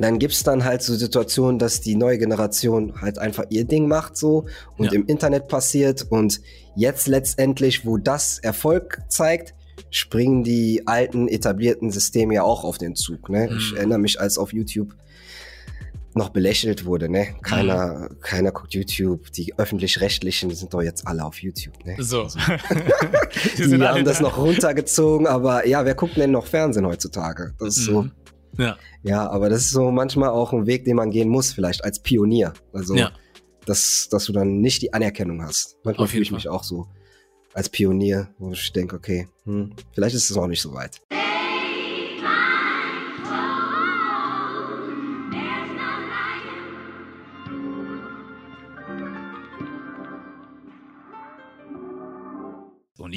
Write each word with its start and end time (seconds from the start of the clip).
dann 0.00 0.20
gibt's 0.20 0.44
dann 0.44 0.64
halt 0.64 0.80
so 0.82 0.94
Situationen, 0.94 1.58
dass 1.58 1.80
die 1.80 1.96
neue 1.96 2.18
Generation 2.18 3.00
halt 3.00 3.18
einfach 3.18 3.46
ihr 3.50 3.64
Ding 3.64 3.88
macht 3.88 4.16
so 4.16 4.46
und 4.76 4.86
Ja. 4.86 4.92
im 4.92 5.06
Internet 5.06 5.48
passiert 5.48 6.06
und 6.08 6.40
jetzt 6.76 7.08
letztendlich, 7.08 7.84
wo 7.84 7.96
das 7.98 8.38
Erfolg 8.38 9.00
zeigt, 9.08 9.54
springen 9.90 10.44
die 10.44 10.84
alten 10.86 11.26
etablierten 11.26 11.90
Systeme 11.90 12.34
ja 12.34 12.42
auch 12.44 12.62
auf 12.62 12.78
den 12.78 12.94
Zug. 12.94 13.28
Ne? 13.28 13.48
Ich 13.58 13.72
Mhm. 13.72 13.76
erinnere 13.78 13.98
mich, 13.98 14.20
als 14.20 14.38
auf 14.38 14.52
YouTube 14.52 14.94
noch 16.14 16.28
belächelt 16.30 16.84
wurde, 16.84 17.08
ne? 17.08 17.28
Keiner, 17.42 18.08
keiner 18.20 18.50
guckt 18.52 18.74
YouTube. 18.74 19.30
Die 19.32 19.56
öffentlich-rechtlichen 19.58 20.52
sind 20.54 20.74
doch 20.74 20.82
jetzt 20.82 21.06
alle 21.08 21.24
auf 21.24 21.40
YouTube, 21.42 21.74
ne? 21.84 21.96
So. 21.98 22.26
Die, 23.58 23.64
sind 23.64 23.82
alle 23.82 23.98
haben 23.98 24.04
das 24.04 24.18
da. 24.18 24.22
noch 24.24 24.38
runtergezogen, 24.38 25.26
aber 25.26 25.66
ja, 25.66 25.84
wer 25.84 25.94
guckt 25.94 26.16
denn 26.16 26.30
noch 26.30 26.46
Fernsehen 26.46 26.86
heutzutage? 26.86 27.52
Das 27.58 27.76
ist 27.76 27.84
so. 27.86 28.06
Ja, 28.58 28.76
Ja, 29.02 29.28
aber 29.30 29.48
das 29.48 29.62
ist 29.62 29.70
so 29.70 29.90
manchmal 29.90 30.30
auch 30.30 30.52
ein 30.52 30.66
Weg, 30.66 30.84
den 30.84 30.96
man 30.96 31.10
gehen 31.10 31.28
muss, 31.28 31.52
vielleicht 31.52 31.84
als 31.84 32.00
Pionier. 32.02 32.52
Also, 32.72 32.94
ja. 32.96 33.12
dass, 33.64 34.08
dass 34.10 34.24
du 34.24 34.32
dann 34.32 34.60
nicht 34.60 34.82
die 34.82 34.92
Anerkennung 34.92 35.42
hast. 35.42 35.78
Manchmal 35.84 36.08
fühle 36.08 36.22
ich 36.22 36.32
mich 36.32 36.48
auch 36.48 36.64
so 36.64 36.88
als 37.54 37.68
Pionier, 37.68 38.28
wo 38.38 38.52
ich 38.52 38.72
denke, 38.72 38.96
okay, 38.96 39.28
hm, 39.44 39.72
vielleicht 39.92 40.14
ist 40.14 40.30
es 40.30 40.36
noch 40.36 40.46
nicht 40.46 40.60
so 40.60 40.74
weit. 40.74 41.00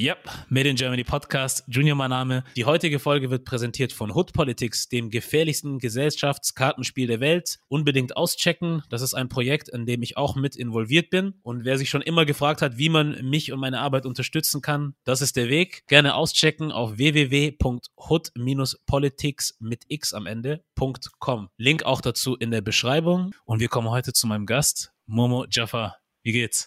Yep, 0.02 0.28
Made 0.48 0.68
in 0.68 0.74
Germany 0.74 1.04
Podcast, 1.04 1.62
Junior 1.68 1.96
mein 1.96 2.10
Name. 2.10 2.42
Die 2.56 2.64
heutige 2.64 2.98
Folge 2.98 3.30
wird 3.30 3.44
präsentiert 3.44 3.92
von 3.92 4.10
Hood 4.10 4.32
Politics, 4.32 4.88
dem 4.88 5.10
gefährlichsten 5.10 5.78
Gesellschaftskartenspiel 5.78 7.06
der 7.06 7.20
Welt. 7.20 7.60
Unbedingt 7.68 8.16
auschecken. 8.16 8.82
Das 8.90 9.00
ist 9.00 9.14
ein 9.14 9.28
Projekt, 9.28 9.68
in 9.68 9.86
dem 9.86 10.02
ich 10.02 10.16
auch 10.16 10.34
mit 10.34 10.56
involviert 10.56 11.10
bin. 11.10 11.34
Und 11.42 11.64
wer 11.64 11.78
sich 11.78 11.88
schon 11.88 12.02
immer 12.02 12.24
gefragt 12.24 12.62
hat, 12.62 12.78
wie 12.78 12.88
man 12.88 13.24
mich 13.24 13.52
und 13.52 13.60
meine 13.60 13.78
Arbeit 13.78 14.04
unterstützen 14.04 14.60
kann, 14.60 14.96
das 15.04 15.20
ist 15.20 15.36
der 15.36 15.48
Weg. 15.48 15.84
Gerne 15.86 16.16
auschecken 16.16 16.72
auf 16.72 16.98
www.hood-politics 16.98 19.56
mit 19.60 19.84
x 19.86 20.14
am 20.14 20.26
Ende.com. 20.26 21.48
Link 21.58 21.84
auch 21.84 22.00
dazu 22.00 22.34
in 22.34 22.50
der 22.50 22.62
Beschreibung. 22.62 23.36
Und 23.44 23.60
wir 23.60 23.68
kommen 23.68 23.90
heute 23.90 24.12
zu 24.12 24.26
meinem 24.26 24.46
Gast, 24.46 24.92
Momo 25.06 25.46
Jaffa. 25.48 25.94
Wie 26.24 26.32
geht's? 26.32 26.66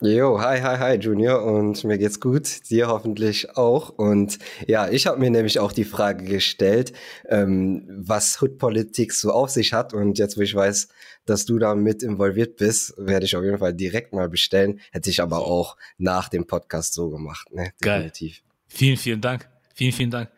Jo, 0.00 0.40
hi, 0.40 0.60
hi, 0.60 0.78
hi, 0.78 0.94
Junior. 0.94 1.42
Und 1.42 1.82
mir 1.82 1.98
geht's 1.98 2.20
gut, 2.20 2.70
dir 2.70 2.86
hoffentlich 2.86 3.56
auch. 3.56 3.88
Und 3.88 4.38
ja, 4.68 4.88
ich 4.88 5.08
habe 5.08 5.18
mir 5.18 5.28
nämlich 5.28 5.58
auch 5.58 5.72
die 5.72 5.84
Frage 5.84 6.24
gestellt, 6.24 6.92
ähm, 7.28 7.84
was 7.88 8.40
Hood 8.40 8.58
Politics 8.58 9.20
so 9.20 9.32
auf 9.32 9.50
sich 9.50 9.72
hat. 9.72 9.94
Und 9.94 10.16
jetzt, 10.18 10.36
wo 10.36 10.42
ich 10.42 10.54
weiß, 10.54 10.88
dass 11.26 11.46
du 11.46 11.58
da 11.58 11.74
mit 11.74 12.04
involviert 12.04 12.58
bist, 12.58 12.94
werde 12.96 13.26
ich 13.26 13.34
auf 13.34 13.42
jeden 13.42 13.58
Fall 13.58 13.74
direkt 13.74 14.12
mal 14.12 14.28
bestellen. 14.28 14.78
Hätte 14.92 15.10
ich 15.10 15.20
aber 15.20 15.38
auch 15.38 15.76
nach 15.96 16.28
dem 16.28 16.46
Podcast 16.46 16.94
so 16.94 17.10
gemacht, 17.10 17.52
ne? 17.52 17.72
Geil. 17.80 18.04
Definitiv. 18.04 18.42
Vielen, 18.68 18.96
vielen 18.98 19.20
Dank. 19.20 19.48
Vielen, 19.74 19.92
vielen 19.92 20.10
Dank. 20.12 20.30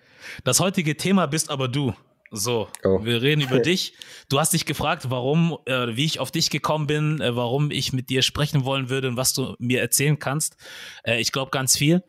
Das 0.43 0.59
heutige 0.61 0.97
Thema 0.97 1.27
bist 1.27 1.51
aber 1.51 1.69
du. 1.69 1.93
So, 2.31 2.69
Oh. 2.85 3.05
wir 3.05 3.23
reden 3.23 3.41
über 3.43 3.59
dich. 3.61 3.95
Du 4.29 4.39
hast 4.39 4.53
dich 4.53 4.65
gefragt, 4.67 5.11
warum, 5.11 5.59
äh, 5.67 5.97
wie 5.97 6.05
ich 6.05 6.21
auf 6.21 6.31
dich 6.31 6.51
gekommen 6.51 6.87
bin, 6.87 7.21
äh, 7.21 7.35
warum 7.35 7.71
ich 7.71 7.93
mit 7.93 8.09
dir 8.09 8.23
sprechen 8.23 8.65
wollen 8.65 8.89
würde 8.89 9.09
und 9.09 9.17
was 9.17 9.33
du 9.33 9.57
mir 9.59 9.81
erzählen 9.81 10.19
kannst. 10.19 10.57
Äh, 11.05 11.21
ich 11.21 11.33
glaube 11.33 11.51
ganz 11.51 11.77
viel. 11.77 12.05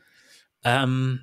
Ähm, 0.64 1.22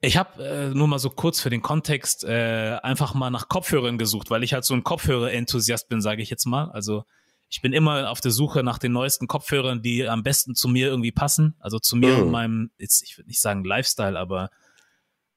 ich 0.00 0.16
habe 0.16 0.42
äh, 0.44 0.68
nur 0.70 0.86
mal 0.88 0.98
so 0.98 1.10
kurz 1.10 1.40
für 1.40 1.50
den 1.50 1.60
Kontext 1.60 2.24
äh, 2.24 2.78
einfach 2.82 3.14
mal 3.14 3.30
nach 3.30 3.48
Kopfhörern 3.48 3.98
gesucht, 3.98 4.30
weil 4.30 4.44
ich 4.44 4.54
halt 4.54 4.64
so 4.64 4.74
ein 4.74 4.84
Kopfhörer-Enthusiast 4.84 5.88
bin, 5.88 6.00
sage 6.00 6.22
ich 6.22 6.30
jetzt 6.30 6.46
mal. 6.46 6.70
Also 6.70 7.04
ich 7.48 7.60
bin 7.62 7.72
immer 7.72 8.10
auf 8.10 8.20
der 8.20 8.30
Suche 8.30 8.62
nach 8.62 8.78
den 8.78 8.92
neuesten 8.92 9.26
Kopfhörern, 9.26 9.82
die 9.82 10.08
am 10.08 10.22
besten 10.22 10.54
zu 10.54 10.68
mir 10.68 10.86
irgendwie 10.86 11.10
passen. 11.12 11.56
Also 11.58 11.80
zu 11.80 11.96
mir 11.96 12.14
Mhm. 12.14 12.22
und 12.22 12.30
meinem, 12.30 12.70
jetzt, 12.78 13.02
ich 13.02 13.18
würde 13.18 13.28
nicht 13.28 13.40
sagen 13.40 13.64
Lifestyle, 13.64 14.16
aber 14.18 14.50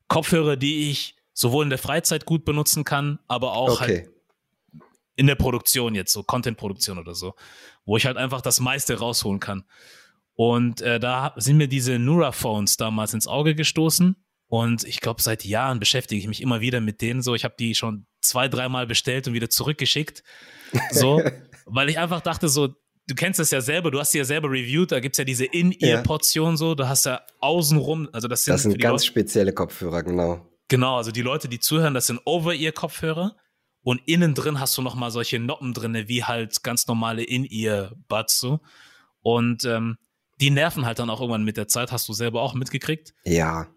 Kopfhörer, 0.08 0.56
die 0.58 0.92
ich 0.92 1.16
sowohl 1.34 1.64
in 1.64 1.70
der 1.70 1.80
Freizeit 1.80 2.26
gut 2.26 2.46
benutzen 2.46 2.84
kann, 2.84 3.20
aber 3.28 3.54
auch 3.54 3.80
halt 3.82 3.90
Okay. 4.08 4.10
in 5.16 5.28
der 5.28 5.36
Produktion 5.36 5.96
jetzt, 5.96 6.12
so 6.14 6.24
Content-Produktion 6.24 6.98
oder 6.98 7.14
so, 7.16 7.36
wo 7.86 7.98
ich 7.98 8.06
halt 8.06 8.18
einfach 8.18 8.42
das 8.42 8.60
meiste 8.60 8.98
rausholen 9.00 9.40
kann. 9.40 9.64
Und 10.36 10.82
äh, 10.82 11.00
da 11.00 11.34
sind 11.38 11.58
mir 11.58 11.68
diese 11.68 12.00
Nura-Phones 12.00 12.78
damals 12.78 13.14
ins 13.14 13.28
Auge 13.28 13.54
gestoßen. 13.56 14.16
Und 14.48 14.84
ich 14.84 15.00
glaube, 15.00 15.22
seit 15.22 15.46
Jahren 15.46 15.80
beschäftige 15.80 16.20
ich 16.20 16.28
mich 16.28 16.42
immer 16.42 16.62
wieder 16.62 16.80
mit 16.82 17.02
denen. 17.02 17.22
So, 17.22 17.34
ich 17.36 17.44
habe 17.44 17.56
die 17.60 17.76
schon 17.76 18.06
zwei, 18.22 18.48
dreimal 18.48 18.86
bestellt 18.88 19.28
und 19.28 19.34
wieder 19.34 19.50
zurückgeschickt. 19.50 20.24
So, 20.92 21.22
weil 21.68 21.88
ich 21.90 22.00
einfach 22.00 22.22
dachte, 22.22 22.50
so, 22.50 22.68
du 22.68 23.14
kennst 23.16 23.40
das 23.40 23.52
ja 23.52 23.62
selber, 23.62 23.92
du 23.92 24.00
hast 24.00 24.12
sie 24.12 24.18
ja 24.18 24.24
selber 24.26 24.50
reviewed, 24.50 24.92
da 24.92 25.00
gibt's 25.00 25.20
ja 25.20 25.24
diese 25.24 25.46
In-Ear-Portion 25.46 26.58
so, 26.58 26.74
du 26.74 26.88
hast 26.88 27.06
ja 27.06 27.22
außenrum, 27.42 28.10
also 28.12 28.28
das 28.28 28.44
sind, 28.44 28.54
Das 28.54 28.64
sind 28.64 28.80
ganz 28.80 29.02
Leute- 29.04 29.06
spezielle 29.06 29.54
Kopfhörer, 29.54 30.02
genau. 30.02 30.48
Genau, 30.74 30.98
also 30.98 31.12
die 31.12 31.22
Leute, 31.22 31.48
die 31.48 31.60
zuhören, 31.60 31.94
das 31.94 32.08
sind 32.08 32.20
Over-Ear-Kopfhörer 32.26 33.36
und 33.84 34.02
innen 34.08 34.34
drin 34.34 34.60
hast 34.60 34.76
du 34.76 34.82
nochmal 34.82 35.12
solche 35.12 35.38
Noppen 35.38 35.72
drinne, 35.76 36.08
wie 36.08 36.24
halt 36.24 36.64
ganz 36.64 36.88
normale 36.88 37.22
In-Ear-Buds 37.22 38.40
so. 38.40 38.60
Und 39.22 39.66
ähm, 39.66 40.00
die 40.42 40.50
nerven 40.50 40.88
halt 40.88 40.98
dann 40.98 41.12
auch 41.12 41.22
irgendwann 41.22 41.44
mit 41.44 41.58
der 41.58 41.68
Zeit, 41.68 41.92
hast 41.92 42.10
du 42.10 42.14
selber 42.14 42.42
auch 42.42 42.56
mitgekriegt. 42.56 43.14
Ja. 43.24 43.68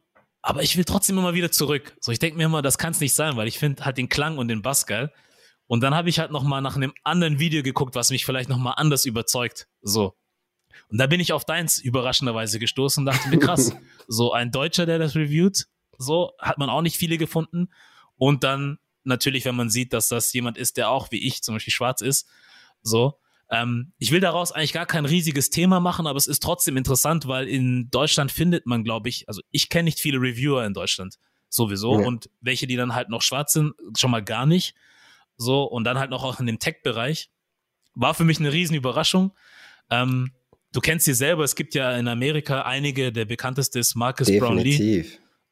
Aber 0.41 0.63
ich 0.63 0.79
will 0.79 0.85
trotzdem 0.85 1.19
immer 1.19 1.35
wieder 1.35 1.53
zurück. 1.53 1.95
So, 2.01 2.13
ich 2.13 2.19
denke 2.19 2.39
mir 2.39 2.45
immer, 2.45 2.63
das 2.63 2.79
kann 2.79 2.93
es 2.93 3.01
nicht 3.01 3.15
sein, 3.15 3.37
weil 3.37 3.47
ich 3.47 3.59
finde 3.59 3.85
halt 3.85 3.99
den 3.99 4.09
Klang 4.09 4.39
und 4.39 4.49
den 4.49 4.63
Bass 4.63 4.87
geil. 4.87 5.13
Und 5.67 5.83
dann 5.83 5.95
habe 5.95 6.09
ich 6.09 6.19
halt 6.19 6.31
nochmal 6.31 6.63
nach 6.63 6.77
einem 6.77 6.95
anderen 7.05 7.39
Video 7.39 7.63
geguckt, 7.63 7.95
was 7.95 8.09
mich 8.09 8.25
vielleicht 8.25 8.49
nochmal 8.49 8.73
anders 8.79 9.05
überzeugt. 9.05 9.69
So. 9.83 10.15
Und 10.89 10.97
da 10.97 11.07
bin 11.07 11.21
ich 11.21 11.35
auf 11.35 11.45
deins 11.45 11.79
überraschenderweise 11.79 12.59
gestoßen 12.59 13.03
und 13.03 13.15
dachte 13.15 13.29
mir, 13.29 13.39
krass, 13.39 13.77
so 14.09 14.33
ein 14.33 14.51
Deutscher, 14.51 14.87
der 14.87 14.99
das 14.99 15.15
reviewt, 15.15 15.67
so 15.99 16.33
hat 16.39 16.59
man 16.59 16.71
auch 16.71 16.83
nicht 16.83 16.97
viele 16.97 17.19
gefunden. 17.19 17.69
Und 18.17 18.45
dann 18.45 18.79
natürlich, 19.05 19.45
wenn 19.45 19.57
man 19.57 19.71
sieht, 19.71 19.93
dass 19.93 20.09
das 20.09 20.33
jemand 20.33 20.59
ist, 20.59 20.77
der 20.77 20.91
auch 20.91 21.11
wie 21.13 21.27
ich 21.27 21.43
zum 21.43 21.55
Beispiel 21.55 21.73
schwarz 21.73 22.01
ist, 22.01 22.29
so. 22.83 23.19
Ähm, 23.49 23.93
ich 23.99 24.11
will 24.11 24.19
daraus 24.21 24.51
eigentlich 24.51 24.73
gar 24.73 24.87
kein 24.87 25.05
riesiges 25.05 25.51
Thema 25.51 25.79
machen, 25.79 26.09
aber 26.09 26.17
es 26.17 26.27
ist 26.27 26.43
trotzdem 26.43 26.77
interessant, 26.77 27.29
weil 27.29 27.47
in 27.47 27.89
Deutschland 27.91 28.33
findet 28.33 28.67
man, 28.67 28.83
glaube 28.83 29.09
ich, 29.09 29.29
also 29.29 29.41
ich 29.53 29.69
kenne 29.69 29.85
nicht 29.85 30.01
viele 30.01 30.19
Reviewer 30.19 30.65
in 30.65 30.75
Deutschland 30.75 31.19
sowieso 31.49 32.01
Ja. 32.01 32.07
und 32.07 32.29
welche, 32.41 32.67
die 32.67 32.75
dann 32.75 32.95
halt 32.95 33.09
noch 33.09 33.23
schwarz 33.23 33.53
sind, 33.53 33.75
schon 33.97 34.11
mal 34.11 34.23
gar 34.25 34.47
nicht. 34.47 34.75
So, 35.37 35.63
und 35.63 35.85
dann 35.85 35.99
halt 35.99 36.11
noch 36.11 36.25
auch 36.25 36.41
in 36.41 36.47
dem 36.47 36.59
Tech-Bereich. 36.59 37.31
War 37.95 38.15
für 38.15 38.25
mich 38.25 38.41
eine 38.41 38.53
riesen 38.53 38.75
Überraschung. 38.75 39.33
Ähm, 39.91 40.33
du 40.73 40.81
kennst 40.81 41.05
sie 41.05 41.15
selber, 41.15 41.45
es 41.45 41.55
gibt 41.55 41.75
ja 41.75 41.97
in 41.97 42.09
Amerika 42.09 42.63
einige, 42.63 43.13
der 43.13 43.27
bekannteste 43.27 43.79
ist 43.79 43.95
Marcus 43.95 44.29
Brownlee. 44.41 45.07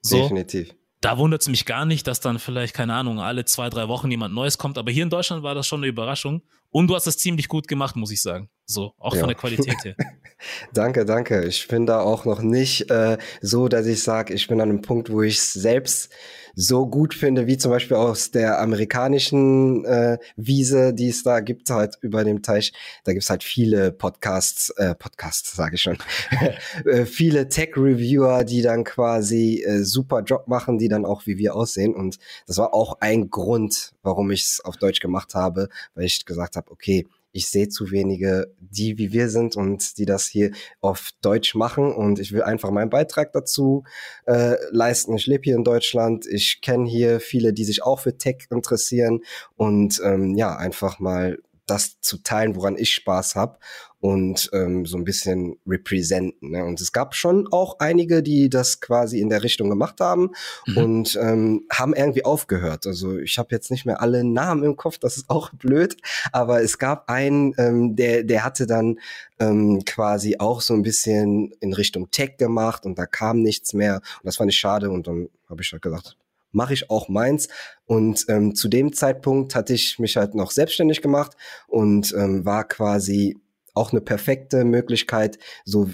Definitiv. 0.05 0.69
So, 0.69 0.73
Definitiv. 0.73 0.75
da 1.01 1.19
wundert 1.19 1.43
es 1.43 1.49
mich 1.49 1.65
gar 1.67 1.85
nicht, 1.85 2.07
dass 2.07 2.21
dann 2.21 2.39
vielleicht, 2.39 2.75
keine 2.75 2.95
Ahnung, 2.95 3.21
alle 3.21 3.45
zwei, 3.45 3.69
drei 3.71 3.89
Wochen 3.89 4.11
jemand 4.11 4.35
Neues 4.35 4.59
kommt. 4.59 4.79
Aber 4.79 4.91
hier 4.91 5.03
in 5.03 5.11
Deutschland 5.11 5.43
war 5.43 5.55
das 5.55 5.67
schon 5.67 5.81
eine 5.81 5.87
Überraschung. 5.89 6.43
Und 6.71 6.89
du 6.89 6.95
hast 6.97 7.07
das 7.07 7.19
ziemlich 7.19 7.49
gut 7.49 7.69
gemacht, 7.69 7.95
muss 7.97 8.11
ich 8.11 8.21
sagen. 8.21 8.49
So, 8.67 8.95
auch 8.99 9.15
Ja. 9.15 9.21
von 9.21 9.29
der 9.29 9.37
Qualität 9.37 9.77
her. 9.85 9.95
Danke, 10.75 11.05
danke. 11.07 11.45
Ich 11.45 11.69
bin 11.69 11.87
da 11.87 12.01
auch 12.01 12.25
noch 12.27 12.43
nicht 12.43 12.91
äh, 12.91 13.17
so, 13.41 13.69
dass 13.69 13.87
ich 13.87 14.03
sage, 14.03 14.35
ich 14.35 14.47
bin 14.49 14.61
an 14.61 14.69
einem 14.69 14.83
Punkt, 14.83 15.11
wo 15.11 15.23
ich 15.23 15.37
es 15.39 15.53
selbst 15.53 16.11
so 16.57 16.87
gut 16.87 17.15
finde, 17.15 17.47
wie 17.47 17.57
zum 17.57 17.71
Beispiel 17.71 17.97
aus 17.97 18.31
der 18.31 18.61
amerikanischen 18.61 19.85
äh, 19.85 20.19
Wiese, 20.37 20.95
die 20.95 21.09
es 21.09 21.23
da 21.23 21.41
gibt, 21.41 21.71
halt 21.71 21.99
über 22.01 22.25
dem 22.25 22.43
Teich. 22.43 22.73
Da 23.05 23.13
gibt's 23.13 23.31
halt 23.31 23.43
viele 23.43 23.93
Podcasts, 23.93 24.71
äh, 24.71 24.95
Podcasts 24.95 25.53
sage 25.55 25.77
ich 25.77 25.83
schon, 25.83 25.99
äh, 26.85 27.05
viele 27.07 27.49
Tech-Reviewer, 27.49 28.45
die 28.45 28.63
dann 28.63 28.85
quasi 28.85 29.63
äh, 29.65 29.83
super 29.83 30.23
Job 30.23 30.49
machen, 30.49 30.79
die 30.79 30.89
dann 30.89 31.05
auch 31.05 31.27
wie 31.27 31.39
wir 31.39 31.55
aussehen. 31.55 31.95
Und 31.95 32.19
das 32.47 32.59
war 32.59 32.75
auch 32.75 32.99
ein 33.01 33.31
Grund, 33.31 33.93
warum 34.03 34.31
ich 34.31 34.45
es 34.45 34.61
auf 34.61 34.77
Deutsch 34.77 35.01
gemacht 35.01 35.35
habe, 35.35 35.69
weil 35.95 36.05
ich 36.05 36.25
gesagt 36.25 36.57
habe, 36.57 36.71
okay, 36.71 37.07
ich 37.35 37.49
sehe 37.49 37.69
zu 37.69 37.91
wenige, 37.91 38.55
die 38.61 38.97
wie 38.97 39.13
wir 39.13 39.29
sind 39.29 39.57
und 39.57 39.99
die 39.99 40.07
das 40.07 40.27
hier 40.27 40.53
auf 40.81 41.11
Deutsch 41.21 41.57
machen. 41.57 41.93
Und 41.93 42.21
ich 42.21 42.33
will 42.33 42.43
einfach 42.43 42.71
meinen 42.71 42.91
Beitrag 42.91 43.33
dazu 43.33 43.83
äh, 44.27 44.55
leisten. 44.71 45.17
Ich 45.17 45.27
lebe 45.27 45.43
hier 45.43 45.57
in 45.57 45.65
Deutschland, 45.65 46.27
ich 46.27 46.61
kenne 46.63 46.89
hier 46.89 47.19
viele, 47.19 47.53
die 47.53 47.65
sich 47.65 47.83
auch 47.83 47.99
für 47.99 48.17
Tech 48.17 48.47
interessieren. 48.51 49.21
Und 49.57 50.01
ähm, 50.05 50.37
ja, 50.37 50.57
einfach 50.57 51.01
mal 51.01 51.39
das 51.67 52.01
zu 52.01 52.19
teilen, 52.19 52.55
woran 52.55 52.77
ich 52.77 52.95
Spaß 52.95 53.35
habe 53.35 53.59
und 54.05 54.51
ähm, 54.53 54.85
so 54.85 54.99
ein 54.99 55.05
bisschen 55.05 55.57
representen. 55.67 56.51
Ne? 56.51 56.63
Und 56.63 56.79
es 56.79 56.93
gab 56.93 57.15
schon 57.15 57.49
auch 57.51 57.79
einige, 57.79 58.23
die 58.23 58.51
das 58.51 58.83
quasi 58.83 59.19
in 59.19 59.31
der 59.31 59.43
Richtung 59.43 59.71
gemacht 59.71 59.99
haben 59.99 60.33
Mhm. 60.67 60.77
und 60.77 61.19
ähm, 61.23 61.65
haben 61.73 61.95
irgendwie 61.95 62.23
aufgehört. 62.23 62.87
Also 62.87 63.17
ich 63.17 63.39
habe 63.39 63.49
jetzt 63.53 63.71
nicht 63.71 63.87
mehr 63.87 64.03
alle 64.03 64.23
Namen 64.23 64.63
im 64.63 64.77
Kopf, 64.77 64.99
das 64.99 65.17
ist 65.17 65.31
auch 65.31 65.51
blöd, 65.55 65.97
aber 66.33 66.61
es 66.61 66.79
gab 66.79 67.09
einen, 67.09 67.55
ähm, 67.57 67.97
der, 67.97 68.25
der 68.25 68.45
hatte 68.45 68.67
dann 68.67 68.99
ähm, 69.39 69.83
quasi 69.87 70.37
auch 70.39 70.61
so 70.61 70.75
ein 70.75 70.83
bisschen 70.83 71.53
in 71.61 71.73
Richtung 71.73 72.11
Tech 72.11 72.37
gemacht 72.37 72.85
und 72.85 72.99
da 72.99 73.07
kam 73.07 73.41
nichts 73.41 73.73
mehr 73.73 74.03
und 74.19 74.27
das 74.27 74.37
fand 74.37 74.53
ich 74.53 74.59
schade 74.59 74.91
und 74.91 75.07
dann 75.07 75.31
habe 75.49 75.63
ich 75.63 75.73
halt 75.73 75.81
gesagt, 75.81 76.19
mache 76.53 76.75
ich 76.75 76.91
auch 76.91 77.09
meins. 77.09 77.49
Und 77.87 78.27
ähm, 78.29 78.55
zu 78.55 78.69
dem 78.69 78.93
Zeitpunkt 78.93 79.55
hatte 79.55 79.73
ich 79.73 79.99
mich 79.99 80.19
halt 80.19 80.35
noch 80.35 80.51
selbstständig 80.51 81.01
gemacht 81.01 81.37
und 81.69 82.15
ähm, 82.15 82.45
war 82.45 82.65
quasi 82.65 83.39
auch 83.75 83.93
eine 83.93 84.01
perfekte 84.01 84.65
Möglichkeit. 84.65 85.39
So 85.65 85.91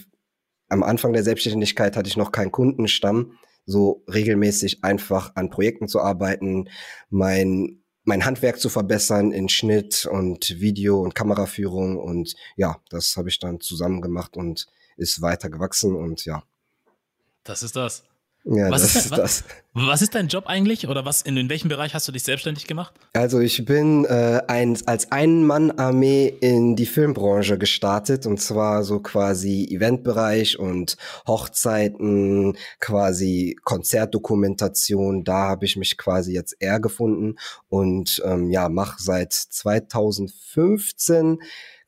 am 0.69 0.82
Anfang 0.82 1.12
der 1.12 1.25
Selbstständigkeit 1.25 1.97
hatte 1.97 2.09
ich 2.09 2.17
noch 2.17 2.32
keinen 2.32 2.53
Kundenstamm, 2.53 3.38
so 3.67 4.05
regelmäßig 4.12 4.85
einfach 4.85 5.35
an 5.35 5.50
Projekten 5.50 5.88
zu 5.88 6.00
arbeiten, 6.00 6.69
mein 7.09 7.81
mein 8.05 8.25
Handwerk 8.25 8.59
zu 8.59 8.71
verbessern 8.71 9.31
in 9.31 9.49
Schnitt 9.49 10.06
und 10.06 10.59
Video 10.59 11.00
und 11.00 11.15
Kameraführung 11.15 11.99
und 11.99 12.35
ja, 12.56 12.81
das 12.88 13.17
habe 13.17 13.29
ich 13.29 13.38
dann 13.38 13.61
zusammen 13.61 14.00
gemacht 14.00 14.37
und 14.37 14.67
ist 14.97 15.23
weiter 15.23 15.50
gewachsen 15.50 15.94
und 15.94 16.25
ja. 16.25 16.43
Das 17.44 17.62
ist 17.62 17.76
das. 17.76 18.05
Ja, 18.45 18.71
was 18.71 18.83
das 18.83 18.97
ist, 18.97 19.07
ist 19.07 19.11
was. 19.13 19.45
Was 19.73 20.03
ist 20.03 20.17
dein 20.17 20.27
Job 20.27 20.47
eigentlich 20.47 20.89
oder 20.89 21.05
was 21.05 21.23
in, 21.23 21.37
in 21.37 21.49
welchem 21.49 21.69
Bereich 21.69 21.95
hast 21.95 22.09
du 22.09 22.13
dich 22.13 22.25
selbstständig 22.25 22.67
gemacht? 22.67 22.93
Also 23.13 23.39
ich 23.39 23.65
bin 23.65 24.05
äh, 24.05 24.43
ein, 24.49 24.77
als 24.87 25.13
Ein-Mann-Armee 25.13 26.27
in 26.41 26.75
die 26.75 26.87
Filmbranche 26.87 27.57
gestartet 27.57 28.27
und 28.27 28.41
zwar 28.41 28.83
so 28.83 28.99
quasi 28.99 29.69
Eventbereich 29.71 30.59
und 30.59 30.97
Hochzeiten, 31.27 32.57
quasi 32.81 33.57
Konzertdokumentation. 33.63 35.23
Da 35.23 35.49
habe 35.49 35.67
ich 35.67 35.77
mich 35.77 35.97
quasi 35.97 36.33
jetzt 36.33 36.57
eher 36.59 36.81
gefunden 36.81 37.37
und 37.69 38.21
ähm, 38.25 38.51
ja, 38.51 38.69
mache 38.69 39.01
seit 39.01 39.33
2015 39.33 41.39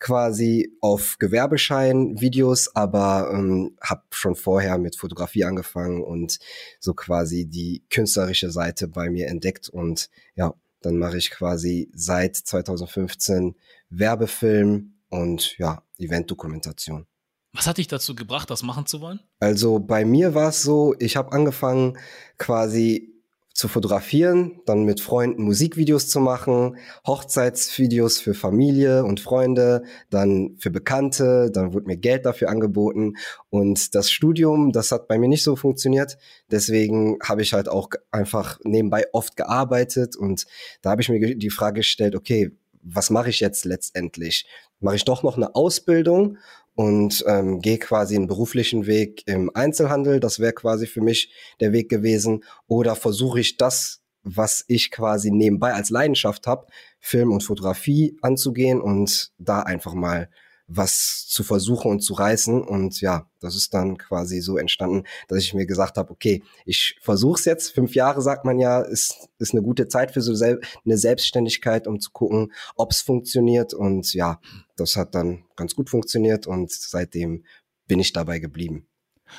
quasi 0.02 0.76
auf 0.81 1.16
Gewerbeschein 1.20 2.20
Videos, 2.20 2.75
aber 2.75 3.31
ähm, 3.32 3.76
habe 3.81 4.02
schon 4.10 4.34
vorher 4.34 4.76
mit 4.76 4.96
Fotografie 4.96 5.44
angefangen 5.44 6.02
und 6.02 6.40
so 6.81 6.93
quasi 6.93 7.46
die 7.46 7.84
künstlerische 7.88 8.50
Seite 8.50 8.88
bei 8.88 9.08
mir 9.10 9.28
entdeckt 9.28 9.69
und 9.69 10.10
ja, 10.34 10.54
dann 10.81 10.99
mache 10.99 11.19
ich 11.19 11.31
quasi 11.31 11.88
seit 11.94 12.34
2015 12.34 13.54
Werbefilm 13.90 14.94
und 15.08 15.56
ja, 15.58 15.84
Eventdokumentation. 15.99 17.06
Was 17.52 17.69
hat 17.69 17.78
dich 17.78 17.87
dazu 17.87 18.16
gebracht, 18.16 18.50
das 18.50 18.64
machen 18.64 18.87
zu 18.87 19.00
wollen? 19.00 19.20
Also 19.38 19.78
bei 19.78 20.05
mir 20.05 20.34
war 20.34 20.48
es 20.48 20.62
so, 20.62 20.96
ich 20.98 21.16
habe 21.16 21.31
angefangen 21.31 21.96
quasi 22.38 23.11
zu 23.54 23.69
fotografieren, 23.69 24.60
dann 24.66 24.84
mit 24.84 25.00
Freunden 25.00 25.43
Musikvideos 25.43 26.08
zu 26.08 26.20
machen, 26.20 26.76
Hochzeitsvideos 27.06 28.19
für 28.19 28.34
Familie 28.34 29.04
und 29.04 29.20
Freunde, 29.20 29.82
dann 30.10 30.56
für 30.58 30.70
Bekannte, 30.70 31.50
dann 31.52 31.75
wurde 31.75 31.87
mir 31.87 31.96
Geld 31.96 32.25
dafür 32.25 32.49
angeboten 32.49 33.14
und 33.50 33.94
das 33.94 34.10
Studium, 34.10 34.72
das 34.72 34.90
hat 34.90 35.08
bei 35.08 35.19
mir 35.19 35.28
nicht 35.28 35.44
so 35.44 35.56
funktioniert, 35.56 36.19
deswegen 36.50 37.19
habe 37.22 37.43
ich 37.43 37.52
halt 37.52 37.69
auch 37.69 37.90
einfach 38.10 38.58
nebenbei 38.64 39.04
oft 39.12 39.37
gearbeitet 39.37 40.16
und 40.16 40.46
da 40.81 40.90
habe 40.90 41.02
ich 41.02 41.08
mir 41.08 41.37
die 41.37 41.50
Frage 41.50 41.81
gestellt, 41.81 42.16
okay, 42.16 42.52
was 42.82 43.10
mache 43.10 43.31
ich 43.31 43.40
jetzt 43.40 43.64
letztendlich? 43.64 44.46
Mache 44.81 44.96
ich 44.96 45.05
doch 45.05 45.22
noch 45.22 45.37
eine 45.37 45.55
Ausbildung 45.55 46.38
und 46.82 47.25
ähm, 47.29 47.61
gehe 47.61 47.79
quasi 47.79 48.17
einen 48.17 48.26
beruflichen 48.26 48.87
Weg 48.87 49.23
im 49.26 49.55
Einzelhandel. 49.55 50.19
Das 50.19 50.40
wäre 50.40 50.52
quasi 50.52 50.88
für 50.88 51.00
mich 51.00 51.32
der 51.61 51.73
Weg 51.73 51.88
gewesen. 51.88 52.43
Oder 52.67 52.96
versuche 52.96 53.38
ich 53.38 53.56
das, 53.56 54.02
was 54.25 54.64
ich 54.67 54.90
quasi 54.90 55.31
nebenbei 55.31 55.75
als 55.75 55.90
Leidenschaft 55.90 56.49
habe, 56.49 56.67
Film 56.99 57.31
und 57.31 57.44
Fotografie 57.44 58.17
anzugehen 58.20 58.81
und 58.81 59.31
da 59.38 59.61
einfach 59.61 59.94
mal 59.94 60.29
was 60.76 61.26
zu 61.28 61.44
versuchen 61.44 61.90
und 61.90 62.00
zu 62.00 62.14
reißen. 62.14 62.62
Und 62.62 63.00
ja, 63.00 63.28
das 63.40 63.56
ist 63.56 63.74
dann 63.74 63.98
quasi 63.98 64.40
so 64.40 64.56
entstanden, 64.56 65.04
dass 65.28 65.42
ich 65.42 65.54
mir 65.54 65.66
gesagt 65.66 65.96
habe, 65.96 66.10
okay, 66.10 66.42
ich 66.64 66.96
versuche 67.00 67.38
es 67.38 67.44
jetzt. 67.44 67.74
Fünf 67.74 67.94
Jahre, 67.94 68.22
sagt 68.22 68.44
man 68.44 68.58
ja, 68.58 68.80
ist, 68.80 69.28
ist 69.38 69.52
eine 69.52 69.62
gute 69.62 69.88
Zeit 69.88 70.12
für 70.12 70.20
so 70.20 70.34
sel 70.34 70.60
eine 70.84 70.98
Selbstständigkeit, 70.98 71.86
um 71.86 72.00
zu 72.00 72.10
gucken, 72.10 72.52
ob 72.76 72.92
es 72.92 73.00
funktioniert. 73.02 73.74
Und 73.74 74.12
ja, 74.14 74.40
das 74.76 74.96
hat 74.96 75.14
dann 75.14 75.44
ganz 75.56 75.74
gut 75.74 75.90
funktioniert 75.90 76.46
und 76.46 76.70
seitdem 76.70 77.44
bin 77.86 78.00
ich 78.00 78.12
dabei 78.12 78.38
geblieben. 78.38 78.86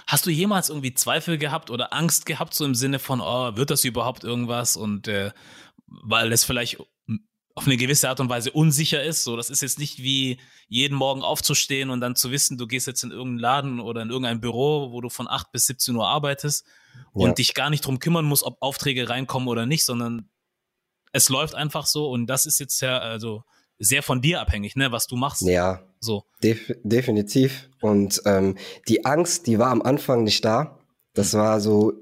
Hast 0.08 0.26
du 0.26 0.32
jemals 0.32 0.70
irgendwie 0.70 0.94
Zweifel 0.94 1.38
gehabt 1.38 1.70
oder 1.70 1.94
Angst 1.94 2.26
gehabt, 2.26 2.54
so 2.54 2.66
im 2.66 2.76
Sinne 2.76 3.00
von, 3.00 3.22
oh, 3.22 3.56
wird 3.56 3.70
das 3.70 3.84
überhaupt 3.84 4.24
irgendwas? 4.24 4.76
Und 4.76 5.08
äh, 5.08 5.32
weil 5.88 6.32
es 6.32 6.44
vielleicht 6.44 6.78
auf 7.56 7.66
eine 7.68 7.78
gewisse 7.78 8.10
Art 8.10 8.20
und 8.20 8.30
Weise 8.30 8.52
unsicher 8.52 9.04
ist. 9.04 9.24
So, 9.24 9.36
das 9.38 9.50
ist 9.50 9.62
jetzt 9.62 9.78
nicht 9.78 10.00
wie 10.00 10.40
jeden 10.68 10.96
Morgen 10.96 11.22
aufzustehen 11.22 11.90
und 11.90 12.02
dann 12.02 12.16
zu 12.16 12.32
wissen, 12.32 12.58
du 12.58 12.66
gehst 12.66 12.88
jetzt 12.88 13.04
in 13.04 13.12
irgendeinen 13.12 13.40
Laden 13.40 13.80
oder 13.80 14.02
in 14.02 14.10
irgendein 14.10 14.42
Büro, 14.42 14.92
wo 14.92 15.02
du 15.02 15.10
von 15.10 15.28
8 15.28 15.52
bis 15.52 15.68
17 15.68 15.96
Uhr 15.96 16.08
arbeitest 16.08 16.66
und 17.12 17.30
ja. 17.30 17.34
dich 17.34 17.54
gar 17.54 17.70
nicht 17.70 17.86
drum 17.86 18.00
kümmern 18.00 18.26
musst, 18.26 18.44
ob 18.44 18.58
Aufträge 18.60 19.08
reinkommen 19.10 19.48
oder 19.48 19.66
nicht, 19.66 19.86
sondern 19.86 20.30
es 21.12 21.30
läuft 21.30 21.54
einfach 21.54 21.86
so 21.86 22.10
und 22.10 22.26
das 22.26 22.48
ist 22.48 22.60
jetzt 22.60 22.82
ja 22.82 22.98
also 22.98 23.44
sehr 23.80 24.02
von 24.02 24.22
dir 24.22 24.42
abhängig, 24.42 24.76
ne, 24.76 24.92
was 24.92 25.08
du 25.08 25.16
machst. 25.16 25.42
Ja, 25.42 25.84
so. 26.00 26.26
Def 26.42 26.74
definitiv. 26.84 27.70
Und 27.82 28.22
ähm, 28.26 28.58
die 28.88 29.06
Angst, 29.06 29.46
die 29.48 29.60
war 29.60 29.70
am 29.70 29.82
Anfang 29.82 30.24
nicht 30.24 30.44
da. 30.44 30.80
Das 31.14 31.34
war 31.34 31.60
so, 31.60 31.94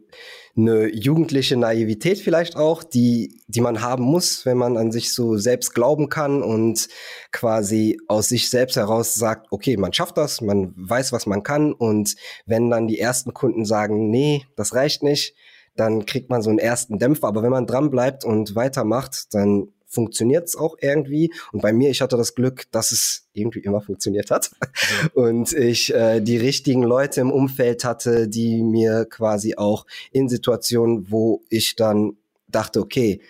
eine 0.56 0.88
jugendliche 0.94 1.58
Naivität 1.58 2.20
vielleicht 2.20 2.56
auch, 2.56 2.84
die, 2.84 3.40
die 3.48 3.62
man 3.62 3.82
haben 3.82 4.04
muss, 4.04 4.46
wenn 4.46 4.58
man 4.58 4.78
an 4.78 4.92
sich 4.92 5.14
so 5.14 5.38
selbst 5.38 5.74
glauben 5.74 6.10
kann 6.10 6.44
und 6.44 6.88
quasi 7.32 7.98
aus 8.08 8.30
sich 8.30 8.50
selbst 8.50 8.76
heraus 8.76 9.16
sagt, 9.16 9.48
okay, 9.52 9.78
man 9.78 9.94
schafft 9.94 10.18
das, 10.18 10.42
man 10.42 10.74
weiß, 10.76 11.12
was 11.14 11.26
man 11.26 11.44
kann 11.44 11.74
und 11.74 12.16
wenn 12.46 12.70
dann 12.70 12.88
die 12.88 13.00
ersten 13.00 13.34
Kunden 13.34 13.66
sagen, 13.66 14.10
nee, 14.10 14.46
das 14.56 14.76
reicht 14.76 15.04
nicht, 15.04 15.36
dann 15.76 16.06
kriegt 16.06 16.30
man 16.30 16.42
so 16.42 16.50
einen 16.50 16.60
ersten 16.60 17.00
Dämpfer. 17.00 17.28
Aber 17.28 17.44
wenn 17.44 17.52
man 17.52 17.68
dran 17.68 17.90
bleibt 17.90 18.26
und 18.26 18.56
weitermacht, 18.56 19.34
dann 19.34 19.70
funktioniert 19.92 20.48
es 20.48 20.56
auch 20.56 20.78
irgendwie. 20.80 21.32
Und 21.52 21.62
bei 21.62 21.74
mir, 21.74 21.90
ich 21.90 22.02
hatte 22.02 22.18
das 22.18 22.34
Glück, 22.34 22.72
dass 22.72 22.92
es 22.92 23.28
irgendwie 23.34 23.60
immer 23.60 23.82
funktioniert 23.82 24.32
hat. 24.32 24.52
Und 25.14 25.54
ich 25.54 25.94
äh, 25.94 26.22
die 26.22 26.38
richtigen 26.38 26.84
Leute 26.84 27.22
im 27.22 27.32
Umfeld 27.32 27.84
hatte, 27.84 28.28
die 28.28 28.64
mir 28.64 29.06
quasi 29.06 29.56
auch 29.56 29.86
in 30.12 30.30
Situationen, 30.30 31.12
wo 31.12 31.44
ich 31.50 31.76
dann 31.76 32.18
dachte, 32.48 32.80
okay, 32.80 33.22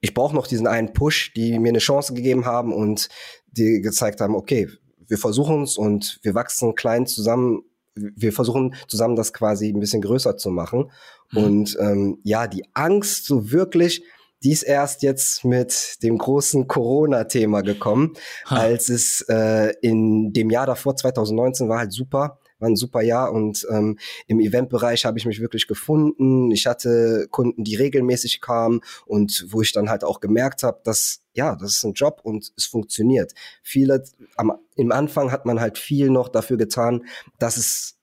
ich 0.00 0.12
brauche 0.12 0.34
noch 0.34 0.46
diesen 0.46 0.66
einen 0.66 0.92
Push, 0.92 1.32
die 1.34 1.58
mir 1.58 1.70
eine 1.70 1.78
Chance 1.78 2.12
gegeben 2.12 2.44
haben 2.44 2.74
und 2.74 3.08
die 3.52 3.80
gezeigt 3.80 4.20
haben, 4.20 4.34
okay, 4.34 4.68
wir 5.06 5.18
versuchen 5.18 5.62
es 5.62 5.78
und 5.78 6.18
wir 6.22 6.34
wachsen 6.34 6.74
klein 6.74 7.06
zusammen. 7.06 7.62
Wir 7.94 8.32
versuchen 8.32 8.74
zusammen 8.88 9.14
das 9.14 9.32
quasi 9.32 9.68
ein 9.68 9.78
bisschen 9.78 10.02
größer 10.02 10.36
zu 10.36 10.50
machen. 10.50 10.90
Mhm. 11.30 11.44
Und 11.44 11.78
ähm, 11.80 12.18
ja, 12.24 12.48
die 12.48 12.64
Angst 12.74 13.26
so 13.26 13.52
wirklich, 13.52 14.02
dies 14.44 14.62
erst 14.62 15.02
jetzt 15.02 15.44
mit 15.44 16.02
dem 16.02 16.18
großen 16.18 16.68
Corona-Thema 16.68 17.62
gekommen, 17.62 18.14
ha. 18.46 18.56
als 18.56 18.88
es 18.88 19.24
äh, 19.28 19.72
in 19.80 20.32
dem 20.32 20.50
Jahr 20.50 20.66
davor, 20.66 20.96
2019, 20.96 21.68
war 21.68 21.78
halt 21.78 21.92
super 21.92 22.38
war 22.58 22.70
ein 22.70 22.76
super 22.76 23.02
Jahr 23.02 23.32
und 23.32 23.66
ähm, 23.70 23.98
im 24.26 24.40
Eventbereich 24.40 25.04
habe 25.04 25.18
ich 25.18 25.26
mich 25.26 25.40
wirklich 25.40 25.66
gefunden. 25.66 26.50
Ich 26.50 26.66
hatte 26.66 27.26
Kunden, 27.30 27.64
die 27.64 27.76
regelmäßig 27.76 28.40
kamen 28.40 28.80
und 29.06 29.46
wo 29.48 29.60
ich 29.60 29.72
dann 29.72 29.90
halt 29.90 30.04
auch 30.04 30.20
gemerkt 30.20 30.62
habe, 30.62 30.80
dass 30.84 31.20
ja, 31.34 31.56
das 31.56 31.72
ist 31.72 31.84
ein 31.84 31.94
Job 31.94 32.20
und 32.22 32.52
es 32.56 32.64
funktioniert. 32.66 33.34
Viele 33.62 34.04
am, 34.36 34.52
im 34.76 34.92
Anfang 34.92 35.32
hat 35.32 35.46
man 35.46 35.60
halt 35.60 35.78
viel 35.78 36.10
noch 36.10 36.28
dafür 36.28 36.56
getan, 36.56 37.04
dass 37.38 37.56
es 37.56 37.96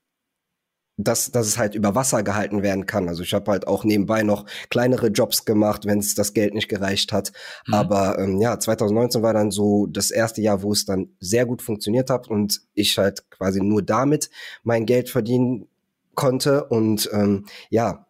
dass, 0.98 1.32
dass 1.32 1.48
es 1.48 1.58
halt 1.58 1.76
über 1.76 1.96
Wasser 1.96 2.24
gehalten 2.24 2.64
werden 2.64 2.86
kann. 2.86 3.08
Also 3.08 3.24
ich 3.24 3.34
habe 3.34 3.52
halt 3.52 3.68
auch 3.68 3.84
nebenbei 3.84 4.24
noch 4.24 4.46
kleinere 4.70 5.08
Jobs 5.08 5.46
gemacht, 5.46 5.86
wenn 5.86 6.00
es 6.00 6.16
das 6.16 6.34
Geld 6.34 6.54
nicht 6.54 6.70
gereicht 6.70 7.12
hat. 7.12 7.32
Mhm. 7.68 7.74
Aber 7.74 8.20
ähm, 8.20 8.40
ja, 8.40 8.60
2019 8.60 9.22
war 9.22 9.34
dann 9.34 9.52
so 9.52 9.88
das 9.88 10.12
erste 10.12 10.42
Jahr, 10.42 10.62
wo 10.62 10.72
es 10.72 10.86
dann 10.86 11.10
sehr 11.20 11.46
gut 11.46 11.62
funktioniert 11.62 12.10
hat 12.10 12.28
und 12.28 12.62
ich 12.74 12.98
halt 12.98 13.30
quasi 13.30 13.62
nur 13.62 13.82
damit 13.82 14.30
mein 14.64 14.86
Geld 14.86 15.10
verdienen 15.10 15.68
konnte. 16.14 16.66
Und 16.66 17.10
ähm, 17.14 17.46
ja, 17.70 18.06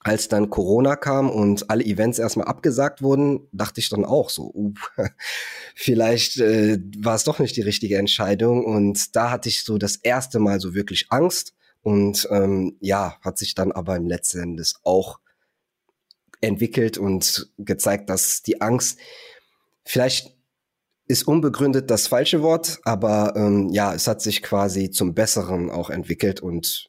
als 0.00 0.26
dann 0.26 0.50
Corona 0.50 0.96
kam 0.96 1.30
und 1.30 1.70
alle 1.70 1.84
Events 1.84 2.18
erstmal 2.18 2.48
abgesagt 2.48 3.02
wurden, 3.02 3.46
dachte 3.52 3.78
ich 3.78 3.88
dann 3.88 4.04
auch 4.04 4.30
so, 4.30 4.50
uh, 4.52 4.74
vielleicht 5.76 6.38
äh, 6.40 6.78
war 6.98 7.14
es 7.14 7.22
doch 7.22 7.38
nicht 7.38 7.56
die 7.56 7.62
richtige 7.62 7.98
Entscheidung. 7.98 8.64
Und 8.64 9.14
da 9.14 9.30
hatte 9.30 9.48
ich 9.48 9.62
so 9.62 9.78
das 9.78 9.96
erste 9.96 10.40
Mal 10.40 10.58
so 10.58 10.74
wirklich 10.74 11.06
Angst 11.10 11.54
und 11.82 12.28
ähm, 12.30 12.76
ja, 12.80 13.18
hat 13.20 13.38
sich 13.38 13.54
dann 13.54 13.72
aber 13.72 13.96
im 13.96 14.06
letzten 14.06 14.40
Endes 14.40 14.80
auch 14.84 15.18
entwickelt 16.40 16.98
und 16.98 17.52
gezeigt, 17.58 18.10
dass 18.10 18.42
die 18.42 18.60
Angst 18.60 18.98
vielleicht 19.84 20.36
ist 21.08 21.26
unbegründet 21.26 21.90
das 21.90 22.06
falsche 22.06 22.42
Wort, 22.42 22.80
aber 22.84 23.34
ähm, 23.36 23.68
ja, 23.70 23.92
es 23.92 24.06
hat 24.06 24.22
sich 24.22 24.42
quasi 24.42 24.90
zum 24.90 25.14
Besseren 25.14 25.70
auch 25.70 25.90
entwickelt 25.90 26.40
und 26.40 26.88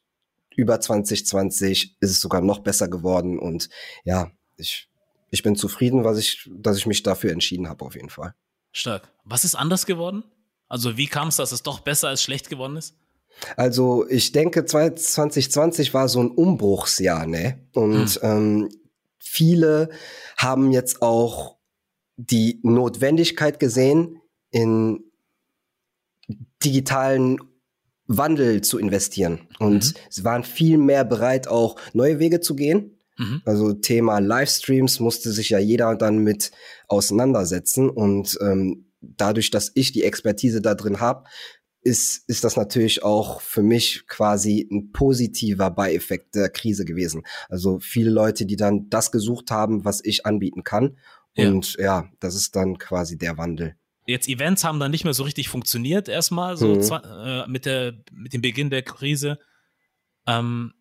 über 0.56 0.80
2020 0.80 1.98
ist 2.00 2.12
es 2.12 2.20
sogar 2.20 2.42
noch 2.42 2.60
besser 2.60 2.88
geworden 2.88 3.40
und 3.40 3.70
ja, 4.06 4.32
ich, 4.56 4.88
ich 5.32 5.42
bin 5.42 5.56
zufrieden, 5.56 6.04
was 6.04 6.20
ich, 6.20 6.50
dass 6.54 6.78
ich 6.78 6.86
mich 6.86 7.02
dafür 7.04 7.32
entschieden 7.32 7.68
habe 7.68 7.84
auf 7.84 7.96
jeden 7.96 8.10
Fall. 8.10 8.36
Stark. 8.72 9.12
Was 9.24 9.46
ist 9.46 9.56
anders 9.56 9.86
geworden? 9.86 10.24
Also 10.68 10.96
wie 10.98 11.08
kam 11.08 11.28
es, 11.28 11.36
dass 11.36 11.52
es 11.52 11.64
doch 11.64 11.80
besser 11.80 12.08
als 12.08 12.24
schlecht 12.24 12.50
geworden 12.50 12.78
ist? 12.78 12.96
Also 13.58 14.08
ich 14.10 14.32
denke, 14.32 14.66
2020 14.66 15.94
war 15.94 16.08
so 16.08 16.22
ein 16.22 16.32
Umbruchsjahr, 16.32 17.26
ne? 17.26 17.60
Und 17.74 18.10
hm. 18.10 18.20
ähm, 18.22 18.70
viele 19.18 19.90
haben 20.38 20.72
jetzt 20.72 21.02
auch 21.02 21.58
die 22.16 22.60
Notwendigkeit 22.64 23.60
gesehen, 23.60 24.22
in 24.52 25.04
digitalen 26.64 27.38
Wandel 28.08 28.62
zu 28.62 28.78
investieren. 28.78 29.48
Und 29.60 29.86
mhm. 29.86 30.00
sie 30.10 30.24
waren 30.24 30.44
viel 30.44 30.78
mehr 30.78 31.06
bereit, 31.06 31.48
auch 31.48 31.78
neue 31.94 32.20
Wege 32.20 32.42
zu 32.42 32.56
gehen. 32.56 33.00
Mhm. 33.18 33.42
Also 33.46 33.74
Thema 33.74 34.20
Livestreams 34.20 35.00
musste 35.00 35.32
sich 35.32 35.50
ja 35.50 35.60
jeder 35.60 35.96
dann 35.96 36.20
mit 36.20 36.52
auseinandersetzen. 36.88 37.90
Und 37.90 38.38
ähm, 38.42 38.92
dadurch, 39.02 39.52
dass 39.52 39.72
ich 39.74 39.92
die 39.92 40.04
Expertise 40.04 40.62
da 40.62 40.76
drin 40.76 41.00
habe, 41.00 41.26
ist, 41.84 42.28
ist 42.30 42.44
das 42.44 42.56
natürlich 42.56 43.04
auch 43.04 43.42
für 43.42 43.62
mich 43.62 44.08
quasi 44.08 44.68
ein 44.72 44.92
positiver 44.92 45.70
Beieffekt 45.70 46.36
der 46.36 46.50
Krise 46.50 46.86
gewesen. 46.86 47.24
Also 47.50 47.80
viele 47.80 48.10
Leute, 48.10 48.46
die 48.46 48.56
dann 48.56 48.90
das 48.90 49.12
gesucht 49.12 49.52
haben, 49.52 49.84
was 49.84 50.04
ich 50.04 50.26
anbieten 50.26 50.64
kann. 50.64 50.98
Ja. 51.36 51.50
Und 51.50 51.76
ja, 51.80 52.10
das 52.20 52.36
ist 52.36 52.56
dann 52.56 52.78
quasi 52.78 53.18
der 53.18 53.38
Wandel. 53.38 53.76
Jetzt 54.06 54.28
Events 54.28 54.64
haben 54.64 54.80
dann 54.80 54.92
nicht 54.92 55.04
mehr 55.04 55.14
so 55.14 55.24
richtig 55.24 55.50
funktioniert 55.50 56.10
erstmal, 56.10 56.58
so 56.58 56.76
mhm. 56.76 56.82
äh, 56.82 57.48
mit, 57.48 57.66
der, 57.66 57.94
mit 58.12 58.34
dem 58.34 58.42
Beginn 58.42 58.70
der 58.70 58.84
Krise. 58.84 59.40
Ähm, 60.28 60.74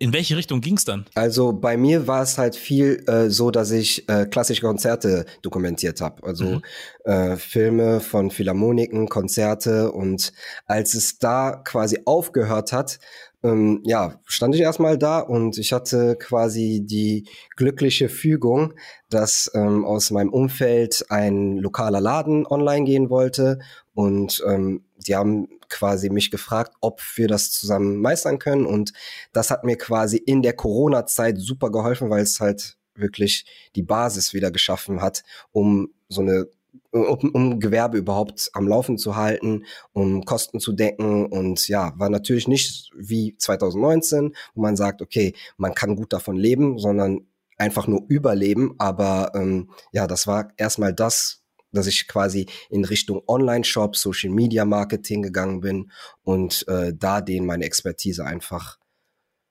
in 0.00 0.14
welche 0.14 0.34
Richtung 0.34 0.62
ging 0.62 0.78
es 0.78 0.86
dann? 0.86 1.04
Also 1.14 1.52
bei 1.52 1.76
mir 1.76 2.06
war 2.06 2.22
es 2.22 2.38
halt 2.38 2.56
viel 2.56 3.04
äh, 3.06 3.28
so, 3.28 3.50
dass 3.50 3.70
ich 3.70 4.08
äh, 4.08 4.24
klassische 4.24 4.62
Konzerte 4.62 5.26
dokumentiert 5.42 6.00
habe. 6.00 6.24
Also 6.26 6.44
mhm. 6.46 6.62
äh, 7.04 7.36
Filme 7.36 8.00
von 8.00 8.30
Philharmoniken, 8.30 9.10
Konzerte 9.10 9.92
und 9.92 10.32
als 10.64 10.94
es 10.94 11.18
da 11.18 11.60
quasi 11.64 12.00
aufgehört 12.06 12.72
hat, 12.72 12.98
ähm, 13.42 13.80
ja, 13.84 14.20
stand 14.26 14.54
ich 14.54 14.60
erstmal 14.60 14.98
da 14.98 15.20
und 15.20 15.56
ich 15.58 15.72
hatte 15.72 16.16
quasi 16.16 16.82
die 16.84 17.28
glückliche 17.56 18.08
Fügung, 18.08 18.74
dass 19.08 19.50
ähm, 19.54 19.84
aus 19.84 20.10
meinem 20.10 20.32
Umfeld 20.32 21.06
ein 21.08 21.56
lokaler 21.56 22.00
Laden 22.00 22.46
online 22.46 22.84
gehen 22.84 23.10
wollte 23.10 23.60
und 23.94 24.42
ähm, 24.46 24.84
die 25.06 25.16
haben 25.16 25.48
quasi 25.70 26.10
mich 26.10 26.30
gefragt, 26.30 26.74
ob 26.80 27.00
wir 27.14 27.28
das 27.28 27.50
zusammen 27.52 28.00
meistern 28.00 28.38
können. 28.38 28.66
Und 28.66 28.92
das 29.32 29.50
hat 29.50 29.64
mir 29.64 29.76
quasi 29.76 30.16
in 30.16 30.42
der 30.42 30.52
Corona-Zeit 30.52 31.38
super 31.38 31.70
geholfen, 31.70 32.10
weil 32.10 32.22
es 32.22 32.40
halt 32.40 32.76
wirklich 32.94 33.46
die 33.76 33.82
Basis 33.82 34.34
wieder 34.34 34.50
geschaffen 34.50 35.00
hat, 35.00 35.22
um 35.52 35.92
so 36.08 36.20
eine 36.20 36.48
um, 36.90 37.30
um 37.32 37.60
Gewerbe 37.60 37.98
überhaupt 37.98 38.50
am 38.52 38.66
Laufen 38.68 38.98
zu 38.98 39.16
halten, 39.16 39.64
um 39.92 40.24
Kosten 40.24 40.60
zu 40.60 40.72
decken 40.72 41.26
und 41.26 41.68
ja, 41.68 41.92
war 41.96 42.10
natürlich 42.10 42.48
nicht 42.48 42.90
wie 42.96 43.36
2019, 43.36 44.34
wo 44.54 44.62
man 44.62 44.76
sagt, 44.76 45.02
okay, 45.02 45.34
man 45.56 45.74
kann 45.74 45.96
gut 45.96 46.12
davon 46.12 46.36
leben, 46.36 46.78
sondern 46.78 47.26
einfach 47.56 47.86
nur 47.86 48.04
überleben, 48.08 48.74
aber 48.78 49.32
ähm, 49.34 49.70
ja, 49.92 50.06
das 50.06 50.26
war 50.26 50.52
erstmal 50.56 50.94
das, 50.94 51.42
dass 51.72 51.86
ich 51.86 52.08
quasi 52.08 52.46
in 52.68 52.84
Richtung 52.84 53.22
Online-Shop, 53.26 53.96
Social 53.96 54.30
Media 54.30 54.64
Marketing 54.64 55.22
gegangen 55.22 55.60
bin 55.60 55.90
und 56.22 56.66
äh, 56.68 56.92
da 56.94 57.20
denen 57.20 57.46
meine 57.46 57.64
Expertise 57.64 58.24
einfach 58.24 58.78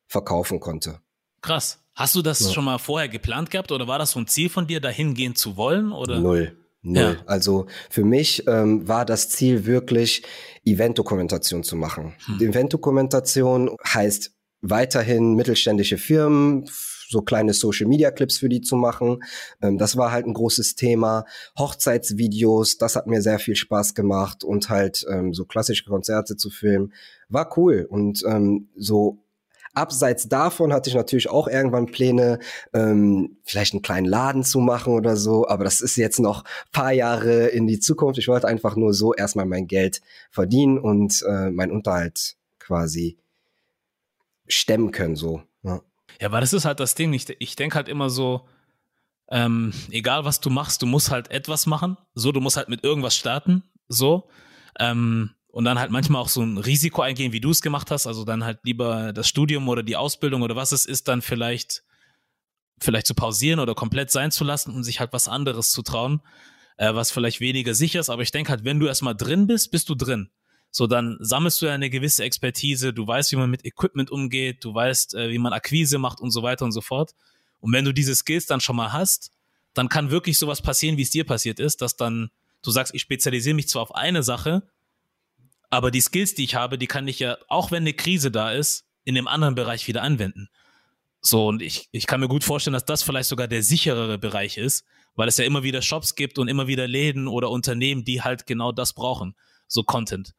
verkaufen 0.07 0.59
konnte. 0.59 0.99
Krass. 1.41 1.79
Hast 1.95 2.15
du 2.15 2.21
das 2.21 2.39
ja. 2.39 2.51
schon 2.51 2.65
mal 2.65 2.77
vorher 2.77 3.09
geplant 3.09 3.51
gehabt 3.51 3.71
oder 3.71 3.88
war 3.88 3.99
das 3.99 4.11
so 4.11 4.19
ein 4.19 4.27
Ziel 4.27 4.49
von 4.49 4.67
dir, 4.67 4.79
dahin 4.79 5.13
gehen 5.13 5.35
zu 5.35 5.57
wollen? 5.57 5.91
Oder? 5.91 6.19
Null. 6.19 6.57
Null. 6.81 7.17
Ja. 7.19 7.24
Also 7.25 7.67
für 7.89 8.05
mich 8.05 8.48
ähm, 8.48 8.88
war 8.88 9.05
das 9.05 9.29
Ziel 9.29 9.65
wirklich, 9.65 10.24
Event-Dokumentation 10.65 11.63
zu 11.63 11.75
machen. 11.75 12.15
Hm. 12.25 12.50
Event-Dokumentation 12.50 13.75
heißt 13.86 14.31
weiterhin 14.62 15.36
mittelständische 15.36 15.98
Firmen, 15.98 16.69
so 17.09 17.21
kleine 17.21 17.53
Social 17.53 17.88
Media 17.88 18.12
Clips 18.12 18.38
für 18.38 18.50
die 18.50 18.62
zu 18.62 18.75
machen. 18.75 19.24
Ähm, 19.62 19.77
das 19.77 19.98
war 19.98 20.12
halt 20.12 20.25
ein 20.25 20.33
großes 20.33 20.75
Thema. 20.75 21.25
Hochzeitsvideos, 21.57 22.77
das 22.77 22.95
hat 22.95 23.07
mir 23.07 23.21
sehr 23.21 23.39
viel 23.39 23.55
Spaß 23.55 23.95
gemacht 23.95 24.43
und 24.43 24.69
halt 24.69 25.05
ähm, 25.09 25.33
so 25.33 25.45
klassische 25.45 25.86
Konzerte 25.86 26.38
zu 26.38 26.50
filmen, 26.50 26.93
war 27.27 27.57
cool. 27.57 27.88
Und 27.89 28.24
ähm, 28.27 28.69
so 28.75 29.24
Abseits 29.73 30.27
davon 30.27 30.73
hatte 30.73 30.89
ich 30.89 30.95
natürlich 30.95 31.29
auch 31.29 31.47
irgendwann 31.47 31.85
Pläne, 31.85 32.39
ähm, 32.73 33.38
vielleicht 33.43 33.73
einen 33.73 33.81
kleinen 33.81 34.07
Laden 34.07 34.43
zu 34.43 34.59
machen 34.59 34.93
oder 34.93 35.15
so, 35.15 35.47
aber 35.47 35.63
das 35.63 35.81
ist 35.81 35.95
jetzt 35.95 36.19
noch 36.19 36.43
paar 36.71 36.91
Jahre 36.91 37.47
in 37.47 37.67
die 37.67 37.79
Zukunft. 37.79 38.17
Ich 38.17 38.27
wollte 38.27 38.47
einfach 38.47 38.75
nur 38.75 38.93
so 38.93 39.13
erstmal 39.13 39.45
mein 39.45 39.67
Geld 39.67 40.01
verdienen 40.31 40.79
und 40.79 41.23
äh, 41.27 41.49
mein 41.49 41.71
Unterhalt 41.71 42.35
quasi 42.59 43.17
stemmen 44.47 44.91
können, 44.91 45.15
so. 45.15 45.43
Ja. 45.63 45.81
Ja, 46.19 46.27
aber 46.27 46.41
das 46.41 46.53
ist 46.53 46.65
halt 46.65 46.79
das 46.79 46.95
Ding. 46.95 47.13
Ich, 47.13 47.27
ich 47.39 47.55
denke 47.55 47.75
halt 47.75 47.88
immer 47.88 48.09
so, 48.09 48.47
ähm, 49.29 49.73
egal 49.91 50.25
was 50.25 50.39
du 50.39 50.49
machst, 50.49 50.81
du 50.81 50.85
musst 50.85 51.11
halt 51.11 51.31
etwas 51.31 51.65
machen. 51.65 51.97
So, 52.15 52.31
du 52.31 52.41
musst 52.41 52.57
halt 52.57 52.69
mit 52.69 52.83
irgendwas 52.83 53.15
starten. 53.15 53.63
So. 53.88 54.27
Ähm, 54.79 55.31
und 55.51 55.65
dann 55.65 55.79
halt 55.79 55.91
manchmal 55.91 56.22
auch 56.22 56.29
so 56.29 56.41
ein 56.41 56.58
Risiko 56.58 57.01
eingehen, 57.01 57.32
wie 57.32 57.41
du 57.41 57.50
es 57.50 57.62
gemacht 57.62 57.91
hast. 57.91 58.08
Also 58.08 58.24
dann 58.24 58.44
halt 58.44 58.60
lieber 58.63 59.13
das 59.13 59.27
Studium 59.27 59.68
oder 59.68 59.84
die 59.84 59.96
Ausbildung 59.96 60.41
oder 60.44 60.56
was 60.56 60.72
es 60.72 60.86
ist, 60.86 61.08
dann 61.08 61.22
vielleicht, 61.22 61.84
vielleicht 62.79 63.08
zu 63.08 63.15
pausieren 63.15 63.60
oder 63.60 63.74
komplett 63.74 64.12
sein 64.12 64.32
zu 64.32 64.44
lassen 64.44 64.74
und 64.74 64.84
sich 64.84 65.00
halt 65.00 65.12
was 65.12 65.27
anderes 65.27 65.72
zu 65.72 65.82
trauen, 65.82 66.22
äh, 66.77 66.94
was 66.94 67.12
vielleicht 67.12 67.39
weniger 67.39 67.74
sicher 67.74 68.00
ist. 68.00 68.10
Aber 68.10 68.22
ich 68.22 68.32
denke 68.32 68.51
halt, 68.51 68.63
wenn 68.63 68.79
du 68.79 68.86
erstmal 68.86 69.15
drin 69.15 69.48
bist, 69.48 69.72
bist 69.72 69.89
du 69.89 69.96
drin. 69.96 70.29
So, 70.72 70.86
dann 70.86 71.18
sammelst 71.20 71.62
du 71.62 71.65
ja 71.65 71.74
eine 71.74 71.89
gewisse 71.89 72.24
Expertise, 72.24 72.94
du 72.94 73.08
weißt, 73.08 73.32
wie 73.32 73.38
man 73.38 73.50
mit 73.50 73.65
Equipment 73.65 74.12
umgeht, 74.12 74.63
du 74.63 74.74
weißt, 74.74 75.15
äh, 75.15 75.29
wie 75.32 75.39
man 75.39 75.51
Akquise 75.51 75.98
macht 75.98 76.22
und 76.22 76.29
so 76.29 76.44
weiter 76.44 76.63
und 76.63 76.74
so 76.74 76.82
fort. 76.82 77.15
Und 77.60 77.74
wenn 77.74 77.86
du 77.86 77.91
diese 77.91 78.15
Skills 78.15 78.46
dann 78.46 78.62
schon 78.62 78.75
mal 78.75 78.94
hast, 78.94 79.32
dann 79.74 79.89
kann 79.89 80.12
wirklich 80.12 80.38
sowas 80.38 80.62
passieren, 80.62 80.98
wie 80.98 81.01
es 81.01 81.10
dir 81.10 81.25
passiert 81.25 81.60
ist, 81.60 81.82
dass 81.82 81.96
dann 81.96 82.29
du 82.62 82.70
sagst, 82.70 82.94
ich 82.94 83.01
spezialisiere 83.01 83.56
mich 83.56 83.68
zwar 83.68 83.82
auf 83.82 83.96
eine 83.96 84.22
Sache, 84.22 84.70
aber 85.69 85.91
die 85.91 86.01
Skills, 86.01 86.35
die 86.35 86.43
ich 86.43 86.55
habe, 86.55 86.77
die 86.77 86.88
kann 86.88 87.07
ich 87.07 87.19
ja, 87.19 87.38
auch 87.47 87.71
wenn 87.71 87.83
eine 87.83 87.93
Krise 87.93 88.31
da 88.31 88.51
ist, 88.51 88.85
in 89.03 89.15
dem 89.15 89.27
anderen 89.27 89.55
Bereich 89.55 89.88
wieder 89.88 90.01
anwenden. 90.01 90.49
So, 91.21 91.47
und 91.47 91.61
ich, 91.61 91.89
ich 91.91 92.07
kann 92.07 92.19
mir 92.19 92.27
gut 92.27 92.43
vorstellen, 92.43 92.73
dass 92.73 92.85
das 92.85 93.03
vielleicht 93.03 93.29
sogar 93.29 93.47
der 93.47 93.63
sicherere 93.63 94.17
Bereich 94.17 94.57
ist, 94.57 94.85
weil 95.15 95.27
es 95.27 95.38
ja 95.38 95.45
immer 95.45 95.63
wieder 95.63 95.81
Shops 95.81 96.15
gibt 96.15 96.39
und 96.39 96.47
immer 96.47 96.67
wieder 96.67 96.88
Läden 96.88 97.27
oder 97.27 97.49
Unternehmen, 97.49 98.05
die 98.05 98.21
halt 98.21 98.45
genau 98.45 98.71
das 98.71 98.93
brauchen, 98.93 99.35
so 99.67 99.83
Content. 99.83 100.33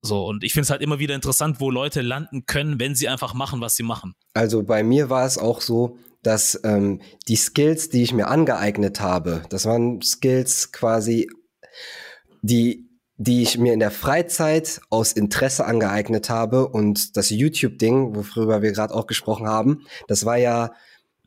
So, 0.00 0.24
und 0.26 0.44
ich 0.44 0.52
finde 0.52 0.64
es 0.64 0.70
halt 0.70 0.80
immer 0.80 0.98
wieder 0.98 1.14
interessant, 1.14 1.60
wo 1.60 1.70
Leute 1.70 2.02
landen 2.02 2.46
können, 2.46 2.78
wenn 2.80 2.94
sie 2.94 3.08
einfach 3.08 3.34
machen, 3.34 3.60
was 3.60 3.76
sie 3.76 3.82
machen. 3.82 4.14
Also 4.32 4.62
bei 4.62 4.82
mir 4.82 5.10
war 5.10 5.26
es 5.26 5.38
auch 5.38 5.60
so, 5.60 5.98
dass 6.22 6.58
ähm, 6.64 7.00
die 7.26 7.36
Skills, 7.36 7.90
die 7.90 8.02
ich 8.02 8.12
mir 8.12 8.28
angeeignet 8.28 9.00
habe, 9.00 9.42
das 9.50 9.66
waren 9.66 10.00
Skills 10.00 10.72
quasi, 10.72 11.28
die 12.42 12.87
die 13.18 13.42
ich 13.42 13.58
mir 13.58 13.72
in 13.72 13.80
der 13.80 13.90
Freizeit 13.90 14.80
aus 14.90 15.12
Interesse 15.12 15.66
angeeignet 15.66 16.30
habe 16.30 16.68
und 16.68 17.16
das 17.16 17.30
YouTube-Ding, 17.30 18.14
worüber 18.14 18.62
wir 18.62 18.70
gerade 18.70 18.94
auch 18.94 19.08
gesprochen 19.08 19.48
haben, 19.48 19.84
das 20.06 20.24
war 20.24 20.36
ja 20.36 20.72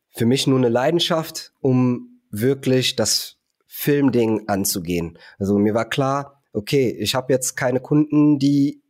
für 0.10 0.26
mich 0.26 0.48
nur 0.48 0.58
eine 0.58 0.70
Leidenschaft, 0.70 1.54
um 1.60 2.22
wirklich 2.30 2.96
das 2.96 3.38
Filmding 3.68 4.48
anzugehen. 4.48 5.18
Also 5.38 5.58
mir 5.58 5.74
war 5.74 5.90
klar, 5.90 6.42
okay, 6.54 6.90
ich 6.98 7.14
habe 7.14 7.34
jetzt 7.34 7.56
keine 7.56 7.82
Kunden, 7.82 8.40
die, 8.40 8.82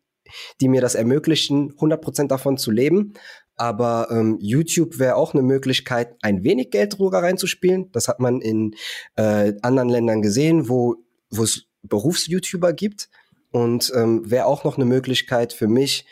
die 0.59 0.67
mir 0.67 0.81
das 0.81 0.93
ermöglichen, 0.93 1.73
100% 1.73 2.27
davon 2.27 2.57
zu 2.57 2.69
leben. 2.69 3.13
Aber 3.55 4.09
ähm, 4.11 4.37
YouTube 4.39 4.99
wäre 4.99 5.15
auch 5.15 5.33
eine 5.33 5.43
Möglichkeit, 5.43 6.15
ein 6.21 6.43
wenig 6.43 6.69
Geld 6.69 6.97
drüber 6.97 7.23
reinzuspielen. 7.23 7.91
Das 7.91 8.07
hat 8.07 8.19
man 8.19 8.41
in 8.41 8.75
äh, 9.15 9.53
anderen 9.61 9.89
Ländern 9.89 10.21
gesehen, 10.21 10.69
wo 10.69 10.97
wo 11.31 11.43
es 11.43 11.70
Berufs-YouTuber 11.83 12.73
gibt. 12.73 13.09
Und 13.51 13.91
ähm, 13.95 14.29
wäre 14.29 14.45
auch 14.45 14.63
noch 14.63 14.77
eine 14.77 14.85
Möglichkeit 14.85 15.51
für 15.51 15.67
mich, 15.67 16.05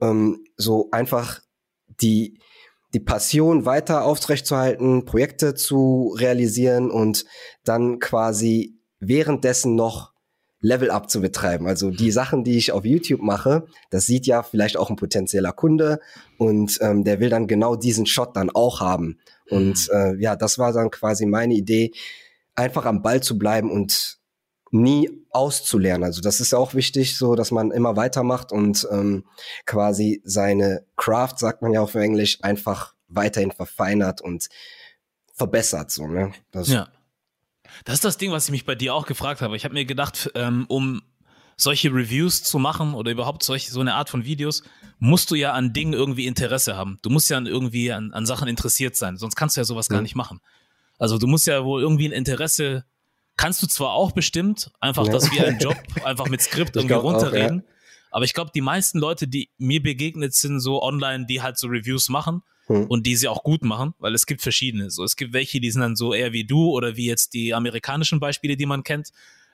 ähm, 0.00 0.44
so 0.56 0.88
einfach 0.92 1.40
die, 2.00 2.38
die 2.94 3.00
Passion 3.00 3.66
weiter 3.66 4.04
aufrechtzuerhalten, 4.04 5.04
Projekte 5.04 5.54
zu 5.54 6.14
realisieren 6.18 6.90
und 6.90 7.26
dann 7.64 7.98
quasi 7.98 8.78
währenddessen 8.98 9.74
noch 9.74 10.12
Level-Up 10.60 11.10
zu 11.10 11.20
betreiben. 11.20 11.66
Also 11.66 11.90
die 11.90 12.10
Sachen, 12.10 12.42
die 12.42 12.56
ich 12.56 12.72
auf 12.72 12.84
YouTube 12.84 13.20
mache, 13.20 13.66
das 13.90 14.06
sieht 14.06 14.26
ja 14.26 14.42
vielleicht 14.42 14.76
auch 14.76 14.90
ein 14.90 14.96
potenzieller 14.96 15.52
Kunde 15.52 16.00
und 16.38 16.78
ähm, 16.80 17.04
der 17.04 17.20
will 17.20 17.28
dann 17.28 17.46
genau 17.46 17.76
diesen 17.76 18.06
Shot 18.06 18.36
dann 18.36 18.50
auch 18.50 18.80
haben. 18.80 19.18
Und 19.50 19.88
mhm. 19.88 19.94
äh, 19.94 20.22
ja, 20.22 20.34
das 20.34 20.58
war 20.58 20.72
dann 20.72 20.90
quasi 20.90 21.26
meine 21.26 21.54
Idee, 21.54 21.92
einfach 22.54 22.86
am 22.86 23.02
Ball 23.02 23.22
zu 23.22 23.38
bleiben 23.38 23.70
und 23.70 24.15
nie 24.82 25.10
auszulernen. 25.30 26.04
Also 26.04 26.20
das 26.20 26.40
ist 26.40 26.54
auch 26.54 26.74
wichtig, 26.74 27.16
so 27.16 27.34
dass 27.34 27.50
man 27.50 27.70
immer 27.70 27.96
weitermacht 27.96 28.52
und 28.52 28.86
ähm, 28.90 29.24
quasi 29.64 30.22
seine 30.24 30.84
Craft, 30.96 31.34
sagt 31.38 31.62
man 31.62 31.72
ja 31.72 31.80
auch 31.80 31.90
für 31.90 32.00
Englisch, 32.00 32.38
einfach 32.42 32.94
weiterhin 33.08 33.52
verfeinert 33.52 34.20
und 34.20 34.48
verbessert. 35.34 35.90
So, 35.90 36.06
ne? 36.06 36.32
Das 36.50 36.68
ja. 36.68 36.88
Das 37.84 37.96
ist 37.96 38.04
das 38.04 38.16
Ding, 38.16 38.30
was 38.30 38.46
ich 38.46 38.52
mich 38.52 38.64
bei 38.64 38.74
dir 38.74 38.94
auch 38.94 39.06
gefragt 39.06 39.42
habe. 39.42 39.56
Ich 39.56 39.64
habe 39.64 39.74
mir 39.74 39.84
gedacht, 39.84 40.30
ähm, 40.34 40.64
um 40.68 41.02
solche 41.56 41.88
Reviews 41.88 42.42
zu 42.42 42.58
machen 42.58 42.94
oder 42.94 43.10
überhaupt 43.10 43.42
solche, 43.42 43.70
so 43.70 43.80
eine 43.80 43.94
Art 43.94 44.10
von 44.10 44.24
Videos, 44.24 44.62
musst 44.98 45.30
du 45.30 45.34
ja 45.34 45.52
an 45.52 45.72
Dingen 45.72 45.92
irgendwie 45.92 46.26
Interesse 46.26 46.76
haben. 46.76 46.98
Du 47.02 47.10
musst 47.10 47.28
ja 47.30 47.36
an 47.36 47.46
irgendwie 47.46 47.92
an, 47.92 48.12
an 48.12 48.26
Sachen 48.26 48.48
interessiert 48.48 48.96
sein, 48.96 49.16
sonst 49.16 49.36
kannst 49.36 49.56
du 49.56 49.60
ja 49.60 49.64
sowas 49.64 49.88
mhm. 49.88 49.94
gar 49.94 50.02
nicht 50.02 50.14
machen. 50.14 50.40
Also 50.98 51.18
du 51.18 51.26
musst 51.26 51.46
ja 51.46 51.64
wohl 51.64 51.82
irgendwie 51.82 52.08
ein 52.08 52.12
Interesse, 52.12 52.84
kannst 53.36 53.62
du 53.62 53.66
zwar 53.66 53.92
auch 53.92 54.12
bestimmt, 54.12 54.70
einfach 54.80 55.06
ja. 55.06 55.12
das 55.12 55.30
wie 55.32 55.40
ein 55.40 55.58
Job, 55.58 55.76
einfach 56.04 56.28
mit 56.28 56.40
Skript 56.40 56.76
irgendwie 56.76 56.94
runterreden. 56.94 57.60
Auch, 57.60 57.68
ja. 57.68 57.74
Aber 58.10 58.24
ich 58.24 58.34
glaube, 58.34 58.50
die 58.54 58.60
meisten 58.60 58.98
Leute, 58.98 59.28
die 59.28 59.50
mir 59.58 59.82
begegnet 59.82 60.34
sind, 60.34 60.60
so 60.60 60.82
online, 60.82 61.26
die 61.26 61.42
halt 61.42 61.58
so 61.58 61.66
Reviews 61.66 62.08
machen 62.08 62.42
hm. 62.66 62.86
und 62.86 63.06
die 63.06 63.16
sie 63.16 63.28
auch 63.28 63.42
gut 63.42 63.62
machen, 63.62 63.94
weil 63.98 64.14
es 64.14 64.26
gibt 64.26 64.42
verschiedene. 64.42 64.90
So, 64.90 65.04
es 65.04 65.16
gibt 65.16 65.32
welche, 65.32 65.60
die 65.60 65.70
sind 65.70 65.82
dann 65.82 65.96
so 65.96 66.14
eher 66.14 66.32
wie 66.32 66.44
du 66.44 66.70
oder 66.70 66.96
wie 66.96 67.06
jetzt 67.06 67.34
die 67.34 67.52
amerikanischen 67.52 68.20
Beispiele, 68.20 68.56
die 68.56 68.66
man 68.66 68.84
kennt. 68.84 69.10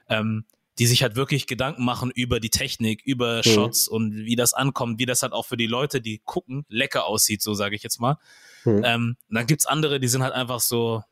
Ähm, 0.09 0.45
die 0.79 0.87
sich 0.87 1.03
halt 1.03 1.17
wirklich 1.17 1.47
Gedanken 1.47 1.85
machen 1.85 2.11
über 2.11 2.41
die 2.41 2.49
Technik, 2.49 3.03
über 3.05 3.39
mhm. 3.39 3.43
Shots 3.43 3.89
und 3.89 4.25
wie 4.25 4.37
das 4.37 4.55
ankommt, 4.55 4.99
wie 4.99 5.07
das 5.07 5.23
halt 5.23 5.33
auch 5.33 5.45
für 5.45 5.59
die 5.59 5.67
Leute, 5.67 6.01
die 6.01 6.23
gucken, 6.25 6.65
lecker 6.69 7.05
aussieht, 7.05 7.43
so 7.43 7.53
sage 7.53 7.77
ich 7.77 7.83
jetzt 7.83 8.01
mal. 8.01 8.17
Mhm. 8.65 8.83
Ähm, 8.85 9.17
dann 9.29 9.47
gibt's 9.47 9.67
andere, 9.67 10.01
die 10.01 10.09
sind 10.09 10.23
halt 10.23 10.33
einfach 10.33 10.61
so, 10.61 11.03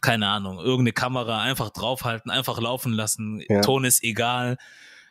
keine 0.00 0.28
Ahnung, 0.28 0.58
irgendeine 0.58 0.92
Kamera 0.92 1.40
einfach 1.42 1.70
draufhalten, 1.70 2.30
einfach 2.30 2.60
laufen 2.60 2.92
lassen, 2.92 3.42
ja. 3.48 3.60
Ton 3.60 3.84
ist 3.84 4.02
egal. 4.02 4.56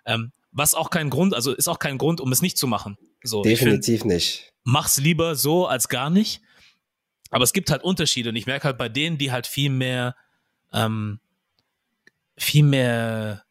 Ähm, 0.06 0.32
was 0.52 0.74
auch 0.74 0.90
kein 0.90 1.10
Grund, 1.10 1.34
also 1.34 1.54
ist 1.54 1.68
auch 1.68 1.80
kein 1.80 1.98
Grund, 1.98 2.22
um 2.22 2.32
es 2.32 2.42
nicht 2.42 2.58
zu 2.58 2.68
machen. 2.68 2.98
So, 3.24 3.44
Definitiv 3.44 4.02
find, 4.02 4.14
nicht. 4.14 4.54
Mach's 4.64 4.98
lieber 4.98 5.36
so 5.36 5.68
als 5.68 5.90
gar 5.90 6.10
nicht. 6.10 6.42
Aber 7.30 7.44
es 7.44 7.54
gibt 7.54 7.72
halt 7.72 7.84
Unterschiede 7.84 8.30
und 8.30 8.36
ich 8.36 8.46
merke 8.46 8.66
halt 8.66 8.78
bei 8.78 8.88
denen, 8.88 9.18
die 9.18 9.32
halt 9.32 9.48
viel 9.48 9.70
mehr, 9.70 10.16
ähm, 10.72 11.20
viel 12.38 12.64
mehr 12.64 13.44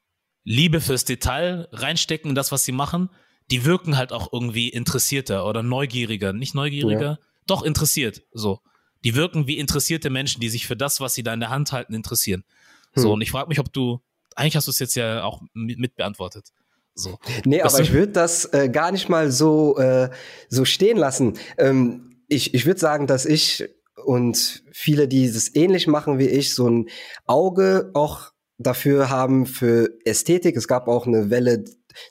Liebe 0.44 0.80
fürs 0.80 1.04
Detail 1.04 1.68
reinstecken 1.72 2.30
in 2.30 2.34
das, 2.34 2.52
was 2.52 2.64
sie 2.64 2.72
machen, 2.72 3.10
die 3.50 3.64
wirken 3.64 3.96
halt 3.96 4.12
auch 4.12 4.32
irgendwie 4.32 4.68
interessierter 4.68 5.46
oder 5.46 5.62
neugieriger. 5.62 6.32
Nicht 6.32 6.54
neugieriger, 6.54 7.02
ja. 7.02 7.18
doch 7.46 7.62
interessiert. 7.62 8.22
So. 8.32 8.60
Die 9.04 9.14
wirken 9.14 9.46
wie 9.46 9.58
interessierte 9.58 10.10
Menschen, 10.10 10.40
die 10.40 10.48
sich 10.48 10.66
für 10.66 10.76
das, 10.76 11.00
was 11.00 11.14
sie 11.14 11.22
da 11.22 11.32
in 11.34 11.40
der 11.40 11.50
Hand 11.50 11.72
halten, 11.72 11.94
interessieren. 11.94 12.44
Hm. 12.92 13.02
So, 13.02 13.12
und 13.12 13.20
ich 13.20 13.30
frage 13.30 13.48
mich, 13.48 13.60
ob 13.60 13.72
du, 13.72 14.00
eigentlich 14.34 14.56
hast 14.56 14.66
du 14.66 14.70
es 14.70 14.78
jetzt 14.78 14.96
ja 14.96 15.22
auch 15.22 15.42
mit 15.52 15.94
beantwortet. 15.94 16.52
So. 16.94 17.18
Nee, 17.44 17.60
aber 17.62 17.80
ich 17.80 17.92
würde 17.92 18.12
das 18.12 18.46
äh, 18.52 18.68
gar 18.68 18.92
nicht 18.92 19.08
mal 19.08 19.30
so, 19.30 19.76
äh, 19.78 20.10
so 20.48 20.64
stehen 20.64 20.96
lassen. 20.96 21.34
Ähm, 21.58 22.22
ich 22.28 22.54
ich 22.54 22.66
würde 22.66 22.80
sagen, 22.80 23.06
dass 23.06 23.26
ich 23.26 23.68
und 24.04 24.62
viele, 24.72 25.08
die 25.08 25.24
es 25.24 25.54
ähnlich 25.54 25.86
machen 25.86 26.18
wie 26.18 26.28
ich, 26.28 26.54
so 26.54 26.68
ein 26.68 26.88
Auge 27.26 27.90
auch 27.94 28.32
dafür 28.58 29.10
haben 29.10 29.46
für 29.46 29.90
Ästhetik. 30.04 30.56
Es 30.56 30.68
gab 30.68 30.88
auch 30.88 31.06
eine 31.06 31.30
Welle 31.30 31.64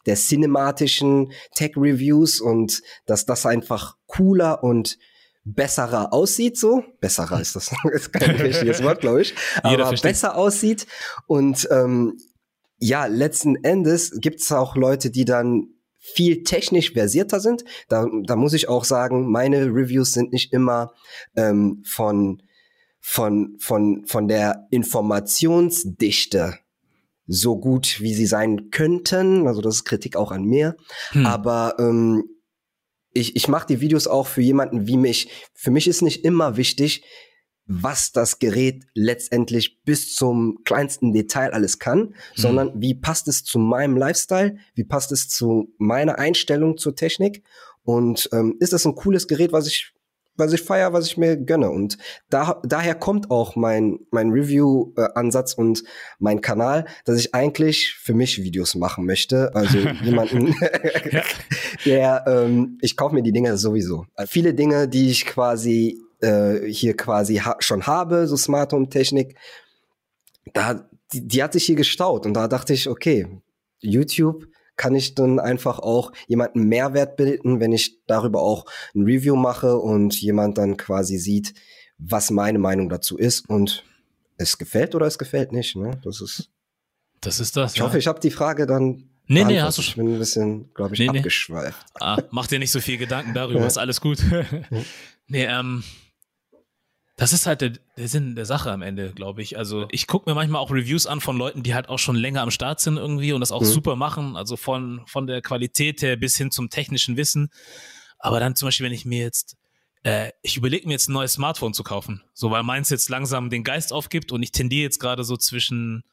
der 0.05 0.15
cinematischen 0.15 1.31
Tech-Reviews 1.55 2.41
und 2.41 2.81
dass 3.05 3.25
das 3.25 3.45
einfach 3.45 3.97
cooler 4.07 4.63
und 4.63 4.97
besserer 5.43 6.13
aussieht 6.13 6.57
so. 6.57 6.83
Besserer 6.99 7.41
ist 7.41 7.55
das 7.55 7.71
ist 7.91 8.13
kein 8.13 8.35
richtiges 8.35 8.83
Wort, 8.83 9.01
glaube 9.01 9.21
ich. 9.21 9.35
Aber 9.63 9.91
besser 9.91 10.35
aussieht. 10.35 10.87
Und 11.27 11.67
ähm, 11.71 12.17
ja, 12.79 13.05
letzten 13.05 13.55
Endes 13.63 14.11
gibt 14.19 14.41
es 14.41 14.51
auch 14.51 14.75
Leute, 14.75 15.09
die 15.09 15.25
dann 15.25 15.67
viel 15.97 16.43
technisch 16.43 16.91
versierter 16.91 17.39
sind. 17.39 17.63
Da, 17.87 18.05
da 18.25 18.35
muss 18.35 18.53
ich 18.53 18.67
auch 18.67 18.83
sagen, 18.83 19.31
meine 19.31 19.67
Reviews 19.67 20.11
sind 20.11 20.33
nicht 20.33 20.51
immer 20.51 20.93
ähm, 21.35 21.81
von 21.85 22.41
von, 23.05 23.57
von, 23.59 24.05
von 24.05 24.29
der 24.29 24.65
Informationsdichte 24.69 26.57
so 27.27 27.57
gut, 27.57 27.99
wie 27.99 28.13
sie 28.13 28.25
sein 28.25 28.69
könnten. 28.71 29.45
Also 29.45 29.59
das 29.59 29.75
ist 29.75 29.83
Kritik 29.83 30.15
auch 30.15 30.31
an 30.31 30.45
mir. 30.45 30.77
Hm. 31.09 31.25
Aber 31.25 31.75
ähm, 31.79 32.23
ich, 33.13 33.35
ich 33.35 33.47
mache 33.47 33.67
die 33.67 33.81
Videos 33.81 34.07
auch 34.07 34.27
für 34.27 34.41
jemanden 34.41 34.87
wie 34.87 34.97
mich. 34.97 35.29
Für 35.53 35.71
mich 35.71 35.87
ist 35.87 36.01
nicht 36.01 36.25
immer 36.25 36.57
wichtig, 36.57 37.03
was 37.65 38.11
das 38.11 38.39
Gerät 38.39 38.83
letztendlich 38.93 39.81
bis 39.83 40.13
zum 40.15 40.59
kleinsten 40.65 41.13
Detail 41.13 41.53
alles 41.53 41.79
kann, 41.79 41.99
hm. 41.99 42.13
sondern 42.35 42.81
wie 42.81 42.93
passt 42.93 43.27
es 43.27 43.43
zu 43.43 43.57
meinem 43.57 43.95
Lifestyle, 43.95 44.57
wie 44.75 44.83
passt 44.83 45.11
es 45.11 45.29
zu 45.29 45.73
meiner 45.77 46.19
Einstellung 46.19 46.77
zur 46.77 46.95
Technik 46.95 47.43
und 47.83 48.29
ähm, 48.33 48.57
ist 48.59 48.73
das 48.73 48.85
ein 48.85 48.95
cooles 48.95 49.27
Gerät, 49.27 49.53
was 49.53 49.67
ich 49.67 49.93
was 50.35 50.53
ich 50.53 50.61
feier, 50.61 50.93
was 50.93 51.07
ich 51.07 51.17
mir 51.17 51.37
gönne. 51.37 51.69
Und 51.69 51.97
da, 52.29 52.61
daher 52.63 52.95
kommt 52.95 53.29
auch 53.31 53.55
mein, 53.55 53.99
mein 54.11 54.29
Review-Ansatz 54.31 55.53
und 55.53 55.83
mein 56.19 56.41
Kanal, 56.41 56.85
dass 57.05 57.19
ich 57.19 57.35
eigentlich 57.35 57.95
für 58.01 58.13
mich 58.13 58.41
Videos 58.41 58.75
machen 58.75 59.05
möchte. 59.05 59.53
Also 59.53 59.77
jemanden, 60.03 60.55
der, 61.85 62.25
ähm, 62.27 62.77
ich 62.81 62.97
kaufe 62.97 63.15
mir 63.15 63.23
die 63.23 63.31
Dinge 63.31 63.57
sowieso. 63.57 64.05
Viele 64.27 64.53
Dinge, 64.53 64.87
die 64.87 65.09
ich 65.09 65.25
quasi 65.25 65.99
äh, 66.21 66.67
hier 66.67 66.95
quasi 66.95 67.35
ha 67.35 67.55
schon 67.59 67.85
habe, 67.85 68.27
so 68.27 68.37
Smart 68.37 68.73
Home 68.73 68.89
Technik, 68.89 69.37
da, 70.53 70.87
die, 71.11 71.27
die 71.27 71.43
hat 71.43 71.53
sich 71.53 71.65
hier 71.65 71.75
gestaut. 71.75 72.25
Und 72.25 72.33
da 72.33 72.47
dachte 72.47 72.73
ich, 72.73 72.89
okay, 72.89 73.27
YouTube 73.79 74.47
kann 74.75 74.95
ich 74.95 75.15
dann 75.15 75.39
einfach 75.39 75.79
auch 75.79 76.11
jemanden 76.27 76.67
Mehrwert 76.67 77.15
bilden, 77.15 77.59
wenn 77.59 77.71
ich 77.71 78.03
darüber 78.05 78.41
auch 78.41 78.65
ein 78.95 79.03
Review 79.03 79.35
mache 79.35 79.77
und 79.77 80.19
jemand 80.19 80.57
dann 80.57 80.77
quasi 80.77 81.17
sieht, 81.17 81.53
was 81.97 82.31
meine 82.31 82.59
Meinung 82.59 82.89
dazu 82.89 83.17
ist 83.17 83.49
und 83.49 83.83
es 84.37 84.57
gefällt 84.57 84.95
oder 84.95 85.05
es 85.05 85.17
gefällt 85.17 85.51
nicht. 85.51 85.75
Ne? 85.75 85.99
Das 86.03 86.21
ist. 86.21 86.49
Das 87.21 87.39
ist 87.39 87.55
das. 87.55 87.73
Ich 87.73 87.79
ja. 87.79 87.85
hoffe, 87.85 87.97
ich 87.97 88.07
habe 88.07 88.19
die 88.19 88.31
Frage 88.31 88.65
dann. 88.65 89.09
Nee, 89.27 89.45
nee, 89.45 89.61
hast 89.61 89.77
du 89.77 89.81
Ich 89.81 89.95
bin 89.95 90.13
ein 90.13 90.19
bisschen, 90.19 90.73
glaube 90.73 90.95
ich, 90.95 90.99
nee, 90.99 91.07
abgeschweift. 91.07 91.85
Nee. 91.93 91.99
Ah, 92.01 92.21
mach 92.31 92.47
dir 92.47 92.59
nicht 92.59 92.71
so 92.71 92.81
viel 92.81 92.97
Gedanken 92.97 93.33
darüber, 93.33 93.61
ja. 93.61 93.67
ist 93.67 93.77
alles 93.77 94.01
gut. 94.01 94.19
nee, 95.27 95.45
ähm, 95.45 95.81
das 97.15 97.31
ist 97.31 97.45
halt 97.45 97.61
der, 97.61 97.73
der, 97.97 98.07
Sinn 98.07 98.35
der 98.35 98.45
Sache 98.45 98.71
am 98.71 98.81
Ende, 98.81 99.13
glaube 99.13 99.41
ich. 99.41 99.57
Also 99.57 99.85
ich 99.91 100.07
gucke 100.07 100.29
mir 100.29 100.35
manchmal 100.35 100.61
auch 100.61 100.71
Reviews 100.71 101.05
an 101.05 101.21
von 101.21 101.37
Leuten, 101.37 101.61
die 101.61 101.75
halt 101.75 101.87
auch 101.89 101.99
schon 101.99 102.15
länger 102.15 102.41
am 102.41 102.49
Start 102.49 102.79
sind 102.79 102.97
irgendwie 102.97 103.33
und 103.33 103.39
das 103.39 103.51
auch 103.51 103.61
mhm. 103.61 103.65
super 103.65 103.95
machen. 103.95 104.35
Also 104.35 104.57
von, 104.57 105.01
von 105.05 105.27
der 105.27 105.41
Qualität 105.41 106.01
her 106.01 106.15
bis 106.15 106.35
hin 106.37 106.49
zum 106.49 106.69
technischen 106.69 107.15
Wissen. 107.15 107.49
Aber 108.17 108.39
dann 108.39 108.55
zum 108.55 108.67
Beispiel, 108.67 108.85
wenn 108.85 108.93
ich 108.93 109.05
mir 109.05 109.19
jetzt, 109.19 109.57
äh, 110.03 110.31
ich 110.41 110.57
überlege 110.57 110.87
mir 110.87 110.93
jetzt 110.93 111.07
ein 111.07 111.13
neues 111.13 111.33
Smartphone 111.33 111.73
zu 111.73 111.83
kaufen. 111.83 112.23
So, 112.33 112.49
weil 112.49 112.63
meins 112.63 112.89
jetzt 112.89 113.09
langsam 113.09 113.51
den 113.51 113.63
Geist 113.63 113.93
aufgibt 113.93 114.31
und 114.31 114.41
ich 114.41 114.51
tendiere 114.51 114.83
jetzt 114.83 114.99
gerade 114.99 115.23
so 115.23 115.37
zwischen 115.37 116.03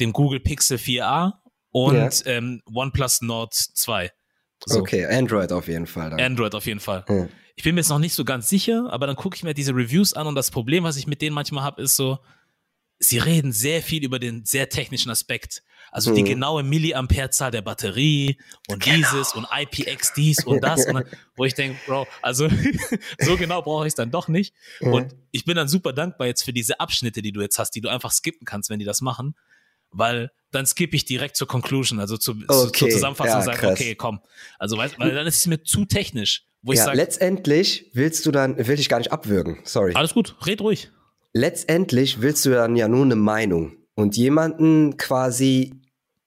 dem 0.00 0.12
Google 0.12 0.40
Pixel 0.40 0.76
4a 0.76 1.32
und 1.70 1.94
ja. 1.94 2.32
ähm, 2.32 2.62
OnePlus 2.72 3.22
Nord 3.22 3.54
2. 3.54 4.10
So. 4.66 4.80
Okay, 4.80 5.06
Android 5.06 5.50
auf 5.50 5.66
jeden 5.66 5.86
Fall. 5.86 6.10
Dann. 6.10 6.20
Android 6.20 6.54
auf 6.54 6.66
jeden 6.66 6.80
Fall. 6.80 7.04
Mhm. 7.08 7.28
Ich 7.56 7.64
bin 7.64 7.74
mir 7.74 7.80
jetzt 7.80 7.90
noch 7.90 7.98
nicht 7.98 8.14
so 8.14 8.24
ganz 8.24 8.48
sicher, 8.48 8.88
aber 8.90 9.06
dann 9.06 9.16
gucke 9.16 9.36
ich 9.36 9.42
mir 9.42 9.54
diese 9.54 9.72
Reviews 9.72 10.14
an 10.14 10.26
und 10.26 10.34
das 10.34 10.50
Problem, 10.50 10.84
was 10.84 10.96
ich 10.96 11.06
mit 11.06 11.20
denen 11.22 11.34
manchmal 11.34 11.64
habe, 11.64 11.82
ist 11.82 11.96
so, 11.96 12.18
sie 12.98 13.18
reden 13.18 13.52
sehr 13.52 13.82
viel 13.82 14.04
über 14.04 14.18
den 14.18 14.44
sehr 14.44 14.68
technischen 14.68 15.10
Aspekt. 15.10 15.62
Also 15.90 16.10
mhm. 16.10 16.14
die 16.16 16.24
genaue 16.24 16.62
Milliamperezahl 16.62 17.50
der 17.50 17.60
Batterie 17.60 18.38
und 18.68 18.82
genau. 18.82 18.96
dieses 18.96 19.34
und 19.34 19.46
IPX 19.52 20.14
dies 20.14 20.44
und 20.44 20.62
das. 20.62 20.86
und 20.86 20.94
dann, 20.94 21.04
wo 21.36 21.44
ich 21.44 21.54
denke, 21.54 21.78
Bro, 21.86 22.06
also 22.22 22.48
so 23.18 23.36
genau 23.36 23.60
brauche 23.60 23.86
ich 23.86 23.90
es 23.90 23.94
dann 23.94 24.10
doch 24.10 24.28
nicht. 24.28 24.54
Mhm. 24.80 24.92
Und 24.92 25.14
ich 25.32 25.44
bin 25.44 25.56
dann 25.56 25.68
super 25.68 25.92
dankbar 25.92 26.28
jetzt 26.28 26.42
für 26.42 26.52
diese 26.52 26.80
Abschnitte, 26.80 27.20
die 27.20 27.32
du 27.32 27.42
jetzt 27.42 27.58
hast, 27.58 27.72
die 27.72 27.80
du 27.80 27.88
einfach 27.88 28.12
skippen 28.12 28.46
kannst, 28.46 28.70
wenn 28.70 28.78
die 28.78 28.84
das 28.84 29.00
machen. 29.02 29.34
Weil 29.90 30.32
dann 30.52 30.64
skippe 30.64 30.96
ich 30.96 31.04
direkt 31.04 31.36
zur 31.36 31.46
Conclusion, 31.46 32.00
also 32.00 32.16
zu, 32.16 32.32
okay. 32.32 32.46
zu, 32.46 32.70
zur 32.70 32.88
Zusammenfassung 32.88 33.32
ja, 33.32 33.38
und 33.38 33.44
sage, 33.44 33.68
okay, 33.68 33.94
komm. 33.94 34.20
Also 34.58 34.78
weil, 34.78 34.90
weil 34.96 35.14
dann 35.14 35.26
ist 35.26 35.40
es 35.40 35.46
mir 35.46 35.62
zu 35.62 35.84
technisch. 35.84 36.46
Wo 36.62 36.72
ich 36.72 36.78
ja, 36.78 36.86
sag, 36.86 36.94
letztendlich 36.94 37.90
willst 37.92 38.24
du 38.24 38.30
dann, 38.30 38.56
will 38.56 38.78
ich 38.78 38.88
gar 38.88 38.98
nicht 38.98 39.12
abwürgen, 39.12 39.58
sorry. 39.64 39.94
Alles 39.94 40.14
gut, 40.14 40.36
red 40.46 40.60
ruhig. 40.60 40.90
Letztendlich 41.32 42.20
willst 42.20 42.44
du 42.44 42.50
dann 42.50 42.76
ja 42.76 42.88
nur 42.88 43.04
eine 43.04 43.16
Meinung 43.16 43.76
und 43.94 44.16
jemanden 44.16 44.96
quasi 44.96 45.72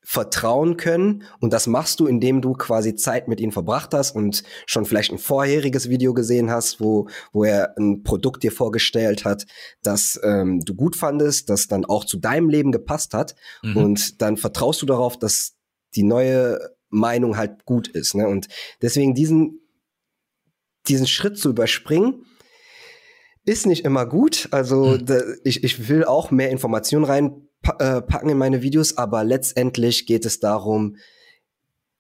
vertrauen 0.06 0.78
können 0.78 1.24
und 1.40 1.52
das 1.52 1.66
machst 1.66 2.00
du, 2.00 2.06
indem 2.06 2.40
du 2.42 2.54
quasi 2.54 2.96
Zeit 2.96 3.28
mit 3.28 3.40
ihm 3.40 3.52
verbracht 3.52 3.94
hast 3.94 4.16
und 4.16 4.44
schon 4.68 4.86
vielleicht 4.86 5.12
ein 5.12 5.18
vorheriges 5.18 5.90
Video 5.90 6.14
gesehen 6.14 6.52
hast, 6.52 6.80
wo, 6.80 7.08
wo 7.34 7.44
er 7.44 7.76
ein 7.76 8.04
Produkt 8.04 8.44
dir 8.44 8.52
vorgestellt 8.52 9.26
hat, 9.26 9.48
das 9.82 10.20
ähm, 10.24 10.62
du 10.64 10.76
gut 10.76 10.96
fandest, 10.96 11.50
das 11.50 11.68
dann 11.68 11.86
auch 11.86 12.06
zu 12.06 12.18
deinem 12.18 12.50
Leben 12.50 12.72
gepasst 12.72 13.16
hat 13.16 13.36
mhm. 13.64 13.78
und 13.78 14.22
dann 14.22 14.38
vertraust 14.38 14.82
du 14.84 14.86
darauf, 14.86 15.18
dass 15.18 15.56
die 15.96 16.04
neue 16.04 16.60
Meinung 16.90 17.36
halt 17.36 17.66
gut 17.66 17.88
ist. 17.88 18.14
Ne? 18.14 18.28
Und 18.28 18.48
deswegen 18.84 19.16
diesen 19.16 19.65
diesen 20.88 21.08
Schritt 21.08 21.38
zu 21.38 21.50
überspringen, 21.50 22.26
ist 23.46 23.66
nicht 23.66 23.86
immer 23.86 24.06
gut. 24.06 24.48
Also 24.52 24.94
hm. 24.94 25.06
da, 25.06 25.22
ich, 25.44 25.64
ich 25.64 25.88
will 25.90 26.06
auch 26.06 26.32
mehr 26.32 26.50
Informationen 26.50 27.06
reinpacken 27.06 28.30
äh, 28.30 28.32
in 28.32 28.38
meine 28.38 28.62
Videos, 28.62 28.98
aber 28.98 29.24
letztendlich 29.24 30.06
geht 30.06 30.26
es 30.26 30.40
darum, 30.40 30.98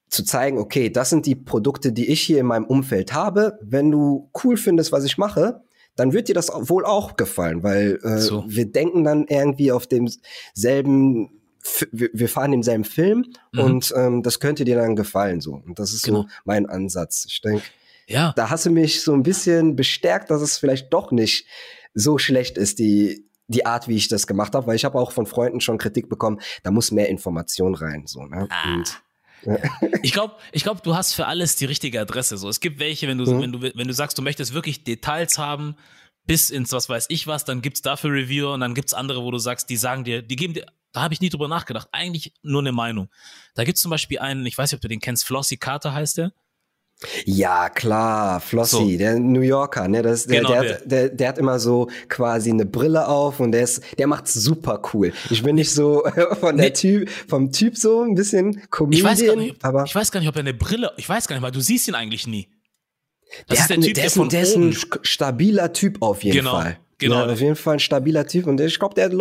zu 0.09 0.23
zeigen, 0.23 0.57
okay, 0.59 0.89
das 0.89 1.09
sind 1.09 1.25
die 1.25 1.35
Produkte, 1.35 1.91
die 1.91 2.07
ich 2.07 2.21
hier 2.21 2.39
in 2.39 2.45
meinem 2.45 2.65
Umfeld 2.65 3.13
habe. 3.13 3.59
Wenn 3.61 3.91
du 3.91 4.29
cool 4.43 4.55
findest, 4.55 4.91
was 4.91 5.03
ich 5.03 5.17
mache, 5.17 5.61
dann 5.95 6.13
wird 6.13 6.27
dir 6.27 6.35
das 6.35 6.49
wohl 6.53 6.85
auch 6.85 7.15
gefallen, 7.15 7.63
weil 7.63 7.99
äh, 8.03 8.17
so. 8.19 8.43
wir 8.47 8.71
denken 8.71 9.03
dann 9.03 9.25
irgendwie 9.27 9.71
auf 9.71 9.87
demselben 9.87 11.41
wir 11.91 12.29
fahren 12.29 12.51
denselben 12.51 12.83
Film 12.83 13.25
mhm. 13.51 13.59
und 13.59 13.93
ähm, 13.97 14.21
das 14.21 14.39
könnte 14.39 14.65
dir 14.65 14.75
dann 14.75 14.95
gefallen 14.95 15.41
so. 15.41 15.63
Und 15.65 15.79
das 15.79 15.93
ist 15.93 16.03
genau. 16.03 16.21
so 16.21 16.27
mein 16.43 16.67
Ansatz. 16.67 17.25
Ich 17.27 17.41
denke, 17.41 17.63
ja. 18.07 18.33
da 18.35 18.49
hast 18.49 18.65
du 18.65 18.69
mich 18.69 19.01
so 19.01 19.13
ein 19.13 19.23
bisschen 19.23 19.75
bestärkt, 19.75 20.31
dass 20.31 20.41
es 20.41 20.57
vielleicht 20.57 20.93
doch 20.93 21.11
nicht 21.11 21.47
so 21.93 22.17
schlecht 22.17 22.57
ist, 22.57 22.79
die 22.79 23.25
die 23.47 23.65
Art, 23.65 23.87
wie 23.87 23.95
ich 23.95 24.07
das 24.07 24.25
gemacht 24.25 24.55
habe, 24.55 24.65
weil 24.65 24.75
ich 24.75 24.85
habe 24.85 24.97
auch 24.97 25.11
von 25.11 25.27
Freunden 25.27 25.61
schon 25.61 25.77
Kritik 25.77 26.09
bekommen, 26.09 26.41
da 26.63 26.71
muss 26.71 26.89
mehr 26.91 27.09
Information 27.09 27.75
rein. 27.75 28.07
So, 28.07 28.25
ne? 28.25 28.47
Ah. 28.49 28.73
Und, 28.73 29.01
ich 30.01 30.13
glaube, 30.13 30.33
ich 30.51 30.63
glaube, 30.63 30.81
du 30.83 30.95
hast 30.95 31.13
für 31.13 31.27
alles 31.27 31.55
die 31.55 31.65
richtige 31.65 32.01
Adresse. 32.01 32.37
So, 32.37 32.49
es 32.49 32.59
gibt 32.59 32.79
welche, 32.79 33.07
wenn 33.07 33.19
du, 33.19 33.31
mhm. 33.31 33.41
wenn 33.41 33.51
du, 33.51 33.61
wenn 33.61 33.87
du 33.87 33.93
sagst, 33.93 34.17
du 34.17 34.23
möchtest 34.23 34.55
wirklich 34.55 34.83
Details 34.83 35.37
haben, 35.37 35.75
bis 36.25 36.49
ins 36.49 36.71
was 36.71 36.89
weiß 36.89 37.05
ich 37.09 37.27
was, 37.27 37.45
dann 37.45 37.61
gibt's 37.61 37.83
dafür 37.83 38.11
Reviewer 38.11 38.55
und 38.55 38.61
dann 38.61 38.73
gibt's 38.73 38.95
andere, 38.95 39.21
wo 39.21 39.29
du 39.29 39.37
sagst, 39.37 39.69
die 39.69 39.77
sagen 39.77 40.03
dir, 40.03 40.23
die 40.23 40.35
geben 40.35 40.55
dir 40.55 40.65
da 40.95 41.01
habe 41.01 41.13
ich 41.13 41.19
nie 41.19 41.29
drüber 41.29 41.49
nachgedacht. 41.49 41.89
Eigentlich 41.91 42.33
nur 42.41 42.61
eine 42.61 42.71
Meinung. 42.71 43.09
Da 43.53 43.65
gibt 43.65 43.75
es 43.75 43.81
zum 43.81 43.91
Beispiel 43.91 44.19
einen, 44.19 44.45
ich 44.45 44.57
weiß 44.57 44.71
nicht, 44.71 44.77
ob 44.77 44.81
du 44.81 44.87
den 44.87 45.01
kennst, 45.01 45.25
Flossie 45.25 45.57
Carter 45.57 45.93
heißt 45.93 46.17
der. 46.17 46.31
Ja, 47.25 47.69
klar, 47.69 48.39
Flossie, 48.39 48.93
so. 48.93 48.97
der 48.97 49.19
New 49.19 49.41
Yorker, 49.41 49.87
ne? 49.87 50.01
Das, 50.01 50.27
der, 50.27 50.37
genau, 50.37 50.49
der, 50.53 50.63
der. 50.63 50.79
der, 50.85 51.09
der, 51.09 51.27
hat 51.27 51.37
immer 51.37 51.59
so 51.59 51.89
quasi 52.07 52.49
eine 52.49 52.65
Brille 52.65 53.07
auf 53.07 53.41
und 53.41 53.51
der 53.51 53.63
ist, 53.63 53.83
der 53.97 54.07
macht's 54.07 54.33
super 54.33 54.81
cool. 54.93 55.11
Ich 55.29 55.43
bin 55.43 55.55
nicht 55.55 55.71
so 55.71 56.03
von 56.39 56.55
der 56.57 56.67
nee. 56.67 56.73
Typ, 56.73 57.09
vom 57.27 57.51
Typ 57.51 57.77
so 57.77 58.01
ein 58.01 58.15
bisschen 58.15 58.61
Comedian, 58.69 58.91
ich 58.91 59.03
weiß 59.03 59.27
gar 59.27 59.35
nicht, 59.35 59.65
aber 59.65 59.83
ich 59.83 59.93
weiß 59.93 60.11
gar 60.11 60.19
nicht, 60.21 60.29
ob 60.29 60.35
er 60.35 60.39
eine 60.39 60.53
Brille, 60.53 60.91
ich 60.95 61.07
weiß 61.07 61.27
gar 61.27 61.35
nicht, 61.35 61.43
weil 61.43 61.51
du 61.51 61.59
siehst 61.59 61.87
ihn 61.89 61.95
eigentlich 61.95 62.27
nie. 62.27 62.47
Das 63.47 63.57
der 63.57 63.59
ist 63.59 63.69
der 63.69 63.81
Typ, 63.81 63.93
der, 63.95 64.05
ist, 64.05 64.15
der, 64.15 64.25
der 64.27 64.41
ist 64.41 64.55
ein 64.55 64.75
stabiler 65.01 65.73
Typ 65.73 66.01
auf 66.01 66.23
jeden 66.23 66.37
genau. 66.37 66.51
Fall. 66.51 66.77
Genau. 66.97 67.25
Ja, 67.25 67.33
auf 67.33 67.41
jeden 67.41 67.57
Fall 67.57 67.73
ein 67.73 67.79
stabiler 67.79 68.25
Typ 68.25 68.47
und 68.47 68.59
ich 68.61 68.79
glaube, 68.79 68.95
der, 68.95 69.11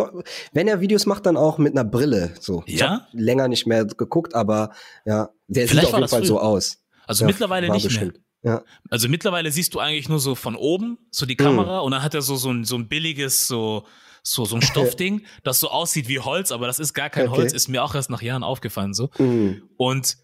wenn 0.53 0.67
er 0.69 0.79
Videos 0.79 1.05
macht, 1.05 1.25
dann 1.25 1.35
auch 1.35 1.57
mit 1.57 1.73
einer 1.73 1.83
Brille. 1.83 2.33
So. 2.39 2.63
Ja? 2.67 2.73
Ich 2.73 2.83
habe 2.83 3.03
länger 3.11 3.49
nicht 3.49 3.67
mehr 3.67 3.83
geguckt, 3.83 4.33
aber 4.33 4.71
ja, 5.05 5.29
der 5.47 5.67
Vielleicht 5.67 5.87
sieht 5.87 5.93
auf 5.93 5.99
jeden 5.99 6.09
Fall 6.09 6.19
früher. 6.19 6.27
so 6.27 6.39
aus. 6.39 6.84
Also 7.07 7.23
ja, 7.23 7.27
mittlerweile 7.27 7.69
nicht 7.69 7.83
bestimmt. 7.83 8.13
mehr. 8.13 8.53
Ja. 8.53 8.63
Also 8.91 9.09
mittlerweile 9.09 9.51
siehst 9.51 9.73
du 9.73 9.79
eigentlich 9.79 10.07
nur 10.07 10.19
so 10.19 10.35
von 10.35 10.55
oben, 10.55 10.99
so 11.09 11.25
die 11.25 11.35
Kamera 11.35 11.81
mm. 11.81 11.85
und 11.85 11.91
dann 11.91 12.03
hat 12.03 12.13
er 12.13 12.21
so, 12.21 12.35
so, 12.35 12.51
ein, 12.51 12.63
so 12.63 12.75
ein 12.75 12.87
billiges, 12.87 13.47
so, 13.47 13.85
so, 14.21 14.45
so 14.45 14.55
ein 14.55 14.61
Stoffding, 14.61 15.25
das 15.43 15.59
so 15.59 15.69
aussieht 15.69 16.07
wie 16.07 16.19
Holz, 16.19 16.51
aber 16.51 16.67
das 16.67 16.77
ist 16.79 16.93
gar 16.93 17.09
kein 17.09 17.27
okay. 17.27 17.37
Holz, 17.37 17.53
ist 17.53 17.69
mir 17.69 17.83
auch 17.83 17.95
erst 17.95 18.11
nach 18.11 18.21
Jahren 18.21 18.43
aufgefallen 18.43 18.93
so. 18.93 19.09
Mm. 19.17 19.63
Und 19.77 20.17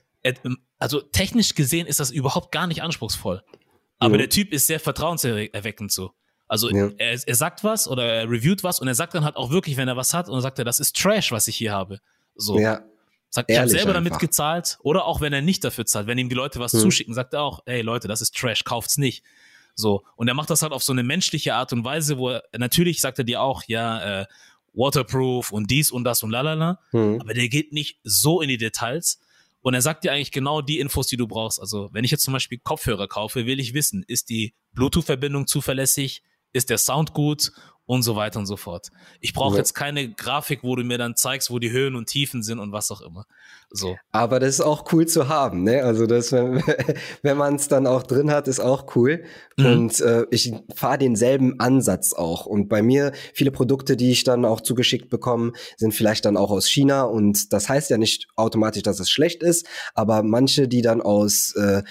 also 0.78 1.02
technisch 1.02 1.56
gesehen 1.56 1.88
ist 1.88 2.00
das 2.00 2.12
überhaupt 2.12 2.52
gar 2.52 2.68
nicht 2.68 2.84
anspruchsvoll. 2.84 3.42
Aber 3.98 4.16
mm. 4.16 4.20
der 4.20 4.30
Typ 4.30 4.54
ist 4.54 4.68
sehr 4.68 4.80
vertrauenserweckend 4.80 5.92
so. 5.92 6.12
Also 6.48 6.70
ja. 6.70 6.90
er, 6.98 7.18
er 7.26 7.36
sagt 7.36 7.64
was 7.64 7.88
oder 7.88 8.04
er 8.04 8.30
reviewt 8.30 8.64
was 8.64 8.80
und 8.80 8.88
er 8.88 8.94
sagt 8.94 9.16
dann 9.16 9.24
halt 9.24 9.36
auch 9.38 9.52
wirklich, 9.52 9.78
wenn 9.78 9.88
er 9.88 9.96
was 9.96 10.14
hat 10.14 10.28
und 10.28 10.36
er 10.36 10.42
sagt 10.42 10.60
er, 10.60 10.66
das 10.66 10.80
ist 10.80 10.96
Trash, 10.96 11.32
was 11.32 11.48
ich 11.48 11.56
hier 11.56 11.72
habe. 11.72 12.00
So. 12.36 12.60
Ja. 12.60 12.84
Sagt, 13.34 13.50
ich 13.50 13.58
habe 13.58 13.70
selber 13.70 13.96
einfach. 13.96 14.04
damit 14.04 14.20
gezahlt 14.20 14.78
oder 14.84 15.06
auch 15.06 15.22
wenn 15.22 15.32
er 15.32 15.42
nicht 15.42 15.64
dafür 15.64 15.86
zahlt, 15.86 16.06
wenn 16.06 16.18
ihm 16.18 16.28
die 16.28 16.36
Leute 16.36 16.60
was 16.60 16.74
hm. 16.74 16.82
zuschicken, 16.82 17.14
sagt 17.14 17.34
er 17.34 17.42
auch, 17.42 17.62
ey 17.66 17.82
Leute, 17.82 18.08
das 18.08 18.22
ist 18.22 18.36
Trash, 18.36 18.66
kauft's 18.66 18.98
nicht. 18.98 19.24
So. 19.74 20.04
Und 20.18 20.28
er 20.28 20.34
macht 20.34 20.50
das 20.50 20.62
halt 20.62 20.74
auf 20.74 20.84
so 20.84 20.92
eine 20.92 21.02
menschliche 21.02 21.56
Art 21.56 21.72
und 21.72 21.86
Weise, 21.86 22.18
wo 22.18 22.30
er, 22.30 22.44
natürlich 22.58 23.00
sagt 23.00 23.20
er 23.20 23.24
dir 23.24 23.42
auch, 23.42 23.64
ja, 23.68 24.22
äh, 24.22 24.26
waterproof 24.74 25.52
und 25.52 25.72
dies 25.72 25.92
und 25.92 26.04
das 26.04 26.24
und 26.24 26.30
lalala, 26.30 26.80
hm. 26.92 27.22
aber 27.22 27.34
der 27.34 27.48
geht 27.48 27.72
nicht 27.72 28.00
so 28.04 28.42
in 28.42 28.50
die 28.50 28.58
Details. 28.58 29.20
Und 29.64 29.76
er 29.76 29.82
sagt 29.82 30.04
dir 30.04 30.12
eigentlich 30.12 30.32
genau 30.32 30.62
die 30.62 30.80
Infos, 30.80 31.08
die 31.08 31.18
du 31.18 31.28
brauchst. 31.28 31.60
Also, 31.60 31.90
wenn 31.94 32.04
ich 32.04 32.10
jetzt 32.10 32.24
zum 32.24 32.34
Beispiel 32.34 32.58
Kopfhörer 32.58 33.08
kaufe, 33.08 33.46
will 33.46 33.60
ich 33.60 33.76
wissen, 33.76 34.04
ist 34.08 34.30
die 34.30 34.56
Bluetooth-Verbindung 34.74 35.46
zuverlässig? 35.46 36.24
ist 36.54 36.70
der 36.70 36.78
Sound 36.78 37.14
gut 37.14 37.52
und 37.92 38.04
so 38.04 38.16
weiter 38.16 38.40
und 38.40 38.46
so 38.46 38.56
fort. 38.56 38.88
Ich 39.20 39.34
brauche 39.34 39.56
ja. 39.56 39.58
jetzt 39.58 39.74
keine 39.74 40.10
Grafik, 40.10 40.64
wo 40.64 40.78
du 40.78 40.84
mir 40.86 40.98
dann 40.98 41.18
zeigst, 41.18 41.52
wo 41.52 41.60
die 41.60 41.72
Höhen 41.72 41.98
und 41.98 42.06
Tiefen 42.06 42.42
sind 42.42 42.58
und 42.60 42.72
was 42.72 42.90
auch 42.90 43.02
immer. 43.02 43.26
So. 43.70 43.98
Aber 44.14 44.40
das 44.40 44.48
ist 44.52 44.62
auch 44.62 44.94
cool 44.94 45.08
zu 45.08 45.28
haben, 45.28 45.64
ne? 45.64 45.84
Also 45.84 46.06
das, 46.06 46.32
wenn, 46.32 46.64
wenn 47.22 47.36
man 47.36 47.56
es 47.56 47.68
dann 47.68 47.88
auch 47.88 48.04
drin 48.04 48.32
hat, 48.32 48.48
ist 48.48 48.62
auch 48.62 48.96
cool. 48.96 49.26
Mhm. 49.58 49.66
Und 49.66 50.00
äh, 50.00 50.26
ich 50.32 50.54
fahre 50.74 51.00
denselben 51.00 51.60
Ansatz 51.60 52.14
auch. 52.14 52.46
Und 52.46 52.70
bei 52.70 52.82
mir 52.82 53.12
viele 53.34 53.52
Produkte, 53.52 53.98
die 53.98 54.12
ich 54.12 54.24
dann 54.24 54.46
auch 54.46 54.62
zugeschickt 54.62 55.10
bekomme, 55.10 55.52
sind 55.76 55.94
vielleicht 55.94 56.24
dann 56.24 56.38
auch 56.38 56.52
aus 56.52 56.70
China. 56.70 57.04
Und 57.04 57.52
das 57.52 57.68
heißt 57.68 57.90
ja 57.90 57.98
nicht 57.98 58.28
automatisch, 58.38 58.84
dass 58.84 59.02
es 59.02 59.10
schlecht 59.10 59.44
ist, 59.44 59.68
aber 59.96 60.24
manche, 60.24 60.70
die 60.70 60.82
dann 60.82 61.02
aus 61.02 61.54
äh, 61.58 61.84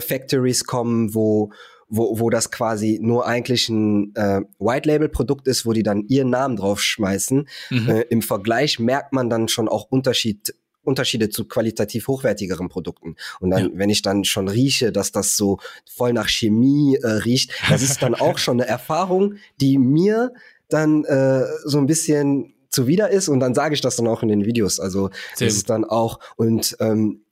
Factories 0.00 0.66
kommen, 0.66 1.14
wo 1.14 1.50
wo, 1.90 2.20
wo 2.20 2.30
das 2.30 2.50
quasi 2.50 2.98
nur 3.02 3.26
eigentlich 3.26 3.68
ein 3.68 4.14
äh, 4.14 4.40
White-Label-Produkt 4.58 5.46
ist, 5.48 5.66
wo 5.66 5.72
die 5.72 5.82
dann 5.82 6.06
ihren 6.08 6.30
Namen 6.30 6.56
draufschmeißen. 6.56 7.48
Mhm. 7.70 7.88
Äh, 7.88 8.00
Im 8.02 8.22
Vergleich 8.22 8.78
merkt 8.78 9.12
man 9.12 9.28
dann 9.28 9.48
schon 9.48 9.68
auch 9.68 9.90
Unterschied, 9.90 10.54
Unterschiede 10.82 11.28
zu 11.28 11.46
qualitativ 11.46 12.08
hochwertigeren 12.08 12.68
Produkten. 12.68 13.16
Und 13.40 13.50
dann, 13.50 13.64
ja. 13.64 13.70
wenn 13.74 13.90
ich 13.90 14.02
dann 14.02 14.24
schon 14.24 14.48
rieche, 14.48 14.92
dass 14.92 15.12
das 15.12 15.36
so 15.36 15.58
voll 15.84 16.12
nach 16.12 16.28
Chemie 16.28 16.96
äh, 16.96 17.06
riecht, 17.06 17.52
das 17.68 17.82
ist 17.82 18.02
dann 18.02 18.14
auch 18.14 18.38
schon 18.38 18.60
eine 18.60 18.68
Erfahrung, 18.68 19.34
die 19.60 19.76
mir 19.76 20.32
dann 20.68 21.04
äh, 21.04 21.44
so 21.64 21.78
ein 21.78 21.86
bisschen 21.86 22.54
zuwider 22.68 23.10
ist 23.10 23.28
und 23.28 23.40
dann 23.40 23.54
sage 23.54 23.74
ich 23.74 23.80
das 23.80 23.96
dann 23.96 24.06
auch 24.06 24.22
in 24.22 24.28
den 24.28 24.44
Videos. 24.44 24.78
Also 24.78 25.10
Sehr 25.34 25.48
das 25.48 25.56
ist 25.56 25.70
dann 25.70 25.84
auch 25.84 26.20
und 26.36 26.76
ähm, 26.78 27.24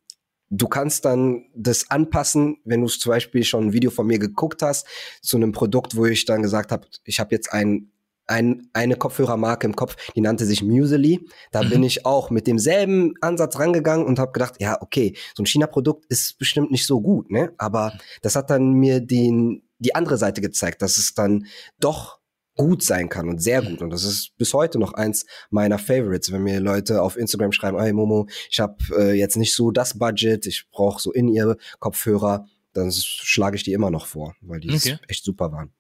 Du 0.51 0.67
kannst 0.69 1.05
dann 1.05 1.45
das 1.55 1.91
anpassen, 1.91 2.59
wenn 2.65 2.81
du 2.81 2.87
zum 2.89 3.11
Beispiel 3.11 3.45
schon 3.45 3.67
ein 3.67 3.73
Video 3.73 3.91
von 3.91 4.07
mir 4.07 4.19
geguckt 4.19 4.63
hast, 4.63 4.87
zu 5.23 5.37
einem 5.37 5.53
Produkt, 5.53 5.97
wo 5.97 6.07
ich 6.07 6.25
dann 6.25 6.43
gesagt 6.43 6.73
habe, 6.73 6.87
ich 7.05 7.21
habe 7.21 7.35
jetzt 7.35 7.53
ein, 7.53 7.91
ein, 8.27 8.69
eine 8.73 8.97
Kopfhörermarke 8.97 9.67
im 9.67 9.75
Kopf, 9.75 9.97
die 10.15 10.21
nannte 10.21 10.45
sich 10.45 10.63
Musely. 10.63 11.27
Da 11.51 11.63
mhm. 11.63 11.71
bin 11.71 11.83
ich 11.83 12.07
auch 12.07 12.31
mit 12.31 12.47
demselben 12.47 13.15
Ansatz 13.21 13.59
rangegangen 13.59 14.07
und 14.07 14.19
habe 14.19 14.33
gedacht, 14.33 14.55
ja, 14.59 14.81
okay, 14.81 15.17
so 15.35 15.43
ein 15.43 15.47
China-Produkt 15.47 16.07
ist 16.09 16.39
bestimmt 16.39 16.71
nicht 16.71 16.87
so 16.87 17.01
gut, 17.01 17.31
ne? 17.31 17.53
Aber 17.59 17.99
das 18.23 18.37
hat 18.37 18.51
dann 18.51 18.73
mir 18.73 19.01
den, 19.01 19.63
die 19.79 19.95
andere 19.95 20.19
Seite 20.19 20.41
gezeigt, 20.41 20.83
dass 20.83 20.97
es 20.99 21.15
dann 21.15 21.47
doch 21.81 22.18
gut 22.59 22.83
sein 22.83 23.09
kann 23.09 23.29
und 23.29 23.41
sehr 23.41 23.63
gut. 23.63 23.81
Und 23.81 23.91
das 23.91 24.03
ist 24.03 24.37
bis 24.37 24.53
heute 24.53 24.79
noch 24.79 24.93
eins 24.93 25.25
meiner 25.49 25.79
Favorites, 25.79 26.33
wenn 26.33 26.43
mir 26.43 26.61
Leute 26.61 27.01
auf 27.03 27.17
Instagram 27.17 27.53
schreiben, 27.53 27.81
hey 27.81 27.93
Momo, 27.93 28.29
ich 28.51 28.59
habe 28.61 28.77
äh, 28.97 29.13
jetzt 29.13 29.37
nicht 29.37 29.55
so 29.55 29.71
das 29.71 29.97
Budget, 29.97 30.45
ich 30.47 30.67
brauche 30.71 31.01
so 31.01 31.13
in 31.13 31.29
ihr 31.29 31.57
Kopfhörer, 31.79 32.47
dann 32.75 32.93
schlage 32.93 33.57
ich 33.57 33.63
die 33.63 33.73
immer 33.73 33.91
noch 33.91 34.07
vor, 34.07 34.35
weil 34.41 34.61
die 34.61 34.75
okay. 34.75 34.99
echt 35.07 35.25
super 35.25 35.53
waren. 35.53 35.73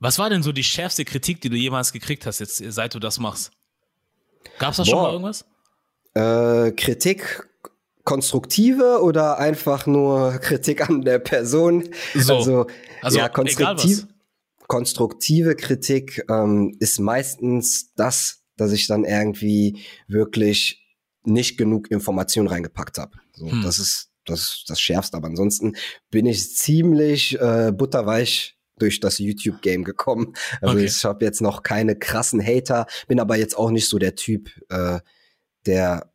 Was 0.00 0.18
war 0.18 0.28
denn 0.28 0.42
so 0.42 0.50
die 0.50 0.64
schärfste 0.64 1.04
Kritik, 1.04 1.40
die 1.40 1.48
du 1.48 1.56
jemals 1.56 1.92
gekriegt 1.92 2.26
hast, 2.26 2.40
jetzt 2.40 2.56
seit 2.56 2.94
du 2.94 2.98
das 2.98 3.20
machst? 3.20 3.52
Gab's 4.58 4.76
da 4.76 4.82
Boah. 4.82 4.90
schon 4.90 5.02
mal 5.02 5.12
irgendwas? 5.12 5.44
Äh, 6.14 6.72
Kritik 6.72 7.48
konstruktive 8.02 9.00
oder 9.00 9.38
einfach 9.38 9.86
nur 9.86 10.38
Kritik 10.38 10.88
an 10.88 11.02
der 11.02 11.20
Person? 11.20 11.88
So. 12.14 12.36
Also, 12.36 12.66
also 13.00 13.18
ja, 13.18 13.28
konstruktiv 13.28 14.08
konstruktive 14.66 15.56
Kritik 15.56 16.24
ähm, 16.28 16.76
ist 16.80 16.98
meistens 16.98 17.92
das, 17.94 18.42
dass 18.56 18.72
ich 18.72 18.86
dann 18.86 19.04
irgendwie 19.04 19.84
wirklich 20.06 20.84
nicht 21.24 21.56
genug 21.56 21.90
Information 21.90 22.46
reingepackt 22.46 22.98
habe. 22.98 23.18
So, 23.32 23.50
hm. 23.50 23.62
Das 23.62 23.78
ist 23.78 24.10
das, 24.24 24.64
das 24.66 24.80
Schärfste. 24.80 25.16
Aber 25.16 25.28
ansonsten 25.28 25.76
bin 26.10 26.26
ich 26.26 26.54
ziemlich 26.56 27.38
äh, 27.40 27.72
butterweich 27.72 28.56
durch 28.78 29.00
das 29.00 29.18
YouTube-Game 29.18 29.84
gekommen. 29.84 30.34
Also 30.60 30.74
okay. 30.74 30.84
ich 30.86 31.04
habe 31.04 31.24
jetzt 31.24 31.40
noch 31.40 31.62
keine 31.62 31.96
krassen 31.96 32.44
Hater, 32.44 32.86
bin 33.06 33.20
aber 33.20 33.36
jetzt 33.36 33.56
auch 33.56 33.70
nicht 33.70 33.88
so 33.88 33.98
der 33.98 34.16
Typ, 34.16 34.50
äh, 34.68 35.00
der 35.66 36.10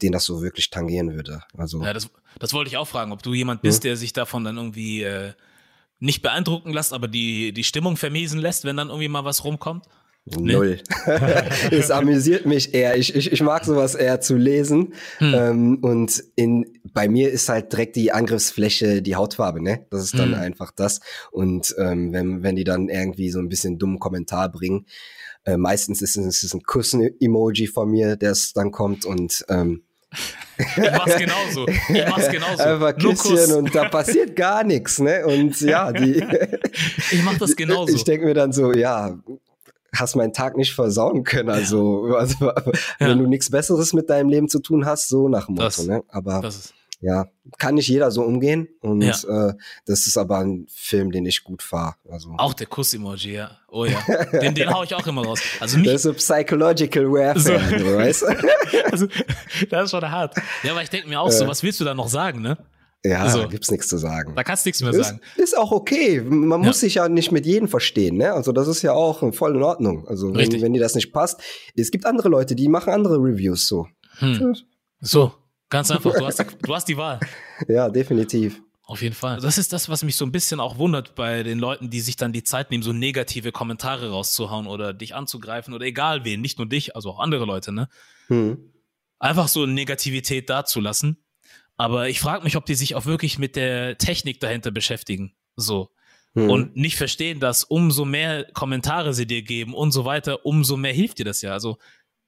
den 0.00 0.12
das 0.12 0.24
so 0.24 0.42
wirklich 0.42 0.70
tangieren 0.70 1.12
würde. 1.12 1.42
Also 1.56 1.82
ja, 1.82 1.92
das, 1.92 2.08
das 2.38 2.52
wollte 2.52 2.68
ich 2.68 2.76
auch 2.76 2.88
fragen, 2.88 3.12
ob 3.12 3.22
du 3.22 3.34
jemand 3.34 3.60
bist, 3.60 3.82
hm? 3.82 3.88
der 3.88 3.96
sich 3.96 4.12
davon 4.12 4.44
dann 4.44 4.56
irgendwie 4.56 5.02
äh, 5.02 5.32
nicht 6.04 6.22
beeindrucken 6.22 6.72
lässt, 6.72 6.92
aber 6.92 7.08
die, 7.08 7.52
die 7.52 7.64
Stimmung 7.64 7.96
vermiesen 7.96 8.38
lässt, 8.38 8.64
wenn 8.64 8.76
dann 8.76 8.88
irgendwie 8.88 9.08
mal 9.08 9.24
was 9.24 9.44
rumkommt? 9.44 9.86
Null. 10.38 10.80
es 11.70 11.90
amüsiert 11.90 12.46
mich 12.46 12.72
eher. 12.72 12.96
Ich, 12.96 13.14
ich, 13.14 13.30
ich 13.30 13.42
mag 13.42 13.64
sowas 13.64 13.94
eher 13.94 14.20
zu 14.20 14.36
lesen. 14.36 14.94
Hm. 15.18 15.34
Ähm, 15.34 15.78
und 15.82 16.24
in, 16.34 16.78
bei 16.94 17.08
mir 17.08 17.30
ist 17.30 17.48
halt 17.50 17.72
direkt 17.72 17.96
die 17.96 18.12
Angriffsfläche 18.12 19.02
die 19.02 19.16
Hautfarbe, 19.16 19.62
ne? 19.62 19.86
Das 19.90 20.02
ist 20.04 20.18
dann 20.18 20.32
hm. 20.32 20.40
einfach 20.40 20.70
das. 20.72 21.00
Und 21.30 21.74
ähm, 21.78 22.12
wenn, 22.12 22.42
wenn 22.42 22.56
die 22.56 22.64
dann 22.64 22.88
irgendwie 22.88 23.30
so 23.30 23.38
ein 23.38 23.50
bisschen 23.50 23.78
dummen 23.78 23.98
Kommentar 23.98 24.50
bringen, 24.50 24.86
äh, 25.44 25.58
meistens 25.58 26.00
ist 26.00 26.16
es, 26.16 26.26
ist 26.26 26.42
es 26.42 26.54
ein 26.54 26.62
Kussen-Emoji 26.62 27.66
von 27.66 27.90
mir, 27.90 28.16
der 28.16 28.30
es 28.30 28.54
dann 28.54 28.70
kommt 28.70 29.04
und 29.04 29.44
ähm, 29.50 29.84
ich 30.58 30.90
mach's 30.92 31.16
genauso. 31.16 31.66
Ich 31.66 32.08
mach's 32.08 32.28
genauso. 32.30 32.62
Einfach 32.62 32.96
Küsschen 32.96 33.52
und 33.56 33.74
da 33.74 33.88
passiert 33.88 34.36
gar 34.36 34.64
nichts, 34.64 34.98
ne? 34.98 35.26
Und 35.26 35.60
ja, 35.60 35.92
die. 35.92 36.24
ich 37.10 37.22
mach 37.24 37.38
das 37.38 37.56
genauso. 37.56 37.94
Ich 37.94 38.04
denke 38.04 38.26
mir 38.26 38.34
dann 38.34 38.52
so, 38.52 38.72
ja, 38.72 39.16
hast 39.94 40.16
meinen 40.16 40.32
Tag 40.32 40.56
nicht 40.56 40.74
versauen 40.74 41.24
können. 41.24 41.50
Also, 41.50 42.14
also 42.16 42.46
ja. 42.46 42.54
wenn 42.98 43.18
du 43.18 43.26
nichts 43.26 43.50
Besseres 43.50 43.92
mit 43.92 44.10
deinem 44.10 44.28
Leben 44.28 44.48
zu 44.48 44.60
tun 44.60 44.86
hast, 44.86 45.08
so 45.08 45.28
nach 45.28 45.46
dem 45.46 45.56
Motto, 45.56 45.66
das, 45.66 45.86
ne? 45.86 46.02
Aber. 46.08 46.40
Das 46.40 46.56
ist, 46.56 46.74
ja, 47.00 47.26
kann 47.58 47.74
nicht 47.74 47.88
jeder 47.88 48.10
so 48.10 48.22
umgehen. 48.22 48.68
Und 48.80 49.02
ja. 49.02 49.48
äh, 49.48 49.54
das 49.86 50.06
ist 50.06 50.16
aber 50.16 50.38
ein 50.38 50.66
Film, 50.70 51.12
den 51.12 51.26
ich 51.26 51.44
gut 51.44 51.62
fahre. 51.62 51.96
Also. 52.08 52.34
Auch 52.38 52.54
der 52.54 52.66
Kuss-Emoji, 52.66 53.34
ja. 53.34 53.58
Oh 53.68 53.84
ja. 53.84 54.00
Den, 54.40 54.54
den 54.54 54.72
hau 54.72 54.84
ich 54.84 54.94
auch 54.94 55.06
immer 55.06 55.24
raus. 55.24 55.40
Also 55.60 55.78
mich, 55.78 55.86
das 55.86 55.96
ist 55.96 56.02
so 56.02 56.12
Psychological 56.14 57.10
Warfare, 57.10 57.60
so. 57.60 57.76
du 57.76 57.96
weißt. 57.96 58.24
also, 58.90 59.06
das 59.68 59.84
ist 59.84 59.90
schon 59.90 60.10
hart. 60.10 60.36
Ja, 60.62 60.72
aber 60.72 60.82
ich 60.82 60.90
denke 60.90 61.08
mir 61.08 61.20
auch 61.20 61.30
so, 61.30 61.46
was 61.48 61.62
willst 61.62 61.80
du 61.80 61.84
da 61.84 61.92
noch 61.92 62.08
sagen, 62.08 62.40
ne? 62.40 62.56
Ja, 63.04 63.22
also, 63.22 63.46
gibt's 63.48 63.70
nichts 63.70 63.88
zu 63.88 63.98
sagen. 63.98 64.34
Da 64.34 64.42
kannst 64.44 64.64
du 64.64 64.68
nichts 64.68 64.80
mehr 64.80 64.92
ist, 64.92 65.08
sagen. 65.08 65.20
Ist 65.36 65.58
auch 65.58 65.72
okay. 65.72 66.22
Man 66.22 66.62
ja. 66.62 66.68
muss 66.68 66.80
sich 66.80 66.94
ja 66.94 67.08
nicht 67.08 67.32
mit 67.32 67.44
jedem 67.44 67.68
verstehen, 67.68 68.16
ne? 68.16 68.32
Also 68.32 68.52
das 68.52 68.66
ist 68.66 68.80
ja 68.80 68.92
auch 68.92 69.34
voll 69.34 69.56
in 69.56 69.62
Ordnung. 69.62 70.08
Also 70.08 70.34
wenn, 70.34 70.50
wenn 70.62 70.72
dir 70.72 70.80
das 70.80 70.94
nicht 70.94 71.12
passt, 71.12 71.40
es 71.76 71.90
gibt 71.90 72.06
andere 72.06 72.30
Leute, 72.30 72.54
die 72.54 72.68
machen 72.68 72.94
andere 72.94 73.16
Reviews 73.16 73.66
so. 73.66 73.88
Hm. 74.20 74.54
So, 75.00 75.32
ganz 75.74 75.90
einfach. 75.90 76.14
Du 76.14 76.26
hast, 76.26 76.38
die, 76.38 76.44
du 76.62 76.74
hast 76.74 76.88
die 76.88 76.96
Wahl. 76.96 77.20
Ja, 77.68 77.88
definitiv. 77.88 78.62
Auf 78.86 79.00
jeden 79.00 79.14
Fall. 79.14 79.40
Das 79.40 79.56
ist 79.56 79.72
das, 79.72 79.88
was 79.88 80.02
mich 80.02 80.16
so 80.16 80.26
ein 80.26 80.32
bisschen 80.32 80.60
auch 80.60 80.78
wundert 80.78 81.14
bei 81.14 81.42
den 81.42 81.58
Leuten, 81.58 81.88
die 81.88 82.00
sich 82.00 82.16
dann 82.16 82.32
die 82.32 82.44
Zeit 82.44 82.70
nehmen, 82.70 82.82
so 82.82 82.92
negative 82.92 83.50
Kommentare 83.50 84.10
rauszuhauen 84.10 84.66
oder 84.66 84.92
dich 84.92 85.14
anzugreifen 85.14 85.72
oder 85.72 85.86
egal 85.86 86.24
wen, 86.24 86.40
nicht 86.40 86.58
nur 86.58 86.68
dich, 86.68 86.94
also 86.94 87.10
auch 87.10 87.18
andere 87.18 87.46
Leute, 87.46 87.72
ne? 87.72 87.88
Hm. 88.26 88.72
Einfach 89.18 89.48
so 89.48 89.64
Negativität 89.64 90.50
dazulassen 90.50 91.24
aber 91.76 92.08
ich 92.08 92.20
frage 92.20 92.44
mich, 92.44 92.56
ob 92.56 92.66
die 92.66 92.74
sich 92.74 92.94
auch 92.94 93.06
wirklich 93.06 93.38
mit 93.38 93.56
der 93.56 93.98
Technik 93.98 94.40
dahinter 94.40 94.70
beschäftigen. 94.70 95.34
So. 95.56 95.90
Hm. 96.34 96.50
Und 96.50 96.76
nicht 96.76 96.96
verstehen, 96.96 97.40
dass 97.40 97.64
umso 97.64 98.04
mehr 98.04 98.44
Kommentare 98.52 99.14
sie 99.14 99.26
dir 99.26 99.42
geben 99.42 99.74
und 99.74 99.92
so 99.92 100.04
weiter, 100.04 100.44
umso 100.46 100.76
mehr 100.76 100.92
hilft 100.92 101.18
dir 101.18 101.24
das 101.24 101.42
ja. 101.42 101.52
Also 101.52 101.78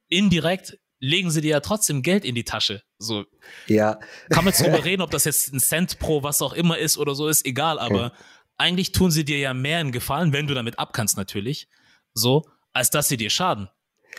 indirekt 0.09 0.79
legen 0.99 1.31
sie 1.31 1.41
dir 1.41 1.51
ja 1.51 1.59
trotzdem 1.59 2.01
Geld 2.01 2.25
in 2.25 2.35
die 2.35 2.43
Tasche. 2.43 2.83
So. 2.97 3.25
Ja. 3.67 3.99
Kann 4.29 4.43
man 4.43 4.53
jetzt 4.53 4.63
drüber 4.63 4.83
reden, 4.85 5.01
ob 5.01 5.11
das 5.11 5.25
jetzt 5.25 5.53
ein 5.53 5.59
Cent 5.59 5.99
pro 5.99 6.23
was 6.23 6.41
auch 6.41 6.53
immer 6.53 6.77
ist 6.77 6.97
oder 6.97 7.15
so, 7.15 7.27
ist 7.27 7.45
egal, 7.45 7.79
aber 7.79 8.05
hm. 8.05 8.11
eigentlich 8.57 8.91
tun 8.91 9.11
sie 9.11 9.25
dir 9.25 9.37
ja 9.37 9.53
mehr 9.53 9.79
einen 9.79 9.91
Gefallen, 9.91 10.33
wenn 10.33 10.47
du 10.47 10.53
damit 10.53 10.79
abkannst 10.79 11.17
natürlich, 11.17 11.67
so, 12.13 12.43
als 12.73 12.89
dass 12.89 13.07
sie 13.07 13.17
dir 13.17 13.29
schaden. 13.29 13.69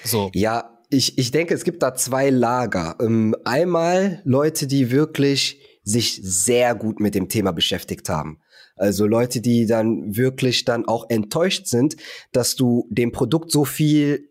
So. 0.05 0.31
Ja, 0.35 0.79
ich, 0.91 1.19
ich 1.19 1.31
denke, 1.31 1.55
es 1.55 1.65
gibt 1.65 1.83
da 1.83 1.95
zwei 1.95 2.31
Lager. 2.31 2.97
Ähm, 3.01 3.37
einmal 3.45 4.23
Leute, 4.25 4.67
die 4.67 4.91
wirklich 4.91 5.61
sich 5.83 6.21
sehr 6.23 6.75
gut 6.75 7.01
mit 7.01 7.15
dem 7.15 7.29
Thema 7.29 7.53
beschäftigt 7.53 8.09
haben. 8.09 8.41
Also 8.77 9.07
Leute, 9.07 9.41
die 9.41 9.67
dann 9.67 10.17
wirklich 10.17 10.65
dann 10.65 10.87
auch 10.87 11.11
enttäuscht 11.11 11.67
sind, 11.67 11.97
dass 12.33 12.55
du 12.55 12.87
dem 12.91 13.11
Produkt 13.11 13.51
so 13.51 13.65
viel 13.65 14.28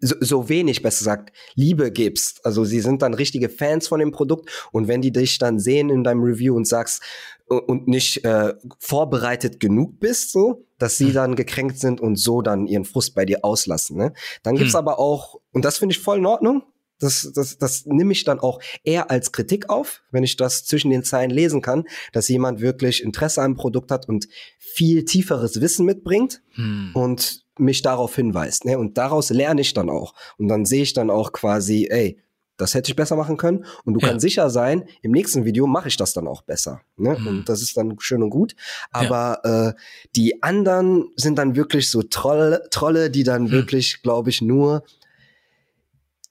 so, 0.00 0.16
so 0.20 0.48
wenig, 0.48 0.82
besser 0.82 1.00
gesagt, 1.00 1.32
Liebe 1.54 1.92
gibst. 1.92 2.44
Also 2.44 2.64
sie 2.64 2.80
sind 2.80 3.02
dann 3.02 3.14
richtige 3.14 3.48
Fans 3.48 3.88
von 3.88 4.00
dem 4.00 4.12
Produkt 4.12 4.50
und 4.72 4.88
wenn 4.88 5.02
die 5.02 5.12
dich 5.12 5.38
dann 5.38 5.58
sehen 5.58 5.90
in 5.90 6.04
deinem 6.04 6.22
Review 6.22 6.56
und 6.56 6.66
sagst 6.66 7.02
und 7.48 7.88
nicht 7.88 8.24
äh, 8.24 8.54
vorbereitet 8.78 9.58
genug 9.58 9.98
bist, 9.98 10.32
so, 10.32 10.64
dass 10.78 10.96
sie 10.96 11.08
hm. 11.08 11.14
dann 11.14 11.36
gekränkt 11.36 11.80
sind 11.80 12.00
und 12.00 12.16
so 12.16 12.42
dann 12.42 12.66
ihren 12.66 12.84
Frust 12.84 13.14
bei 13.14 13.24
dir 13.24 13.44
auslassen. 13.44 13.96
Ne? 13.96 14.12
Dann 14.42 14.56
gibt's 14.56 14.74
hm. 14.74 14.78
aber 14.78 14.98
auch, 14.98 15.40
und 15.52 15.64
das 15.64 15.78
finde 15.78 15.94
ich 15.94 16.00
voll 16.00 16.18
in 16.18 16.26
Ordnung, 16.26 16.62
das, 17.00 17.32
das, 17.34 17.58
das 17.58 17.86
nehme 17.86 18.12
ich 18.12 18.24
dann 18.24 18.38
auch 18.38 18.60
eher 18.84 19.10
als 19.10 19.32
Kritik 19.32 19.70
auf, 19.70 20.02
wenn 20.10 20.22
ich 20.22 20.36
das 20.36 20.64
zwischen 20.64 20.90
den 20.90 21.02
Zeilen 21.02 21.30
lesen 21.30 21.62
kann, 21.62 21.84
dass 22.12 22.28
jemand 22.28 22.60
wirklich 22.60 23.02
Interesse 23.02 23.42
am 23.42 23.56
Produkt 23.56 23.90
hat 23.90 24.06
und 24.08 24.28
viel 24.58 25.04
tieferes 25.04 25.60
Wissen 25.60 25.86
mitbringt 25.86 26.42
hm. 26.52 26.90
und 26.94 27.44
mich 27.60 27.82
darauf 27.82 28.14
hinweist. 28.14 28.64
Ne? 28.64 28.78
Und 28.78 28.98
daraus 28.98 29.30
lerne 29.30 29.60
ich 29.60 29.74
dann 29.74 29.90
auch. 29.90 30.14
Und 30.38 30.48
dann 30.48 30.64
sehe 30.64 30.82
ich 30.82 30.92
dann 30.92 31.10
auch 31.10 31.32
quasi, 31.32 31.88
ey, 31.90 32.18
das 32.60 32.74
hätte 32.74 32.90
ich 32.90 32.96
besser 32.96 33.16
machen 33.16 33.36
können. 33.36 33.64
Und 33.84 33.94
du 33.94 34.00
ja. 34.00 34.08
kannst 34.08 34.22
sicher 34.22 34.50
sein, 34.50 34.84
im 35.02 35.12
nächsten 35.12 35.44
Video 35.44 35.66
mache 35.66 35.88
ich 35.88 35.96
das 35.96 36.12
dann 36.12 36.28
auch 36.28 36.42
besser. 36.42 36.82
Ne? 36.96 37.16
Mhm. 37.18 37.26
Und 37.26 37.48
das 37.48 37.62
ist 37.62 37.76
dann 37.76 37.96
schön 38.00 38.22
und 38.22 38.30
gut. 38.30 38.54
Aber 38.90 39.40
ja. 39.44 39.68
äh, 39.68 39.74
die 40.14 40.42
anderen 40.42 41.08
sind 41.16 41.38
dann 41.38 41.56
wirklich 41.56 41.90
so 41.90 42.02
Trolle, 42.02 42.66
Trolle 42.70 43.10
die 43.10 43.24
dann 43.24 43.44
mhm. 43.44 43.50
wirklich, 43.50 44.02
glaube 44.02 44.30
ich, 44.30 44.42
nur 44.42 44.84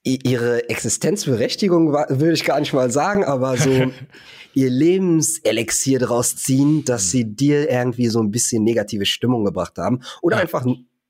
ihre 0.04 0.70
Existenzberechtigung 0.70 1.94
will 1.94 2.34
ich 2.34 2.46
gar 2.46 2.60
nicht 2.60 2.74
mal 2.74 2.90
sagen, 2.90 3.24
aber 3.24 3.58
so 3.58 3.70
ihr 4.54 4.70
Lebenselixier 4.70 6.00
draus 6.00 6.36
ziehen, 6.36 6.86
dass 6.86 7.06
mhm. 7.06 7.10
sie 7.10 7.26
dir 7.26 7.70
irgendwie 7.70 8.08
so 8.08 8.20
ein 8.20 8.32
bisschen 8.32 8.64
negative 8.64 9.06
Stimmung 9.06 9.44
gebracht 9.46 9.78
haben 9.78 10.02
oder 10.22 10.38
ja. 10.38 10.42
einfach 10.42 10.66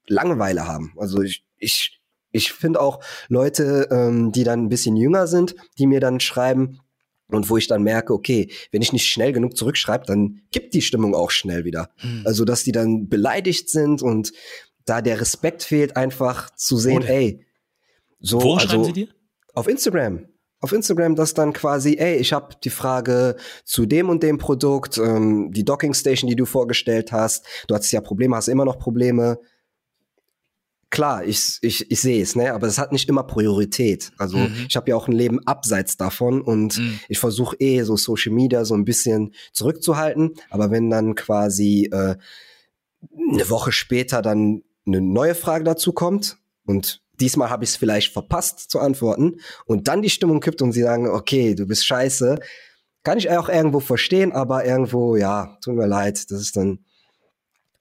Langeweile 0.10 0.68
haben. 0.68 0.94
Also 0.98 1.22
ich, 1.22 1.46
ich 1.58 2.00
ich 2.32 2.52
finde 2.52 2.80
auch 2.80 3.00
Leute, 3.28 3.88
ähm, 3.92 4.32
die 4.32 4.44
dann 4.44 4.66
ein 4.66 4.70
bisschen 4.70 4.96
jünger 4.96 5.26
sind, 5.26 5.56
die 5.80 5.88
mir 5.88 6.00
dann 6.00 6.20
schreiben, 6.20 6.80
und 7.32 7.50
wo 7.50 7.58
ich 7.58 7.68
dann 7.68 7.84
merke, 7.84 8.14
okay, 8.14 8.52
wenn 8.72 8.82
ich 8.82 8.92
nicht 8.92 9.06
schnell 9.06 9.34
genug 9.34 9.56
zurückschreibe, 9.56 10.06
dann 10.06 10.42
kippt 10.52 10.74
die 10.74 10.82
Stimmung 10.82 11.14
auch 11.14 11.32
schnell 11.32 11.64
wieder. 11.64 11.90
Hm. 11.98 12.24
Also, 12.26 12.44
dass 12.44 12.64
die 12.64 12.72
dann 12.72 13.08
beleidigt 13.08 13.70
sind 13.70 14.02
und 14.02 14.34
da 14.86 15.02
der 15.02 15.22
Respekt 15.22 15.64
fehlt, 15.64 15.96
einfach 15.96 16.50
zu 16.56 16.78
sehen, 16.78 17.04
Oder? 17.04 17.10
ey, 17.10 17.46
so. 18.20 18.42
Wo 18.42 18.56
also, 18.56 18.68
schreiben 18.68 18.84
sie 18.86 18.94
dir? 18.94 19.08
Auf 19.54 19.68
Instagram. 19.68 20.26
Auf 20.62 20.74
Instagram, 20.74 21.16
dass 21.16 21.34
dann 21.34 21.54
quasi, 21.54 21.98
ey, 21.98 22.18
ich 22.18 22.34
habe 22.34 22.56
die 22.64 22.70
Frage 22.70 23.38
zu 23.64 23.86
dem 23.86 24.10
und 24.10 24.24
dem 24.24 24.40
Produkt, 24.40 24.98
ähm, 24.98 25.52
die 25.52 25.64
Docking 25.64 25.94
Station, 25.94 26.30
die 26.30 26.36
du 26.36 26.46
vorgestellt 26.46 27.12
hast, 27.12 27.46
du 27.68 27.76
hattest 27.76 27.94
ja 27.94 28.02
Probleme, 28.02 28.36
hast 28.36 28.50
immer 28.50 28.66
noch 28.66 28.80
Probleme 28.80 29.40
klar, 30.90 31.24
ich, 31.24 31.60
ich, 31.62 31.90
ich 31.92 32.02
sehe 32.02 32.22
es, 32.22 32.36
ne? 32.36 32.54
aber 32.54 32.68
es 32.68 32.78
hat 32.78 32.92
nicht 32.92 33.08
immer 33.10 33.24
Priorität. 33.24 34.12
Also 34.18 34.38
mhm. 34.38 34.66
ich 34.68 34.76
habe 34.76 34.90
ja 34.90 34.96
auch 34.96 35.08
ein 35.08 35.14
Leben 35.14 35.46
abseits 35.46 35.98
davon 35.98 36.42
und 36.42 36.78
mhm. 36.78 37.00
ich 37.08 37.20
versuche 37.20 37.56
eh 37.60 37.84
so 37.84 37.96
Social 37.96 38.34
Media 38.34 38.66
so 38.66 38.74
ein 38.76 38.86
bisschen 38.86 39.34
zurückzuhalten. 39.54 40.34
Aber 40.50 40.72
wenn 40.72 40.90
dann 40.90 41.16
quasi 41.16 41.90
äh, 41.92 42.16
eine 43.32 43.50
Woche 43.50 43.72
später 43.72 44.22
dann 44.22 44.64
eine 44.86 45.02
neue 45.02 45.36
Frage 45.36 45.64
dazu 45.64 45.94
kommt 45.94 46.38
und 46.66 47.02
diesmal 47.20 47.50
habe 47.50 47.64
ich 47.64 47.72
es 47.72 47.76
vielleicht 47.76 48.12
verpasst 48.12 48.72
zu 48.72 48.80
antworten 48.80 49.40
und 49.66 49.88
dann 49.88 50.02
die 50.02 50.10
Stimmung 50.10 50.40
kippt 50.40 50.62
und 50.62 50.72
sie 50.72 50.82
sagen, 50.82 51.08
okay, 51.08 51.54
du 51.54 51.68
bist 51.68 51.86
scheiße, 51.86 52.40
kann 53.04 53.18
ich 53.18 53.30
auch 53.30 53.50
irgendwo 53.50 53.80
verstehen, 53.80 54.32
aber 54.32 54.66
irgendwo, 54.66 55.16
ja, 55.16 55.58
tut 55.62 55.76
mir 55.76 55.88
leid, 55.88 56.32
das 56.32 56.42
ist 56.42 56.58
dann, 56.58 56.80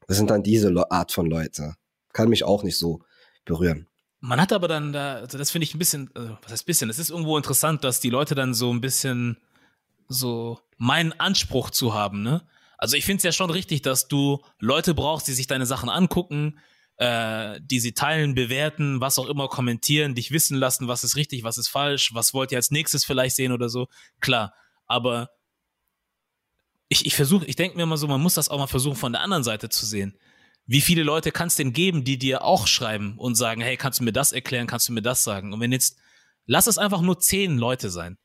das 0.07 0.17
sind 0.17 0.31
dann 0.31 0.43
diese 0.43 0.73
Art 0.91 1.13
von 1.13 1.27
Leute 1.27 1.75
kann 2.13 2.29
mich 2.29 2.45
auch 2.45 2.63
nicht 2.63 2.79
so 2.79 3.03
berühren. 3.45 3.89
Man 4.21 4.41
hat 4.41 4.53
aber 4.53 4.67
dann 4.67 4.93
da, 4.93 5.17
also 5.17 5.39
das 5.39 5.51
finde 5.51 5.65
ich 5.65 5.75
ein 5.75 5.79
bisschen, 5.79 6.11
also 6.15 6.37
was 6.43 6.53
heißt 6.53 6.67
bisschen, 6.67 6.91
es 6.91 6.99
ist 6.99 7.11
irgendwo 7.11 7.37
interessant, 7.37 7.85
dass 7.85 8.01
die 8.01 8.11
Leute 8.11 8.35
dann 8.35 8.53
so 8.53 8.73
ein 8.73 8.81
bisschen 8.81 9.39
so 10.09 10.59
meinen 10.77 11.13
Anspruch 11.21 11.71
zu 11.71 11.95
haben, 11.95 12.23
ne? 12.23 12.47
Also 12.79 12.97
ich 12.97 13.05
finde 13.05 13.19
es 13.19 13.25
ja 13.25 13.33
schon 13.33 13.51
richtig, 13.51 13.83
dass 13.83 14.07
du 14.07 14.41
Leute 14.61 14.95
brauchst, 14.95 15.27
die 15.27 15.33
sich 15.33 15.49
deine 15.49 15.67
Sachen 15.67 15.89
angucken, 15.89 16.61
äh, 16.97 17.61
die 17.61 17.81
sie 17.81 17.93
teilen, 17.93 18.35
bewerten, 18.35 19.01
was 19.01 19.19
auch 19.19 19.29
immer 19.29 19.49
kommentieren, 19.49 20.15
dich 20.15 20.31
wissen 20.31 20.57
lassen, 20.57 20.89
was 20.89 21.05
ist 21.05 21.17
richtig, 21.17 21.43
was 21.43 21.59
ist 21.59 21.69
falsch, 21.69 22.15
was 22.15 22.35
wollt 22.35 22.53
ihr 22.53 22.59
als 22.59 22.71
nächstes 22.71 23.05
vielleicht 23.05 23.37
sehen 23.37 23.53
oder 23.53 23.69
so. 23.69 23.89
Klar, 24.21 24.55
aber 24.87 25.31
ich, 26.89 27.07
ich 27.07 27.15
versuche, 27.15 27.45
ich 27.47 27.57
denke 27.57 27.77
mir 27.77 27.83
immer 27.83 27.97
so, 27.97 28.07
man 28.07 28.21
muss 28.21 28.35
das 28.35 28.49
auch 28.49 28.59
mal 28.59 28.67
versuchen 28.67 28.97
von 28.97 29.13
der 29.13 29.23
anderen 29.23 29.45
Seite 29.45 29.69
zu 29.69 29.87
sehen. 29.87 30.17
Wie 30.69 30.83
viele 30.83 31.03
Leute 31.03 31.33
kann 31.33 31.49
es 31.49 31.57
denn 31.57 31.73
geben, 31.73 32.05
die 32.05 32.19
dir 32.19 32.45
auch 32.45 32.67
schreiben 32.67 33.17
und 33.17 33.37
sagen, 33.37 33.63
hey, 33.63 33.79
kannst 33.79 34.01
du 34.01 34.05
mir 34.05 34.13
das 34.13 34.33
erklären, 34.33 34.67
kannst 34.67 34.87
du 34.87 34.93
mir 34.93 35.01
das 35.01 35.25
sagen? 35.25 35.55
Und 35.55 35.61
wenn 35.61 35.73
jetzt, 35.73 35.97
lass 36.45 36.67
es 36.67 36.77
einfach 36.77 37.01
nur 37.01 37.19
zehn 37.19 37.57
Leute 37.57 37.89
sein, 37.89 38.19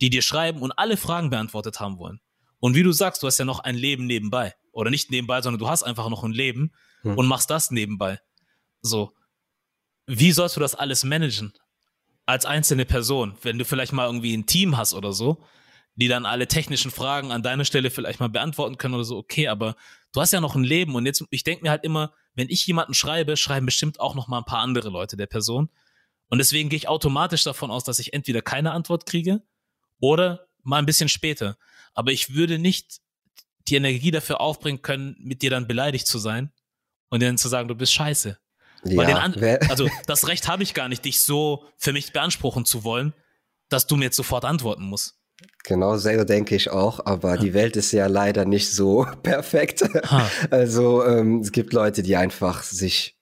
die 0.00 0.10
dir 0.10 0.20
schreiben 0.20 0.60
und 0.60 0.72
alle 0.72 0.96
Fragen 0.96 1.30
beantwortet 1.30 1.78
haben 1.78 1.98
wollen. 1.98 2.20
Und 2.58 2.74
wie 2.74 2.82
du 2.82 2.90
sagst, 2.90 3.22
du 3.22 3.28
hast 3.28 3.38
ja 3.38 3.44
noch 3.44 3.60
ein 3.60 3.76
Leben 3.76 4.06
nebenbei. 4.06 4.54
Oder 4.72 4.90
nicht 4.90 5.12
nebenbei, 5.12 5.40
sondern 5.40 5.60
du 5.60 5.68
hast 5.68 5.84
einfach 5.84 6.08
noch 6.08 6.24
ein 6.24 6.32
Leben 6.32 6.72
hm. 7.02 7.16
und 7.16 7.28
machst 7.28 7.48
das 7.48 7.70
nebenbei. 7.70 8.18
So. 8.82 9.12
Wie 10.08 10.32
sollst 10.32 10.56
du 10.56 10.60
das 10.60 10.74
alles 10.74 11.04
managen? 11.04 11.52
Als 12.26 12.44
einzelne 12.44 12.86
Person, 12.86 13.38
wenn 13.42 13.56
du 13.56 13.64
vielleicht 13.64 13.92
mal 13.92 14.06
irgendwie 14.06 14.36
ein 14.36 14.46
Team 14.46 14.76
hast 14.76 14.94
oder 14.94 15.12
so, 15.12 15.44
die 15.94 16.08
dann 16.08 16.26
alle 16.26 16.48
technischen 16.48 16.90
Fragen 16.90 17.30
an 17.30 17.44
deiner 17.44 17.64
Stelle 17.64 17.90
vielleicht 17.90 18.18
mal 18.18 18.30
beantworten 18.30 18.78
können 18.78 18.94
oder 18.94 19.04
so, 19.04 19.16
okay, 19.16 19.46
aber 19.46 19.76
du 20.14 20.20
hast 20.20 20.32
ja 20.32 20.40
noch 20.40 20.54
ein 20.54 20.64
Leben 20.64 20.94
und 20.94 21.04
jetzt, 21.04 21.24
ich 21.30 21.44
denke 21.44 21.64
mir 21.64 21.70
halt 21.70 21.84
immer, 21.84 22.14
wenn 22.34 22.48
ich 22.48 22.66
jemanden 22.66 22.94
schreibe, 22.94 23.36
schreiben 23.36 23.66
bestimmt 23.66 24.00
auch 24.00 24.14
noch 24.14 24.28
mal 24.28 24.38
ein 24.38 24.44
paar 24.44 24.60
andere 24.60 24.88
Leute 24.88 25.16
der 25.16 25.26
Person. 25.26 25.68
Und 26.28 26.38
deswegen 26.38 26.68
gehe 26.68 26.76
ich 26.76 26.88
automatisch 26.88 27.44
davon 27.44 27.70
aus, 27.70 27.84
dass 27.84 27.98
ich 27.98 28.12
entweder 28.12 28.40
keine 28.40 28.72
Antwort 28.72 29.06
kriege 29.06 29.42
oder 30.00 30.46
mal 30.62 30.78
ein 30.78 30.86
bisschen 30.86 31.08
später. 31.08 31.58
Aber 31.92 32.12
ich 32.12 32.34
würde 32.34 32.58
nicht 32.58 33.00
die 33.68 33.76
Energie 33.76 34.10
dafür 34.10 34.40
aufbringen 34.40 34.82
können, 34.82 35.16
mit 35.18 35.42
dir 35.42 35.50
dann 35.50 35.66
beleidigt 35.66 36.06
zu 36.06 36.18
sein 36.18 36.52
und 37.08 37.22
dann 37.22 37.38
zu 37.38 37.48
sagen, 37.48 37.68
du 37.68 37.74
bist 37.74 37.92
scheiße. 37.92 38.38
Ja, 39.40 39.58
also 39.68 39.88
das 40.06 40.28
Recht 40.28 40.48
habe 40.48 40.62
ich 40.62 40.74
gar 40.74 40.88
nicht, 40.88 41.04
dich 41.04 41.22
so 41.22 41.66
für 41.78 41.92
mich 41.92 42.12
beanspruchen 42.12 42.64
zu 42.64 42.84
wollen, 42.84 43.14
dass 43.68 43.86
du 43.86 43.96
mir 43.96 44.06
jetzt 44.06 44.16
sofort 44.16 44.44
antworten 44.44 44.84
musst. 44.84 45.18
Genau, 45.64 45.96
so 45.96 46.24
denke 46.24 46.54
ich 46.54 46.70
auch, 46.70 47.06
aber 47.06 47.38
die 47.38 47.54
Welt 47.54 47.76
ist 47.76 47.92
ja 47.92 48.06
leider 48.06 48.44
nicht 48.44 48.70
so 48.70 49.06
perfekt. 49.22 49.82
Ha. 50.10 50.30
Also 50.50 51.04
ähm, 51.04 51.40
es 51.40 51.52
gibt 51.52 51.72
Leute, 51.72 52.02
die 52.02 52.16
einfach 52.16 52.62
sich 52.62 53.16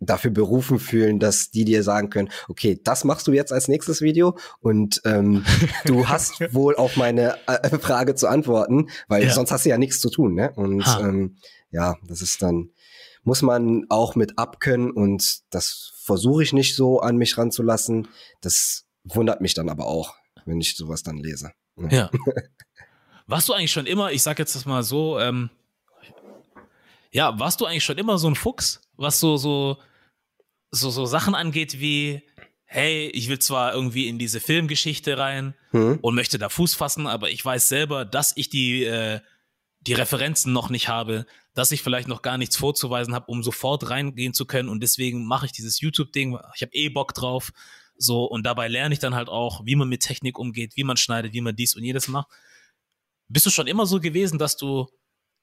dafür 0.00 0.30
berufen 0.30 0.78
fühlen, 0.78 1.18
dass 1.18 1.50
die 1.50 1.64
dir 1.64 1.82
sagen 1.82 2.10
können, 2.10 2.30
okay, 2.48 2.80
das 2.82 3.04
machst 3.04 3.26
du 3.26 3.32
jetzt 3.32 3.52
als 3.52 3.68
nächstes 3.68 4.02
Video 4.02 4.36
und 4.60 5.00
ähm, 5.04 5.44
du 5.86 6.08
hast 6.08 6.40
wohl 6.52 6.76
auf 6.76 6.96
meine 6.96 7.36
äh, 7.46 7.68
Frage 7.78 8.14
zu 8.14 8.28
antworten, 8.28 8.88
weil 9.08 9.24
ja. 9.24 9.30
sonst 9.30 9.50
hast 9.50 9.64
du 9.64 9.70
ja 9.70 9.78
nichts 9.78 10.00
zu 10.00 10.10
tun. 10.10 10.34
Ne? 10.34 10.52
Und 10.56 10.84
ähm, 11.00 11.36
ja, 11.70 11.96
das 12.06 12.22
ist 12.22 12.42
dann, 12.42 12.70
muss 13.22 13.42
man 13.42 13.86
auch 13.88 14.16
mit 14.16 14.38
abkönnen 14.38 14.90
und 14.90 15.42
das 15.50 15.92
versuche 16.02 16.42
ich 16.42 16.52
nicht 16.52 16.76
so 16.76 17.00
an 17.00 17.16
mich 17.16 17.38
ranzulassen. 17.38 18.08
Das 18.40 18.84
wundert 19.04 19.40
mich 19.40 19.54
dann 19.54 19.68
aber 19.68 19.86
auch, 19.86 20.14
wenn 20.44 20.60
ich 20.60 20.76
sowas 20.76 21.02
dann 21.02 21.16
lese. 21.16 21.52
Ja. 21.76 22.10
Warst 23.26 23.48
du 23.48 23.52
eigentlich 23.54 23.72
schon 23.72 23.86
immer, 23.86 24.12
ich 24.12 24.22
sag 24.22 24.38
jetzt 24.38 24.54
das 24.54 24.66
mal 24.66 24.82
so, 24.82 25.18
ähm, 25.18 25.48
ja, 27.10 27.38
warst 27.38 27.60
du 27.60 27.64
eigentlich 27.64 27.84
schon 27.84 27.96
immer 27.96 28.18
so 28.18 28.28
ein 28.28 28.34
Fuchs, 28.34 28.82
was 28.96 29.20
so, 29.20 29.36
so, 29.36 29.78
so, 30.70 30.90
so 30.90 31.06
Sachen 31.06 31.34
angeht 31.34 31.80
wie, 31.80 32.22
hey, 32.66 33.06
ich 33.14 33.28
will 33.28 33.38
zwar 33.38 33.72
irgendwie 33.72 34.08
in 34.08 34.18
diese 34.18 34.40
Filmgeschichte 34.40 35.16
rein 35.16 35.54
hm. 35.70 36.00
und 36.02 36.14
möchte 36.16 36.38
da 36.38 36.48
Fuß 36.48 36.74
fassen, 36.74 37.06
aber 37.06 37.30
ich 37.30 37.42
weiß 37.42 37.68
selber, 37.68 38.04
dass 38.04 38.36
ich 38.36 38.50
die, 38.50 38.84
äh, 38.84 39.20
die 39.80 39.92
Referenzen 39.92 40.52
noch 40.52 40.70
nicht 40.70 40.88
habe, 40.88 41.24
dass 41.54 41.70
ich 41.70 41.82
vielleicht 41.82 42.08
noch 42.08 42.20
gar 42.20 42.36
nichts 42.36 42.56
vorzuweisen 42.56 43.14
habe, 43.14 43.26
um 43.26 43.42
sofort 43.42 43.88
reingehen 43.90 44.34
zu 44.34 44.44
können 44.44 44.68
und 44.68 44.82
deswegen 44.82 45.24
mache 45.24 45.46
ich 45.46 45.52
dieses 45.52 45.80
YouTube-Ding, 45.80 46.36
ich 46.56 46.62
habe 46.62 46.72
eh 46.72 46.88
Bock 46.88 47.14
drauf, 47.14 47.52
so 48.04 48.24
und 48.24 48.44
dabei 48.44 48.68
lerne 48.68 48.92
ich 48.92 49.00
dann 49.00 49.14
halt 49.14 49.28
auch, 49.28 49.64
wie 49.64 49.76
man 49.76 49.88
mit 49.88 50.02
Technik 50.02 50.38
umgeht, 50.38 50.76
wie 50.76 50.84
man 50.84 50.96
schneidet, 50.96 51.32
wie 51.32 51.40
man 51.40 51.56
dies 51.56 51.74
und 51.74 51.82
jedes 51.82 52.08
macht. 52.08 52.28
Bist 53.28 53.46
du 53.46 53.50
schon 53.50 53.66
immer 53.66 53.86
so 53.86 54.00
gewesen, 54.00 54.38
dass 54.38 54.56
du 54.56 54.86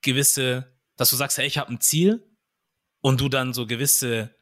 gewisse 0.01 0.71
dass 1.01 1.09
du 1.09 1.15
sagst, 1.15 1.39
hey, 1.39 1.47
ich 1.47 1.57
habe 1.57 1.71
ein 1.71 1.81
Ziel 1.81 2.23
und 3.01 3.21
du 3.21 3.27
dann 3.27 3.53
so 3.53 3.65
gewisse 3.65 4.35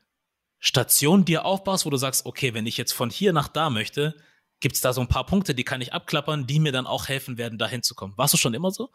Stationen 0.59 1.23
dir 1.23 1.45
aufbaust, 1.45 1.85
wo 1.85 1.89
du 1.89 1.95
sagst, 1.95 2.25
okay, 2.25 2.53
wenn 2.53 2.65
ich 2.65 2.75
jetzt 2.75 2.91
von 2.91 3.09
hier 3.09 3.31
nach 3.31 3.47
da 3.47 3.69
möchte, 3.69 4.13
gibt 4.59 4.75
es 4.75 4.81
da 4.81 4.91
so 4.91 4.99
ein 4.99 5.07
paar 5.07 5.25
Punkte, 5.25 5.55
die 5.55 5.63
kann 5.63 5.79
ich 5.79 5.93
abklappern, 5.93 6.47
die 6.47 6.59
mir 6.59 6.73
dann 6.73 6.85
auch 6.85 7.07
helfen 7.07 7.37
werden, 7.37 7.57
da 7.57 7.67
hinzukommen. 7.67 8.17
Warst 8.17 8.33
du 8.33 8.37
schon 8.37 8.53
immer 8.53 8.71
so? 8.71 8.89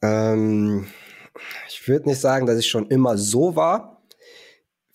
Ähm, 0.00 0.86
ich 1.68 1.86
würde 1.86 2.08
nicht 2.08 2.20
sagen, 2.20 2.46
dass 2.46 2.58
ich 2.58 2.66
schon 2.66 2.88
immer 2.88 3.18
so 3.18 3.54
war. 3.54 3.97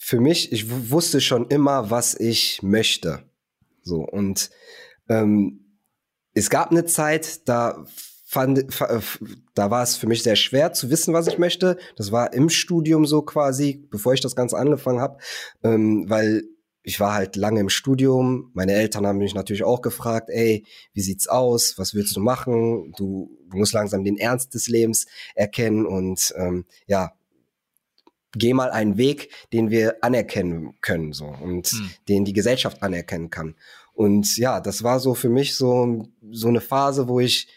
Für 0.06 0.20
mich, 0.20 0.52
ich 0.52 0.92
wusste 0.92 1.22
schon 1.22 1.48
immer, 1.48 1.90
was 1.90 2.14
ich 2.14 2.62
möchte. 2.62 3.24
So, 3.84 4.02
und 4.02 4.50
ähm, 5.08 5.78
es 6.34 6.50
gab 6.50 6.72
eine 6.72 6.84
Zeit, 6.84 7.48
da 7.48 7.86
fand, 8.26 8.66
da 9.54 9.72
war 9.72 9.82
es 9.82 9.96
für 9.96 10.08
mich 10.08 10.22
sehr 10.22 10.36
schwer 10.36 10.74
zu 10.74 10.90
wissen, 10.90 11.14
was 11.14 11.28
ich 11.28 11.38
möchte. 11.38 11.78
Das 11.96 12.12
war 12.12 12.34
im 12.34 12.50
Studium 12.50 13.06
so 13.06 13.22
quasi, 13.22 13.88
bevor 13.92 14.14
ich 14.14 14.20
das 14.20 14.36
Ganze 14.36 14.58
angefangen 14.58 15.00
habe, 15.00 15.20
ähm, 15.64 16.10
weil 16.10 16.44
ich 16.82 17.00
war 17.00 17.14
halt 17.14 17.38
lange 17.38 17.62
im 17.62 17.70
Studium. 17.70 18.52
Meine 18.54 18.74
Eltern 18.74 19.08
haben 19.08 19.20
mich 19.20 19.36
natürlich 19.36 19.64
auch 19.64 19.82
gefragt, 19.82 20.30
ey, 20.30 20.66
wie 20.92 21.02
sieht's 21.02 21.30
aus? 21.30 21.76
Was 21.78 21.94
willst 21.94 22.14
du 22.18 22.20
machen? 22.20 22.94
Du, 22.98 23.40
du 23.50 23.58
musst 23.58 23.72
langsam 23.72 24.04
den 24.04 24.18
Ernst 24.18 24.54
des 24.54 24.68
Lebens 24.68 25.06
erkennen 25.34 25.86
und 25.86 26.34
ähm, 26.36 26.66
ja, 26.88 27.14
geh 28.36 28.54
mal 28.54 28.72
einen 28.72 28.98
Weg, 28.98 29.32
den 29.52 29.70
wir 29.70 30.04
anerkennen 30.04 30.76
können 30.82 31.14
so 31.14 31.26
und 31.26 31.68
hm. 31.68 31.92
den 32.10 32.26
die 32.26 32.34
Gesellschaft 32.34 32.82
anerkennen 32.84 33.30
kann. 33.30 33.56
Und 33.94 34.38
ja, 34.38 34.60
das 34.60 34.84
war 34.84 35.00
so 35.00 35.14
für 35.14 35.30
mich 35.30 35.56
so 35.56 36.08
so 36.32 36.48
eine 36.48 36.62
Phase, 36.62 37.08
wo 37.08 37.20
ich 37.20 37.48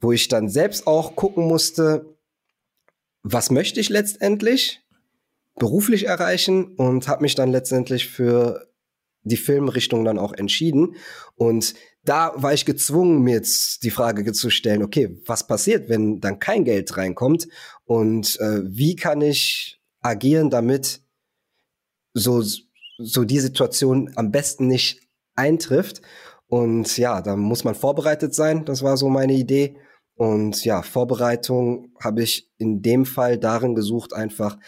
wo 0.00 0.12
ich 0.12 0.28
dann 0.28 0.48
selbst 0.48 0.86
auch 0.86 1.14
gucken 1.14 1.46
musste, 1.46 2.16
was 3.22 3.50
möchte 3.50 3.78
ich 3.78 3.88
letztendlich 3.88 4.80
beruflich 5.56 6.06
erreichen 6.06 6.74
und 6.76 7.06
habe 7.06 7.22
mich 7.22 7.34
dann 7.34 7.52
letztendlich 7.52 8.08
für 8.08 8.68
die 9.24 9.36
Filmrichtung 9.36 10.04
dann 10.04 10.18
auch 10.18 10.32
entschieden. 10.32 10.96
Und 11.36 11.74
da 12.04 12.32
war 12.36 12.52
ich 12.52 12.64
gezwungen, 12.64 13.22
mir 13.22 13.34
jetzt 13.34 13.84
die 13.84 13.90
Frage 13.90 14.32
zu 14.32 14.50
stellen, 14.50 14.82
okay, 14.82 15.16
was 15.26 15.46
passiert, 15.46 15.88
wenn 15.88 16.20
dann 16.20 16.40
kein 16.40 16.64
Geld 16.64 16.96
reinkommt 16.96 17.46
und 17.84 18.40
äh, 18.40 18.62
wie 18.64 18.96
kann 18.96 19.20
ich 19.20 19.80
agieren, 20.02 20.50
damit 20.50 21.00
so, 22.14 22.42
so 22.98 23.24
die 23.24 23.40
Situation 23.40 24.12
am 24.16 24.30
besten 24.30 24.66
nicht 24.66 25.00
eintrifft. 25.34 26.02
Und 26.46 26.98
ja, 26.98 27.22
da 27.22 27.36
muss 27.36 27.64
man 27.64 27.74
vorbereitet 27.74 28.34
sein. 28.34 28.64
Das 28.64 28.82
war 28.82 28.96
so 28.96 29.08
meine 29.08 29.32
Idee. 29.32 29.76
Und 30.14 30.64
ja, 30.64 30.82
Vorbereitung 30.82 31.92
habe 31.98 32.22
ich 32.22 32.50
in 32.58 32.82
dem 32.82 33.06
Fall 33.06 33.38
darin 33.38 33.74
gesucht, 33.74 34.12
einfach 34.12 34.58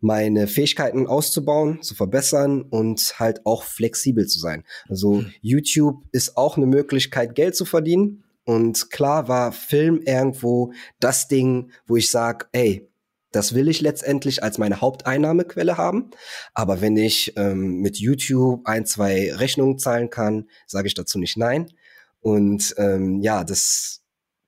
meine 0.00 0.46
Fähigkeiten 0.46 1.06
auszubauen, 1.06 1.82
zu 1.82 1.94
verbessern 1.94 2.62
und 2.62 3.18
halt 3.18 3.44
auch 3.44 3.64
flexibel 3.64 4.26
zu 4.26 4.38
sein. 4.38 4.64
Also 4.88 5.14
mhm. 5.14 5.32
YouTube 5.40 6.04
ist 6.12 6.36
auch 6.36 6.56
eine 6.56 6.66
Möglichkeit, 6.66 7.34
Geld 7.34 7.56
zu 7.56 7.64
verdienen. 7.64 8.24
Und 8.44 8.90
klar 8.90 9.28
war 9.28 9.52
Film 9.52 10.00
irgendwo 10.02 10.72
das 10.98 11.28
Ding, 11.28 11.72
wo 11.86 11.96
ich 11.96 12.10
sage, 12.10 12.46
ey, 12.52 12.88
das 13.32 13.54
will 13.54 13.68
ich 13.68 13.80
letztendlich 13.80 14.42
als 14.42 14.58
meine 14.58 14.80
Haupteinnahmequelle 14.80 15.76
haben. 15.76 16.10
Aber 16.54 16.80
wenn 16.80 16.96
ich 16.96 17.32
ähm, 17.36 17.78
mit 17.80 17.98
YouTube 17.98 18.66
ein, 18.66 18.86
zwei 18.86 19.32
Rechnungen 19.34 19.78
zahlen 19.78 20.10
kann, 20.10 20.48
sage 20.66 20.86
ich 20.86 20.94
dazu 20.94 21.18
nicht 21.18 21.36
nein. 21.36 21.72
Und 22.20 22.74
ähm, 22.78 23.20
ja, 23.20 23.42
das 23.42 24.02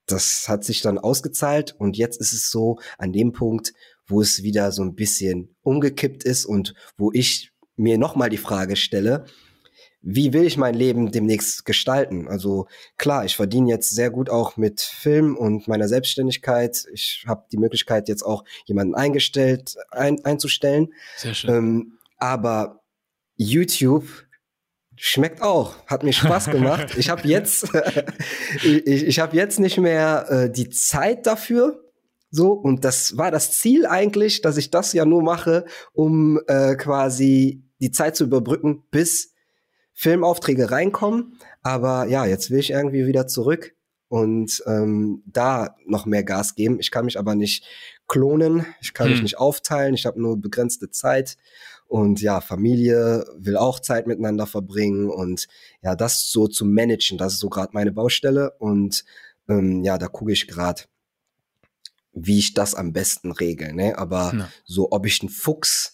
das 0.06 0.48
hat 0.48 0.64
sich 0.64 0.82
dann 0.82 0.98
ausgezahlt 0.98 1.74
und 1.78 1.96
jetzt 1.96 2.20
ist 2.20 2.32
es 2.32 2.50
so 2.50 2.78
an 2.98 3.12
dem 3.12 3.32
Punkt, 3.32 3.72
wo 4.06 4.20
es 4.20 4.42
wieder 4.42 4.70
so 4.70 4.82
ein 4.82 4.94
bisschen 4.94 5.56
umgekippt 5.62 6.24
ist 6.24 6.44
und 6.44 6.74
wo 6.96 7.10
ich 7.12 7.52
mir 7.76 7.98
nochmal 7.98 8.28
die 8.28 8.36
Frage 8.36 8.76
stelle, 8.76 9.24
wie 10.06 10.34
will 10.34 10.44
ich 10.44 10.58
mein 10.58 10.74
Leben 10.74 11.10
demnächst 11.10 11.64
gestalten? 11.64 12.28
Also 12.28 12.66
klar, 12.98 13.24
ich 13.24 13.36
verdiene 13.36 13.70
jetzt 13.70 13.90
sehr 13.94 14.10
gut 14.10 14.28
auch 14.28 14.56
mit 14.58 14.82
Film 14.82 15.36
und 15.36 15.66
meiner 15.66 15.88
Selbstständigkeit. 15.88 16.86
Ich 16.92 17.24
habe 17.26 17.46
die 17.50 17.56
Möglichkeit 17.56 18.08
jetzt 18.08 18.22
auch 18.22 18.44
jemanden 18.66 18.94
eingestellt 18.94 19.76
ein, 19.90 20.22
einzustellen. 20.24 20.92
Sehr 21.16 21.34
schön. 21.34 21.54
Ähm, 21.54 21.98
aber 22.18 22.82
YouTube 23.36 24.04
Schmeckt 24.96 25.42
auch, 25.42 25.74
hat 25.88 26.04
mir 26.04 26.12
Spaß 26.12 26.50
gemacht. 26.50 26.96
ich 26.96 27.10
habe 27.10 27.26
jetzt, 27.26 27.68
ich, 28.62 28.86
ich 28.86 29.18
habe 29.18 29.36
jetzt 29.36 29.58
nicht 29.58 29.78
mehr 29.78 30.26
äh, 30.30 30.50
die 30.50 30.70
Zeit 30.70 31.26
dafür. 31.26 31.82
So, 32.30 32.52
und 32.52 32.84
das 32.84 33.16
war 33.16 33.32
das 33.32 33.52
Ziel 33.52 33.86
eigentlich, 33.86 34.40
dass 34.40 34.56
ich 34.56 34.70
das 34.70 34.92
ja 34.92 35.04
nur 35.04 35.22
mache, 35.22 35.64
um 35.92 36.40
äh, 36.46 36.76
quasi 36.76 37.64
die 37.80 37.90
Zeit 37.90 38.14
zu 38.14 38.24
überbrücken, 38.24 38.84
bis 38.90 39.33
Filmaufträge 39.94 40.70
reinkommen. 40.70 41.38
Aber 41.62 42.06
ja, 42.06 42.26
jetzt 42.26 42.50
will 42.50 42.58
ich 42.58 42.70
irgendwie 42.70 43.06
wieder 43.06 43.26
zurück 43.26 43.74
und 44.08 44.62
ähm, 44.66 45.22
da 45.26 45.76
noch 45.86 46.06
mehr 46.06 46.24
Gas 46.24 46.54
geben. 46.54 46.78
Ich 46.78 46.90
kann 46.90 47.06
mich 47.06 47.18
aber 47.18 47.34
nicht 47.34 47.64
klonen, 48.06 48.66
ich 48.80 48.92
kann 48.92 49.06
hm. 49.06 49.12
mich 49.12 49.22
nicht 49.22 49.38
aufteilen, 49.38 49.94
ich 49.94 50.06
habe 50.06 50.20
nur 50.20 50.40
begrenzte 50.40 50.90
Zeit. 50.90 51.36
Und 51.86 52.20
ja, 52.20 52.40
Familie 52.40 53.24
will 53.36 53.56
auch 53.56 53.78
Zeit 53.78 54.06
miteinander 54.06 54.46
verbringen 54.46 55.10
und 55.10 55.46
ja, 55.82 55.94
das 55.94 56.30
so 56.30 56.48
zu 56.48 56.64
managen, 56.64 57.18
das 57.18 57.34
ist 57.34 57.40
so 57.40 57.48
gerade 57.48 57.70
meine 57.72 57.92
Baustelle. 57.92 58.52
Und 58.58 59.04
ähm, 59.48 59.84
ja, 59.84 59.98
da 59.98 60.08
gucke 60.08 60.32
ich 60.32 60.48
gerade, 60.48 60.82
wie 62.12 62.38
ich 62.38 62.54
das 62.54 62.74
am 62.74 62.92
besten 62.92 63.32
regle. 63.32 63.74
Ne? 63.74 63.98
Aber 63.98 64.32
ja. 64.34 64.48
so, 64.64 64.92
ob 64.92 65.06
ich 65.06 65.22
ein 65.22 65.28
Fuchs 65.28 65.93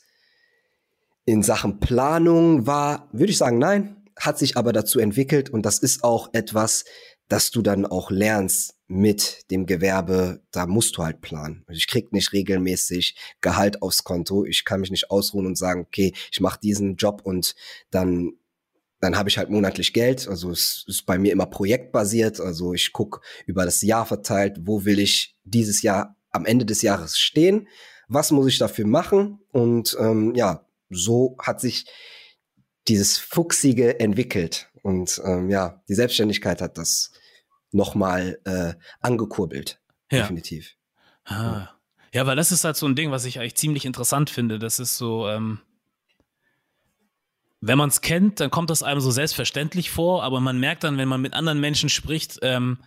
in 1.30 1.42
Sachen 1.44 1.78
Planung 1.78 2.66
war, 2.66 3.08
würde 3.12 3.30
ich 3.30 3.38
sagen, 3.38 3.58
nein. 3.58 3.96
Hat 4.16 4.38
sich 4.38 4.56
aber 4.58 4.72
dazu 4.72 4.98
entwickelt 4.98 5.48
und 5.48 5.64
das 5.64 5.78
ist 5.78 6.04
auch 6.04 6.28
etwas, 6.34 6.84
dass 7.28 7.50
du 7.50 7.62
dann 7.62 7.86
auch 7.86 8.10
lernst 8.10 8.74
mit 8.86 9.50
dem 9.50 9.64
Gewerbe, 9.64 10.42
da 10.50 10.66
musst 10.66 10.96
du 10.96 11.04
halt 11.04 11.20
planen. 11.20 11.64
Ich 11.70 11.86
krieg 11.86 12.12
nicht 12.12 12.32
regelmäßig 12.32 13.16
Gehalt 13.40 13.80
aufs 13.80 14.02
Konto. 14.04 14.44
Ich 14.44 14.64
kann 14.64 14.80
mich 14.80 14.90
nicht 14.90 15.10
ausruhen 15.10 15.46
und 15.46 15.56
sagen, 15.56 15.82
okay, 15.82 16.12
ich 16.32 16.40
mache 16.40 16.58
diesen 16.60 16.96
Job 16.96 17.22
und 17.24 17.54
dann 17.90 18.32
dann 19.00 19.16
habe 19.16 19.30
ich 19.30 19.38
halt 19.38 19.48
monatlich 19.48 19.94
Geld. 19.94 20.28
Also 20.28 20.50
es 20.50 20.84
ist 20.86 21.06
bei 21.06 21.16
mir 21.16 21.32
immer 21.32 21.46
projektbasiert. 21.46 22.38
Also 22.38 22.74
ich 22.74 22.92
guck 22.92 23.22
über 23.46 23.64
das 23.64 23.80
Jahr 23.80 24.04
verteilt, 24.04 24.58
wo 24.66 24.84
will 24.84 24.98
ich 24.98 25.36
dieses 25.44 25.80
Jahr 25.80 26.16
am 26.32 26.44
Ende 26.44 26.66
des 26.66 26.82
Jahres 26.82 27.18
stehen? 27.18 27.68
Was 28.08 28.30
muss 28.30 28.48
ich 28.48 28.58
dafür 28.58 28.86
machen? 28.86 29.38
Und 29.52 29.96
ähm, 29.98 30.34
ja, 30.34 30.66
so 30.90 31.36
hat 31.40 31.60
sich 31.60 31.86
dieses 32.88 33.18
Fuchsige 33.18 34.00
entwickelt. 34.00 34.68
Und 34.82 35.20
ähm, 35.24 35.50
ja, 35.50 35.82
die 35.88 35.94
Selbstständigkeit 35.94 36.60
hat 36.60 36.78
das 36.78 37.12
nochmal 37.72 38.38
äh, 38.44 38.74
angekurbelt. 39.00 39.80
Ja. 40.10 40.22
Definitiv. 40.22 40.74
Ah. 41.24 41.68
Ja, 42.12 42.26
weil 42.26 42.36
das 42.36 42.50
ist 42.50 42.64
halt 42.64 42.76
so 42.76 42.86
ein 42.86 42.96
Ding, 42.96 43.12
was 43.12 43.24
ich 43.24 43.38
eigentlich 43.38 43.54
ziemlich 43.54 43.84
interessant 43.84 44.30
finde. 44.30 44.58
Das 44.58 44.80
ist 44.80 44.96
so, 44.96 45.28
ähm, 45.28 45.60
wenn 47.60 47.78
man 47.78 47.90
es 47.90 48.00
kennt, 48.00 48.40
dann 48.40 48.50
kommt 48.50 48.70
das 48.70 48.82
einem 48.82 49.00
so 49.00 49.10
selbstverständlich 49.10 49.90
vor, 49.90 50.24
aber 50.24 50.40
man 50.40 50.58
merkt 50.58 50.82
dann, 50.82 50.98
wenn 50.98 51.08
man 51.08 51.20
mit 51.20 51.34
anderen 51.34 51.60
Menschen 51.60 51.88
spricht, 51.88 52.38
ähm, 52.42 52.78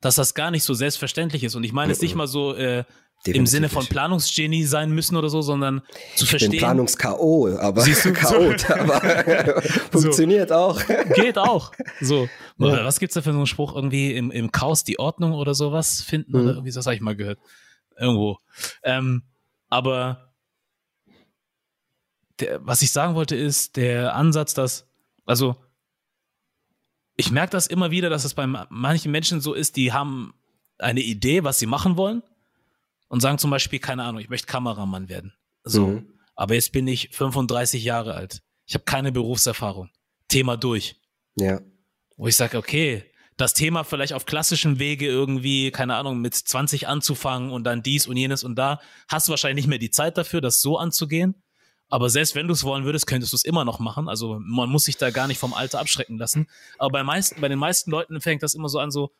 dass 0.00 0.16
das 0.16 0.34
gar 0.34 0.50
nicht 0.50 0.64
so 0.64 0.74
selbstverständlich 0.74 1.44
ist. 1.44 1.54
Und 1.54 1.62
ich 1.62 1.72
meine 1.72 1.92
es 1.92 2.00
nicht 2.00 2.16
mal 2.16 2.26
so 2.26 2.54
äh, 2.54 2.84
im 3.26 3.46
Sinne 3.46 3.68
von 3.68 3.86
Planungsgenie 3.86 4.64
sein 4.64 4.90
müssen 4.90 5.16
oder 5.16 5.28
so, 5.28 5.42
sondern 5.42 5.82
zu 6.16 6.24
ich 6.24 6.30
verstehen. 6.30 6.50
Bin 6.50 6.60
Planungs-K.O., 6.60 7.56
aber 7.56 7.84
Chaot, 7.84 8.70
aber 8.70 9.00
funktioniert 9.92 10.48
so. 10.48 10.54
auch. 10.54 10.80
Geht 11.14 11.38
auch. 11.38 11.72
So. 12.00 12.28
Ja. 12.58 12.84
Was 12.84 12.98
gibt's 12.98 13.14
da 13.14 13.22
für 13.22 13.32
so 13.32 13.38
einen 13.38 13.46
Spruch? 13.46 13.74
Irgendwie 13.76 14.12
im, 14.14 14.30
im 14.30 14.50
Chaos 14.50 14.82
die 14.82 14.98
Ordnung 14.98 15.34
oder 15.34 15.54
sowas 15.54 16.02
finden? 16.02 16.32
Mhm. 16.32 16.42
Oder 16.42 16.50
irgendwie, 16.54 16.72
das 16.72 16.86
habe 16.86 16.96
ich 16.96 17.00
mal 17.00 17.16
gehört. 17.16 17.38
Irgendwo. 17.96 18.38
Ähm, 18.82 19.22
aber 19.68 20.32
der, 22.40 22.64
was 22.66 22.82
ich 22.82 22.90
sagen 22.90 23.14
wollte, 23.14 23.36
ist 23.36 23.76
der 23.76 24.16
Ansatz, 24.16 24.54
dass, 24.54 24.88
also 25.26 25.56
ich 27.16 27.30
merke 27.30 27.52
das 27.52 27.68
immer 27.68 27.90
wieder, 27.92 28.10
dass 28.10 28.24
es 28.24 28.34
bei 28.34 28.46
manchen 28.46 29.12
Menschen 29.12 29.40
so 29.40 29.54
ist, 29.54 29.76
die 29.76 29.92
haben 29.92 30.34
eine 30.78 31.00
Idee, 31.00 31.44
was 31.44 31.60
sie 31.60 31.66
machen 31.66 31.96
wollen 31.96 32.22
und 33.12 33.20
sagen 33.20 33.36
zum 33.36 33.50
Beispiel, 33.50 33.78
keine 33.78 34.04
Ahnung, 34.04 34.22
ich 34.22 34.30
möchte 34.30 34.46
Kameramann 34.46 35.10
werden. 35.10 35.34
So. 35.64 35.88
Mhm. 35.88 36.14
Aber 36.34 36.54
jetzt 36.54 36.72
bin 36.72 36.88
ich 36.88 37.10
35 37.10 37.84
Jahre 37.84 38.14
alt. 38.14 38.40
Ich 38.64 38.72
habe 38.72 38.84
keine 38.84 39.12
Berufserfahrung. 39.12 39.90
Thema 40.28 40.56
durch. 40.56 40.96
Ja. 41.36 41.60
Wo 42.16 42.26
ich 42.26 42.36
sage, 42.36 42.56
okay, 42.56 43.04
das 43.36 43.52
Thema 43.52 43.84
vielleicht 43.84 44.14
auf 44.14 44.24
klassischen 44.24 44.78
Wege 44.78 45.06
irgendwie, 45.06 45.70
keine 45.70 45.96
Ahnung, 45.96 46.22
mit 46.22 46.34
20 46.34 46.88
anzufangen 46.88 47.50
und 47.50 47.64
dann 47.64 47.82
dies 47.82 48.06
und 48.06 48.16
jenes 48.16 48.44
und 48.44 48.54
da, 48.54 48.80
hast 49.08 49.28
du 49.28 49.30
wahrscheinlich 49.32 49.66
nicht 49.66 49.68
mehr 49.68 49.78
die 49.78 49.90
Zeit 49.90 50.16
dafür, 50.16 50.40
das 50.40 50.62
so 50.62 50.78
anzugehen. 50.78 51.34
Aber 51.90 52.08
selbst 52.08 52.34
wenn 52.34 52.46
du 52.46 52.54
es 52.54 52.64
wollen 52.64 52.86
würdest, 52.86 53.06
könntest 53.06 53.34
du 53.34 53.36
es 53.36 53.44
immer 53.44 53.66
noch 53.66 53.78
machen. 53.78 54.08
Also 54.08 54.38
man 54.40 54.70
muss 54.70 54.86
sich 54.86 54.96
da 54.96 55.10
gar 55.10 55.28
nicht 55.28 55.38
vom 55.38 55.52
Alter 55.52 55.80
abschrecken 55.80 56.16
lassen. 56.16 56.48
Aber 56.78 56.92
bei, 56.92 57.02
meisten, 57.02 57.42
bei 57.42 57.48
den 57.48 57.58
meisten 57.58 57.90
Leuten 57.90 58.22
fängt 58.22 58.42
das 58.42 58.54
immer 58.54 58.70
so 58.70 58.78
an, 58.78 58.90
so, 58.90 59.12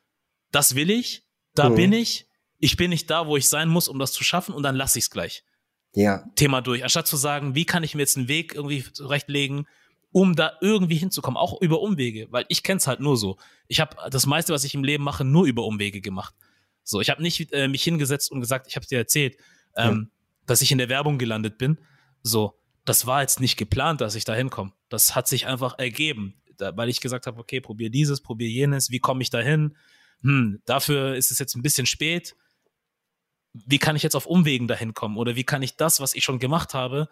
das 0.51 0.77
will 0.77 0.89
ich, 0.89 1.27
da 1.55 1.69
mhm. 1.69 1.75
bin 1.75 1.93
ich, 1.93 2.27
ich 2.63 2.77
bin 2.77 2.91
nicht 2.91 3.11
da, 3.11 3.27
wo 3.27 3.37
ich 3.37 3.49
sein 3.49 3.69
muss, 3.69 3.89
um 3.89 3.99
das 3.99 4.13
zu 4.13 4.23
schaffen 4.23 4.55
und 4.55 4.63
dann 4.63 4.77
lasse 4.77 4.97
ich 4.99 5.07
es 5.07 5.11
gleich. 5.11 5.43
Ja. 5.95 6.25
Thema 6.37 6.61
durch. 6.61 6.85
Anstatt 6.85 7.09
zu 7.09 7.17
sagen, 7.17 7.57
wie 7.57 7.65
kann 7.65 7.83
ich 7.83 7.97
mir 7.97 8.03
jetzt 8.03 8.17
einen 8.17 8.29
Weg 8.29 8.55
irgendwie 8.55 8.85
zurechtlegen, 8.93 9.67
um 10.13 10.37
da 10.37 10.53
irgendwie 10.61 10.95
hinzukommen, 10.95 11.37
auch 11.37 11.61
über 11.61 11.81
Umwege, 11.81 12.29
weil 12.31 12.45
ich 12.49 12.63
kenne 12.63 12.79
es 12.79 12.87
halt 12.87 13.01
nur 13.01 13.17
so. 13.17 13.37
Ich 13.67 13.81
habe 13.81 13.97
das 14.11 14.27
meiste, 14.27 14.53
was 14.53 14.63
ich 14.63 14.75
im 14.75 14.85
Leben 14.85 15.03
mache, 15.03 15.25
nur 15.25 15.45
über 15.47 15.65
Umwege 15.65 16.01
gemacht. 16.01 16.35
So, 16.85 17.01
ich 17.01 17.11
habe 17.11 17.21
nicht 17.21 17.53
äh, 17.53 17.67
mich 17.67 17.83
hingesetzt 17.83 18.31
und 18.31 18.41
gesagt, 18.41 18.69
ich 18.69 18.77
habe 18.77 18.87
dir 18.87 18.99
erzählt, 18.99 19.37
ähm, 19.77 20.09
ja. 20.13 20.19
dass 20.47 20.63
ich 20.63 20.71
in 20.71 20.79
der 20.79 20.89
Werbung 20.89 21.19
gelandet 21.19 21.59
bin. 21.59 21.79
So, 22.23 22.55
das 22.85 23.07
war 23.07 23.23
jetzt 23.23 23.41
nicht 23.41 23.57
geplant, 23.57 24.01
dass 24.01 24.15
ich 24.15 24.25
da 24.25 24.35
hinkomme. 24.35 24.73
Das 24.89 25.17
hat 25.17 25.27
sich 25.27 25.49
einfach 25.49 25.79
ergeben, 25.79 26.41
da, 26.59 26.77
weil 26.77 26.89
ich 26.89 27.01
gesagt 27.01 27.27
habe, 27.27 27.41
okay, 27.41 27.61
probier 27.61 27.91
dieses, 27.91 28.21
probier 28.21 28.49
jenes, 28.49 28.91
wie 28.91 29.01
komme 29.01 29.23
ich 29.23 29.31
da 29.31 29.41
hin? 29.41 29.77
Hm, 30.23 30.63
dafür 30.65 31.17
ist 31.17 31.33
es 31.33 31.41
jetzt 31.41 31.57
ein 31.57 31.63
bisschen 31.63 31.87
spät. 31.87 32.37
Wie 33.53 33.79
kann 33.79 33.97
ich 33.97 34.03
jetzt 34.03 34.15
auf 34.15 34.27
Umwegen 34.27 34.69
dahin 34.69 34.95
kommen? 34.95 35.17
Oder 35.17 35.37
wie 35.37 35.45
kann 35.45 35.63
ich 35.63 35.77
das, 35.77 36.01
was 36.01 36.15
ich 36.15 36.25
schon 36.25 36.39
gemacht 36.39 36.75
habe, 36.75 37.09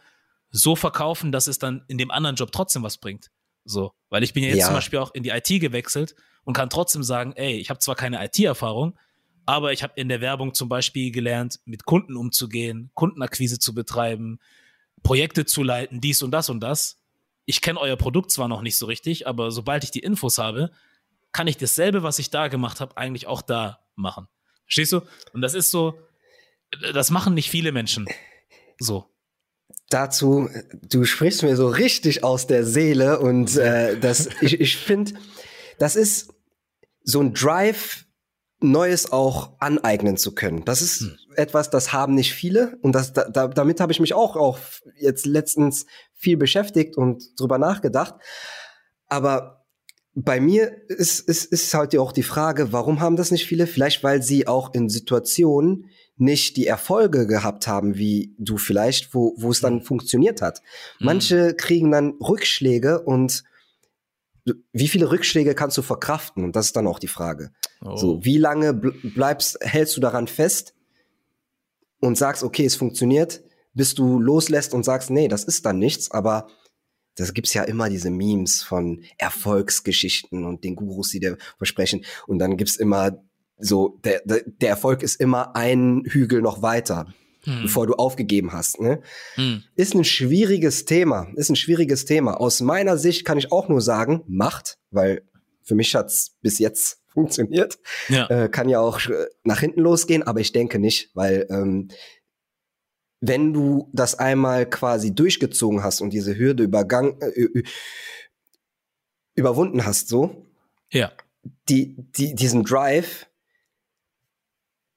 so 0.50 0.74
verkaufen, 0.74 1.32
dass 1.32 1.46
es 1.46 1.58
dann 1.58 1.84
in 1.88 1.98
dem 1.98 2.10
anderen 2.10 2.36
Job 2.36 2.52
trotzdem 2.52 2.82
was 2.82 2.98
bringt? 2.98 3.30
So, 3.64 3.92
weil 4.08 4.22
ich 4.22 4.32
bin 4.32 4.42
ja 4.42 4.50
jetzt 4.50 4.60
ja. 4.60 4.66
zum 4.66 4.74
Beispiel 4.74 4.98
auch 4.98 5.14
in 5.14 5.22
die 5.22 5.30
IT 5.30 5.48
gewechselt 5.48 6.14
und 6.44 6.54
kann 6.54 6.70
trotzdem 6.70 7.02
sagen, 7.02 7.32
ey, 7.34 7.58
ich 7.58 7.70
habe 7.70 7.78
zwar 7.78 7.94
keine 7.94 8.24
IT-Erfahrung, 8.24 8.98
aber 9.46 9.72
ich 9.72 9.82
habe 9.82 9.92
in 9.96 10.08
der 10.08 10.20
Werbung 10.20 10.54
zum 10.54 10.68
Beispiel 10.68 11.10
gelernt, 11.10 11.60
mit 11.64 11.84
Kunden 11.84 12.16
umzugehen, 12.16 12.90
Kundenakquise 12.94 13.58
zu 13.58 13.74
betreiben, 13.74 14.38
Projekte 15.02 15.44
zu 15.44 15.62
leiten, 15.62 16.00
dies 16.00 16.22
und 16.22 16.30
das 16.30 16.50
und 16.50 16.60
das. 16.60 16.98
Ich 17.44 17.60
kenne 17.60 17.80
euer 17.80 17.96
Produkt 17.96 18.30
zwar 18.30 18.48
noch 18.48 18.62
nicht 18.62 18.76
so 18.76 18.86
richtig, 18.86 19.26
aber 19.26 19.50
sobald 19.50 19.84
ich 19.84 19.90
die 19.90 20.00
Infos 20.00 20.38
habe, 20.38 20.70
kann 21.32 21.46
ich 21.46 21.56
dasselbe, 21.56 22.02
was 22.02 22.18
ich 22.18 22.30
da 22.30 22.48
gemacht 22.48 22.80
habe, 22.80 22.96
eigentlich 22.96 23.26
auch 23.26 23.42
da 23.42 23.80
machen. 23.94 24.28
Verstehst 24.64 24.92
du? 24.92 25.02
Und 25.32 25.42
das 25.42 25.54
ist 25.54 25.70
so, 25.70 25.98
das 26.94 27.10
machen 27.10 27.34
nicht 27.34 27.50
viele 27.50 27.72
Menschen. 27.72 28.06
So. 28.78 29.06
Dazu, 29.88 30.48
du 30.88 31.04
sprichst 31.04 31.42
mir 31.42 31.56
so 31.56 31.68
richtig 31.68 32.22
aus 32.22 32.46
der 32.46 32.64
Seele 32.64 33.18
und 33.18 33.56
äh, 33.56 33.98
das, 33.98 34.28
ich, 34.40 34.60
ich 34.60 34.76
finde, 34.76 35.14
das 35.78 35.96
ist 35.96 36.32
so 37.02 37.20
ein 37.20 37.34
Drive, 37.34 38.04
Neues 38.62 39.10
auch 39.10 39.58
aneignen 39.58 40.18
zu 40.18 40.34
können. 40.34 40.64
Das 40.64 40.82
ist 40.82 41.00
hm. 41.00 41.16
etwas, 41.34 41.70
das 41.70 41.92
haben 41.92 42.14
nicht 42.14 42.34
viele 42.34 42.78
und 42.82 42.92
das, 42.92 43.12
da, 43.12 43.48
damit 43.48 43.80
habe 43.80 43.90
ich 43.92 44.00
mich 44.00 44.14
auch, 44.14 44.36
auch 44.36 44.58
jetzt 44.96 45.26
letztens 45.26 45.86
viel 46.12 46.36
beschäftigt 46.36 46.96
und 46.96 47.40
drüber 47.40 47.58
nachgedacht. 47.58 48.14
Aber 49.06 49.64
bei 50.14 50.40
mir 50.40 50.76
ist, 50.88 51.20
ist, 51.20 51.46
ist 51.46 51.72
halt 51.72 51.96
auch 51.96 52.12
die 52.12 52.22
Frage, 52.22 52.72
warum 52.72 53.00
haben 53.00 53.16
das 53.16 53.30
nicht 53.30 53.46
viele? 53.46 53.66
Vielleicht, 53.66 54.04
weil 54.04 54.22
sie 54.22 54.46
auch 54.46 54.74
in 54.74 54.88
Situationen 54.88 55.86
nicht 56.20 56.56
die 56.56 56.66
Erfolge 56.66 57.26
gehabt 57.26 57.66
haben, 57.66 57.96
wie 57.96 58.34
du 58.38 58.58
vielleicht, 58.58 59.14
wo, 59.14 59.34
wo 59.36 59.50
es 59.50 59.60
dann 59.60 59.78
hm. 59.78 59.82
funktioniert 59.82 60.42
hat. 60.42 60.58
Hm. 60.98 61.06
Manche 61.06 61.54
kriegen 61.54 61.90
dann 61.90 62.14
Rückschläge 62.20 63.00
und 63.00 63.44
wie 64.72 64.88
viele 64.88 65.10
Rückschläge 65.10 65.54
kannst 65.54 65.76
du 65.78 65.82
verkraften? 65.82 66.44
Und 66.44 66.56
das 66.56 66.66
ist 66.66 66.76
dann 66.76 66.86
auch 66.86 66.98
die 66.98 67.08
Frage. 67.08 67.52
Oh. 67.84 67.96
So, 67.96 68.24
wie 68.24 68.38
lange 68.38 68.74
bleibst, 68.74 69.58
hältst 69.60 69.96
du 69.96 70.00
daran 70.00 70.26
fest 70.26 70.74
und 72.00 72.16
sagst, 72.16 72.42
okay, 72.42 72.64
es 72.64 72.76
funktioniert, 72.76 73.42
bis 73.74 73.94
du 73.94 74.18
loslässt 74.18 74.74
und 74.74 74.84
sagst, 74.84 75.10
nee, 75.10 75.28
das 75.28 75.44
ist 75.44 75.66
dann 75.66 75.78
nichts, 75.78 76.10
aber 76.10 76.48
das 77.16 77.34
gibt's 77.34 77.54
ja 77.54 77.64
immer 77.64 77.90
diese 77.90 78.10
Memes 78.10 78.62
von 78.62 79.04
Erfolgsgeschichten 79.18 80.44
und 80.44 80.64
den 80.64 80.76
Gurus, 80.76 81.10
die 81.10 81.20
dir 81.20 81.36
versprechen. 81.58 82.04
Und 82.26 82.38
dann 82.38 82.56
gibt's 82.56 82.76
immer 82.76 83.22
so, 83.60 83.98
der, 84.04 84.22
der 84.24 84.68
Erfolg 84.68 85.02
ist 85.02 85.20
immer 85.20 85.54
ein 85.56 86.04
Hügel 86.06 86.42
noch 86.42 86.62
weiter 86.62 87.06
hm. 87.44 87.62
bevor 87.62 87.86
du 87.86 87.94
aufgegeben 87.94 88.52
hast. 88.52 88.80
Ne? 88.80 89.00
Hm. 89.34 89.62
Ist 89.76 89.94
ein 89.94 90.04
schwieriges 90.04 90.84
Thema, 90.84 91.28
ist 91.36 91.50
ein 91.50 91.56
schwieriges 91.56 92.04
Thema. 92.04 92.40
Aus 92.40 92.60
meiner 92.60 92.98
Sicht 92.98 93.24
kann 93.24 93.38
ich 93.38 93.52
auch 93.52 93.68
nur 93.68 93.80
sagen, 93.80 94.22
macht, 94.26 94.78
weil 94.90 95.22
für 95.62 95.74
mich 95.74 95.94
hat's 95.94 96.36
bis 96.42 96.58
jetzt 96.58 97.00
funktioniert. 97.08 97.78
Ja. 98.08 98.26
Äh, 98.28 98.48
kann 98.48 98.68
ja 98.68 98.80
auch 98.80 99.00
äh, 99.06 99.26
nach 99.44 99.60
hinten 99.60 99.80
losgehen, 99.80 100.22
aber 100.22 100.40
ich 100.40 100.52
denke 100.52 100.78
nicht, 100.78 101.10
weil 101.14 101.46
ähm, 101.50 101.88
wenn 103.20 103.52
du 103.52 103.90
das 103.92 104.18
einmal 104.18 104.68
quasi 104.68 105.14
durchgezogen 105.14 105.82
hast 105.82 106.00
und 106.00 106.10
diese 106.10 106.38
Hürde 106.38 106.62
übergang, 106.62 107.20
äh, 107.20 107.62
überwunden 109.34 109.84
hast, 109.84 110.08
so, 110.08 110.46
ja. 110.90 111.12
die, 111.68 111.96
die, 112.16 112.34
diesen 112.34 112.64
Drive, 112.64 113.26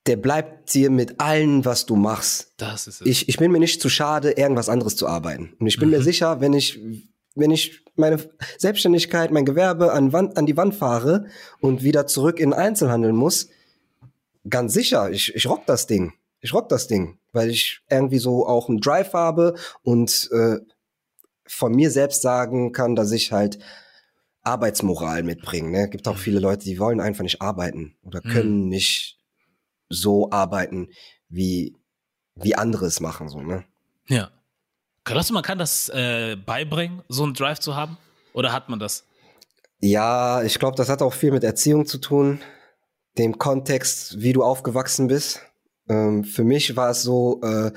der 0.06 0.18
bleibt 0.18 0.74
dir 0.74 0.90
mit 0.90 1.20
allen, 1.20 1.64
was 1.64 1.86
du 1.86 1.96
machst. 1.96 2.54
Das 2.58 2.88
ist 2.88 3.02
es. 3.02 3.08
Ich, 3.08 3.30
ich 3.30 3.38
bin 3.38 3.52
mir 3.52 3.60
nicht 3.60 3.82
zu 3.82 3.90
schade, 3.90 4.32
irgendwas 4.32 4.70
anderes 4.70 4.96
zu 4.96 5.08
arbeiten. 5.08 5.54
Und 5.60 5.68
ich 5.68 5.78
bin 5.78 5.90
mhm. 5.90 5.96
mir 5.96 6.02
sicher, 6.02 6.42
wenn 6.42 6.54
ich, 6.54 6.80
wenn 7.36 7.52
ich 7.52 7.84
meine 7.96 8.18
Selbstständigkeit, 8.58 9.32
mein 9.32 9.46
Gewerbe 9.46 9.94
an, 9.94 10.12
Wand, 10.12 10.38
an 10.38 10.46
die 10.46 10.58
Wand 10.58 10.76
fahre 10.76 11.28
und 11.62 11.84
wieder 11.84 12.06
zurück 12.06 12.40
in 12.40 12.54
Einzelhandel 12.54 13.14
muss, 13.14 13.50
ganz 14.50 14.74
sicher, 14.74 15.10
ich, 15.10 15.34
ich 15.36 15.48
rock 15.48 15.66
das 15.66 15.88
Ding. 15.88 16.14
Ich 16.42 16.54
rock 16.54 16.68
das 16.68 16.88
Ding, 16.88 17.20
weil 17.32 17.50
ich 17.50 17.82
irgendwie 17.90 18.20
so 18.20 18.46
auch 18.46 18.68
einen 18.68 18.82
Drive 18.82 19.14
habe 19.14 19.56
und 19.84 20.30
äh, 20.34 20.58
von 21.46 21.74
mir 21.74 21.90
selbst 21.90 22.22
sagen 22.22 22.74
kann, 22.74 22.96
dass 22.98 23.14
ich 23.14 23.32
halt 23.32 23.60
Arbeitsmoral 24.42 25.24
mitbringe. 25.24 25.70
Ne? 25.70 25.90
Gibt 25.90 26.08
auch 26.10 26.16
mhm. 26.16 26.20
viele 26.20 26.40
Leute, 26.40 26.66
die 26.66 26.80
wollen 26.80 27.00
einfach 27.00 27.24
nicht 27.24 27.42
arbeiten 27.42 27.96
oder 28.04 28.20
können 28.20 28.64
mhm. 28.64 28.68
nicht 28.68 29.23
so 29.94 30.32
arbeiten, 30.32 30.90
wie, 31.30 31.76
wie 32.36 32.56
andere 32.56 32.86
es 32.86 33.00
machen, 33.00 33.30
so, 33.30 33.42
ne? 33.42 33.64
Ja. 34.08 34.32
Glaubst 35.06 35.30
du, 35.30 35.34
man 35.34 35.44
kann 35.44 35.58
das 35.58 35.90
äh, 35.90 36.36
beibringen, 36.36 37.02
so 37.10 37.24
einen 37.24 37.34
Drive 37.34 37.60
zu 37.60 37.76
haben? 37.76 37.98
Oder 38.34 38.54
hat 38.54 38.70
man 38.70 38.80
das? 38.80 39.06
Ja, 39.80 40.44
ich 40.44 40.60
glaube, 40.60 40.78
das 40.78 40.90
hat 40.90 41.02
auch 41.02 41.14
viel 41.14 41.32
mit 41.32 41.44
Erziehung 41.44 41.86
zu 41.86 41.98
tun, 41.98 42.40
dem 43.18 43.38
Kontext, 43.38 44.22
wie 44.22 44.32
du 44.32 44.44
aufgewachsen 44.44 45.08
bist. 45.08 45.42
Ähm, 45.90 46.24
für 46.24 46.46
mich 46.46 46.76
war 46.78 46.92
es 46.92 47.02
so, 47.02 47.42
äh, 47.44 47.72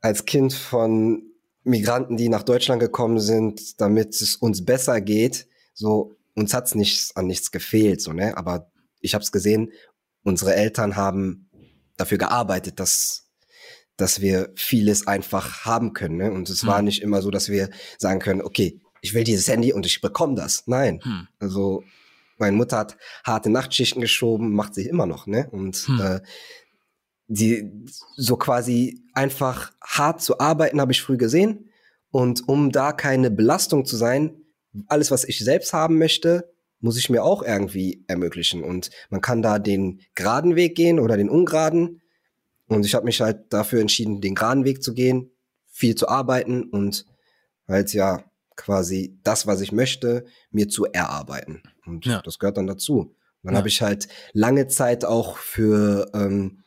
als 0.00 0.24
Kind 0.24 0.52
von 0.52 1.22
Migranten, 1.64 2.16
die 2.16 2.28
nach 2.28 2.42
Deutschland 2.42 2.80
gekommen 2.80 3.20
sind, 3.20 3.80
damit 3.80 4.20
es 4.20 4.36
uns 4.36 4.64
besser 4.64 5.00
geht, 5.00 5.46
so 5.74 6.16
uns 6.34 6.54
hat's 6.54 6.74
nichts 6.74 7.14
an 7.16 7.26
nichts 7.26 7.50
gefehlt, 7.50 8.00
so 8.00 8.12
ne. 8.12 8.36
Aber 8.36 8.70
ich 9.00 9.14
habe 9.14 9.22
es 9.22 9.32
gesehen, 9.32 9.72
unsere 10.28 10.54
Eltern 10.54 10.96
haben 10.96 11.50
dafür 11.96 12.18
gearbeitet, 12.18 12.78
dass 12.78 13.28
dass 13.98 14.20
wir 14.20 14.52
vieles 14.54 15.08
einfach 15.08 15.64
haben 15.64 15.92
können. 15.92 16.16
Ne? 16.16 16.30
Und 16.30 16.48
es 16.48 16.62
hm. 16.62 16.68
war 16.68 16.82
nicht 16.82 17.02
immer 17.02 17.20
so, 17.20 17.32
dass 17.32 17.48
wir 17.48 17.68
sagen 17.98 18.20
können, 18.20 18.40
okay, 18.40 18.80
ich 19.02 19.12
will 19.12 19.24
dieses 19.24 19.48
Handy 19.48 19.72
und 19.72 19.86
ich 19.86 20.00
bekomme 20.00 20.36
das. 20.36 20.66
Nein. 20.66 21.00
Hm. 21.02 21.26
Also 21.40 21.82
meine 22.38 22.56
Mutter 22.56 22.78
hat 22.78 22.96
harte 23.24 23.50
Nachtschichten 23.50 24.00
geschoben, 24.00 24.54
macht 24.54 24.74
sie 24.74 24.86
immer 24.86 25.06
noch, 25.06 25.26
ne? 25.26 25.48
Und 25.50 25.76
hm. 25.76 26.00
äh, 26.00 26.20
die 27.26 27.70
so 28.16 28.36
quasi 28.36 29.02
einfach 29.12 29.72
hart 29.82 30.22
zu 30.22 30.38
arbeiten, 30.38 30.80
habe 30.80 30.92
ich 30.92 31.02
früh 31.02 31.16
gesehen. 31.16 31.70
Und 32.10 32.48
um 32.48 32.70
da 32.70 32.92
keine 32.92 33.30
Belastung 33.30 33.84
zu 33.84 33.96
sein, 33.96 34.36
alles, 34.86 35.10
was 35.10 35.24
ich 35.24 35.40
selbst 35.40 35.72
haben 35.72 35.98
möchte, 35.98 36.54
muss 36.80 36.98
ich 36.98 37.10
mir 37.10 37.24
auch 37.24 37.42
irgendwie 37.42 38.04
ermöglichen. 38.06 38.62
Und 38.62 38.90
man 39.10 39.20
kann 39.20 39.42
da 39.42 39.58
den 39.58 40.00
geraden 40.14 40.56
Weg 40.56 40.76
gehen 40.76 41.00
oder 41.00 41.16
den 41.16 41.28
ungeraden. 41.28 42.02
Und 42.68 42.84
ich 42.84 42.94
habe 42.94 43.04
mich 43.04 43.20
halt 43.20 43.52
dafür 43.52 43.80
entschieden, 43.80 44.20
den 44.20 44.34
geraden 44.34 44.64
Weg 44.64 44.82
zu 44.82 44.94
gehen, 44.94 45.30
viel 45.66 45.94
zu 45.94 46.08
arbeiten 46.08 46.64
und 46.64 47.06
halt 47.66 47.92
ja 47.92 48.24
quasi 48.56 49.18
das, 49.22 49.46
was 49.46 49.60
ich 49.60 49.72
möchte, 49.72 50.26
mir 50.50 50.68
zu 50.68 50.84
erarbeiten. 50.86 51.62
Und 51.86 52.04
ja. 52.06 52.20
das 52.22 52.38
gehört 52.38 52.56
dann 52.56 52.66
dazu. 52.66 53.14
Dann 53.42 53.54
ja. 53.54 53.58
habe 53.58 53.68
ich 53.68 53.82
halt 53.82 54.08
lange 54.32 54.66
Zeit 54.66 55.04
auch 55.04 55.36
für 55.38 56.10
ähm, 56.12 56.64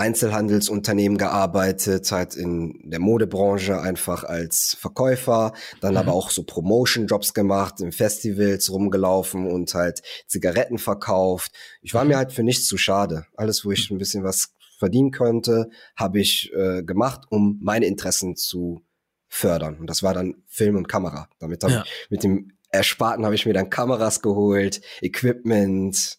Einzelhandelsunternehmen 0.00 1.18
gearbeitet, 1.18 2.10
halt 2.10 2.34
in 2.34 2.80
der 2.84 3.00
Modebranche 3.00 3.80
einfach 3.80 4.24
als 4.24 4.76
Verkäufer, 4.80 5.52
dann 5.80 5.92
mhm. 5.92 5.98
aber 5.98 6.12
auch 6.14 6.30
so 6.30 6.42
Promotion-Jobs 6.42 7.34
gemacht, 7.34 7.80
in 7.80 7.92
Festivals 7.92 8.70
rumgelaufen 8.70 9.46
und 9.46 9.72
halt 9.74 10.02
Zigaretten 10.26 10.78
verkauft. 10.78 11.52
Ich 11.82 11.94
war 11.94 12.04
mhm. 12.04 12.10
mir 12.10 12.16
halt 12.16 12.32
für 12.32 12.42
nichts 12.42 12.66
zu 12.66 12.78
schade. 12.78 13.26
Alles, 13.36 13.64
wo 13.64 13.70
ich 13.70 13.90
ein 13.90 13.98
bisschen 13.98 14.24
was 14.24 14.54
verdienen 14.78 15.10
könnte, 15.10 15.70
habe 15.94 16.18
ich 16.18 16.50
äh, 16.54 16.82
gemacht, 16.82 17.26
um 17.28 17.58
meine 17.62 17.86
Interessen 17.86 18.34
zu 18.36 18.82
fördern. 19.28 19.78
Und 19.78 19.88
das 19.88 20.02
war 20.02 20.14
dann 20.14 20.42
Film 20.48 20.76
und 20.76 20.88
Kamera. 20.88 21.28
Damit 21.38 21.62
habe 21.62 21.74
ja. 21.74 21.84
ich 21.84 22.10
mit 22.10 22.24
dem 22.24 22.52
Ersparten 22.70 23.24
habe 23.24 23.34
ich 23.34 23.46
mir 23.46 23.52
dann 23.52 23.68
Kameras 23.68 24.22
geholt, 24.22 24.80
Equipment, 25.02 26.18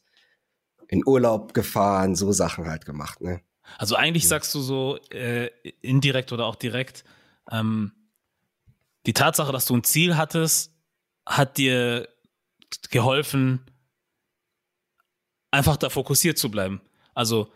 in 0.87 1.07
Urlaub 1.07 1.53
gefahren, 1.53 2.15
so 2.15 2.31
Sachen 2.31 2.67
halt 2.67 2.85
gemacht. 2.85 3.21
Ne? 3.21 3.41
Also 3.77 3.95
eigentlich 3.95 4.27
sagst 4.27 4.53
du 4.55 4.61
so 4.61 4.97
äh, 5.09 5.47
indirekt 5.81 6.31
oder 6.31 6.45
auch 6.45 6.55
direkt, 6.55 7.03
ähm, 7.51 7.91
die 9.05 9.13
Tatsache, 9.13 9.51
dass 9.51 9.65
du 9.65 9.75
ein 9.75 9.83
Ziel 9.83 10.17
hattest, 10.17 10.73
hat 11.25 11.57
dir 11.57 12.07
geholfen, 12.89 13.65
einfach 15.49 15.77
da 15.77 15.89
fokussiert 15.89 16.37
zu 16.37 16.49
bleiben. 16.49 16.81
Also 17.13 17.51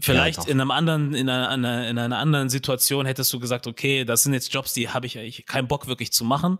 vielleicht 0.00 0.44
ja, 0.44 0.50
in 0.50 0.60
einem 0.60 0.70
anderen, 0.70 1.14
in 1.14 1.28
einer, 1.28 1.88
in 1.88 1.98
einer 1.98 2.18
anderen 2.18 2.48
Situation 2.48 3.06
hättest 3.06 3.32
du 3.32 3.40
gesagt, 3.40 3.66
okay, 3.66 4.04
das 4.04 4.22
sind 4.22 4.34
jetzt 4.34 4.52
Jobs, 4.52 4.72
die 4.74 4.90
habe 4.90 5.06
ich 5.06 5.18
eigentlich 5.18 5.46
keinen 5.46 5.68
Bock 5.68 5.86
wirklich 5.86 6.12
zu 6.12 6.24
machen. 6.24 6.58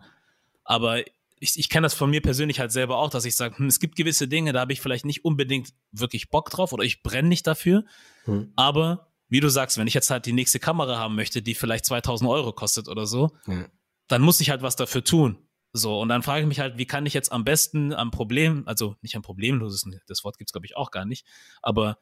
Aber 0.65 1.03
ich, 1.41 1.59
ich 1.59 1.69
kenne 1.69 1.85
das 1.85 1.95
von 1.95 2.11
mir 2.11 2.21
persönlich 2.21 2.61
halt 2.61 2.73
selber 2.73 2.99
auch, 2.99 3.11
dass 3.11 3.25
ich 3.25 3.37
sage, 3.37 3.59
hm, 3.59 3.67
es 3.67 3.81
gibt 3.81 3.97
gewisse 3.97 4.29
Dinge, 4.29 4.53
da 4.53 4.61
habe 4.61 4.73
ich 4.73 4.81
vielleicht 4.81 5.05
nicht 5.05 5.25
unbedingt 5.25 5.71
wirklich 5.93 6.31
Bock 6.31 6.51
drauf 6.51 6.73
oder 6.73 6.85
ich 6.85 7.03
brenne 7.03 7.29
nicht 7.29 7.47
dafür. 7.47 7.85
Hm. 8.25 8.53
Aber 8.57 9.09
wie 9.29 9.41
du 9.41 9.49
sagst, 9.49 9.79
wenn 9.79 9.87
ich 9.87 9.95
jetzt 9.95 10.11
halt 10.11 10.27
die 10.27 10.33
nächste 10.33 10.59
Kamera 10.59 10.99
haben 10.99 11.15
möchte, 11.15 11.43
die 11.43 11.55
vielleicht 11.55 11.85
2000 11.85 12.29
Euro 12.31 12.53
kostet 12.53 12.89
oder 12.89 13.07
so, 13.07 13.31
hm. 13.45 13.67
dann 14.09 14.23
muss 14.23 14.41
ich 14.41 14.51
halt 14.51 14.63
was 14.63 14.77
dafür 14.77 15.05
tun. 15.05 15.39
So, 15.73 16.01
und 16.01 16.09
dann 16.09 16.23
frage 16.23 16.43
ich 16.43 16.49
mich 16.49 16.61
halt, 16.61 16.79
wie 16.79 16.87
kann 16.87 17.05
ich 17.05 17.13
jetzt 17.13 17.31
am 17.31 17.45
besten 17.45 17.93
am 17.93 18.11
Problem, 18.11 18.63
also 18.67 18.97
nicht 19.03 19.17
am 19.17 19.23
problemloses, 19.23 19.85
das 20.07 20.25
Wort 20.25 20.39
gibt's 20.39 20.53
glaube 20.53 20.67
ich 20.67 20.77
auch 20.77 20.91
gar 20.91 21.05
nicht, 21.05 21.27
aber 21.61 21.99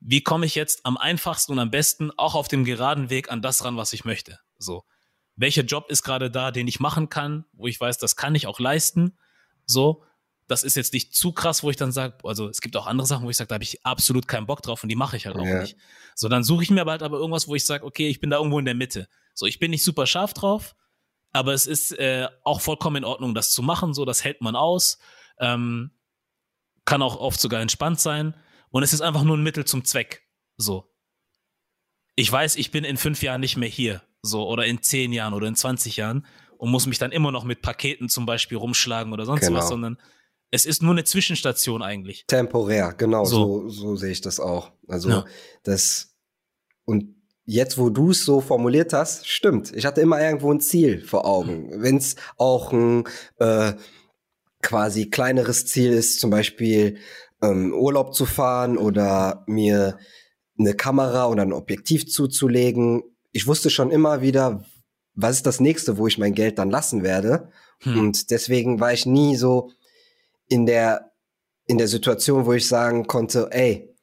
wie 0.00 0.22
komme 0.22 0.46
ich 0.46 0.54
jetzt 0.54 0.84
am 0.84 0.96
einfachsten 0.96 1.52
und 1.52 1.58
am 1.58 1.70
besten 1.70 2.10
auch 2.16 2.34
auf 2.34 2.48
dem 2.48 2.64
geraden 2.64 3.10
Weg 3.10 3.30
an 3.30 3.42
das 3.42 3.64
ran, 3.64 3.76
was 3.76 3.92
ich 3.92 4.04
möchte? 4.04 4.38
So 4.58 4.84
welcher 5.36 5.62
Job 5.62 5.90
ist 5.90 6.02
gerade 6.02 6.30
da, 6.30 6.50
den 6.50 6.66
ich 6.66 6.80
machen 6.80 7.08
kann, 7.08 7.44
wo 7.52 7.66
ich 7.66 7.80
weiß, 7.80 7.98
das 7.98 8.16
kann 8.16 8.34
ich 8.34 8.46
auch 8.46 8.58
leisten. 8.58 9.16
So, 9.66 10.02
das 10.48 10.64
ist 10.64 10.76
jetzt 10.76 10.92
nicht 10.92 11.14
zu 11.14 11.32
krass, 11.32 11.62
wo 11.62 11.70
ich 11.70 11.76
dann 11.76 11.92
sage, 11.92 12.16
also 12.24 12.48
es 12.48 12.60
gibt 12.60 12.76
auch 12.76 12.86
andere 12.86 13.06
Sachen, 13.06 13.26
wo 13.26 13.30
ich 13.30 13.36
sage, 13.36 13.48
da 13.48 13.54
habe 13.54 13.64
ich 13.64 13.84
absolut 13.84 14.26
keinen 14.28 14.46
Bock 14.46 14.62
drauf 14.62 14.82
und 14.82 14.88
die 14.88 14.96
mache 14.96 15.16
ich 15.16 15.26
halt 15.26 15.36
auch 15.36 15.44
ja. 15.44 15.60
nicht. 15.60 15.76
So, 16.14 16.28
dann 16.28 16.42
suche 16.42 16.62
ich 16.62 16.70
mir 16.70 16.84
bald 16.84 17.02
aber 17.02 17.18
irgendwas, 17.18 17.48
wo 17.48 17.54
ich 17.54 17.64
sage, 17.64 17.84
okay, 17.84 18.08
ich 18.08 18.20
bin 18.20 18.30
da 18.30 18.38
irgendwo 18.38 18.58
in 18.58 18.64
der 18.64 18.74
Mitte. 18.74 19.08
So, 19.34 19.46
ich 19.46 19.58
bin 19.58 19.70
nicht 19.70 19.84
super 19.84 20.06
scharf 20.06 20.32
drauf, 20.32 20.74
aber 21.32 21.52
es 21.52 21.66
ist 21.66 21.92
äh, 21.92 22.28
auch 22.42 22.60
vollkommen 22.60 22.96
in 22.96 23.04
Ordnung, 23.04 23.34
das 23.34 23.52
zu 23.52 23.62
machen. 23.62 23.92
So, 23.92 24.04
das 24.04 24.24
hält 24.24 24.40
man 24.40 24.56
aus. 24.56 24.98
Ähm, 25.38 25.90
kann 26.86 27.02
auch 27.02 27.16
oft 27.16 27.40
sogar 27.40 27.60
entspannt 27.60 28.00
sein. 28.00 28.34
Und 28.70 28.82
es 28.82 28.92
ist 28.92 29.00
einfach 29.02 29.24
nur 29.24 29.36
ein 29.36 29.42
Mittel 29.42 29.64
zum 29.64 29.84
Zweck. 29.84 30.22
So. 30.56 30.94
Ich 32.14 32.32
weiß, 32.32 32.56
ich 32.56 32.70
bin 32.70 32.84
in 32.84 32.96
fünf 32.96 33.22
Jahren 33.22 33.40
nicht 33.40 33.56
mehr 33.56 33.68
hier 33.68 34.05
so 34.22 34.48
oder 34.48 34.66
in 34.66 34.82
zehn 34.82 35.12
Jahren 35.12 35.34
oder 35.34 35.46
in 35.46 35.56
20 35.56 35.96
Jahren 35.96 36.26
und 36.58 36.70
muss 36.70 36.86
mich 36.86 36.98
dann 36.98 37.12
immer 37.12 37.32
noch 37.32 37.44
mit 37.44 37.62
Paketen 37.62 38.08
zum 38.08 38.26
Beispiel 38.26 38.58
rumschlagen 38.58 39.12
oder 39.12 39.24
sonst 39.24 39.46
genau. 39.46 39.58
was, 39.58 39.68
sondern 39.68 39.98
es 40.50 40.64
ist 40.64 40.82
nur 40.82 40.92
eine 40.92 41.04
Zwischenstation 41.04 41.82
eigentlich. 41.82 42.24
Temporär, 42.26 42.94
genau, 42.96 43.24
so, 43.24 43.68
so, 43.68 43.68
so 43.68 43.96
sehe 43.96 44.12
ich 44.12 44.20
das 44.20 44.40
auch. 44.40 44.72
Also 44.88 45.10
ja. 45.10 45.24
das 45.64 46.14
und 46.84 47.16
jetzt, 47.44 47.78
wo 47.78 47.90
du 47.90 48.10
es 48.10 48.24
so 48.24 48.40
formuliert 48.40 48.92
hast, 48.92 49.26
stimmt. 49.28 49.72
Ich 49.74 49.86
hatte 49.86 50.00
immer 50.00 50.20
irgendwo 50.20 50.52
ein 50.52 50.60
Ziel 50.60 51.02
vor 51.04 51.26
Augen. 51.26 51.66
Mhm. 51.66 51.82
Wenn 51.82 51.96
es 51.96 52.16
auch 52.36 52.72
ein 52.72 53.04
äh, 53.38 53.74
quasi 54.62 55.10
kleineres 55.10 55.66
Ziel 55.66 55.92
ist, 55.92 56.20
zum 56.20 56.30
Beispiel 56.30 56.98
ähm, 57.42 57.72
Urlaub 57.72 58.14
zu 58.14 58.26
fahren 58.26 58.78
oder 58.78 59.44
mir 59.46 59.98
eine 60.58 60.74
Kamera 60.74 61.28
oder 61.28 61.42
ein 61.42 61.52
Objektiv 61.52 62.08
zuzulegen, 62.08 63.02
ich 63.36 63.46
wusste 63.46 63.68
schon 63.68 63.90
immer 63.90 64.22
wieder, 64.22 64.64
was 65.14 65.36
ist 65.36 65.46
das 65.46 65.60
nächste, 65.60 65.98
wo 65.98 66.06
ich 66.06 66.16
mein 66.16 66.34
Geld 66.34 66.58
dann 66.58 66.70
lassen 66.70 67.02
werde. 67.02 67.50
Hm. 67.80 67.98
Und 67.98 68.30
deswegen 68.30 68.80
war 68.80 68.94
ich 68.94 69.04
nie 69.04 69.36
so 69.36 69.70
in 70.48 70.64
der, 70.64 71.12
in 71.66 71.76
der 71.76 71.88
Situation, 71.88 72.46
wo 72.46 72.54
ich 72.54 72.66
sagen 72.66 73.06
konnte, 73.06 73.48
ey, 73.50 73.94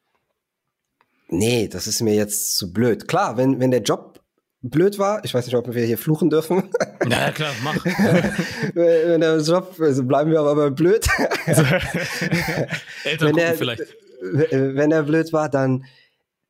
nee, 1.30 1.68
das 1.68 1.88
ist 1.88 2.02
mir 2.02 2.14
jetzt 2.14 2.58
zu 2.58 2.72
blöd. 2.72 3.08
Klar, 3.08 3.36
wenn, 3.36 3.60
wenn 3.60 3.72
der 3.72 3.82
Job 3.82 4.22
blöd 4.62 5.00
war, 5.00 5.26
ich 5.26 5.34
weiß 5.34 5.48
nicht, 5.48 5.56
ob 5.56 5.74
wir 5.74 5.84
hier 5.84 5.98
fluchen 5.98 6.30
dürfen. 6.30 6.70
Ja, 7.10 7.32
klar, 7.32 7.52
mach. 7.64 7.84
wenn 8.76 9.20
der 9.20 9.38
Job, 9.42 9.76
also 9.78 10.06
bleiben 10.06 10.32
wir 10.32 10.40
aber 10.40 10.72
blöd. 10.72 11.06
Eltern 11.46 13.28
wenn 13.28 13.36
der, 13.36 13.56
vielleicht. 13.56 13.84
Wenn 14.22 14.92
er 14.94 15.04
blöd 15.04 15.34
war, 15.34 15.50
dann, 15.50 15.84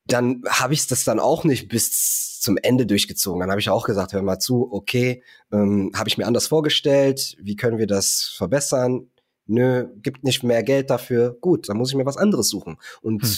dann 0.06 0.44
habe 0.48 0.74
ich 0.74 0.88
das 0.88 1.04
dann 1.04 1.20
auch 1.20 1.44
nicht 1.44 1.70
bis 1.70 2.40
zum 2.40 2.58
Ende 2.58 2.86
durchgezogen. 2.86 3.40
Dann 3.40 3.50
habe 3.50 3.62
ich 3.62 3.70
auch 3.70 3.86
gesagt, 3.86 4.14
hör 4.14 4.22
mal 4.22 4.40
zu, 4.40 4.72
okay, 4.72 5.24
ähm, 5.52 5.92
habe 5.96 6.10
ich 6.10 6.18
mir 6.18 6.28
anders 6.28 6.48
vorgestellt, 6.48 7.38
wie 7.40 7.56
können 7.56 7.78
wir 7.78 7.88
das 7.88 8.34
verbessern? 8.36 9.10
Nö, 9.46 9.88
gibt 10.02 10.24
nicht 10.24 10.44
mehr 10.44 10.64
Geld 10.64 10.90
dafür. 10.90 11.38
Gut, 11.40 11.70
dann 11.70 11.78
muss 11.78 11.90
ich 11.90 11.96
mir 11.96 12.06
was 12.06 12.18
anderes 12.18 12.50
suchen. 12.50 12.78
Und 13.02 13.24
hm. 13.24 13.32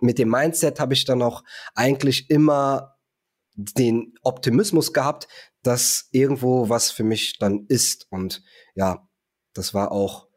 mit 0.00 0.18
dem 0.18 0.30
Mindset 0.30 0.80
habe 0.80 0.94
ich 0.94 1.04
dann 1.04 1.22
auch 1.22 1.44
eigentlich 1.74 2.30
immer 2.30 2.96
den 3.54 4.14
Optimismus 4.22 4.92
gehabt, 4.92 5.28
dass 5.62 6.08
irgendwo 6.12 6.68
was 6.68 6.90
für 6.90 7.04
mich 7.04 7.38
dann 7.38 7.66
ist. 7.68 8.06
Und 8.10 8.42
ja, 8.74 9.08
das 9.52 9.74
war 9.74 9.92
auch 9.92 10.27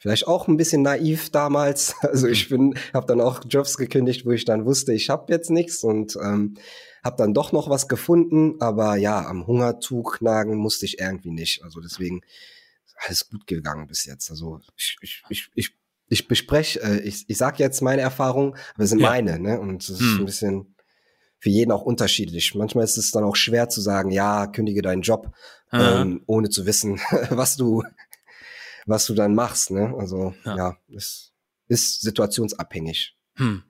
vielleicht 0.00 0.26
auch 0.26 0.48
ein 0.48 0.56
bisschen 0.56 0.82
naiv 0.82 1.30
damals. 1.30 1.94
Also 2.02 2.26
ich 2.26 2.48
bin, 2.48 2.74
habe 2.92 3.06
dann 3.06 3.20
auch 3.20 3.42
Jobs 3.48 3.76
gekündigt, 3.76 4.26
wo 4.26 4.32
ich 4.32 4.44
dann 4.44 4.64
wusste, 4.64 4.92
ich 4.92 5.10
habe 5.10 5.32
jetzt 5.32 5.50
nichts 5.50 5.84
und 5.84 6.16
ähm, 6.20 6.56
habe 7.04 7.16
dann 7.16 7.34
doch 7.34 7.52
noch 7.52 7.70
was 7.70 7.86
gefunden. 7.86 8.60
Aber 8.60 8.96
ja, 8.96 9.24
am 9.26 9.46
Hungertuch 9.46 10.20
nagen 10.20 10.56
musste 10.56 10.86
ich 10.86 10.98
irgendwie 10.98 11.30
nicht. 11.30 11.62
Also 11.62 11.80
deswegen 11.80 12.22
alles 13.06 13.28
gut 13.28 13.46
gegangen 13.46 13.86
bis 13.86 14.04
jetzt. 14.06 14.30
Also 14.30 14.60
ich, 14.76 14.96
ich, 15.02 15.22
ich, 15.28 15.50
ich, 15.54 15.70
ich 16.08 16.26
bespreche, 16.26 16.80
äh, 16.82 17.00
ich, 17.00 17.26
ich 17.28 17.36
sage 17.36 17.62
jetzt 17.62 17.80
meine 17.80 18.02
Erfahrungen, 18.02 18.54
aber 18.74 18.84
es 18.84 18.90
sind 18.90 19.00
ja. 19.00 19.10
meine, 19.10 19.38
ne? 19.38 19.60
Und 19.60 19.82
es 19.82 19.90
ist 19.90 20.00
hm. 20.00 20.18
ein 20.18 20.26
bisschen 20.26 20.74
für 21.38 21.50
jeden 21.50 21.72
auch 21.72 21.82
unterschiedlich. 21.82 22.54
Manchmal 22.54 22.84
ist 22.84 22.98
es 22.98 23.12
dann 23.12 23.24
auch 23.24 23.36
schwer 23.36 23.68
zu 23.68 23.80
sagen, 23.80 24.10
ja, 24.10 24.46
kündige 24.46 24.82
deinen 24.82 25.02
Job, 25.02 25.32
ähm, 25.72 26.22
ohne 26.26 26.50
zu 26.50 26.66
wissen, 26.66 27.00
was 27.30 27.56
du 27.56 27.82
was 28.90 29.06
du 29.06 29.14
dann 29.14 29.34
machst. 29.34 29.70
Ne? 29.70 29.94
Also 29.98 30.34
ja, 30.44 30.56
ja 30.56 30.76
es 30.94 31.32
ist 31.68 32.02
situationsabhängig. 32.02 33.16
Hm. 33.36 33.62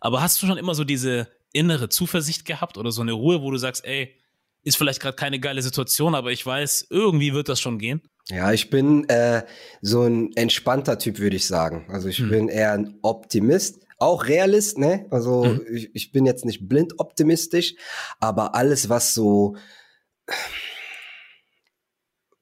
Aber 0.00 0.22
hast 0.22 0.42
du 0.42 0.46
schon 0.46 0.58
immer 0.58 0.74
so 0.74 0.84
diese 0.84 1.28
innere 1.52 1.88
Zuversicht 1.88 2.44
gehabt 2.44 2.76
oder 2.76 2.90
so 2.90 3.02
eine 3.02 3.12
Ruhe, 3.12 3.42
wo 3.42 3.50
du 3.50 3.58
sagst, 3.58 3.84
ey, 3.84 4.14
ist 4.62 4.76
vielleicht 4.76 5.00
gerade 5.00 5.16
keine 5.16 5.40
geile 5.40 5.62
Situation, 5.62 6.14
aber 6.14 6.32
ich 6.32 6.44
weiß, 6.44 6.88
irgendwie 6.90 7.32
wird 7.32 7.48
das 7.48 7.60
schon 7.60 7.78
gehen? 7.78 8.02
Ja, 8.28 8.52
ich 8.52 8.70
bin 8.70 9.08
äh, 9.08 9.44
so 9.80 10.02
ein 10.02 10.36
entspannter 10.36 10.98
Typ, 10.98 11.18
würde 11.18 11.36
ich 11.36 11.46
sagen. 11.46 11.86
Also 11.88 12.08
ich 12.08 12.18
hm. 12.18 12.28
bin 12.28 12.48
eher 12.48 12.72
ein 12.72 12.98
Optimist, 13.02 13.86
auch 13.98 14.26
Realist, 14.26 14.78
ne? 14.78 15.06
Also 15.10 15.44
hm. 15.44 15.60
ich, 15.72 15.90
ich 15.94 16.12
bin 16.12 16.26
jetzt 16.26 16.44
nicht 16.44 16.68
blind 16.68 16.98
optimistisch, 16.98 17.74
aber 18.20 18.54
alles, 18.54 18.88
was 18.88 19.14
so 19.14 19.56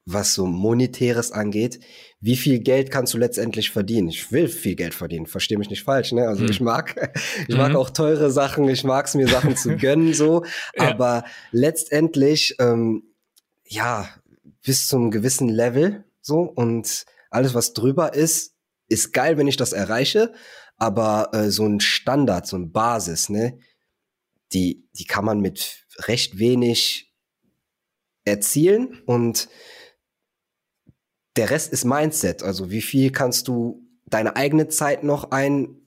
was 0.07 0.35
so 0.35 0.47
monetäres 0.47 1.33
angeht, 1.33 1.81
wie 2.21 2.37
viel 2.37 2.61
Geld 2.61 2.93
kannst 2.93 3.13
du 3.13 3.19
letztendlich 3.19 3.71
verdienen? 3.71 4.09
Ich 4.09 4.31
will 4.31 4.47
viel 4.47 4.77
Geld 4.77 4.95
verdienen, 4.95 5.27
verstehe 5.27 5.59
mich 5.59 5.69
nicht 5.69 5.83
falsch, 5.83 6.13
ne? 6.13 6.29
Also 6.29 6.45
hm. 6.45 6.51
ich 6.51 6.61
mag, 6.61 7.13
ich 7.49 7.57
mag 7.57 7.71
mhm. 7.71 7.77
auch 7.77 7.91
teure 7.91 8.31
Sachen, 8.31 8.69
ich 8.69 8.85
mag 8.85 9.07
es 9.07 9.15
mir 9.15 9.27
Sachen 9.27 9.57
zu 9.57 9.77
gönnen, 9.77 10.15
so, 10.15 10.45
ja. 10.77 10.91
aber 10.91 11.25
letztendlich, 11.51 12.55
ähm, 12.61 13.03
ja, 13.65 14.09
bis 14.65 14.87
zum 14.87 15.11
gewissen 15.11 15.49
Level, 15.49 16.05
so, 16.23 16.39
und 16.41 17.05
alles, 17.31 17.55
was 17.55 17.73
drüber 17.73 18.15
ist, 18.15 18.55
ist 18.89 19.13
geil, 19.13 19.37
wenn 19.37 19.49
ich 19.49 19.57
das 19.57 19.73
erreiche, 19.73 20.33
aber 20.77 21.31
äh, 21.33 21.51
so 21.51 21.67
ein 21.67 21.81
Standard, 21.81 22.47
so 22.47 22.57
ein 22.57 22.71
Basis, 22.71 23.29
ne, 23.29 23.59
die, 24.53 24.89
die 24.97 25.05
kann 25.05 25.25
man 25.25 25.41
mit 25.41 25.85
recht 26.07 26.39
wenig 26.39 27.13
erzielen 28.25 29.03
und 29.07 29.49
der 31.37 31.51
Rest 31.51 31.73
ist 31.73 31.85
Mindset. 31.85 32.43
Also 32.43 32.71
wie 32.71 32.83
viel 32.83 33.11
kannst 33.13 33.49
du 33.49 33.83
deine 34.09 34.37
eigene 34.37 34.69
Zeit 34.69 35.05
noch 35.05 35.31
ein 35.31 35.87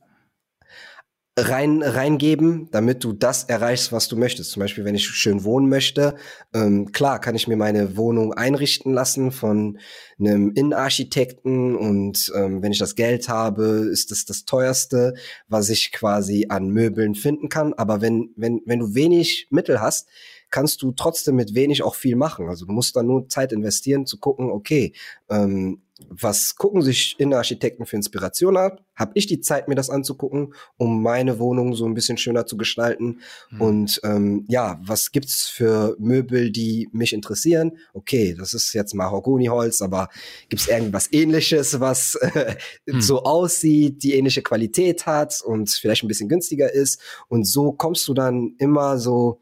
rein 1.37 1.81
reingeben, 1.83 2.67
damit 2.71 3.03
du 3.03 3.13
das 3.13 3.45
erreichst, 3.45 3.91
was 3.91 4.07
du 4.07 4.17
möchtest. 4.17 4.51
Zum 4.51 4.59
Beispiel, 4.61 4.83
wenn 4.83 4.95
ich 4.95 5.07
schön 5.07 5.43
wohnen 5.43 5.69
möchte, 5.69 6.15
ähm, 6.53 6.91
klar 6.91 7.19
kann 7.19 7.35
ich 7.35 7.47
mir 7.47 7.55
meine 7.55 7.95
Wohnung 7.95 8.33
einrichten 8.33 8.93
lassen 8.93 9.31
von 9.31 9.79
einem 10.19 10.51
Innenarchitekten 10.51 11.75
und 11.75 12.31
ähm, 12.35 12.61
wenn 12.61 12.71
ich 12.71 12.79
das 12.79 12.95
Geld 12.95 13.29
habe, 13.29 13.87
ist 13.91 14.11
das 14.11 14.25
das 14.25 14.45
teuerste, 14.45 15.13
was 15.47 15.69
ich 15.69 15.91
quasi 15.91 16.47
an 16.49 16.69
Möbeln 16.69 17.15
finden 17.15 17.49
kann. 17.49 17.73
Aber 17.73 18.01
wenn 18.01 18.33
wenn 18.35 18.61
wenn 18.65 18.79
du 18.79 18.93
wenig 18.95 19.47
Mittel 19.49 19.79
hast, 19.81 20.09
kannst 20.49 20.81
du 20.81 20.91
trotzdem 20.91 21.35
mit 21.35 21.55
wenig 21.55 21.83
auch 21.83 21.95
viel 21.95 22.15
machen. 22.15 22.47
Also 22.47 22.65
du 22.65 22.71
musst 22.71 22.95
dann 22.95 23.07
nur 23.07 23.27
Zeit 23.29 23.51
investieren 23.51 24.05
zu 24.05 24.19
gucken, 24.19 24.51
okay, 24.51 24.93
ähm, 25.29 25.81
was 26.07 26.55
gucken 26.55 26.81
sich 26.81 27.15
Innenarchitekten 27.19 27.85
für 27.85 27.97
Inspiration 27.97 28.57
ab? 28.57 28.81
Habe 28.95 29.11
ich 29.15 29.27
die 29.27 29.41
Zeit, 29.41 29.67
mir 29.67 29.75
das 29.75 29.89
anzugucken, 29.89 30.53
um 30.77 31.03
meine 31.03 31.39
Wohnung 31.39 31.75
so 31.75 31.85
ein 31.85 31.93
bisschen 31.93 32.17
schöner 32.17 32.45
zu 32.45 32.57
gestalten? 32.57 33.19
Mhm. 33.49 33.61
Und 33.61 34.01
ähm, 34.03 34.45
ja, 34.47 34.79
was 34.81 35.11
gibt's 35.11 35.47
für 35.47 35.95
Möbel, 35.99 36.51
die 36.51 36.89
mich 36.91 37.13
interessieren? 37.13 37.77
Okay, 37.93 38.35
das 38.37 38.53
ist 38.53 38.73
jetzt 38.73 38.93
Mahagoniholz, 38.93 39.81
aber 39.81 40.09
gibt's 40.47 40.67
irgendwas 40.67 41.11
Ähnliches, 41.11 41.79
was 41.79 42.15
äh, 42.15 42.55
mhm. 42.85 43.01
so 43.01 43.23
aussieht, 43.23 44.03
die 44.03 44.13
ähnliche 44.13 44.41
Qualität 44.41 45.05
hat 45.05 45.41
und 45.41 45.69
vielleicht 45.69 46.03
ein 46.03 46.07
bisschen 46.07 46.29
günstiger 46.29 46.71
ist? 46.71 47.01
Und 47.27 47.45
so 47.45 47.73
kommst 47.73 48.07
du 48.07 48.13
dann 48.13 48.55
immer 48.57 48.97
so 48.97 49.41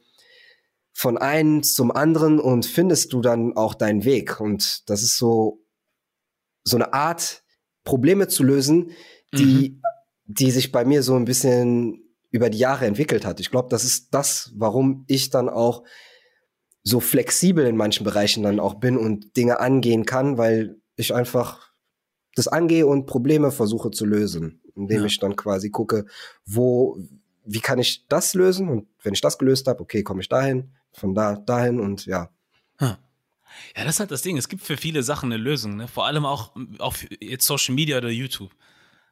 von 0.98 1.20
einem 1.20 1.62
zum 1.62 1.92
anderen 1.92 2.40
und 2.40 2.66
findest 2.66 3.14
du 3.14 3.22
dann 3.22 3.56
auch 3.56 3.76
deinen 3.76 4.04
Weg. 4.04 4.40
Und 4.40 4.90
das 4.90 5.04
ist 5.04 5.20
so, 5.20 5.64
so 6.64 6.76
eine 6.76 6.92
Art, 6.92 7.44
Probleme 7.84 8.28
zu 8.28 8.44
lösen, 8.44 8.90
die, 9.32 9.78
mhm. 9.78 9.82
die 10.26 10.50
sich 10.50 10.72
bei 10.72 10.86
mir 10.86 11.04
so 11.04 11.16
ein 11.16 11.26
bisschen 11.26 12.02
über 12.32 12.50
die 12.50 12.58
Jahre 12.58 12.88
entwickelt 12.88 13.26
hat. 13.26 13.40
Ich 13.40 13.52
glaube, 13.52 13.70
das 13.70 13.84
ist 13.84 14.12
das, 14.12 14.52
warum 14.56 15.06
ich 15.06 15.30
dann 15.30 15.50
auch 15.50 15.84
so 16.82 17.00
flexibel 17.00 17.68
in 17.68 17.78
manchen 17.78 18.04
Bereichen 18.04 18.42
dann 18.42 18.60
auch 18.60 18.74
bin 18.74 18.98
und 18.98 19.38
Dinge 19.38 19.60
angehen 19.60 20.04
kann, 20.04 20.40
weil 20.40 20.82
ich 20.96 21.14
einfach 21.14 21.74
das 22.34 22.48
angehe 22.48 22.88
und 22.88 23.06
Probleme 23.06 23.52
versuche 23.52 23.92
zu 23.92 24.04
lösen, 24.04 24.64
indem 24.76 25.02
ja. 25.02 25.06
ich 25.06 25.20
dann 25.20 25.36
quasi 25.36 25.70
gucke, 25.70 26.08
wo, 26.48 26.98
wie 27.46 27.62
kann 27.62 27.78
ich 27.78 28.08
das 28.08 28.34
lösen? 28.34 28.68
Und 28.68 28.88
wenn 29.04 29.14
ich 29.14 29.22
das 29.22 29.38
gelöst 29.38 29.68
habe, 29.68 29.82
okay, 29.82 30.02
komme 30.02 30.22
ich 30.22 30.30
dahin 30.30 30.72
von 30.98 31.14
da 31.14 31.36
dahin 31.36 31.80
und 31.80 32.06
ja. 32.06 32.30
Ja, 33.76 33.84
das 33.84 33.96
ist 33.96 34.00
halt 34.00 34.12
das 34.12 34.22
Ding. 34.22 34.38
Es 34.38 34.50
gibt 34.50 34.64
für 34.64 34.78
viele 34.78 35.04
Sachen 35.04 35.32
eine 35.32 35.42
Lösung, 35.42 35.78
ne? 35.78 35.88
Vor 35.88 36.06
allem 36.06 36.26
auch 36.26 36.56
auf 36.80 37.06
jetzt 37.20 37.46
Social 37.46 37.76
Media 37.76 37.98
oder 37.98 38.10
YouTube. 38.10 38.52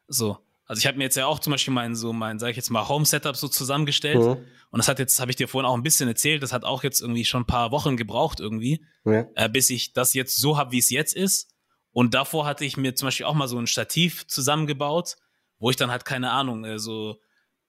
So. 0.08 0.38
Also 0.66 0.80
ich 0.80 0.86
habe 0.86 0.98
mir 0.98 1.04
jetzt 1.04 1.16
ja 1.16 1.26
auch 1.26 1.38
zum 1.38 1.52
Beispiel 1.52 1.72
mein 1.72 1.94
so 1.94 2.12
mein, 2.12 2.38
sag 2.38 2.50
ich 2.50 2.56
jetzt 2.56 2.70
mal, 2.70 2.88
Home-Setup 2.88 3.36
so 3.36 3.46
zusammengestellt. 3.46 4.18
Mhm. 4.18 4.44
Und 4.70 4.78
das 4.78 4.88
hat 4.88 4.98
jetzt, 4.98 5.20
habe 5.20 5.30
ich 5.30 5.36
dir 5.36 5.46
vorhin 5.46 5.68
auch 5.68 5.76
ein 5.76 5.82
bisschen 5.84 6.08
erzählt, 6.08 6.42
das 6.42 6.52
hat 6.52 6.64
auch 6.64 6.82
jetzt 6.82 7.00
irgendwie 7.00 7.24
schon 7.24 7.42
ein 7.42 7.46
paar 7.46 7.70
Wochen 7.70 7.96
gebraucht 7.96 8.40
irgendwie, 8.40 8.84
ja. 9.04 9.26
äh, 9.36 9.48
bis 9.48 9.70
ich 9.70 9.92
das 9.92 10.12
jetzt 10.12 10.38
so 10.38 10.58
habe, 10.58 10.72
wie 10.72 10.78
es 10.78 10.90
jetzt 10.90 11.14
ist. 11.14 11.54
Und 11.92 12.14
davor 12.14 12.46
hatte 12.46 12.64
ich 12.64 12.76
mir 12.76 12.94
zum 12.96 13.06
Beispiel 13.06 13.26
auch 13.26 13.34
mal 13.34 13.46
so 13.46 13.58
ein 13.58 13.68
Stativ 13.68 14.26
zusammengebaut, 14.26 15.16
wo 15.58 15.70
ich 15.70 15.76
dann 15.76 15.90
halt 15.90 16.04
keine 16.04 16.32
Ahnung, 16.32 16.64
äh, 16.64 16.80
so 16.80 17.20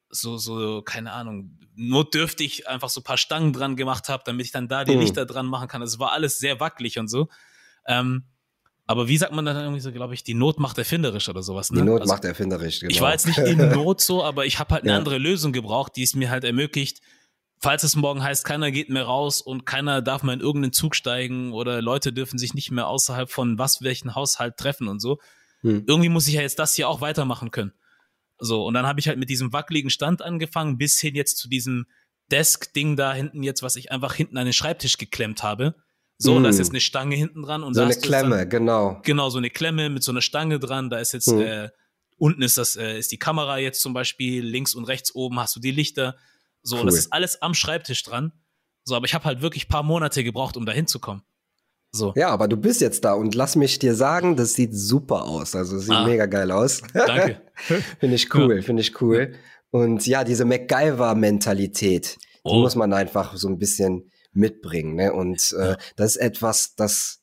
so, 0.10 0.38
so, 0.38 0.82
keine 0.82 1.12
Ahnung, 1.12 1.60
notdürftig 1.76 2.68
einfach 2.68 2.89
so 2.89 3.01
ein 3.01 3.03
paar 3.03 3.18
Stangen 3.18 3.53
dran 3.53 3.76
gemacht 3.76 4.10
habe, 4.10 4.24
damit 4.26 4.45
ich 4.45 4.51
dann 4.51 4.68
da 4.68 4.84
die 4.84 4.95
mhm. 4.95 5.01
Lichter 5.01 5.26
dran 5.26 5.45
machen 5.45 5.68
kann. 5.68 5.82
Es 5.82 5.99
war 5.99 6.12
alles 6.12 6.39
sehr 6.39 6.60
wackelig 6.60 6.99
und 6.99 7.08
so. 7.08 7.28
Ähm, 7.86 8.24
aber 8.86 9.10
wie 9.10 9.18
sagt 9.18 9.34
man 9.34 9.43
dann 9.43 9.58
irgendwie 9.58 9.82
so, 9.82 9.91
glaube 9.91 10.14
ich, 10.14 10.24
die 10.24 10.34
Not 10.34 10.60
macht 10.60 10.78
erfinderisch 10.78 11.28
oder 11.28 11.43
sowas, 11.43 11.72
ne? 11.72 11.82
Die 11.82 11.86
Not 11.86 12.01
also, 12.01 12.14
macht 12.14 12.24
erfinderisch, 12.24 12.80
genau. 12.80 12.91
Ich 12.91 13.01
war 13.01 13.12
jetzt 13.12 13.28
nicht 13.28 13.38
in 13.38 13.58
Not 13.72 13.99
so, 13.99 14.24
aber 14.24 14.45
ich 14.45 14.60
habe 14.60 14.74
halt 14.74 14.84
eine 14.84 14.93
ja. 14.93 14.97
andere 14.97 15.18
Lösung 15.18 15.51
gebraucht, 15.51 15.97
die 15.97 16.03
es 16.03 16.16
mir 16.16 16.30
halt 16.30 16.45
ermöglicht, 16.45 17.01
falls 17.60 17.84
es 17.84 17.95
morgen 17.95 18.24
heißt, 18.24 18.45
keiner 18.45 18.72
geht 18.72 18.89
mehr 18.89 19.03
raus 19.03 19.41
und 19.41 19.66
keiner 19.66 20.01
darf 20.01 20.24
mehr 20.24 20.36
in 20.36 20.39
irgendeinen 20.39 20.74
Zug 20.74 20.95
steigen 20.95 21.51
oder 21.51 21.82
Leute 21.82 22.14
dürfen 22.14 22.38
sich 22.38 22.53
nicht 22.53 22.72
mehr 22.72 22.88
außerhalb 22.88 23.30
von 23.30 23.58
was, 23.58 23.82
welchen 23.82 24.16
Haushalt 24.16 24.58
treffen 24.58 24.88
und 24.88 25.01
so. 25.01 25.20
Hm. 25.62 25.84
Irgendwie 25.86 26.10
muss 26.10 26.28
ich 26.28 26.36
ja 26.36 26.41
jetzt 26.41 26.60
das 26.60 26.76
hier 26.76 26.88
auch 26.88 27.01
weitermachen 27.01 27.51
können. 27.51 27.74
So, 28.39 28.65
und 28.65 28.73
dann 28.73 28.85
habe 28.85 28.99
ich 28.99 29.07
halt 29.07 29.17
mit 29.17 29.29
diesem 29.29 29.53
wackeligen 29.53 29.89
Stand 29.89 30.21
angefangen, 30.21 30.77
bis 30.77 30.99
hin 30.99 31.15
jetzt 31.15 31.38
zu 31.38 31.49
diesem 31.49 31.85
Desk-Ding 32.31 32.95
da 32.95 33.13
hinten 33.13 33.43
jetzt, 33.43 33.63
was 33.63 33.75
ich 33.75 33.91
einfach 33.91 34.13
hinten 34.13 34.38
an 34.38 34.45
den 34.45 34.53
Schreibtisch 34.53 34.97
geklemmt 34.97 35.43
habe. 35.43 35.75
So, 36.17 36.39
mm. 36.39 36.43
da 36.43 36.49
ist 36.49 36.57
jetzt 36.57 36.71
eine 36.71 36.81
Stange 36.81 37.15
hinten 37.15 37.43
dran 37.43 37.63
und 37.63 37.73
so 37.73 37.81
eine 37.81 37.95
Klemme, 37.95 38.38
dann, 38.38 38.49
genau. 38.49 39.01
Genau, 39.03 39.29
so 39.29 39.38
eine 39.38 39.49
Klemme 39.49 39.89
mit 39.89 40.03
so 40.03 40.11
einer 40.11 40.21
Stange 40.21 40.59
dran. 40.59 40.89
Da 40.89 40.99
ist 40.99 41.13
jetzt 41.13 41.27
mm. 41.27 41.41
äh, 41.41 41.69
unten 42.17 42.41
ist 42.41 42.57
das 42.57 42.75
äh, 42.75 42.97
ist 42.97 43.11
die 43.11 43.19
Kamera 43.19 43.59
jetzt 43.59 43.81
zum 43.81 43.93
Beispiel 43.93 44.43
links 44.43 44.73
und 44.73 44.85
rechts 44.85 45.13
oben 45.13 45.39
hast 45.39 45.55
du 45.55 45.59
die 45.59 45.71
Lichter. 45.71 46.17
So, 46.63 46.77
cool. 46.79 46.85
das 46.85 46.95
ist 46.95 47.13
alles 47.13 47.41
am 47.41 47.53
Schreibtisch 47.53 48.03
dran. 48.03 48.33
So, 48.83 48.95
aber 48.95 49.05
ich 49.05 49.13
habe 49.13 49.25
halt 49.25 49.41
wirklich 49.41 49.67
paar 49.67 49.83
Monate 49.83 50.23
gebraucht, 50.23 50.57
um 50.57 50.65
da 50.65 50.71
hinzukommen. 50.71 51.23
So. 51.91 52.13
Ja, 52.15 52.29
aber 52.29 52.47
du 52.47 52.57
bist 52.57 52.81
jetzt 52.81 53.05
da 53.05 53.13
und 53.13 53.33
lass 53.33 53.55
mich 53.55 53.79
dir 53.79 53.95
sagen, 53.95 54.35
das 54.35 54.53
sieht 54.53 54.75
super 54.75 55.25
aus. 55.25 55.55
Also 55.55 55.79
sieht 55.79 55.91
ah, 55.91 56.05
mega 56.05 56.25
geil 56.25 56.51
aus. 56.51 56.81
Danke. 56.93 57.41
finde 57.99 58.15
ich 58.15 58.33
cool, 58.35 58.57
ja. 58.57 58.61
finde 58.61 58.81
ich 58.81 59.01
cool. 59.01 59.33
Und 59.71 60.05
ja, 60.05 60.23
diese 60.23 60.45
MacGyver-Mentalität, 60.45 62.17
oh. 62.43 62.51
die 62.51 62.59
muss 62.59 62.75
man 62.75 62.93
einfach 62.93 63.35
so 63.35 63.47
ein 63.47 63.57
bisschen 63.57 64.11
mitbringen. 64.31 64.95
Ne? 64.95 65.13
Und 65.13 65.55
äh, 65.57 65.71
ja. 65.71 65.77
das 65.95 66.15
ist 66.15 66.21
etwas, 66.21 66.75
das, 66.75 67.21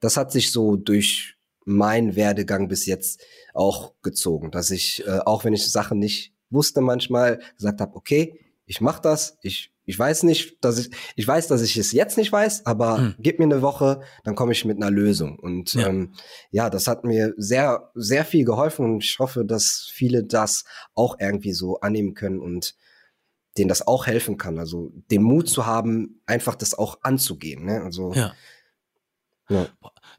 das 0.00 0.16
hat 0.16 0.32
sich 0.32 0.52
so 0.52 0.76
durch 0.76 1.36
meinen 1.64 2.14
Werdegang 2.14 2.68
bis 2.68 2.86
jetzt 2.86 3.22
auch 3.54 3.94
gezogen, 4.02 4.50
dass 4.50 4.70
ich, 4.70 5.06
äh, 5.06 5.20
auch 5.24 5.44
wenn 5.44 5.54
ich 5.54 5.70
Sachen 5.70 5.98
nicht 5.98 6.34
wusste, 6.50 6.80
manchmal 6.80 7.40
gesagt 7.56 7.80
habe, 7.80 7.96
okay, 7.96 8.38
ich 8.66 8.80
mach 8.80 9.00
das, 9.00 9.38
ich 9.42 9.73
ich 9.86 9.98
weiß 9.98 10.22
nicht, 10.22 10.64
dass 10.64 10.78
ich, 10.78 10.90
ich 11.14 11.26
weiß, 11.26 11.48
dass 11.48 11.62
ich 11.62 11.76
es 11.76 11.92
jetzt 11.92 12.16
nicht 12.16 12.32
weiß, 12.32 12.66
aber 12.66 12.98
hm. 12.98 13.14
gib 13.18 13.38
mir 13.38 13.44
eine 13.44 13.62
Woche, 13.62 14.00
dann 14.24 14.34
komme 14.34 14.52
ich 14.52 14.64
mit 14.64 14.76
einer 14.76 14.90
Lösung. 14.90 15.38
Und 15.38 15.74
ja. 15.74 15.88
Ähm, 15.88 16.14
ja, 16.50 16.70
das 16.70 16.86
hat 16.86 17.04
mir 17.04 17.34
sehr, 17.36 17.90
sehr 17.94 18.24
viel 18.24 18.44
geholfen 18.44 18.84
und 18.84 19.04
ich 19.04 19.18
hoffe, 19.18 19.44
dass 19.44 19.88
viele 19.92 20.24
das 20.24 20.64
auch 20.94 21.16
irgendwie 21.20 21.52
so 21.52 21.80
annehmen 21.80 22.14
können 22.14 22.40
und 22.40 22.74
denen 23.58 23.68
das 23.68 23.86
auch 23.86 24.06
helfen 24.06 24.38
kann. 24.38 24.58
Also 24.58 24.90
den 25.10 25.22
Mut 25.22 25.48
zu 25.48 25.66
haben, 25.66 26.20
einfach 26.26 26.54
das 26.54 26.74
auch 26.74 26.98
anzugehen. 27.02 27.64
Ne? 27.64 27.82
Also 27.82 28.12
ja. 28.14 28.34
Ja. 29.48 29.66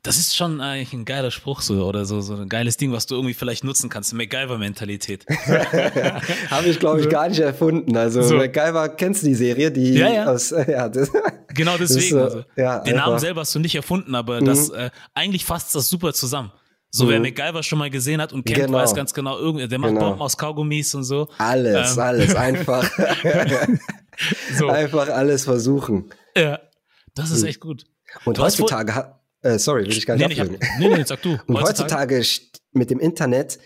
Das 0.06 0.20
ist 0.20 0.36
schon 0.36 0.62
eigentlich 0.62 0.94
ein 0.94 1.04
geiler 1.04 1.32
Spruch 1.32 1.62
so 1.62 1.84
oder 1.84 2.06
so, 2.06 2.22
so 2.22 2.36
ein 2.36 2.48
geiles 2.48 2.78
Ding, 2.78 2.92
was 2.92 3.08
du 3.08 3.16
irgendwie 3.16 3.34
vielleicht 3.34 3.64
nutzen 3.64 3.90
kannst. 3.90 4.14
MacGyver-Mentalität. 4.14 5.26
Habe 6.52 6.68
ich, 6.68 6.80
glaube 6.80 7.02
ich, 7.02 7.10
gar 7.10 7.28
nicht 7.28 7.40
erfunden. 7.40 7.98
Also 7.98 8.22
so. 8.22 8.36
MacGyver, 8.36 8.90
kennst 8.90 9.24
du 9.24 9.28
die 9.28 9.34
Serie? 9.34 9.72
Die 9.72 9.96
ja, 9.96 10.10
ja. 10.10 10.26
Aus, 10.28 10.52
ja 10.68 10.90
das, 10.90 11.12
genau 11.56 11.78
deswegen. 11.80 12.18
Das, 12.18 12.36
also. 12.36 12.46
ja, 12.56 12.80
Den 12.80 12.94
einfach. 12.94 13.08
Namen 13.08 13.20
selber 13.20 13.42
hast 13.42 13.56
du 13.56 13.60
nicht 13.60 13.74
erfunden, 13.74 14.14
aber 14.14 14.42
mhm. 14.42 14.46
das 14.46 14.70
äh, 14.70 14.92
eigentlich 15.16 15.44
fasst 15.44 15.74
das 15.74 15.90
super 15.90 16.14
zusammen. 16.14 16.52
So, 16.92 17.06
mhm. 17.06 17.10
wer 17.10 17.20
MacGyver 17.22 17.64
schon 17.64 17.80
mal 17.80 17.90
gesehen 17.90 18.22
hat 18.22 18.32
und 18.32 18.46
kennt, 18.46 18.68
genau. 18.68 18.78
weiß 18.78 18.94
ganz 18.94 19.12
genau, 19.12 19.40
irgend, 19.40 19.72
der 19.72 19.80
macht 19.80 19.94
genau. 19.94 20.10
Bomben 20.10 20.22
aus 20.22 20.38
Kaugummis 20.38 20.94
und 20.94 21.04
so. 21.04 21.30
Alles, 21.40 21.98
ähm. 21.98 22.04
alles, 22.04 22.36
einfach. 22.36 22.88
so. 24.56 24.68
Einfach 24.68 25.10
alles 25.10 25.46
versuchen. 25.46 26.12
Ja, 26.38 26.60
das 27.16 27.32
ist 27.32 27.42
mhm. 27.42 27.48
echt 27.48 27.60
gut. 27.60 27.86
Und 28.24 28.38
heutzutage 28.38 28.94
hat, 28.94 29.25
äh, 29.46 29.60
sorry, 29.60 29.86
will 29.86 29.92
ich 29.92 30.06
gar 30.06 30.16
nicht 30.16 30.28
nee, 30.28 30.42
abwürgen. 30.42 30.68
Nee, 30.80 30.90
nee, 30.90 31.04
sag 31.06 31.22
du. 31.22 31.38
Und 31.48 31.62
heutzutage, 31.62 32.18
heutzutage 32.18 32.42
mit 32.72 32.90
dem 32.90 33.00
Internet 33.00 33.60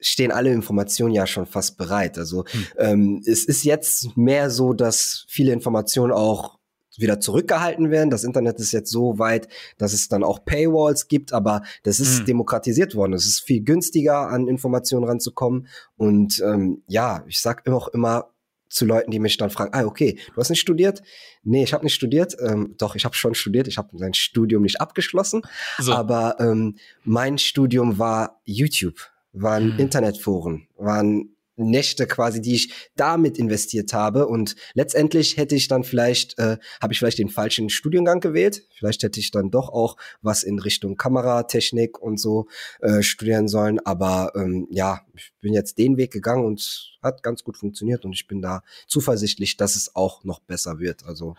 stehen 0.00 0.32
alle 0.32 0.52
Informationen 0.52 1.14
ja 1.14 1.26
schon 1.26 1.46
fast 1.46 1.76
bereit. 1.76 2.18
Also 2.18 2.44
hm. 2.46 2.66
ähm, 2.78 3.22
es 3.26 3.44
ist 3.44 3.64
jetzt 3.64 4.16
mehr 4.16 4.50
so, 4.50 4.72
dass 4.72 5.26
viele 5.28 5.52
Informationen 5.52 6.12
auch 6.12 6.58
wieder 6.98 7.20
zurückgehalten 7.20 7.90
werden. 7.90 8.08
Das 8.08 8.24
Internet 8.24 8.58
ist 8.58 8.72
jetzt 8.72 8.90
so 8.90 9.18
weit, 9.18 9.48
dass 9.76 9.92
es 9.92 10.08
dann 10.08 10.24
auch 10.24 10.46
Paywalls 10.46 11.08
gibt, 11.08 11.34
aber 11.34 11.62
das 11.82 12.00
ist 12.00 12.20
hm. 12.20 12.26
demokratisiert 12.26 12.94
worden. 12.94 13.12
Es 13.12 13.26
ist 13.26 13.40
viel 13.40 13.62
günstiger, 13.62 14.28
an 14.28 14.48
Informationen 14.48 15.04
ranzukommen. 15.04 15.66
Und 15.96 16.42
ähm, 16.42 16.82
ja, 16.86 17.22
ich 17.26 17.40
sag 17.40 17.68
auch 17.68 17.88
immer, 17.88 18.30
zu 18.68 18.84
Leuten, 18.84 19.10
die 19.10 19.18
mich 19.18 19.36
dann 19.36 19.50
fragen, 19.50 19.72
ah, 19.72 19.84
okay, 19.84 20.18
du 20.34 20.40
hast 20.40 20.50
nicht 20.50 20.60
studiert? 20.60 21.02
Nee, 21.42 21.62
ich 21.62 21.72
habe 21.72 21.84
nicht 21.84 21.94
studiert. 21.94 22.36
Ähm, 22.40 22.74
doch, 22.78 22.96
ich 22.96 23.04
habe 23.04 23.14
schon 23.14 23.34
studiert. 23.34 23.68
Ich 23.68 23.78
habe 23.78 23.88
mein 23.92 24.14
Studium 24.14 24.62
nicht 24.62 24.80
abgeschlossen. 24.80 25.42
So. 25.78 25.92
Aber 25.92 26.36
ähm, 26.40 26.76
mein 27.04 27.38
Studium 27.38 27.98
war 27.98 28.40
YouTube, 28.44 29.10
waren 29.32 29.72
hm. 29.72 29.78
Internetforen, 29.78 30.66
waren 30.76 31.35
Nächte 31.56 32.06
quasi, 32.06 32.40
die 32.40 32.54
ich 32.54 32.72
damit 32.96 33.38
investiert 33.38 33.92
habe. 33.92 34.26
Und 34.26 34.56
letztendlich 34.74 35.36
hätte 35.36 35.54
ich 35.54 35.68
dann 35.68 35.84
vielleicht, 35.84 36.38
äh, 36.38 36.58
habe 36.80 36.92
ich 36.92 36.98
vielleicht 36.98 37.18
den 37.18 37.28
falschen 37.28 37.70
Studiengang 37.70 38.20
gewählt. 38.20 38.66
Vielleicht 38.74 39.02
hätte 39.02 39.20
ich 39.20 39.30
dann 39.30 39.50
doch 39.50 39.68
auch 39.70 39.96
was 40.22 40.42
in 40.42 40.58
Richtung 40.58 40.96
Kameratechnik 40.96 41.98
und 41.98 42.20
so 42.20 42.46
äh, 42.80 43.02
studieren 43.02 43.48
sollen. 43.48 43.78
Aber 43.84 44.32
ähm, 44.34 44.68
ja, 44.70 45.00
ich 45.14 45.32
bin 45.40 45.52
jetzt 45.52 45.78
den 45.78 45.96
Weg 45.96 46.12
gegangen 46.12 46.44
und 46.44 46.94
hat 47.02 47.22
ganz 47.22 47.42
gut 47.42 47.56
funktioniert. 47.56 48.04
Und 48.04 48.12
ich 48.12 48.26
bin 48.26 48.42
da 48.42 48.62
zuversichtlich, 48.86 49.56
dass 49.56 49.76
es 49.76 49.96
auch 49.96 50.24
noch 50.24 50.40
besser 50.40 50.78
wird. 50.78 51.04
Also 51.04 51.34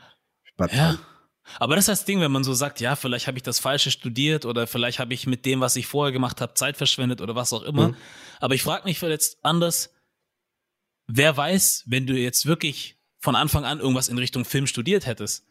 ich 0.45 0.53
bleib 0.55 0.74
ja. 0.74 0.99
Aber 1.59 1.76
das 1.76 1.84
ist 1.84 1.89
das 1.89 2.05
Ding, 2.05 2.20
wenn 2.20 2.32
man 2.32 2.43
so 2.43 2.53
sagt, 2.53 2.80
ja, 2.82 2.95
vielleicht 2.95 3.28
habe 3.28 3.38
ich 3.38 3.43
das 3.43 3.59
Falsche 3.59 3.91
studiert 3.91 4.45
oder 4.45 4.68
vielleicht 4.68 4.99
habe 4.99 5.13
ich 5.13 5.28
mit 5.28 5.45
dem, 5.45 5.61
was 5.61 5.76
ich 5.76 5.88
vorher 5.88 6.11
gemacht 6.11 6.41
habe, 6.41 6.53
Zeit 6.53 6.78
verschwendet 6.78 7.22
oder 7.22 7.36
was 7.36 7.53
auch 7.53 7.63
immer. 7.63 7.89
Mhm. 7.89 7.95
Aber 8.39 8.55
ich 8.55 8.63
frage 8.63 8.84
mich 8.84 9.01
jetzt 9.01 9.38
anders, 9.43 9.93
wer 11.08 11.36
weiß, 11.36 11.86
wenn 11.88 12.05
du 12.05 12.14
jetzt 12.18 12.45
wirklich 12.45 12.97
von 13.20 13.36
Anfang 13.36 13.66
an 13.66 13.80
irgendwas 13.80 14.10
in 14.10 14.18
Richtung 14.18 14.45
Film 14.45 14.68
studiert 14.68 15.05
hättest, 15.05 15.45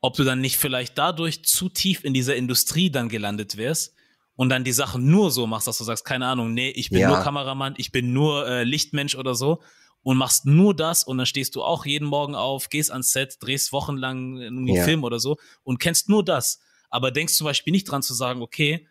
ob 0.00 0.16
du 0.16 0.24
dann 0.24 0.40
nicht 0.40 0.56
vielleicht 0.56 0.96
dadurch 0.96 1.44
zu 1.44 1.68
tief 1.68 2.04
in 2.04 2.14
dieser 2.14 2.36
Industrie 2.36 2.90
dann 2.90 3.08
gelandet 3.08 3.56
wärst 3.56 3.94
und 4.36 4.48
dann 4.48 4.64
die 4.64 4.72
Sachen 4.72 5.10
nur 5.10 5.30
so 5.30 5.46
machst, 5.46 5.66
dass 5.66 5.78
du 5.78 5.84
sagst, 5.84 6.04
keine 6.04 6.26
Ahnung, 6.26 6.54
nee, 6.54 6.70
ich 6.70 6.90
bin 6.90 7.00
ja. 7.00 7.08
nur 7.08 7.18
Kameramann, 7.18 7.74
ich 7.76 7.92
bin 7.92 8.12
nur 8.12 8.46
äh, 8.46 8.64
Lichtmensch 8.64 9.14
oder 9.14 9.34
so 9.34 9.60
und 10.02 10.16
machst 10.16 10.46
nur 10.46 10.74
das 10.74 11.04
und 11.04 11.18
dann 11.18 11.26
stehst 11.26 11.54
du 11.56 11.62
auch 11.62 11.84
jeden 11.84 12.06
Morgen 12.06 12.34
auf, 12.34 12.70
gehst 12.70 12.90
ans 12.90 13.12
Set, 13.12 13.36
drehst 13.40 13.72
wochenlang 13.72 14.40
einen 14.40 14.66
ja. 14.66 14.84
Film 14.84 15.04
oder 15.04 15.20
so 15.20 15.36
und 15.62 15.78
kennst 15.78 16.08
nur 16.08 16.24
das. 16.24 16.60
Aber 16.88 17.10
denkst 17.10 17.34
zum 17.34 17.44
Beispiel 17.44 17.72
nicht 17.72 17.84
dran 17.84 18.02
zu 18.02 18.14
sagen, 18.14 18.40
okay, 18.42 18.88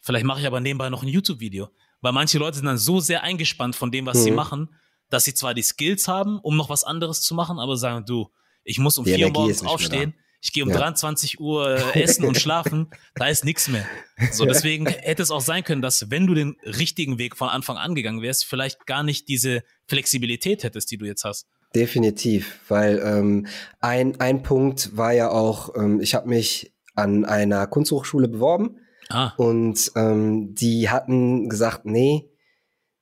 vielleicht 0.00 0.24
mache 0.24 0.40
ich 0.40 0.46
aber 0.46 0.60
nebenbei 0.60 0.88
noch 0.90 1.02
ein 1.02 1.08
YouTube-Video. 1.08 1.68
Weil 2.00 2.12
manche 2.12 2.38
Leute 2.38 2.58
sind 2.58 2.66
dann 2.66 2.78
so 2.78 3.00
sehr 3.00 3.22
eingespannt 3.22 3.74
von 3.74 3.90
dem, 3.90 4.06
was 4.06 4.18
mhm. 4.18 4.22
sie 4.22 4.30
machen, 4.30 4.68
dass 5.10 5.24
sie 5.24 5.34
zwar 5.34 5.54
die 5.54 5.62
Skills 5.62 6.08
haben, 6.08 6.38
um 6.40 6.56
noch 6.56 6.70
was 6.70 6.84
anderes 6.84 7.22
zu 7.22 7.34
machen, 7.34 7.58
aber 7.58 7.76
sagen, 7.76 8.04
du, 8.06 8.28
ich 8.64 8.78
muss 8.78 8.98
um 8.98 9.04
die 9.04 9.14
vier 9.14 9.26
Uhr 9.26 9.32
morgens 9.32 9.64
aufstehen, 9.64 10.14
ich 10.44 10.52
gehe 10.52 10.62
um 10.62 10.68
ja. 10.68 10.76
23 10.76 11.40
Uhr 11.40 11.78
äh, 11.94 12.02
essen 12.02 12.24
und 12.26 12.38
schlafen, 12.38 12.88
da 13.14 13.28
ist 13.28 13.44
nichts 13.44 13.68
mehr. 13.68 13.86
So, 14.30 14.44
deswegen 14.44 14.86
hätte 14.86 15.22
es 15.22 15.30
auch 15.30 15.40
sein 15.40 15.64
können, 15.64 15.80
dass 15.80 16.10
wenn 16.10 16.26
du 16.26 16.34
den 16.34 16.56
richtigen 16.64 17.18
Weg 17.18 17.36
von 17.36 17.48
Anfang 17.48 17.78
an 17.78 17.94
gegangen 17.94 18.20
wärst, 18.20 18.44
vielleicht 18.44 18.86
gar 18.86 19.02
nicht 19.02 19.28
diese 19.28 19.62
Flexibilität 19.86 20.62
hättest, 20.62 20.90
die 20.90 20.98
du 20.98 21.06
jetzt 21.06 21.24
hast. 21.24 21.46
Definitiv, 21.74 22.60
weil 22.68 23.00
ähm, 23.02 23.46
ein, 23.80 24.20
ein 24.20 24.42
Punkt 24.42 24.96
war 24.96 25.12
ja 25.12 25.30
auch, 25.30 25.74
ähm, 25.76 26.00
ich 26.00 26.14
habe 26.14 26.28
mich 26.28 26.72
an 26.94 27.24
einer 27.24 27.66
Kunsthochschule 27.66 28.28
beworben 28.28 28.76
ah. 29.08 29.32
und 29.38 29.90
ähm, 29.96 30.54
die 30.54 30.90
hatten 30.90 31.48
gesagt, 31.48 31.86
nee, 31.86 32.30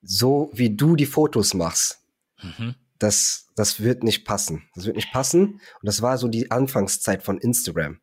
so 0.03 0.51
wie 0.53 0.75
du 0.77 0.97
die 0.97 1.07
Fotos 1.07 1.55
machst, 1.55 2.01
mhm 2.43 2.75
das, 3.03 3.49
das 3.57 3.81
wird 3.81 4.05
nicht 4.05 4.25
passen. 4.25 4.69
Das 4.75 4.87
wird 4.87 4.97
nicht 4.97 5.13
passen. 5.13 5.55
Und 5.55 5.61
das 5.83 6.03
war 6.03 6.19
so 6.19 6.29
die 6.29 6.51
Anfangszeit 6.51 7.23
von 7.23 7.39
Instagram. 7.39 8.01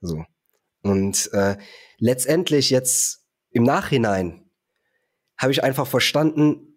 So. 0.00 0.24
Und 0.82 1.32
äh, 1.32 1.56
letztendlich 1.98 2.70
jetzt 2.70 3.24
im 3.50 3.62
Nachhinein 3.62 4.50
habe 5.36 5.52
ich 5.52 5.62
einfach 5.62 5.86
verstanden, 5.86 6.74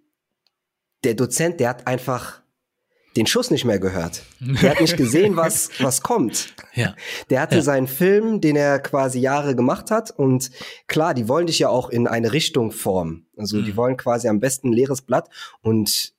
der 1.03 1.15
Dozent, 1.15 1.59
der 1.59 1.69
hat 1.69 1.88
einfach 1.88 2.42
den 3.16 3.28
Schuss 3.28 3.51
nicht 3.51 3.66
mehr 3.66 3.80
gehört. 3.80 4.24
Der 4.39 4.72
hat 4.72 4.82
nicht 4.82 4.97
gesehen, 4.97 5.36
was, 5.36 5.70
was 5.80 6.01
kommt. 6.01 6.53
Ja. 6.74 6.95
Der 7.30 7.41
hatte 7.41 7.57
ja. 7.57 7.61
seinen 7.61 7.88
Film, 7.88 8.41
den 8.41 8.55
er 8.55 8.80
quasi 8.80 9.20
Jahre 9.20 9.55
gemacht 9.55 9.91
hat. 9.91 10.11
Und 10.11 10.49
klar, 10.88 11.14
die 11.14 11.28
wollen 11.28 11.47
dich 11.47 11.59
ja 11.59 11.70
auch 11.70 11.89
in 11.89 12.07
eine 12.07 12.34
Richtung 12.34 12.72
formen. 12.72 13.28
Also 13.38 13.57
mhm. 13.57 13.66
die 13.66 13.78
wollen 13.78 13.97
quasi 13.97 14.28
am 14.28 14.39
besten 14.39 14.70
ein 14.70 14.74
leeres 14.74 15.01
Blatt. 15.01 15.30
Und 15.61 16.14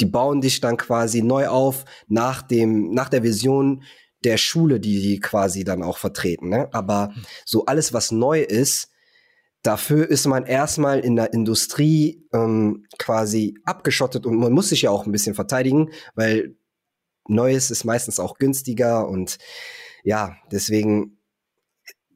die 0.00 0.06
bauen 0.06 0.40
dich 0.40 0.60
dann 0.60 0.76
quasi 0.76 1.22
neu 1.22 1.48
auf 1.48 1.84
nach 2.08 2.42
dem, 2.42 2.92
nach 2.92 3.08
der 3.08 3.22
Vision 3.22 3.82
der 4.24 4.36
Schule, 4.36 4.80
die 4.80 5.00
die 5.00 5.20
quasi 5.20 5.64
dann 5.64 5.82
auch 5.82 5.98
vertreten. 5.98 6.48
Ne? 6.48 6.68
Aber 6.72 7.12
so 7.44 7.66
alles, 7.66 7.92
was 7.92 8.10
neu 8.10 8.40
ist, 8.40 8.90
dafür 9.62 10.08
ist 10.08 10.26
man 10.26 10.46
erstmal 10.46 11.00
in 11.00 11.16
der 11.16 11.32
Industrie 11.32 12.26
ähm, 12.32 12.86
quasi 12.98 13.58
abgeschottet 13.64 14.26
und 14.26 14.36
man 14.36 14.52
muss 14.52 14.70
sich 14.70 14.82
ja 14.82 14.90
auch 14.90 15.06
ein 15.06 15.12
bisschen 15.12 15.34
verteidigen, 15.34 15.90
weil 16.14 16.56
Neues 17.28 17.70
ist 17.70 17.84
meistens 17.84 18.18
auch 18.18 18.38
günstiger 18.38 19.08
und 19.08 19.38
ja, 20.02 20.36
deswegen 20.50 21.18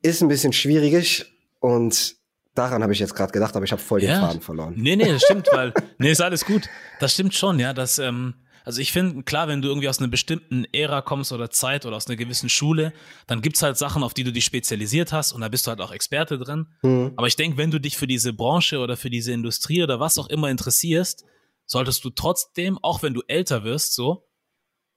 ist 0.02 0.22
ein 0.22 0.28
bisschen 0.28 0.52
schwierig 0.52 1.32
und 1.60 2.16
daran 2.54 2.82
habe 2.82 2.92
ich 2.92 2.98
jetzt 2.98 3.14
gerade 3.14 3.32
gedacht, 3.32 3.54
aber 3.56 3.64
ich 3.64 3.72
habe 3.72 3.82
voll 3.82 4.00
den 4.00 4.10
Faden 4.10 4.40
verloren. 4.40 4.74
Nee, 4.76 4.96
nee, 4.96 5.10
das 5.10 5.22
stimmt, 5.22 5.48
weil, 5.52 5.72
nee, 5.98 6.10
ist 6.10 6.22
alles 6.22 6.44
gut. 6.44 6.68
Das 7.00 7.12
stimmt 7.12 7.34
schon, 7.34 7.58
ja, 7.58 7.72
dass, 7.72 7.98
ähm, 7.98 8.34
also 8.64 8.80
ich 8.80 8.92
finde, 8.92 9.22
klar, 9.24 9.46
wenn 9.46 9.60
du 9.60 9.68
irgendwie 9.68 9.88
aus 9.88 9.98
einer 9.98 10.08
bestimmten 10.08 10.64
Ära 10.72 11.02
kommst 11.02 11.32
oder 11.32 11.50
Zeit 11.50 11.84
oder 11.84 11.96
aus 11.96 12.06
einer 12.06 12.16
gewissen 12.16 12.48
Schule, 12.48 12.94
dann 13.26 13.42
gibt's 13.42 13.62
halt 13.62 13.76
Sachen, 13.76 14.02
auf 14.02 14.14
die 14.14 14.24
du 14.24 14.32
dich 14.32 14.46
spezialisiert 14.46 15.12
hast 15.12 15.32
und 15.32 15.42
da 15.42 15.48
bist 15.48 15.66
du 15.66 15.70
halt 15.70 15.82
auch 15.82 15.92
Experte 15.92 16.38
drin. 16.38 16.66
Mhm. 16.82 17.12
Aber 17.16 17.26
ich 17.26 17.36
denke, 17.36 17.58
wenn 17.58 17.70
du 17.70 17.78
dich 17.78 17.98
für 17.98 18.06
diese 18.06 18.32
Branche 18.32 18.78
oder 18.78 18.96
für 18.96 19.10
diese 19.10 19.32
Industrie 19.32 19.82
oder 19.82 20.00
was 20.00 20.16
auch 20.16 20.28
immer 20.28 20.48
interessierst, 20.48 21.24
solltest 21.66 22.04
du 22.04 22.10
trotzdem, 22.10 22.78
auch 22.82 23.02
wenn 23.02 23.12
du 23.12 23.22
älter 23.28 23.64
wirst, 23.64 23.94
so, 23.94 24.26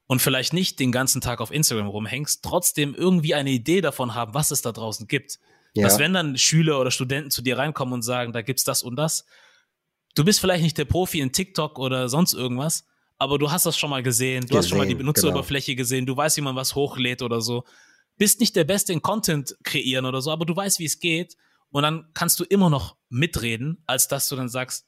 und 0.07 0.21
vielleicht 0.21 0.53
nicht 0.53 0.79
den 0.79 0.93
ganzen 0.93 1.19
Tag 1.19 1.41
auf 1.41 1.51
Instagram 1.51 1.87
rumhängst, 1.87 2.43
trotzdem 2.43 2.95
irgendwie 2.95 3.35
eine 3.35 3.49
Idee 3.49 3.81
davon 3.81 4.15
haben, 4.15 4.33
was 4.33 4.51
es 4.51 4.61
da 4.61 4.71
draußen 4.71 5.07
gibt. 5.07 5.39
Ja. 5.73 5.83
Dass 5.83 5.99
wenn 5.99 6.13
dann 6.13 6.37
Schüler 6.37 6.79
oder 6.79 6.91
Studenten 6.91 7.29
zu 7.29 7.41
dir 7.41 7.57
reinkommen 7.57 7.93
und 7.93 8.01
sagen, 8.01 8.31
da 8.31 8.41
gibt's 8.41 8.63
das 8.63 8.81
und 8.81 8.95
das, 8.95 9.25
du 10.15 10.23
bist 10.23 10.39
vielleicht 10.39 10.63
nicht 10.63 10.77
der 10.77 10.85
Profi 10.85 11.19
in 11.19 11.33
TikTok 11.33 11.77
oder 11.77 12.07
sonst 12.07 12.33
irgendwas, 12.33 12.85
aber 13.17 13.37
du 13.37 13.51
hast 13.51 13.65
das 13.65 13.77
schon 13.77 13.89
mal 13.89 14.03
gesehen, 14.03 14.41
du 14.41 14.47
gesehen, 14.47 14.57
hast 14.57 14.69
schon 14.69 14.77
mal 14.77 14.87
die 14.87 14.95
Benutzeroberfläche 14.95 15.73
genau. 15.73 15.83
gesehen, 15.83 16.05
du 16.05 16.15
weißt, 16.15 16.37
wie 16.37 16.41
man 16.41 16.55
was 16.55 16.75
hochlädt 16.75 17.21
oder 17.21 17.41
so. 17.41 17.63
Bist 18.17 18.39
nicht 18.39 18.55
der 18.55 18.63
Beste 18.63 18.93
in 18.93 19.01
Content 19.01 19.55
kreieren 19.63 20.05
oder 20.05 20.21
so, 20.21 20.31
aber 20.31 20.45
du 20.45 20.55
weißt, 20.55 20.79
wie 20.79 20.85
es 20.85 20.99
geht. 20.99 21.35
Und 21.69 21.83
dann 21.83 22.07
kannst 22.13 22.39
du 22.39 22.43
immer 22.45 22.69
noch 22.69 22.95
mitreden, 23.09 23.83
als 23.85 24.07
dass 24.07 24.29
du 24.29 24.35
dann 24.35 24.49
sagst, 24.49 24.87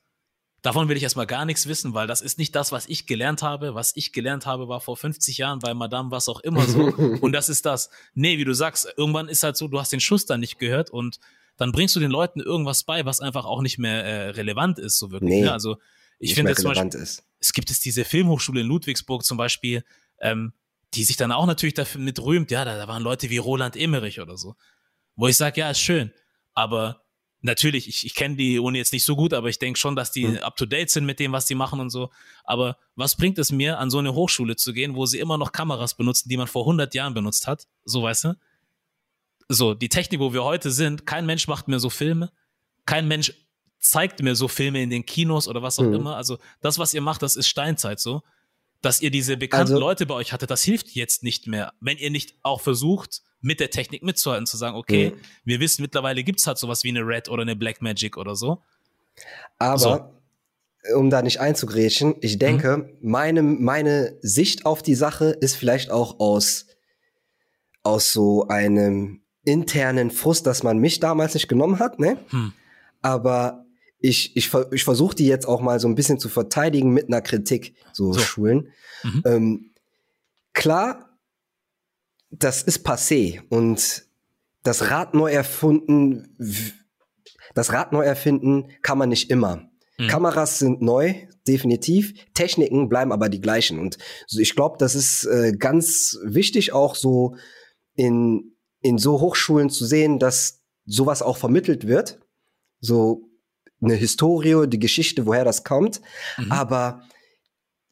Davon 0.61 0.89
will 0.89 0.97
ich 0.97 1.03
erstmal 1.03 1.27
gar 1.27 1.45
nichts 1.45 1.67
wissen, 1.67 1.93
weil 1.93 2.05
das 2.05 2.21
ist 2.21 2.38
nicht 2.38 2.53
das, 2.53 2.73
was 2.73 2.86
ich 2.88 3.05
gelernt 3.05 3.41
habe. 3.43 3.75
Was 3.75 3.95
ich 3.95 4.11
gelernt 4.11 4.45
habe, 4.45 4.67
war 4.67 4.82
vor 4.82 4.97
50 4.97 5.38
Jahren 5.38 5.59
bei 5.59 5.73
Madame 5.73 6.11
was 6.11 6.27
auch 6.27 6.41
immer 6.41 6.65
so. 6.65 6.82
und 7.21 7.32
das 7.32 7.47
ist 7.47 7.65
das. 7.65 7.89
Nee, 8.13 8.38
wie 8.38 8.43
du 8.43 8.53
sagst, 8.53 8.88
irgendwann 8.97 9.30
ist 9.30 9.43
halt 9.43 9.55
so, 9.55 9.69
du 9.69 9.80
hast 9.80 9.93
den 9.93 10.01
Schuss 10.01 10.25
dann 10.25 10.41
nicht 10.41 10.59
gehört 10.59 10.89
und 10.89 11.19
dann 11.55 11.71
bringst 11.71 11.95
du 11.95 11.99
den 11.99 12.11
Leuten 12.11 12.41
irgendwas 12.41 12.84
bei, 12.84 13.05
was 13.05 13.21
einfach 13.21 13.45
auch 13.45 13.61
nicht 13.61 13.77
mehr 13.77 14.03
äh, 14.03 14.30
relevant 14.32 14.80
ist, 14.80 14.99
so 14.99 15.11
wirklich. 15.11 15.32
Nee, 15.32 15.41
ne? 15.43 15.53
Also 15.53 15.77
ich 16.20 16.36
finde 16.36 16.55
zum 16.55 16.74
Beispiel, 16.74 17.01
ist. 17.01 17.24
es 17.39 17.53
gibt 17.53 17.72
es 17.72 17.80
diese 17.80 18.05
Filmhochschule 18.05 18.61
in 18.61 18.67
Ludwigsburg 18.67 19.24
zum 19.24 19.38
Beispiel, 19.38 19.84
ähm, 20.22 20.53
die 20.93 21.03
sich 21.03 21.17
dann 21.17 21.32
auch 21.32 21.45
natürlich 21.45 21.76
damit 21.76 22.20
rühmt, 22.20 22.51
ja, 22.51 22.65
da, 22.65 22.78
da 22.78 22.88
waren 22.88 23.03
Leute 23.03 23.30
wie 23.30 23.38
Roland 23.38 23.76
Emmerich 23.76 24.20
oder 24.20 24.38
so. 24.38 24.55
Wo 25.15 25.28
ich 25.28 25.38
sage, 25.38 25.61
ja, 25.61 25.70
ist 25.70 25.80
schön, 25.80 26.11
aber 26.53 27.03
natürlich, 27.41 27.88
ich, 27.88 28.05
ich 28.05 28.15
kenne 28.15 28.36
die 28.36 28.59
Uni 28.59 28.78
jetzt 28.78 28.93
nicht 28.93 29.05
so 29.05 29.15
gut, 29.15 29.34
aber 29.34 29.49
ich 29.49 29.59
denke 29.59 29.80
schon, 29.80 29.95
dass 29.95 30.11
die 30.11 30.26
mhm. 30.26 30.38
up 30.38 30.55
to 30.55 30.65
date 30.65 30.89
sind 30.89 31.05
mit 31.05 31.20
dem, 31.20 31.32
was 31.32 31.45
die 31.45 31.55
machen 31.55 31.80
und 31.80 31.89
so. 31.89 32.11
Aber 32.43 32.78
was 32.95 33.15
bringt 33.15 33.39
es 33.39 33.51
mir, 33.51 33.80
an 33.80 33.89
so 33.89 33.99
eine 33.99 34.13
Hochschule 34.13 34.55
zu 34.55 34.74
gehen, 34.74 34.95
wo 34.95 35.05
sie 35.05 35.20
immer 35.20 35.38
noch 35.38 35.51
Kameras 35.51 35.95
benutzen, 35.95 36.30
die 36.30 36.38
man 36.38 36.47
vor 36.47 36.63
100 36.63 36.93
Jahren 36.93 37.13
benutzt 37.13 37.47
hat? 37.47 37.67
So, 37.86 38.03
weißt 38.03 38.26
du? 38.26 38.34
So, 39.47 39.74
die 39.74 39.89
Technik, 39.89 40.20
wo 40.20 40.34
wir 40.34 40.43
heute 40.43 40.70
sind, 40.72 41.05
kein 41.05 41.26
Mensch 41.26 41.47
macht 41.47 41.67
mehr 41.67 41.80
so 41.80 41.89
Filme. 41.89 42.32
Kein 42.86 43.07
Mensch 43.07 43.34
zeigt 43.80 44.21
mir 44.21 44.36
so 44.36 44.47
Filme 44.47 44.82
in 44.82 44.89
den 44.89 45.05
Kinos 45.05 45.47
oder 45.47 45.61
was 45.61 45.80
auch 45.80 45.84
mhm. 45.84 45.95
immer. 45.95 46.15
Also, 46.15 46.38
das, 46.61 46.80
was 46.80 46.93
ihr 46.93 47.01
macht, 47.01 47.21
das 47.21 47.36
ist 47.36 47.47
Steinzeit 47.47 47.99
so. 47.99 48.21
Dass 48.82 49.01
ihr 49.01 49.11
diese 49.11 49.36
bekannten 49.36 49.73
also, 49.73 49.80
Leute 49.80 50.05
bei 50.05 50.13
euch 50.15 50.32
hattet, 50.32 50.49
das 50.49 50.63
hilft 50.63 50.89
jetzt 50.91 51.21
nicht 51.21 51.47
mehr. 51.47 51.73
Wenn 51.82 51.97
ihr 51.97 52.11
nicht 52.11 52.36
auch 52.43 52.61
versucht, 52.61 53.21
mit 53.41 53.59
der 53.59 53.69
Technik 53.69 54.03
mitzuhalten, 54.03 54.45
zu 54.45 54.57
sagen, 54.57 54.75
okay, 54.75 55.11
mhm. 55.11 55.19
wir 55.45 55.59
wissen 55.59 55.82
mittlerweile 55.82 56.23
gibt's 56.23 56.47
halt 56.47 56.57
sowas 56.57 56.84
wie 56.84 56.89
eine 56.89 57.01
Red 57.01 57.30
oder 57.30 57.41
eine 57.41 57.55
Black 57.55 57.82
Magic 57.82 58.17
oder 58.17 58.36
so. 58.36 58.61
Aber 59.57 60.13
so. 60.84 60.95
um 60.95 61.09
da 61.09 61.21
nicht 61.21 61.39
einzugrätschen, 61.39 62.15
ich 62.21 62.38
denke, 62.38 62.77
mhm. 62.77 62.89
meine, 63.01 63.43
meine 63.43 64.17
Sicht 64.21 64.65
auf 64.65 64.82
die 64.82 64.95
Sache 64.95 65.25
ist 65.25 65.55
vielleicht 65.55 65.91
auch 65.91 66.19
aus, 66.19 66.67
aus 67.84 68.11
so 68.11 68.47
einem 68.47 69.21
internen 69.43 70.11
Frust, 70.11 70.45
dass 70.45 70.63
man 70.63 70.77
mich 70.77 70.99
damals 70.99 71.34
nicht 71.34 71.47
genommen 71.47 71.80
hat, 71.80 71.99
ne? 71.99 72.17
Hm. 72.30 72.53
Aber 73.01 73.65
ich, 73.99 74.35
ich, 74.35 74.51
ich 74.71 74.83
versuche 74.83 75.15
die 75.15 75.27
jetzt 75.27 75.47
auch 75.47 75.61
mal 75.61 75.79
so 75.79 75.87
ein 75.87 75.95
bisschen 75.95 76.19
zu 76.19 76.29
verteidigen 76.29 76.91
mit 76.91 77.07
einer 77.07 77.21
Kritik, 77.21 77.75
so, 77.91 78.13
so. 78.13 78.19
Schulen. 78.19 78.71
Mhm. 79.03 79.23
Ähm, 79.25 79.71
klar, 80.53 81.17
das 82.31 82.63
ist 82.63 82.85
passé 82.85 83.41
und 83.49 84.05
das 84.63 84.89
Rad 84.89 85.13
neu 85.13 85.31
erfunden, 85.31 86.37
das 87.55 87.73
Rad 87.73 87.91
neu 87.91 88.03
erfinden 88.03 88.69
kann 88.81 88.97
man 88.97 89.09
nicht 89.09 89.29
immer. 89.29 89.69
Mhm. 89.97 90.07
Kameras 90.07 90.59
sind 90.59 90.81
neu, 90.81 91.15
definitiv. 91.47 92.13
Techniken 92.33 92.87
bleiben 92.87 93.11
aber 93.11 93.27
die 93.27 93.41
gleichen. 93.41 93.79
Und 93.79 93.97
ich 94.29 94.55
glaube, 94.55 94.77
das 94.79 94.95
ist 94.95 95.25
äh, 95.25 95.53
ganz 95.57 96.17
wichtig, 96.23 96.71
auch 96.71 96.95
so 96.95 97.35
in, 97.95 98.55
in 98.81 98.97
so 98.97 99.19
Hochschulen 99.19 99.69
zu 99.69 99.85
sehen, 99.85 100.19
dass 100.19 100.61
sowas 100.85 101.21
auch 101.21 101.37
vermittelt 101.37 101.87
wird. 101.87 102.19
So 102.79 103.28
eine 103.82 103.95
Historie, 103.95 104.67
die 104.67 104.80
Geschichte, 104.80 105.25
woher 105.25 105.45
das 105.45 105.63
kommt. 105.63 106.01
Mhm. 106.38 106.51
Aber 106.51 107.01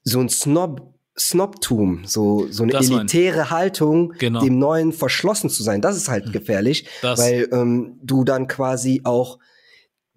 so 0.03 0.19
ein 0.19 0.29
Snob 0.29 0.93
Snobtum, 1.19 2.03
so, 2.05 2.47
so 2.51 2.61
eine 2.61 2.73
das 2.73 2.91
elitäre 2.91 3.39
mein. 3.39 3.49
Haltung, 3.49 4.13
genau. 4.19 4.39
dem 4.39 4.59
Neuen 4.59 4.93
verschlossen 4.93 5.49
zu 5.49 5.63
sein. 5.63 5.81
Das 5.81 5.97
ist 5.97 6.09
halt 6.09 6.27
mhm. 6.27 6.31
gefährlich, 6.31 6.87
das. 7.01 7.19
weil 7.19 7.49
ähm, 7.51 7.97
du 8.03 8.23
dann 8.23 8.47
quasi 8.47 9.01
auch 9.03 9.39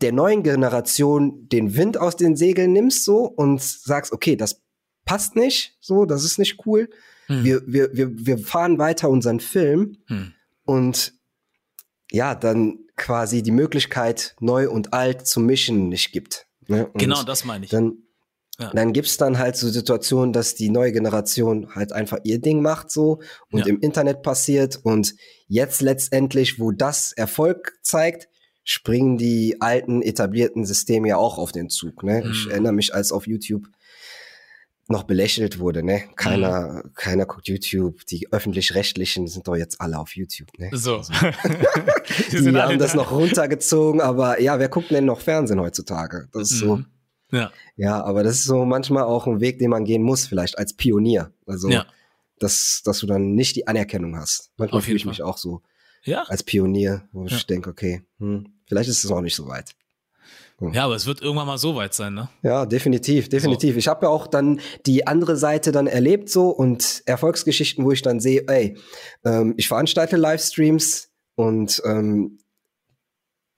der 0.03 0.13
neuen 0.13 0.43
Generation 0.43 1.49
den 1.49 1.75
Wind 1.75 1.97
aus 1.97 2.17
den 2.17 2.37
Segeln 2.37 2.73
nimmst 2.73 3.05
so 3.05 3.25
und 3.25 3.63
sagst, 3.63 4.13
okay, 4.13 4.37
das 4.37 4.61
passt 5.05 5.37
nicht, 5.37 5.77
so, 5.81 6.05
das 6.05 6.25
ist 6.25 6.39
nicht 6.39 6.67
cool. 6.67 6.89
Hm. 7.27 7.45
Wir, 7.45 7.63
wir, 7.67 7.91
wir, 7.95 8.11
wir 8.15 8.39
fahren 8.39 8.79
weiter 8.79 9.09
unseren 9.09 9.41
Film. 9.41 9.97
Hm. 10.07 10.33
und 10.65 11.15
ja, 12.13 12.35
dann 12.35 12.79
quasi 13.01 13.43
die 13.43 13.51
Möglichkeit, 13.51 14.37
neu 14.41 14.71
und 14.71 14.93
alt 14.93 15.27
zu 15.27 15.41
mischen, 15.41 15.89
nicht 15.89 16.13
gibt. 16.13 16.47
Ne? 16.69 16.89
genau, 16.95 17.23
das 17.23 17.45
meine 17.45 17.65
ich. 17.65 17.71
Dann, 17.71 17.95
ja. 18.59 18.71
dann 18.75 18.93
gibt's 18.93 19.17
dann 19.17 19.39
halt 19.39 19.57
so 19.57 19.69
Situationen, 19.69 20.33
dass 20.33 20.55
die 20.55 20.69
neue 20.69 20.93
Generation 20.93 21.75
halt 21.75 21.93
einfach 21.93 22.19
ihr 22.25 22.41
Ding 22.41 22.61
macht 22.61 22.91
so 22.91 23.21
und 23.51 23.61
ja. 23.61 23.67
im 23.67 23.81
Internet 23.81 24.23
passiert 24.23 24.79
und 24.83 25.15
jetzt 25.49 25.81
letztendlich, 25.81 26.61
wo 26.61 26.71
das 26.71 27.13
Erfolg 27.13 27.79
zeigt, 27.83 28.29
springen 28.65 29.17
die 29.17 29.57
alten 29.61 30.03
etablierten 30.03 30.67
Systeme 30.67 31.09
ja 31.09 31.17
auch 31.17 31.39
auf 31.39 31.53
den 31.53 31.71
Zug. 31.71 32.03
Ne? 32.03 32.23
Mhm. 32.23 32.31
Ich 32.31 32.51
erinnere 32.51 32.75
mich, 32.75 32.95
als 32.95 33.13
auf 33.13 33.27
YouTube 33.27 33.67
noch 34.91 35.05
belächelt 35.05 35.59
wurde, 35.59 35.83
ne? 35.83 36.03
Keiner, 36.17 36.83
mhm. 36.85 36.95
keiner 36.95 37.27
guckt 37.27 37.49
YouTube. 37.49 38.05
Die 38.07 38.33
öffentlich-rechtlichen 38.33 39.29
sind 39.29 39.47
doch 39.47 39.57
jetzt 39.57 39.81
alle 39.81 39.99
auf 39.99 40.17
YouTube, 40.17 40.49
ne? 40.59 40.71
So. 40.73 40.99
Also, 40.99 41.13
die, 42.33 42.43
die 42.43 42.57
haben 42.57 42.79
das 42.79 42.95
noch 42.95 43.13
runtergezogen, 43.13 44.01
aber 44.01 44.41
ja, 44.41 44.59
wer 44.59 44.69
guckt 44.69 44.91
denn 44.91 45.05
noch 45.05 45.21
Fernsehen 45.21 45.61
heutzutage? 45.61 46.29
Das 46.33 46.51
ist 46.51 46.63
mhm. 46.63 46.67
so. 47.31 47.37
Ja. 47.37 47.53
Ja, 47.77 48.03
aber 48.03 48.25
das 48.25 48.37
ist 48.37 48.45
so 48.45 48.65
manchmal 48.65 49.05
auch 49.05 49.27
ein 49.27 49.41
Weg, 49.41 49.61
den 49.61 49.71
man 49.71 49.85
gehen 49.85 50.03
muss, 50.03 50.27
vielleicht 50.27 50.59
als 50.59 50.75
Pionier. 50.75 51.33
Also, 51.47 51.69
ja. 51.69 51.87
dass, 52.41 52.83
dass 52.85 52.99
du 52.99 53.07
dann 53.07 53.35
nicht 53.35 53.55
die 53.55 53.69
Anerkennung 53.69 54.17
hast. 54.17 54.51
Manchmal 54.57 54.83
fühle 54.83 54.97
ich 54.97 55.07
mich 55.07 55.23
auch 55.23 55.39
so. 55.39 55.63
Ja. 56.03 56.23
Als 56.25 56.43
Pionier, 56.43 57.09
wo 57.13 57.27
ja. 57.27 57.37
ich 57.37 57.47
denke, 57.47 57.71
okay, 57.71 58.03
hm, 58.19 58.55
vielleicht 58.67 58.89
ist 58.91 59.05
es 59.05 59.11
noch 59.11 59.21
nicht 59.21 59.37
so 59.37 59.47
weit. 59.47 59.73
Hm. 60.61 60.73
Ja, 60.73 60.85
aber 60.85 60.95
es 60.95 61.07
wird 61.07 61.23
irgendwann 61.23 61.47
mal 61.47 61.59
so 61.59 61.75
weit 61.75 61.95
sein, 61.95 62.15
ne? 62.15 62.29
Ja, 62.43 62.67
definitiv, 62.67 63.29
definitiv. 63.29 63.75
So. 63.75 63.79
Ich 63.79 63.89
habe 63.89 64.07
ja 64.07 64.11
auch 64.11 64.27
dann 64.27 64.61
die 64.87 65.07
andere 65.07 65.37
Seite 65.37 65.73
dann 65.73 65.87
erlebt 65.87 66.29
so 66.29 66.51
und 66.51 67.03
Erfolgsgeschichten, 67.07 67.85
wo 67.85 67.93
ich 67.93 68.03
dann 68.03 68.21
sehe, 68.21 68.45
ey, 68.47 68.77
ähm, 69.25 69.55
ich 69.57 69.69
veranstalte 69.69 70.17
Livestreams 70.17 71.09
und 71.35 71.83
ähm, 71.85 72.39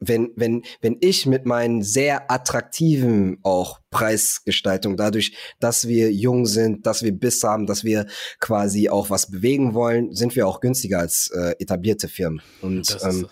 wenn, 0.05 0.32
wenn, 0.34 0.62
wenn 0.80 0.96
ich 1.00 1.26
mit 1.26 1.46
meinen 1.46 1.82
sehr 1.82 2.30
attraktiven 2.30 3.38
auch 3.42 3.80
Preisgestaltung, 3.90 4.96
dadurch, 4.96 5.36
dass 5.61 5.86
wir 5.86 6.12
jung 6.12 6.46
sind, 6.46 6.86
dass 6.86 7.03
wir 7.03 7.12
Biss 7.12 7.42
haben, 7.44 7.66
dass 7.66 7.84
wir 7.84 8.07
quasi 8.40 8.88
auch 8.88 9.11
was 9.11 9.30
bewegen 9.30 9.74
wollen, 9.74 10.12
sind 10.12 10.34
wir 10.34 10.48
auch 10.48 10.61
günstiger 10.61 10.98
als 10.98 11.30
äh, 11.30 11.55
etablierte 11.61 12.09
Firmen. 12.09 12.42
Und 12.61 12.98
ähm, 13.03 13.28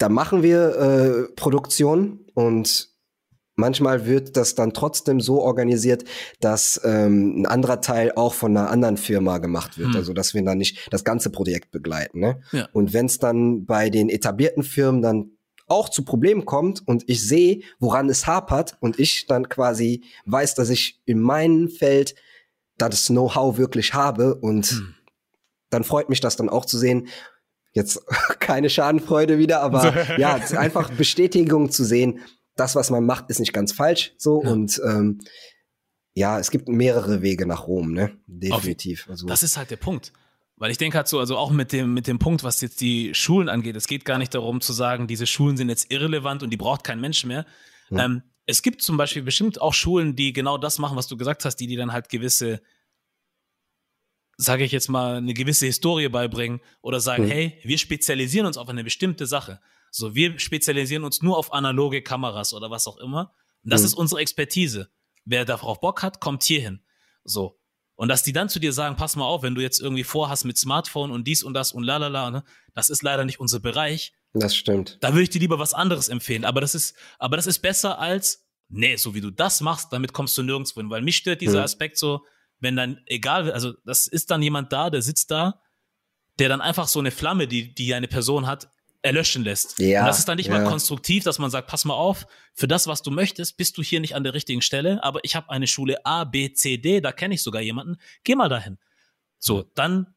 da 0.00 0.08
machen 0.08 0.42
wir 0.42 0.76
äh, 0.76 1.32
Produktion 1.34 2.20
und 2.32 2.88
manchmal 3.54 4.06
wird 4.06 4.36
das 4.36 4.54
dann 4.54 4.72
trotzdem 4.72 5.20
so 5.20 5.42
organisiert, 5.42 6.04
dass 6.40 6.80
ähm, 6.84 7.42
ein 7.42 7.46
anderer 7.46 7.82
Teil 7.82 8.12
auch 8.16 8.32
von 8.32 8.56
einer 8.56 8.70
anderen 8.70 8.96
Firma 8.96 9.36
gemacht 9.38 9.76
wird. 9.76 9.90
Hm. 9.90 9.96
Also 9.96 10.14
dass 10.14 10.32
wir 10.32 10.42
dann 10.42 10.56
nicht 10.56 10.88
das 10.90 11.04
ganze 11.04 11.28
Projekt 11.28 11.70
begleiten. 11.70 12.18
Ne? 12.18 12.40
Ja. 12.50 12.66
Und 12.72 12.94
wenn 12.94 13.06
es 13.06 13.18
dann 13.18 13.66
bei 13.66 13.90
den 13.90 14.08
etablierten 14.08 14.62
Firmen 14.62 15.02
dann 15.02 15.32
auch 15.68 15.90
zu 15.90 16.02
Problemen 16.02 16.46
kommt 16.46 16.82
und 16.88 17.04
ich 17.06 17.22
sehe, 17.22 17.60
woran 17.78 18.08
es 18.08 18.26
hapert 18.26 18.78
und 18.80 18.98
ich 18.98 19.26
dann 19.26 19.50
quasi 19.50 20.02
weiß, 20.24 20.54
dass 20.54 20.70
ich 20.70 21.00
in 21.04 21.20
meinem 21.20 21.68
Feld 21.68 22.14
das 22.78 23.08
Know-how 23.08 23.58
wirklich 23.58 23.92
habe 23.92 24.34
und 24.36 24.66
hm. 24.66 24.94
dann 25.68 25.84
freut 25.84 26.08
mich 26.08 26.20
das 26.20 26.36
dann 26.36 26.48
auch 26.48 26.64
zu 26.64 26.78
sehen, 26.78 27.08
jetzt 27.72 28.00
keine 28.40 28.70
Schadenfreude 28.70 29.38
wieder, 29.38 29.60
aber 29.62 29.94
ja, 30.18 30.34
einfach 30.34 30.90
Bestätigung 30.90 31.70
zu 31.70 31.84
sehen, 31.84 32.20
das, 32.56 32.74
was 32.74 32.90
man 32.90 33.04
macht, 33.04 33.30
ist 33.30 33.40
nicht 33.40 33.52
ganz 33.52 33.72
falsch. 33.72 34.12
So 34.18 34.42
ja. 34.42 34.50
und 34.50 34.80
ähm, 34.84 35.20
ja, 36.14 36.38
es 36.38 36.50
gibt 36.50 36.68
mehrere 36.68 37.22
Wege 37.22 37.46
nach 37.46 37.66
Rom, 37.66 37.92
ne? 37.92 38.12
Definitiv. 38.26 39.06
Also, 39.08 39.26
das 39.26 39.42
ist 39.42 39.56
halt 39.56 39.70
der 39.70 39.76
Punkt. 39.76 40.12
Weil 40.56 40.70
ich 40.70 40.76
denke 40.76 40.98
halt 40.98 41.08
so, 41.08 41.18
also 41.18 41.38
auch 41.38 41.50
mit 41.50 41.72
dem, 41.72 41.94
mit 41.94 42.06
dem 42.06 42.18
Punkt, 42.18 42.44
was 42.44 42.60
jetzt 42.60 42.82
die 42.82 43.14
Schulen 43.14 43.48
angeht, 43.48 43.76
es 43.76 43.86
geht 43.86 44.04
gar 44.04 44.18
nicht 44.18 44.34
darum 44.34 44.60
zu 44.60 44.74
sagen, 44.74 45.06
diese 45.06 45.26
Schulen 45.26 45.56
sind 45.56 45.70
jetzt 45.70 45.90
irrelevant 45.90 46.42
und 46.42 46.50
die 46.50 46.58
braucht 46.58 46.84
kein 46.84 47.00
Mensch 47.00 47.24
mehr. 47.24 47.46
Hm. 47.88 47.98
Ähm, 47.98 48.22
es 48.44 48.60
gibt 48.60 48.82
zum 48.82 48.98
Beispiel 48.98 49.22
bestimmt 49.22 49.60
auch 49.60 49.72
Schulen, 49.72 50.16
die 50.16 50.34
genau 50.34 50.58
das 50.58 50.78
machen, 50.78 50.98
was 50.98 51.06
du 51.06 51.16
gesagt 51.16 51.46
hast, 51.46 51.56
die, 51.56 51.66
die 51.66 51.76
dann 51.76 51.92
halt 51.92 52.10
gewisse 52.10 52.60
sage 54.40 54.64
ich 54.64 54.72
jetzt 54.72 54.88
mal, 54.88 55.16
eine 55.16 55.34
gewisse 55.34 55.66
Historie 55.66 56.08
beibringen 56.08 56.60
oder 56.80 56.98
sagen, 57.00 57.24
mhm. 57.26 57.30
hey, 57.30 57.58
wir 57.62 57.78
spezialisieren 57.78 58.46
uns 58.46 58.56
auf 58.56 58.68
eine 58.68 58.82
bestimmte 58.82 59.26
Sache. 59.26 59.60
So, 59.90 60.14
wir 60.14 60.38
spezialisieren 60.38 61.04
uns 61.04 61.20
nur 61.20 61.36
auf 61.36 61.52
analoge 61.52 62.02
Kameras 62.02 62.54
oder 62.54 62.70
was 62.70 62.86
auch 62.86 62.96
immer. 62.98 63.34
Und 63.62 63.72
das 63.72 63.82
mhm. 63.82 63.86
ist 63.86 63.94
unsere 63.94 64.20
Expertise. 64.22 64.88
Wer 65.24 65.44
darauf 65.44 65.80
Bock 65.80 66.02
hat, 66.02 66.20
kommt 66.20 66.42
hierhin. 66.42 66.80
So. 67.24 67.60
Und 67.96 68.08
dass 68.08 68.22
die 68.22 68.32
dann 68.32 68.48
zu 68.48 68.60
dir 68.60 68.72
sagen, 68.72 68.96
pass 68.96 69.14
mal 69.14 69.26
auf, 69.26 69.42
wenn 69.42 69.54
du 69.54 69.60
jetzt 69.60 69.78
irgendwie 69.78 70.04
vorhast 70.04 70.46
mit 70.46 70.56
Smartphone 70.56 71.10
und 71.10 71.26
dies 71.26 71.42
und 71.42 71.52
das 71.52 71.72
und 71.72 71.82
lalala, 71.82 72.30
ne, 72.30 72.44
das 72.74 72.88
ist 72.88 73.02
leider 73.02 73.26
nicht 73.26 73.40
unser 73.40 73.60
Bereich. 73.60 74.14
Das 74.32 74.56
stimmt. 74.56 74.96
Da 75.02 75.12
würde 75.12 75.24
ich 75.24 75.30
dir 75.30 75.40
lieber 75.40 75.58
was 75.58 75.74
anderes 75.74 76.08
empfehlen. 76.08 76.46
Aber 76.46 76.62
das 76.62 76.74
ist, 76.74 76.96
aber 77.18 77.36
das 77.36 77.46
ist 77.46 77.58
besser 77.58 77.98
als, 77.98 78.46
nee, 78.70 78.96
so 78.96 79.14
wie 79.14 79.20
du 79.20 79.30
das 79.30 79.60
machst, 79.60 79.92
damit 79.92 80.14
kommst 80.14 80.38
du 80.38 80.42
nirgendwo 80.42 80.80
hin. 80.80 80.88
Weil 80.88 81.02
mich 81.02 81.18
stört 81.18 81.42
dieser 81.42 81.58
mhm. 81.58 81.64
Aspekt 81.64 81.98
so, 81.98 82.24
wenn 82.60 82.76
dann, 82.76 83.00
egal, 83.06 83.50
also 83.52 83.74
das 83.84 84.06
ist 84.06 84.30
dann 84.30 84.42
jemand 84.42 84.72
da, 84.72 84.90
der 84.90 85.02
sitzt 85.02 85.30
da, 85.30 85.60
der 86.38 86.48
dann 86.48 86.60
einfach 86.60 86.88
so 86.88 86.98
eine 86.98 87.10
Flamme, 87.10 87.48
die, 87.48 87.74
die 87.74 87.94
eine 87.94 88.08
Person 88.08 88.46
hat, 88.46 88.70
erlöschen 89.02 89.42
lässt. 89.42 89.78
Ja, 89.78 90.00
und 90.00 90.06
das 90.06 90.18
ist 90.18 90.28
dann 90.28 90.36
nicht 90.36 90.48
ja. 90.48 90.58
mal 90.58 90.68
konstruktiv, 90.68 91.24
dass 91.24 91.38
man 91.38 91.50
sagt, 91.50 91.68
pass 91.68 91.84
mal 91.84 91.94
auf, 91.94 92.26
für 92.52 92.68
das, 92.68 92.86
was 92.86 93.02
du 93.02 93.10
möchtest, 93.10 93.56
bist 93.56 93.78
du 93.78 93.82
hier 93.82 94.00
nicht 94.00 94.14
an 94.14 94.24
der 94.24 94.34
richtigen 94.34 94.62
Stelle, 94.62 95.02
aber 95.02 95.20
ich 95.22 95.34
habe 95.34 95.50
eine 95.50 95.66
Schule 95.66 96.04
A, 96.04 96.24
B, 96.24 96.52
C, 96.52 96.76
D, 96.76 97.00
da 97.00 97.12
kenne 97.12 97.34
ich 97.34 97.42
sogar 97.42 97.62
jemanden, 97.62 97.96
geh 98.24 98.34
mal 98.34 98.48
dahin. 98.48 98.78
So, 99.38 99.64
dann 99.74 100.14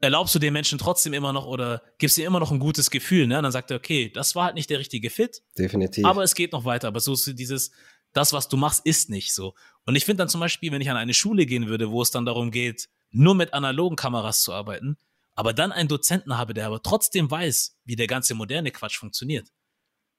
erlaubst 0.00 0.34
du 0.34 0.38
den 0.38 0.52
Menschen 0.52 0.78
trotzdem 0.78 1.12
immer 1.12 1.32
noch 1.32 1.46
oder 1.46 1.82
gibst 1.98 2.18
ihm 2.18 2.24
immer 2.24 2.40
noch 2.40 2.50
ein 2.50 2.58
gutes 2.58 2.90
Gefühl, 2.90 3.26
ne? 3.26 3.38
Und 3.38 3.44
dann 3.44 3.52
sagt 3.52 3.70
er, 3.70 3.76
okay, 3.76 4.10
das 4.10 4.34
war 4.34 4.46
halt 4.46 4.54
nicht 4.54 4.70
der 4.70 4.78
richtige 4.78 5.10
Fit. 5.10 5.42
Definitiv. 5.58 6.04
Aber 6.04 6.22
es 6.22 6.34
geht 6.34 6.52
noch 6.52 6.64
weiter. 6.64 6.88
Aber 6.88 7.00
so 7.00 7.12
ist 7.12 7.38
dieses, 7.38 7.70
das, 8.12 8.32
was 8.32 8.48
du 8.48 8.56
machst, 8.56 8.84
ist 8.84 9.10
nicht 9.10 9.34
so. 9.34 9.54
Und 9.86 9.96
ich 9.96 10.04
finde 10.04 10.22
dann 10.22 10.28
zum 10.28 10.40
Beispiel, 10.40 10.72
wenn 10.72 10.80
ich 10.80 10.90
an 10.90 10.96
eine 10.96 11.14
Schule 11.14 11.46
gehen 11.46 11.68
würde, 11.68 11.90
wo 11.90 12.02
es 12.02 12.10
dann 12.10 12.24
darum 12.24 12.50
geht, 12.50 12.88
nur 13.10 13.34
mit 13.34 13.54
analogen 13.54 13.96
Kameras 13.96 14.42
zu 14.42 14.52
arbeiten, 14.52 14.96
aber 15.34 15.52
dann 15.52 15.72
einen 15.72 15.88
Dozenten 15.88 16.36
habe, 16.36 16.54
der 16.54 16.66
aber 16.66 16.82
trotzdem 16.82 17.30
weiß, 17.30 17.76
wie 17.84 17.96
der 17.96 18.06
ganze 18.06 18.34
moderne 18.34 18.70
Quatsch 18.70 18.98
funktioniert. 18.98 19.48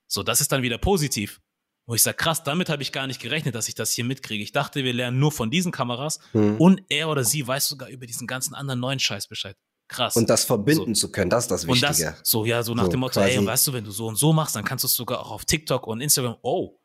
So, 0.07 0.23
das 0.23 0.41
ist 0.41 0.51
dann 0.51 0.61
wieder 0.61 0.77
positiv. 0.77 1.41
Wo 1.87 1.95
ich 1.95 2.01
sage, 2.03 2.17
krass, 2.17 2.43
damit 2.43 2.69
habe 2.69 2.83
ich 2.83 2.91
gar 2.91 3.07
nicht 3.07 3.19
gerechnet, 3.19 3.55
dass 3.55 3.67
ich 3.67 3.75
das 3.75 3.91
hier 3.91 4.05
mitkriege. 4.05 4.43
Ich 4.43 4.51
dachte, 4.51 4.83
wir 4.83 4.93
lernen 4.93 5.19
nur 5.19 5.31
von 5.31 5.49
diesen 5.49 5.71
Kameras 5.71 6.19
hm. 6.31 6.57
und 6.57 6.83
er 6.89 7.09
oder 7.09 7.23
sie 7.23 7.45
weiß 7.45 7.67
sogar 7.67 7.89
über 7.89 8.05
diesen 8.05 8.27
ganzen 8.27 8.53
anderen 8.53 8.79
neuen 8.79 8.99
Scheiß 8.99 9.27
Bescheid. 9.27 9.57
Krass. 9.87 10.15
Und 10.15 10.29
das 10.29 10.45
verbinden 10.45 10.95
so. 10.95 11.07
zu 11.07 11.11
können, 11.11 11.29
das 11.29 11.45
ist 11.45 11.51
das 11.51 11.67
Wichtige. 11.67 11.87
Und 11.87 11.99
das, 11.99 12.19
so, 12.23 12.45
ja, 12.45 12.63
so 12.63 12.73
nach 12.73 12.85
so, 12.85 12.91
dem 12.91 13.01
Motto, 13.01 13.19
ey, 13.19 13.45
weißt 13.45 13.67
du, 13.67 13.73
wenn 13.73 13.83
du 13.83 13.91
so 13.91 14.07
und 14.07 14.15
so 14.15 14.31
machst, 14.31 14.55
dann 14.55 14.63
kannst 14.63 14.83
du 14.83 14.87
es 14.87 14.95
sogar 14.95 15.19
auch 15.19 15.31
auf 15.31 15.43
TikTok 15.43 15.85
und 15.87 15.99
Instagram. 15.99 16.37
Oh. 16.43 16.79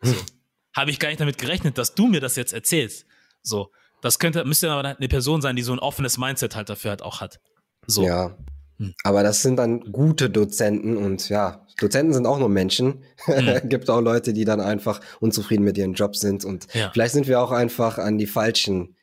So 0.00 0.14
habe 0.76 0.90
ich 0.90 0.98
gar 0.98 1.08
nicht 1.08 1.20
damit 1.20 1.38
gerechnet, 1.38 1.78
dass 1.78 1.94
du 1.94 2.06
mir 2.06 2.20
das 2.20 2.36
jetzt 2.36 2.52
erzählst. 2.52 3.06
So, 3.42 3.70
das 4.02 4.18
könnte, 4.18 4.44
müsste 4.44 4.70
aber 4.70 4.96
eine 4.96 5.08
Person 5.08 5.40
sein, 5.40 5.56
die 5.56 5.62
so 5.62 5.72
ein 5.72 5.78
offenes 5.78 6.18
Mindset 6.18 6.54
halt 6.54 6.68
dafür 6.68 6.90
halt 6.90 7.02
auch 7.02 7.20
hat. 7.20 7.40
So. 7.86 8.04
Ja. 8.04 8.36
Hm. 8.78 8.94
Aber 9.04 9.22
das 9.22 9.40
sind 9.42 9.56
dann 9.56 9.80
gute 9.90 10.28
Dozenten 10.28 10.98
und 10.98 11.30
ja, 11.30 11.66
Dozenten 11.78 12.12
sind 12.12 12.26
auch 12.26 12.38
nur 12.38 12.50
Menschen. 12.50 13.04
Hm. 13.24 13.68
Gibt 13.68 13.88
auch 13.88 14.00
Leute, 14.02 14.34
die 14.34 14.44
dann 14.44 14.60
einfach 14.60 15.00
unzufrieden 15.20 15.64
mit 15.64 15.78
ihrem 15.78 15.94
Job 15.94 16.14
sind 16.14 16.44
und 16.44 16.66
ja. 16.74 16.90
vielleicht 16.92 17.14
sind 17.14 17.26
wir 17.26 17.40
auch 17.40 17.52
einfach 17.52 17.96
an 17.98 18.18
die 18.18 18.26
falschen 18.26 18.95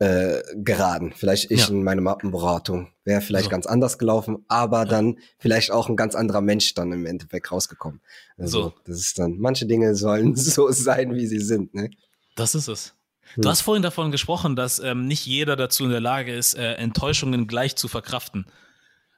äh, 0.00 0.42
geraden. 0.54 1.12
Vielleicht 1.14 1.50
ich 1.50 1.60
ja. 1.60 1.68
in 1.68 1.84
meine 1.84 2.00
Mappenberatung 2.00 2.88
wäre 3.04 3.20
vielleicht 3.20 3.44
so. 3.44 3.50
ganz 3.50 3.66
anders 3.66 3.98
gelaufen, 3.98 4.44
aber 4.48 4.78
ja. 4.78 4.84
dann 4.86 5.18
vielleicht 5.38 5.70
auch 5.70 5.90
ein 5.90 5.96
ganz 5.96 6.14
anderer 6.14 6.40
Mensch 6.40 6.72
dann 6.72 6.90
im 6.92 7.04
Endeffekt 7.04 7.52
rausgekommen. 7.52 8.00
Also 8.38 8.62
so. 8.62 8.74
das 8.86 8.98
ist 8.98 9.18
dann, 9.18 9.38
manche 9.38 9.66
Dinge 9.66 9.94
sollen 9.94 10.34
so 10.36 10.72
sein, 10.72 11.14
wie 11.14 11.26
sie 11.26 11.38
sind. 11.38 11.74
Ne? 11.74 11.90
Das 12.34 12.54
ist 12.54 12.68
es. 12.68 12.94
Du 13.36 13.42
hm. 13.42 13.50
hast 13.50 13.60
vorhin 13.60 13.82
davon 13.82 14.10
gesprochen, 14.10 14.56
dass 14.56 14.78
ähm, 14.78 15.06
nicht 15.06 15.26
jeder 15.26 15.54
dazu 15.54 15.84
in 15.84 15.90
der 15.90 16.00
Lage 16.00 16.34
ist, 16.34 16.54
äh, 16.54 16.74
Enttäuschungen 16.74 17.46
gleich 17.46 17.76
zu 17.76 17.86
verkraften. 17.86 18.46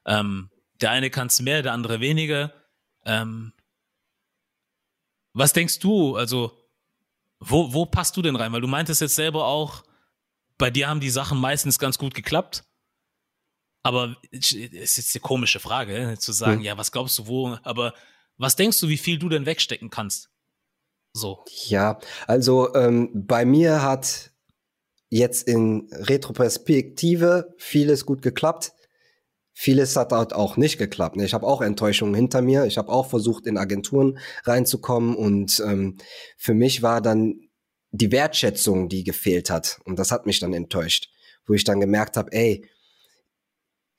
Ähm, 0.04 0.50
der 0.80 0.90
eine 0.90 1.10
kann 1.10 1.28
es 1.28 1.40
mehr, 1.40 1.62
der 1.62 1.74
andere 1.74 2.00
weniger. 2.00 2.52
Ähm, 3.04 3.52
was 5.32 5.52
denkst 5.52 5.78
du, 5.78 6.16
also 6.16 6.58
wo, 7.38 7.72
wo 7.72 7.86
passt 7.86 8.16
du 8.16 8.22
denn 8.22 8.34
rein? 8.34 8.52
Weil 8.52 8.60
du 8.60 8.66
meintest 8.66 9.00
jetzt 9.00 9.14
selber 9.14 9.46
auch, 9.46 9.84
bei 10.62 10.70
dir 10.70 10.88
haben 10.88 11.00
die 11.00 11.10
Sachen 11.10 11.40
meistens 11.40 11.80
ganz 11.80 11.98
gut 11.98 12.14
geklappt. 12.14 12.62
Aber 13.82 14.16
es 14.30 14.52
ist 14.52 14.96
jetzt 14.96 15.16
eine 15.16 15.20
komische 15.20 15.58
Frage, 15.58 15.92
ne, 15.92 16.18
zu 16.18 16.30
sagen, 16.30 16.58
hm. 16.58 16.62
ja, 16.62 16.78
was 16.78 16.92
glaubst 16.92 17.18
du, 17.18 17.26
wo, 17.26 17.58
aber 17.64 17.94
was 18.36 18.54
denkst 18.54 18.78
du, 18.78 18.88
wie 18.88 18.96
viel 18.96 19.18
du 19.18 19.28
denn 19.28 19.44
wegstecken 19.44 19.90
kannst? 19.90 20.30
So. 21.14 21.44
Ja, 21.66 21.98
also 22.28 22.72
ähm, 22.76 23.10
bei 23.12 23.44
mir 23.44 23.82
hat 23.82 24.30
jetzt 25.10 25.48
in 25.48 25.88
Retroperspektive 25.90 27.56
vieles 27.58 28.06
gut 28.06 28.22
geklappt. 28.22 28.72
Vieles 29.54 29.96
hat 29.96 30.12
halt 30.12 30.32
auch 30.32 30.56
nicht 30.56 30.78
geklappt. 30.78 31.16
Ne? 31.16 31.24
Ich 31.24 31.34
habe 31.34 31.44
auch 31.44 31.60
Enttäuschungen 31.60 32.14
hinter 32.14 32.40
mir. 32.40 32.66
Ich 32.66 32.78
habe 32.78 32.88
auch 32.88 33.10
versucht, 33.10 33.48
in 33.48 33.58
Agenturen 33.58 34.20
reinzukommen. 34.44 35.16
Und 35.16 35.60
ähm, 35.66 35.98
für 36.36 36.54
mich 36.54 36.82
war 36.82 37.00
dann 37.00 37.48
die 37.92 38.10
Wertschätzung, 38.10 38.88
die 38.88 39.04
gefehlt 39.04 39.50
hat. 39.50 39.80
Und 39.84 39.98
das 39.98 40.10
hat 40.10 40.26
mich 40.26 40.40
dann 40.40 40.54
enttäuscht, 40.54 41.10
wo 41.46 41.54
ich 41.54 41.64
dann 41.64 41.80
gemerkt 41.80 42.16
habe, 42.16 42.32
ey, 42.32 42.68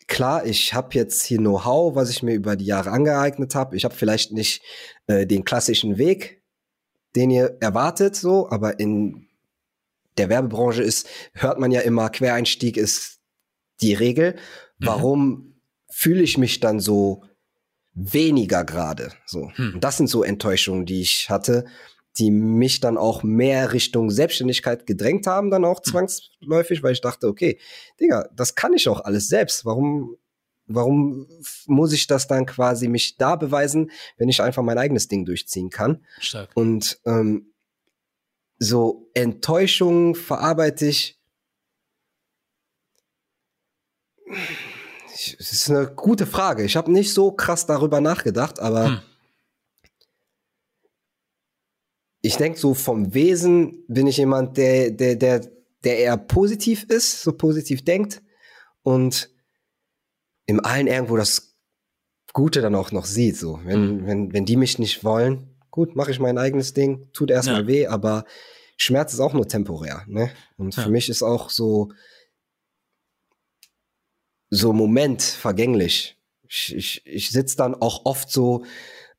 klar, 0.07 0.45
ich 0.45 0.73
habe 0.73 0.95
jetzt 0.95 1.23
hier 1.23 1.37
Know-how, 1.37 1.95
was 1.95 2.09
ich 2.09 2.23
mir 2.23 2.33
über 2.33 2.55
die 2.55 2.65
Jahre 2.65 2.91
angeeignet 2.91 3.55
habe. 3.55 3.77
Ich 3.77 3.85
habe 3.85 3.95
vielleicht 3.95 4.31
nicht 4.31 4.61
äh, 5.07 5.25
den 5.25 5.45
klassischen 5.45 5.97
Weg, 5.97 6.41
den 7.15 7.29
ihr 7.29 7.57
erwartet, 7.61 8.15
so, 8.15 8.49
aber 8.49 8.79
in 8.79 9.27
der 10.17 10.29
Werbebranche 10.29 10.81
ist, 10.81 11.07
hört 11.33 11.59
man 11.59 11.71
ja 11.71 11.81
immer, 11.81 12.09
Quereinstieg 12.09 12.77
ist 12.77 13.19
die 13.81 13.93
Regel. 13.93 14.33
Mhm. 14.79 14.85
Warum 14.85 15.55
fühle 15.89 16.23
ich 16.23 16.37
mich 16.37 16.59
dann 16.59 16.79
so 16.79 17.23
weniger 17.93 18.63
gerade? 18.63 19.11
So. 19.25 19.51
Hm. 19.55 19.75
Und 19.75 19.83
das 19.83 19.97
sind 19.97 20.07
so 20.07 20.23
Enttäuschungen, 20.23 20.85
die 20.85 21.01
ich 21.01 21.29
hatte, 21.29 21.65
die 22.17 22.31
mich 22.31 22.79
dann 22.79 22.97
auch 22.97 23.23
mehr 23.23 23.73
Richtung 23.73 24.11
Selbstständigkeit 24.11 24.85
gedrängt 24.85 25.25
haben, 25.25 25.49
dann 25.49 25.65
auch 25.65 25.79
hm. 25.83 25.91
zwangsläufig, 25.91 26.83
weil 26.83 26.93
ich 26.93 27.01
dachte, 27.01 27.27
okay, 27.27 27.59
Digga, 27.99 28.29
das 28.35 28.55
kann 28.55 28.73
ich 28.73 28.87
auch 28.87 29.01
alles 29.01 29.27
selbst. 29.27 29.65
Warum, 29.65 30.17
warum 30.67 31.27
muss 31.65 31.91
ich 31.93 32.07
das 32.07 32.27
dann 32.27 32.45
quasi 32.45 32.87
mich 32.87 33.17
da 33.17 33.35
beweisen, 33.35 33.91
wenn 34.17 34.29
ich 34.29 34.41
einfach 34.41 34.63
mein 34.63 34.77
eigenes 34.77 35.07
Ding 35.07 35.25
durchziehen 35.25 35.69
kann? 35.69 36.05
Stark. 36.19 36.51
Und 36.53 36.99
ähm, 37.05 37.53
so 38.59 39.09
Enttäuschung 39.13 40.15
verarbeite 40.15 40.85
ich. 40.85 41.19
Das 45.37 45.51
ist 45.51 45.69
eine 45.69 45.87
gute 45.87 46.25
Frage. 46.25 46.63
Ich 46.63 46.75
habe 46.75 46.91
nicht 46.91 47.13
so 47.13 47.31
krass 47.31 47.65
darüber 47.65 48.01
nachgedacht, 48.01 48.59
aber 48.59 48.87
hm. 48.87 48.99
Ich 52.25 52.37
denke, 52.37 52.57
so 52.57 52.73
vom 52.73 53.13
Wesen 53.13 53.83
bin 53.89 54.07
ich 54.07 54.17
jemand, 54.17 54.55
der, 54.55 54.91
der, 54.91 55.17
der, 55.17 55.41
der 55.83 55.99
eher 55.99 56.17
positiv 56.17 56.85
ist, 56.85 57.21
so 57.21 57.33
positiv 57.33 57.83
denkt 57.83 58.23
und 58.81 59.29
im 60.45 60.63
allen 60.63 60.87
irgendwo 60.87 61.17
das 61.17 61.57
Gute 62.31 62.61
dann 62.61 62.75
auch 62.75 62.93
noch 62.93 63.05
sieht. 63.05 63.35
So, 63.35 63.59
wenn, 63.65 63.97
mhm. 63.97 64.07
wenn, 64.07 64.33
wenn 64.33 64.45
die 64.45 64.55
mich 64.55 64.79
nicht 64.79 65.03
wollen, 65.03 65.53
gut, 65.69 65.97
mache 65.97 66.11
ich 66.11 66.19
mein 66.19 66.37
eigenes 66.37 66.73
Ding, 66.73 67.09
tut 67.11 67.29
erstmal 67.29 67.63
ja. 67.63 67.67
weh, 67.67 67.87
aber 67.87 68.23
Schmerz 68.77 69.13
ist 69.13 69.19
auch 69.19 69.33
nur 69.33 69.47
temporär. 69.47 70.03
Ne? 70.07 70.31
Und 70.55 70.77
ja. 70.77 70.83
für 70.83 70.89
mich 70.89 71.09
ist 71.09 71.23
auch 71.23 71.49
so, 71.49 71.91
so 74.49 74.71
Moment 74.71 75.21
vergänglich. 75.21 76.17
Ich, 76.47 76.73
ich, 76.73 77.01
ich 77.05 77.31
sitze 77.31 77.57
dann 77.57 77.75
auch 77.75 78.05
oft 78.05 78.31
so, 78.31 78.63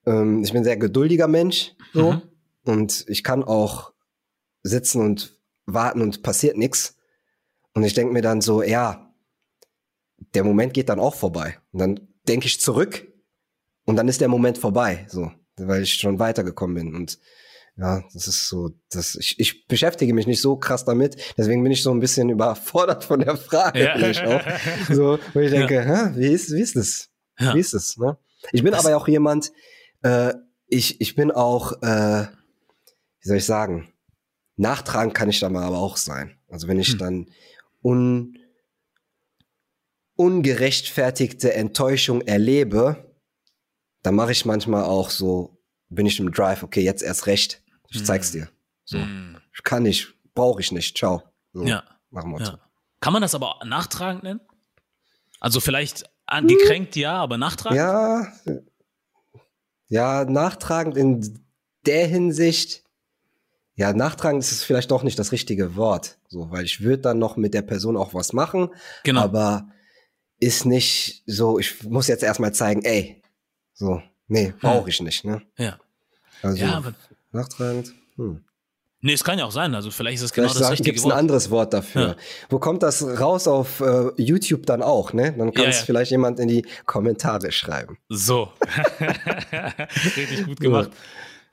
ähm, 0.06 0.42
ich 0.42 0.52
bin 0.52 0.62
ein 0.62 0.64
sehr 0.64 0.78
geduldiger 0.78 1.28
Mensch, 1.28 1.74
so. 1.92 2.12
Mhm. 2.12 2.22
Und 2.64 3.04
ich 3.08 3.22
kann 3.22 3.44
auch 3.44 3.92
sitzen 4.62 5.00
und 5.00 5.38
warten 5.66 6.00
und 6.00 6.22
passiert 6.22 6.56
nichts. 6.56 6.96
Und 7.74 7.84
ich 7.84 7.94
denke 7.94 8.12
mir 8.12 8.22
dann 8.22 8.40
so, 8.40 8.62
ja, 8.62 9.14
der 10.34 10.44
Moment 10.44 10.74
geht 10.74 10.88
dann 10.88 11.00
auch 11.00 11.14
vorbei. 11.14 11.58
Und 11.72 11.80
dann 11.80 12.08
denke 12.26 12.46
ich 12.46 12.60
zurück 12.60 13.06
und 13.84 13.96
dann 13.96 14.08
ist 14.08 14.20
der 14.20 14.28
Moment 14.28 14.58
vorbei, 14.58 15.06
so, 15.08 15.30
weil 15.56 15.82
ich 15.82 15.94
schon 15.94 16.18
weitergekommen 16.18 16.74
bin. 16.74 16.94
Und 16.94 17.18
ja, 17.76 18.04
das 18.12 18.28
ist 18.28 18.48
so, 18.48 18.70
das, 18.90 19.16
ich, 19.16 19.38
ich 19.40 19.66
beschäftige 19.66 20.14
mich 20.14 20.26
nicht 20.26 20.40
so 20.40 20.56
krass 20.56 20.84
damit, 20.84 21.16
deswegen 21.36 21.62
bin 21.62 21.72
ich 21.72 21.82
so 21.82 21.90
ein 21.90 22.00
bisschen 22.00 22.28
überfordert 22.30 23.04
von 23.04 23.20
der 23.20 23.36
Frage. 23.36 23.84
Ja. 23.84 24.36
Auch. 24.36 24.94
So, 24.94 25.18
wo 25.32 25.40
ich 25.40 25.50
denke, 25.50 25.74
ja. 25.74 26.16
wie, 26.16 26.28
ist, 26.28 26.52
wie 26.52 26.60
ist 26.60 26.76
das? 26.76 27.10
Ja. 27.38 27.54
Wie 27.54 27.60
ist 27.60 27.74
das? 27.74 27.96
Ne? 27.96 28.16
Ich 28.52 28.62
bin 28.62 28.72
das 28.72 28.86
aber 28.86 28.96
auch 28.96 29.08
jemand, 29.08 29.52
äh, 30.02 30.34
ich, 30.66 31.00
ich 31.00 31.14
bin 31.16 31.30
auch, 31.30 31.72
äh, 31.82 32.26
wie 33.24 33.28
soll 33.28 33.38
ich 33.38 33.46
sagen, 33.46 33.92
nachtragend 34.56 35.14
kann 35.14 35.30
ich 35.30 35.40
da 35.40 35.48
mal 35.48 35.64
aber 35.64 35.78
auch 35.78 35.96
sein. 35.96 36.38
Also 36.48 36.68
wenn 36.68 36.78
ich 36.78 36.90
hm. 36.90 36.98
dann 36.98 37.30
un, 37.82 38.38
ungerechtfertigte 40.16 41.54
Enttäuschung 41.54 42.20
erlebe, 42.20 43.16
dann 44.02 44.14
mache 44.14 44.32
ich 44.32 44.44
manchmal 44.44 44.84
auch 44.84 45.08
so, 45.08 45.58
bin 45.88 46.04
ich 46.04 46.20
im 46.20 46.32
Drive, 46.32 46.62
okay, 46.62 46.82
jetzt 46.82 47.02
erst 47.02 47.26
recht. 47.26 47.62
Ich 47.88 47.98
hm. 47.98 48.04
zeig's 48.04 48.30
dir. 48.30 48.50
So. 48.84 48.98
Hm. 48.98 49.38
Kann 49.62 49.86
ich, 49.86 50.08
brauche 50.34 50.60
ich 50.60 50.70
nicht. 50.70 50.98
Ciao. 50.98 51.22
So, 51.54 51.64
ja. 51.64 51.82
Machen 52.10 52.30
wir 52.32 52.42
ja. 52.42 52.58
Kann 53.00 53.14
man 53.14 53.22
das 53.22 53.34
aber 53.34 53.58
nachtragend 53.64 54.22
nennen? 54.22 54.40
Also 55.40 55.60
vielleicht 55.60 56.04
gekränkt, 56.42 56.94
hm. 56.94 57.02
ja, 57.02 57.14
aber 57.14 57.38
nachtragend? 57.38 57.78
Ja. 57.78 58.32
Ja, 59.88 60.24
nachtragend 60.24 60.96
in 60.96 61.46
der 61.86 62.06
Hinsicht, 62.06 62.83
ja, 63.76 63.92
nachtragend 63.92 64.42
ist 64.42 64.52
es 64.52 64.62
vielleicht 64.62 64.90
doch 64.90 65.02
nicht 65.02 65.18
das 65.18 65.32
richtige 65.32 65.76
Wort, 65.76 66.18
so, 66.28 66.50
weil 66.50 66.64
ich 66.64 66.80
würde 66.80 67.02
dann 67.02 67.18
noch 67.18 67.36
mit 67.36 67.54
der 67.54 67.62
Person 67.62 67.96
auch 67.96 68.14
was 68.14 68.32
machen, 68.32 68.68
genau. 69.02 69.22
aber 69.22 69.68
ist 70.38 70.64
nicht 70.64 71.22
so, 71.26 71.58
ich 71.58 71.82
muss 71.84 72.06
jetzt 72.06 72.22
erstmal 72.22 72.52
zeigen, 72.52 72.82
ey, 72.84 73.22
so, 73.72 74.00
nee, 74.28 74.48
hm. 74.48 74.54
brauche 74.60 74.90
ich 74.90 75.00
nicht, 75.00 75.24
ne? 75.24 75.42
Ja. 75.56 75.78
Also, 76.42 76.64
ja, 76.64 76.74
aber 76.74 76.94
nachtragend, 77.32 77.92
hm. 78.16 78.44
Nee, 79.00 79.12
es 79.12 79.22
kann 79.22 79.38
ja 79.38 79.44
auch 79.44 79.52
sein. 79.52 79.74
Also 79.74 79.90
vielleicht 79.90 80.14
ist 80.14 80.22
es 80.22 80.32
genau 80.32 80.48
das 80.48 80.70
richtige 80.70 80.92
gibt's 80.92 81.04
Wort. 81.04 81.12
ein 81.12 81.18
anderes 81.18 81.50
Wort 81.50 81.74
dafür. 81.74 82.02
Ja. 82.02 82.16
Wo 82.48 82.58
kommt 82.58 82.82
das 82.82 83.02
raus 83.20 83.46
auf 83.46 83.80
äh, 83.80 84.10
YouTube 84.16 84.64
dann 84.64 84.82
auch, 84.82 85.12
ne? 85.12 85.34
Dann 85.36 85.52
kann 85.52 85.66
es 85.66 85.80
ja. 85.80 85.84
vielleicht 85.84 86.10
jemand 86.10 86.40
in 86.40 86.48
die 86.48 86.64
Kommentare 86.86 87.52
schreiben. 87.52 87.98
So. 88.08 88.50
Richtig 90.16 90.46
gut 90.46 90.58
gemacht. 90.58 90.90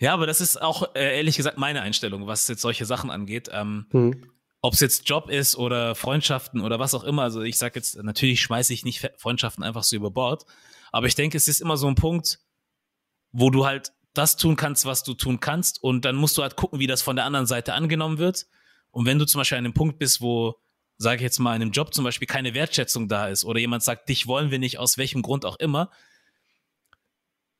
Ja, 0.02 0.16
aber 0.16 0.26
das 0.26 0.42
ist 0.42 0.60
auch 0.60 0.96
äh, 0.96 1.18
ehrlich 1.18 1.38
gesagt 1.38 1.60
meine 1.60 1.84
Einstellung, 1.84 2.26
was 2.26 2.48
jetzt 2.48 2.62
solche 2.62 2.88
Sachen 2.88 3.12
angeht. 3.12 3.50
Ähm, 3.54 3.86
hm. 3.92 4.32
Ob 4.60 4.74
es 4.74 4.80
jetzt 4.80 5.08
Job 5.08 5.30
ist 5.30 5.56
oder 5.56 5.94
Freundschaften 5.94 6.62
oder 6.62 6.80
was 6.80 6.96
auch 6.96 7.04
immer. 7.04 7.22
Also 7.22 7.44
ich 7.44 7.60
sag 7.60 7.76
jetzt, 7.76 8.02
natürlich 8.02 8.42
schmeiße 8.42 8.74
ich 8.74 8.84
nicht 8.84 9.08
Freundschaften 9.18 9.64
einfach 9.64 9.84
so 9.84 9.96
über 9.96 10.10
Bord. 10.10 10.46
Aber 10.92 11.06
ich 11.06 11.14
denke, 11.14 11.38
es 11.38 11.48
ist 11.48 11.62
immer 11.62 11.78
so 11.78 11.88
ein 11.88 11.94
Punkt, 11.94 12.40
wo 13.32 13.52
du 13.52 13.68
halt 13.68 13.94
das 14.16 14.38
tun 14.38 14.56
kannst, 14.56 14.86
was 14.86 15.04
du 15.04 15.14
tun 15.14 15.40
kannst. 15.40 15.82
Und 15.84 16.04
dann 16.04 16.16
musst 16.16 16.36
du 16.36 16.42
halt 16.42 16.56
gucken, 16.56 16.80
wie 16.80 16.88
das 16.88 17.04
von 17.04 17.16
der 17.16 17.26
anderen 17.26 17.46
Seite 17.46 17.76
angenommen 17.76 18.18
wird. 18.18 18.48
Und 18.90 19.06
wenn 19.06 19.20
du 19.20 19.26
zum 19.26 19.40
Beispiel 19.40 19.60
an 19.60 19.66
einem 19.66 19.76
Punkt 19.76 20.00
bist, 20.00 20.20
wo, 20.20 20.56
sage 20.98 21.18
ich 21.18 21.22
jetzt 21.22 21.38
mal, 21.38 21.56
in 21.56 21.62
einem 21.62 21.72
Job 21.72 21.94
zum 21.94 22.06
Beispiel 22.06 22.28
keine 22.28 22.56
Wertschätzung 22.56 23.08
da 23.08 23.28
ist 23.28 23.46
oder 23.46 23.60
jemand 23.60 23.84
sagt, 23.84 24.10
dich 24.10 24.26
wollen 24.26 24.50
wir 24.50 24.58
nicht, 24.58 24.80
aus 24.80 24.98
welchem 24.98 25.22
Grund 25.22 25.46
auch 25.46 25.58
immer, 25.58 25.92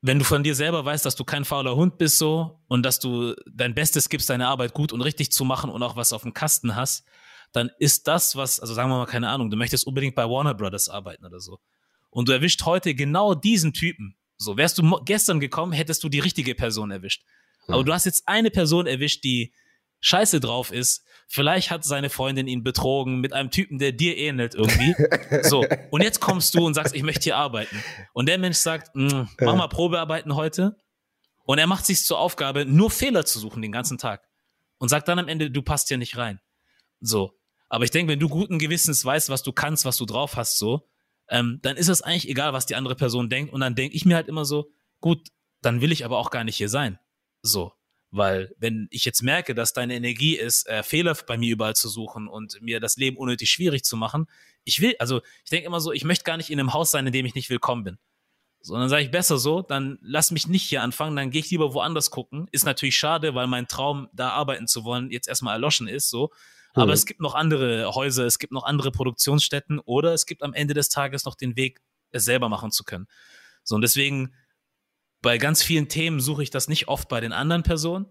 wenn 0.02 0.18
du 0.18 0.26
von 0.26 0.44
dir 0.44 0.56
selber 0.56 0.84
weißt, 0.84 1.06
dass 1.06 1.16
du 1.16 1.24
kein 1.24 1.46
fauler 1.46 1.76
Hund 1.76 1.98
bist 1.98 2.18
so 2.18 2.60
und 2.68 2.84
dass 2.84 3.00
du 3.00 3.36
dein 3.52 3.76
Bestes 3.76 4.10
gibst, 4.10 4.30
deine 4.30 4.48
Arbeit 4.48 4.74
gut 4.74 4.92
und 4.92 5.02
richtig 5.02 5.32
zu 5.32 5.46
machen 5.46 5.70
und 5.70 5.84
auch 5.84 5.96
was 5.96 6.12
auf 6.12 6.24
dem 6.24 6.34
Kasten 6.34 6.76
hast, 6.76 7.06
dann 7.52 7.70
ist 7.80 8.08
das, 8.08 8.36
was, 8.36 8.60
also 8.60 8.74
sagen 8.74 8.90
wir 8.90 8.98
mal, 8.98 9.06
keine 9.06 9.30
Ahnung, 9.30 9.50
du 9.50 9.58
möchtest 9.58 9.86
unbedingt 9.86 10.16
bei 10.16 10.24
Warner 10.24 10.56
Brothers 10.56 10.90
arbeiten 10.90 11.26
oder 11.26 11.40
so. 11.40 11.60
Und 12.10 12.30
du 12.30 12.34
erwischt 12.34 12.64
heute 12.66 12.96
genau 12.96 13.36
diesen 13.36 13.74
Typen. 13.74 14.16
So, 14.38 14.58
wärst 14.58 14.78
du 14.78 15.00
gestern 15.06 15.40
gekommen, 15.40 15.72
hättest 15.72 16.04
du 16.04 16.10
die 16.10 16.20
richtige 16.20 16.56
Person 16.56 16.90
erwischt. 16.90 17.24
Aber 17.68 17.80
hm. 17.80 17.86
du 17.86 17.94
hast 17.94 18.06
jetzt 18.06 18.28
eine 18.28 18.50
Person 18.50 18.88
erwischt, 18.88 19.24
die 19.24 19.54
scheiße 20.02 20.40
drauf 20.40 20.72
ist, 20.72 21.06
vielleicht 21.28 21.72
hat 21.72 21.86
seine 21.86 22.10
Freundin 22.10 22.48
ihn 22.48 22.64
betrogen 22.64 23.22
mit 23.22 23.34
einem 23.34 23.52
Typen, 23.52 23.80
der 23.80 23.94
dir 23.94 24.18
ähnelt 24.18 24.54
irgendwie. 24.56 24.96
So, 25.44 25.66
und 25.92 26.04
jetzt 26.04 26.20
kommst 26.20 26.54
du 26.56 26.66
und 26.66 26.74
sagst, 26.74 26.94
ich 26.94 27.04
möchte 27.04 27.24
hier 27.24 27.38
arbeiten. 27.38 27.82
Und 28.14 28.28
der 28.28 28.38
Mensch 28.38 28.58
sagt, 28.58 28.96
mm, 28.96 29.24
mach 29.40 29.56
mal 29.56 29.68
Probearbeiten 29.68 30.36
heute. 30.36 30.78
Und 31.46 31.58
er 31.58 31.68
macht 31.68 31.86
sich 31.86 32.06
zur 32.06 32.20
Aufgabe, 32.20 32.66
nur 32.66 32.92
Fehler 32.92 33.26
zu 33.26 33.40
suchen 33.40 33.62
den 33.62 33.72
ganzen 33.72 33.98
Tag. 33.98 34.28
Und 34.78 34.90
sagt 34.90 35.08
dann 35.08 35.20
am 35.20 35.28
Ende, 35.28 35.50
du 35.50 35.62
passt 35.62 35.88
hier 35.88 35.98
nicht 35.98 36.18
rein. 36.18 36.40
So. 37.00 37.38
Aber 37.70 37.86
ich 37.86 37.92
denke, 37.92 38.12
wenn 38.12 38.20
du 38.20 38.28
guten 38.28 38.60
Gewissens 38.60 39.04
weißt, 39.06 39.30
was 39.30 39.44
du 39.44 39.54
kannst, 39.54 39.86
was 39.86 39.98
du 39.98 40.06
drauf 40.06 40.36
hast, 40.36 40.58
so, 40.58 40.88
ähm, 41.30 41.60
dann 41.62 41.78
ist 41.78 41.88
es 41.88 42.02
eigentlich 42.02 42.28
egal, 42.28 42.54
was 42.54 42.66
die 42.66 42.76
andere 42.76 42.96
Person 42.96 43.30
denkt. 43.30 43.54
Und 43.54 43.62
dann 43.62 43.76
denke 43.76 43.96
ich 43.96 44.06
mir 44.06 44.16
halt 44.16 44.28
immer 44.28 44.44
so, 44.44 44.72
gut, 45.00 45.30
dann 45.62 45.82
will 45.82 45.92
ich 45.92 46.04
aber 46.04 46.18
auch 46.18 46.30
gar 46.30 46.44
nicht 46.44 46.58
hier 46.58 46.70
sein. 46.70 47.00
So. 47.42 47.72
Weil 48.12 48.54
wenn 48.58 48.88
ich 48.92 49.06
jetzt 49.06 49.24
merke, 49.24 49.56
dass 49.56 49.72
deine 49.72 49.96
Energie 49.96 50.36
ist, 50.36 50.68
äh, 50.68 50.84
Fehler 50.84 51.16
bei 51.26 51.38
mir 51.38 51.54
überall 51.54 51.76
zu 51.76 51.88
suchen 51.88 52.28
und 52.28 52.62
mir 52.62 52.82
das 52.82 52.98
Leben 52.98 53.16
unnötig 53.16 53.50
schwierig 53.50 53.84
zu 53.84 53.96
machen, 53.96 54.28
ich 54.66 54.82
will, 54.82 54.96
also 55.00 55.22
ich 55.44 55.50
denke 55.50 55.66
immer 55.66 55.80
so, 55.80 55.94
ich 55.94 56.04
möchte 56.04 56.26
gar 56.26 56.38
nicht 56.38 56.50
in 56.50 56.60
einem 56.60 56.74
Haus 56.74 56.92
sein, 56.92 57.08
in 57.08 57.14
dem 57.14 57.26
ich 57.26 57.36
nicht 57.36 57.50
willkommen 57.50 57.86
bin. 57.86 57.98
So, 58.64 58.76
dann 58.76 58.90
sage 58.90 59.04
ich 59.04 59.12
besser 59.12 59.38
so, 59.40 59.62
dann 59.62 59.98
lass 60.02 60.30
mich 60.30 60.48
nicht 60.48 60.64
hier 60.64 60.84
anfangen, 60.84 61.16
dann 61.16 61.32
gehe 61.32 61.40
ich 61.42 61.50
lieber 61.50 61.74
woanders 61.74 62.12
gucken. 62.12 62.48
Ist 62.52 62.66
natürlich 62.66 62.96
schade, 62.96 63.34
weil 63.34 63.48
mein 63.48 63.68
Traum, 63.68 64.08
da 64.14 64.30
arbeiten 64.32 64.68
zu 64.68 64.84
wollen, 64.84 65.10
jetzt 65.10 65.28
erstmal 65.28 65.54
erloschen 65.54 65.88
ist, 65.88 66.10
so. 66.10 66.32
Aber 66.74 66.88
mhm. 66.88 66.92
es 66.92 67.06
gibt 67.06 67.22
noch 67.22 67.34
andere 67.34 67.94
Häuser, 67.96 68.26
es 68.26 68.40
gibt 68.40 68.54
noch 68.54 68.64
andere 68.64 68.92
Produktionsstätten 68.92 69.80
oder 69.80 70.14
es 70.14 70.26
gibt 70.26 70.44
am 70.44 70.54
Ende 70.54 70.74
des 70.74 70.90
Tages 70.90 71.26
noch 71.26 71.36
den 71.36 71.56
Weg, 71.56 71.82
es 72.12 72.26
selber 72.26 72.50
machen 72.50 72.72
zu 72.72 72.84
können. 72.84 73.08
So, 73.64 73.76
und 73.76 73.82
deswegen 73.82 74.34
bei 75.22 75.38
ganz 75.38 75.64
vielen 75.64 75.88
Themen 75.88 76.20
suche 76.20 76.44
ich 76.44 76.50
das 76.50 76.68
nicht 76.68 76.88
oft 76.88 77.08
bei 77.08 77.20
den 77.20 77.32
anderen 77.32 77.64
Personen, 77.64 78.08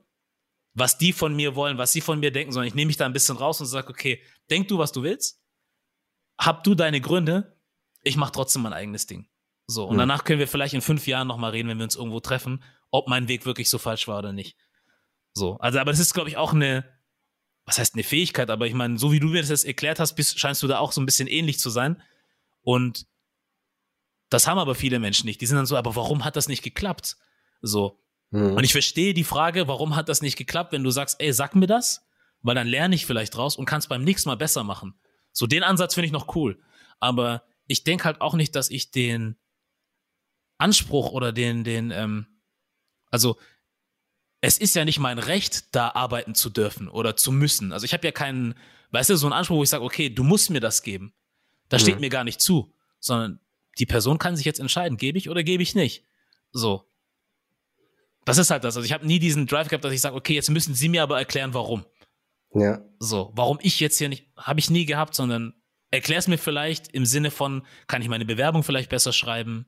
was 0.74 0.98
die 0.98 1.12
von 1.12 1.34
mir 1.34 1.56
wollen, 1.56 1.78
was 1.78 1.92
sie 1.92 2.00
von 2.00 2.20
mir 2.20 2.30
denken, 2.30 2.52
sondern 2.52 2.68
ich 2.68 2.74
nehme 2.74 2.86
mich 2.86 2.96
da 2.96 3.06
ein 3.06 3.12
bisschen 3.12 3.36
raus 3.36 3.60
und 3.60 3.66
sage, 3.66 3.88
okay, 3.88 4.22
denk 4.50 4.68
du, 4.68 4.78
was 4.78 4.92
du 4.92 5.02
willst, 5.02 5.42
hab 6.38 6.64
du 6.64 6.74
deine 6.74 7.00
Gründe, 7.00 7.58
ich 8.02 8.16
mache 8.16 8.32
trotzdem 8.32 8.62
mein 8.62 8.72
eigenes 8.72 9.06
Ding. 9.06 9.28
So, 9.66 9.86
und 9.86 9.94
mhm. 9.94 10.00
danach 10.00 10.24
können 10.24 10.38
wir 10.38 10.48
vielleicht 10.48 10.74
in 10.74 10.80
fünf 10.80 11.06
Jahren 11.06 11.28
nochmal 11.28 11.50
reden, 11.50 11.68
wenn 11.68 11.78
wir 11.78 11.84
uns 11.84 11.96
irgendwo 11.96 12.20
treffen, 12.20 12.62
ob 12.90 13.08
mein 13.08 13.28
Weg 13.28 13.46
wirklich 13.46 13.68
so 13.68 13.78
falsch 13.78 14.08
war 14.08 14.18
oder 14.18 14.32
nicht. 14.32 14.56
So, 15.32 15.58
also, 15.58 15.78
aber 15.78 15.92
das 15.92 16.00
ist, 16.00 16.14
glaube 16.14 16.28
ich, 16.28 16.36
auch 16.36 16.52
eine, 16.52 16.84
was 17.64 17.78
heißt 17.78 17.94
eine 17.94 18.02
Fähigkeit, 18.02 18.50
aber 18.50 18.66
ich 18.66 18.74
meine, 18.74 18.98
so 18.98 19.12
wie 19.12 19.20
du 19.20 19.28
mir 19.28 19.40
das 19.40 19.50
jetzt 19.50 19.64
erklärt 19.64 20.00
hast, 20.00 20.14
bist, 20.14 20.38
scheinst 20.38 20.62
du 20.62 20.66
da 20.66 20.78
auch 20.78 20.92
so 20.92 21.00
ein 21.00 21.06
bisschen 21.06 21.28
ähnlich 21.28 21.58
zu 21.58 21.70
sein. 21.70 22.02
Und 22.62 23.06
Das 24.30 24.46
haben 24.46 24.58
aber 24.58 24.74
viele 24.74 24.98
Menschen 24.98 25.26
nicht. 25.26 25.40
Die 25.40 25.46
sind 25.46 25.56
dann 25.56 25.66
so, 25.66 25.76
aber 25.76 25.96
warum 25.96 26.24
hat 26.24 26.36
das 26.36 26.48
nicht 26.48 26.62
geklappt? 26.62 27.16
So. 27.60 27.98
Mhm. 28.30 28.54
Und 28.54 28.64
ich 28.64 28.72
verstehe 28.72 29.12
die 29.12 29.24
Frage, 29.24 29.68
warum 29.68 29.96
hat 29.96 30.08
das 30.08 30.22
nicht 30.22 30.36
geklappt, 30.38 30.72
wenn 30.72 30.84
du 30.84 30.90
sagst, 30.90 31.20
ey, 31.20 31.32
sag 31.32 31.54
mir 31.54 31.66
das, 31.66 32.06
weil 32.42 32.54
dann 32.54 32.68
lerne 32.68 32.94
ich 32.94 33.04
vielleicht 33.06 33.34
draus 33.36 33.56
und 33.56 33.66
kann 33.66 33.80
es 33.80 33.88
beim 33.88 34.02
nächsten 34.04 34.28
Mal 34.28 34.36
besser 34.36 34.64
machen. 34.64 34.94
So, 35.32 35.46
den 35.46 35.62
Ansatz 35.62 35.94
finde 35.94 36.06
ich 36.06 36.12
noch 36.12 36.34
cool. 36.34 36.58
Aber 37.00 37.42
ich 37.66 37.84
denke 37.84 38.04
halt 38.04 38.20
auch 38.20 38.34
nicht, 38.34 38.54
dass 38.56 38.70
ich 38.70 38.90
den 38.90 39.36
Anspruch 40.58 41.10
oder 41.12 41.32
den, 41.32 41.64
den, 41.64 41.90
ähm, 41.90 42.26
also 43.10 43.36
es 44.40 44.58
ist 44.58 44.74
ja 44.74 44.84
nicht 44.84 44.98
mein 44.98 45.18
Recht, 45.18 45.74
da 45.74 45.90
arbeiten 45.90 46.34
zu 46.34 46.50
dürfen 46.50 46.88
oder 46.88 47.16
zu 47.16 47.32
müssen. 47.32 47.72
Also 47.72 47.84
ich 47.84 47.92
habe 47.92 48.06
ja 48.06 48.12
keinen, 48.12 48.54
weißt 48.90 49.10
du, 49.10 49.16
so 49.16 49.26
einen 49.26 49.32
Anspruch, 49.34 49.56
wo 49.56 49.62
ich 49.62 49.68
sage, 49.68 49.84
okay, 49.84 50.08
du 50.08 50.22
musst 50.22 50.50
mir 50.50 50.60
das 50.60 50.82
geben. 50.82 51.14
Das 51.68 51.82
steht 51.82 51.96
Mhm. 51.96 52.00
mir 52.02 52.10
gar 52.10 52.24
nicht 52.24 52.40
zu, 52.40 52.72
sondern 53.00 53.40
die 53.78 53.86
Person 53.86 54.18
kann 54.18 54.36
sich 54.36 54.44
jetzt 54.44 54.60
entscheiden, 54.60 54.98
gebe 54.98 55.18
ich 55.18 55.30
oder 55.30 55.42
gebe 55.42 55.62
ich 55.62 55.74
nicht. 55.74 56.04
So. 56.52 56.84
Das 58.24 58.38
ist 58.38 58.50
halt 58.50 58.64
das. 58.64 58.76
Also 58.76 58.84
ich 58.84 58.92
habe 58.92 59.06
nie 59.06 59.18
diesen 59.18 59.46
Drive 59.46 59.68
gehabt, 59.68 59.84
dass 59.84 59.92
ich 59.92 60.00
sage, 60.00 60.16
okay, 60.16 60.34
jetzt 60.34 60.50
müssen 60.50 60.74
Sie 60.74 60.88
mir 60.88 61.02
aber 61.02 61.18
erklären, 61.18 61.54
warum. 61.54 61.84
Ja. 62.52 62.82
So, 62.98 63.32
warum 63.34 63.58
ich 63.62 63.80
jetzt 63.80 63.98
hier 63.98 64.08
nicht, 64.08 64.26
habe 64.36 64.60
ich 64.60 64.70
nie 64.70 64.84
gehabt, 64.84 65.14
sondern 65.14 65.54
erklär's 65.90 66.28
mir 66.28 66.38
vielleicht 66.38 66.88
im 66.88 67.06
Sinne 67.06 67.30
von, 67.30 67.66
kann 67.86 68.02
ich 68.02 68.08
meine 68.08 68.24
Bewerbung 68.24 68.62
vielleicht 68.62 68.90
besser 68.90 69.12
schreiben? 69.12 69.66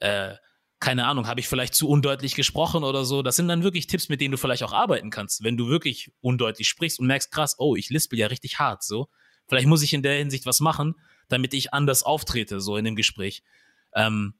Äh, 0.00 0.34
keine 0.80 1.06
Ahnung, 1.06 1.26
habe 1.26 1.40
ich 1.40 1.48
vielleicht 1.48 1.74
zu 1.74 1.88
undeutlich 1.88 2.34
gesprochen 2.34 2.84
oder 2.84 3.04
so? 3.04 3.22
Das 3.22 3.36
sind 3.36 3.48
dann 3.48 3.62
wirklich 3.62 3.86
Tipps, 3.86 4.08
mit 4.08 4.20
denen 4.20 4.32
du 4.32 4.36
vielleicht 4.36 4.62
auch 4.64 4.72
arbeiten 4.72 5.10
kannst, 5.10 5.42
wenn 5.42 5.56
du 5.56 5.68
wirklich 5.68 6.12
undeutlich 6.20 6.68
sprichst 6.68 7.00
und 7.00 7.06
merkst, 7.06 7.30
krass, 7.30 7.54
oh, 7.58 7.74
ich 7.76 7.88
lispel 7.88 8.18
ja 8.18 8.26
richtig 8.26 8.58
hart, 8.58 8.82
so. 8.82 9.08
Vielleicht 9.46 9.66
muss 9.66 9.82
ich 9.82 9.94
in 9.94 10.02
der 10.02 10.18
Hinsicht 10.18 10.46
was 10.46 10.60
machen, 10.60 10.94
damit 11.34 11.52
ich 11.54 11.74
anders 11.74 12.02
auftrete, 12.02 12.60
so 12.60 12.76
in 12.76 12.84
dem 12.84 12.96
Gespräch. 12.96 13.42
Ähm, 13.94 14.34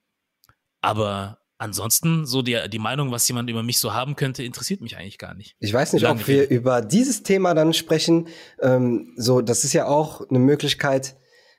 aber 0.80 1.38
ansonsten, 1.58 2.26
so 2.26 2.42
die, 2.42 2.58
die 2.68 2.78
Meinung, 2.78 3.10
was 3.10 3.26
jemand 3.28 3.50
über 3.50 3.62
mich 3.62 3.78
so 3.78 3.94
haben 3.94 4.16
könnte, 4.16 4.42
interessiert 4.42 4.80
mich 4.80 4.96
eigentlich 4.96 5.18
gar 5.18 5.34
nicht. 5.34 5.56
Ich 5.60 5.72
weiß 5.72 5.92
nicht, 5.92 6.02
Lange 6.02 6.20
ob 6.20 6.28
wir 6.28 6.42
Rede. 6.42 6.54
über 6.54 6.80
dieses 6.82 7.22
Thema 7.22 7.54
dann 7.54 7.72
sprechen. 7.72 8.28
Ähm, 8.60 9.14
so, 9.16 9.40
das 9.40 9.64
ist 9.64 9.72
ja 9.72 9.86
auch 9.86 10.28
eine 10.28 10.38
Möglichkeit, 10.38 11.16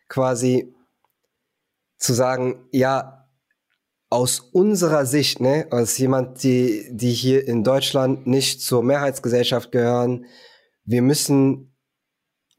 quasi 0.08 0.74
zu 1.98 2.14
sagen, 2.14 2.68
ja, 2.72 3.28
aus 4.10 4.40
unserer 4.40 5.06
Sicht, 5.06 5.40
ne, 5.42 5.68
als 5.72 5.98
jemand, 5.98 6.44
die, 6.44 6.88
die 6.92 7.12
hier 7.12 7.48
in 7.48 7.64
Deutschland 7.64 8.28
nicht 8.28 8.62
zur 8.62 8.84
Mehrheitsgesellschaft 8.84 9.72
gehören, 9.72 10.26
wir 10.84 11.02
müssen 11.02 11.75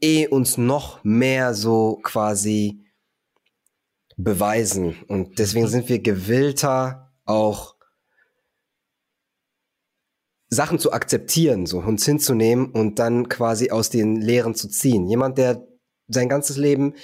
eh 0.00 0.26
uns 0.28 0.58
noch 0.58 1.02
mehr 1.04 1.54
so 1.54 2.00
quasi 2.02 2.84
beweisen. 4.16 4.96
Und 5.08 5.38
deswegen 5.38 5.66
Mhm. 5.66 5.70
sind 5.70 5.88
wir 5.88 5.98
gewillter, 6.00 7.12
auch 7.24 7.76
Sachen 10.48 10.78
zu 10.78 10.92
akzeptieren, 10.92 11.66
so 11.66 11.78
uns 11.78 12.04
hinzunehmen 12.04 12.70
und 12.70 12.98
dann 12.98 13.28
quasi 13.28 13.70
aus 13.70 13.90
den 13.90 14.16
Lehren 14.16 14.54
zu 14.54 14.68
ziehen. 14.68 15.06
Jemand, 15.08 15.38
der 15.38 15.66
sein 16.08 16.28
ganzes 16.28 16.56
Leben 16.56 16.94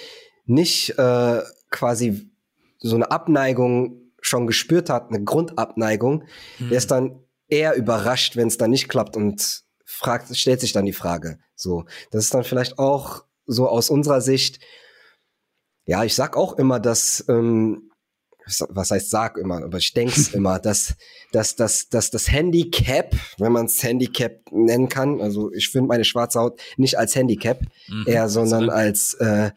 nicht 0.45 0.97
äh, 0.97 1.41
quasi 1.69 2.31
so 2.79 2.95
eine 2.95 3.11
Abneigung 3.11 4.11
schon 4.21 4.47
gespürt 4.47 4.89
hat, 4.89 5.09
eine 5.09 5.23
Grundabneigung, 5.23 6.23
der 6.59 6.77
ist 6.77 6.91
dann 6.91 7.19
eher 7.49 7.75
überrascht, 7.75 8.37
wenn 8.37 8.47
es 8.47 8.57
dann 8.57 8.71
nicht 8.71 8.87
klappt 8.87 9.17
und 9.17 9.63
fragt, 9.85 10.35
stellt 10.35 10.61
sich 10.61 10.71
dann 10.71 10.85
die 10.85 10.93
Frage. 10.93 11.39
So, 11.63 11.85
das 12.11 12.25
ist 12.25 12.33
dann 12.33 12.43
vielleicht 12.43 12.77
auch 12.77 13.23
so 13.45 13.67
aus 13.67 13.89
unserer 13.89 14.21
Sicht. 14.21 14.59
Ja, 15.85 16.03
ich 16.03 16.13
sag 16.15 16.37
auch 16.37 16.57
immer, 16.57 16.79
dass 16.79 17.25
ähm, 17.27 17.89
was 18.69 18.91
heißt 18.91 19.09
sag 19.09 19.37
immer, 19.37 19.63
aber 19.63 19.77
ich 19.77 19.93
denke 19.93 20.19
immer, 20.33 20.59
dass, 20.59 20.95
dass, 21.31 21.55
dass, 21.55 21.89
dass 21.89 22.11
das 22.11 22.29
Handicap, 22.31 23.15
wenn 23.37 23.53
man 23.53 23.65
es 23.65 23.81
Handicap 23.81 24.41
nennen 24.51 24.89
kann, 24.89 25.21
also 25.21 25.51
ich 25.53 25.69
finde 25.69 25.87
meine 25.87 26.03
schwarze 26.05 26.39
Haut 26.39 26.61
nicht 26.77 26.97
als 26.97 27.15
Handicap, 27.15 27.61
Mhm. 27.87 28.05
eher, 28.07 28.29
sondern 28.29 28.69
als 28.69 29.13
äh, 29.15 29.51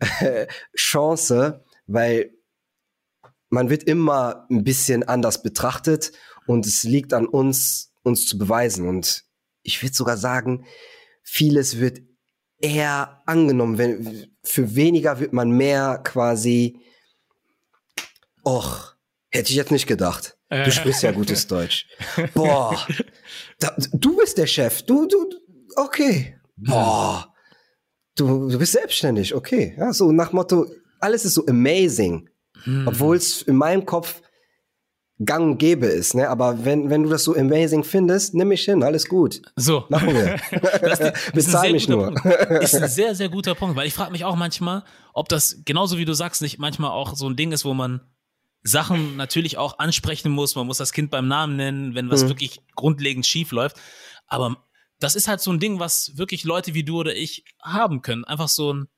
Chance, 0.76 1.64
weil 1.86 2.32
man 3.50 3.68
wird 3.68 3.82
immer 3.82 4.46
ein 4.50 4.64
bisschen 4.64 5.02
anders 5.02 5.42
betrachtet 5.42 6.12
und 6.46 6.66
es 6.66 6.84
liegt 6.84 7.12
an 7.12 7.26
uns, 7.26 7.92
uns 8.02 8.26
zu 8.26 8.38
beweisen. 8.38 8.88
Und 8.88 9.24
ich 9.62 9.82
würde 9.82 9.94
sogar 9.94 10.16
sagen, 10.16 10.64
vieles 11.30 11.78
wird 11.78 12.02
eher 12.60 13.22
angenommen, 13.26 13.78
wenn 13.78 14.26
für 14.42 14.74
weniger 14.74 15.20
wird 15.20 15.32
man 15.32 15.50
mehr 15.50 16.00
quasi 16.04 16.80
Och, 18.44 18.96
hätte 19.30 19.50
ich 19.50 19.56
jetzt 19.56 19.70
nicht 19.70 19.86
gedacht. 19.86 20.36
Äh. 20.48 20.64
Du 20.64 20.72
sprichst 20.72 21.02
ja 21.02 21.12
gutes 21.12 21.46
Deutsch. 21.54 21.86
Boah, 22.34 22.76
da, 23.60 23.76
du 23.92 24.16
bist 24.16 24.38
der 24.38 24.46
Chef. 24.46 24.82
Du, 24.82 25.06
du, 25.06 25.30
okay. 25.76 26.36
Boah, 26.56 27.32
du, 28.16 28.48
du 28.48 28.58
bist 28.58 28.72
selbstständig. 28.72 29.34
Okay. 29.34 29.74
Ja, 29.78 29.92
so 29.92 30.10
nach 30.10 30.32
Motto, 30.32 30.66
alles 30.98 31.24
ist 31.24 31.34
so 31.34 31.46
amazing. 31.46 32.28
Hm. 32.64 32.88
Obwohl 32.88 33.16
es 33.16 33.42
in 33.42 33.56
meinem 33.56 33.86
Kopf 33.86 34.20
gang 35.24 35.52
und 35.52 35.58
gäbe 35.58 35.86
ist. 35.86 36.14
Ne? 36.14 36.28
Aber 36.28 36.64
wenn, 36.64 36.88
wenn 36.90 37.02
du 37.02 37.10
das 37.10 37.24
so 37.24 37.36
amazing 37.36 37.84
findest, 37.84 38.34
nimm 38.34 38.48
mich 38.48 38.64
hin. 38.64 38.82
Alles 38.82 39.06
gut. 39.08 39.42
So. 39.56 39.84
Machen 39.88 40.14
wir. 40.14 40.38
Das 40.80 41.00
ist, 41.00 41.02
ein 41.02 41.12
Bezahl 41.34 41.62
sehr 41.62 41.72
mich 41.72 41.88
nur. 41.88 42.14
Punkt. 42.14 42.24
Ist 42.62 42.74
ein 42.74 42.88
sehr, 42.88 43.14
sehr 43.14 43.28
guter 43.28 43.54
Punkt, 43.54 43.76
weil 43.76 43.86
ich 43.86 43.94
frage 43.94 44.12
mich 44.12 44.24
auch 44.24 44.36
manchmal, 44.36 44.82
ob 45.12 45.28
das, 45.28 45.62
genauso 45.64 45.98
wie 45.98 46.04
du 46.04 46.14
sagst, 46.14 46.40
nicht 46.42 46.58
manchmal 46.58 46.90
auch 46.90 47.14
so 47.14 47.28
ein 47.28 47.36
Ding 47.36 47.52
ist, 47.52 47.64
wo 47.64 47.74
man 47.74 48.00
Sachen 48.62 49.16
natürlich 49.16 49.56
auch 49.58 49.78
ansprechen 49.78 50.30
muss. 50.30 50.54
Man 50.54 50.66
muss 50.66 50.78
das 50.78 50.92
Kind 50.92 51.10
beim 51.10 51.28
Namen 51.28 51.56
nennen, 51.56 51.94
wenn 51.94 52.10
was 52.10 52.24
Mhm. 52.24 52.28
wirklich 52.28 52.62
grundlegend 52.74 53.26
schief 53.26 53.52
läuft. 53.52 53.76
Aber 54.26 54.56
das 55.00 55.16
ist 55.16 55.28
halt 55.28 55.40
so 55.40 55.50
ein 55.50 55.60
Ding, 55.60 55.78
was 55.80 56.16
wirklich 56.16 56.44
Leute 56.44 56.74
wie 56.74 56.84
du 56.84 56.98
oder 57.00 57.14
ich 57.14 57.44
haben 57.62 58.02
können. 58.02 58.24
Einfach 58.24 58.48
so 58.48 58.72
ein, 58.74 58.88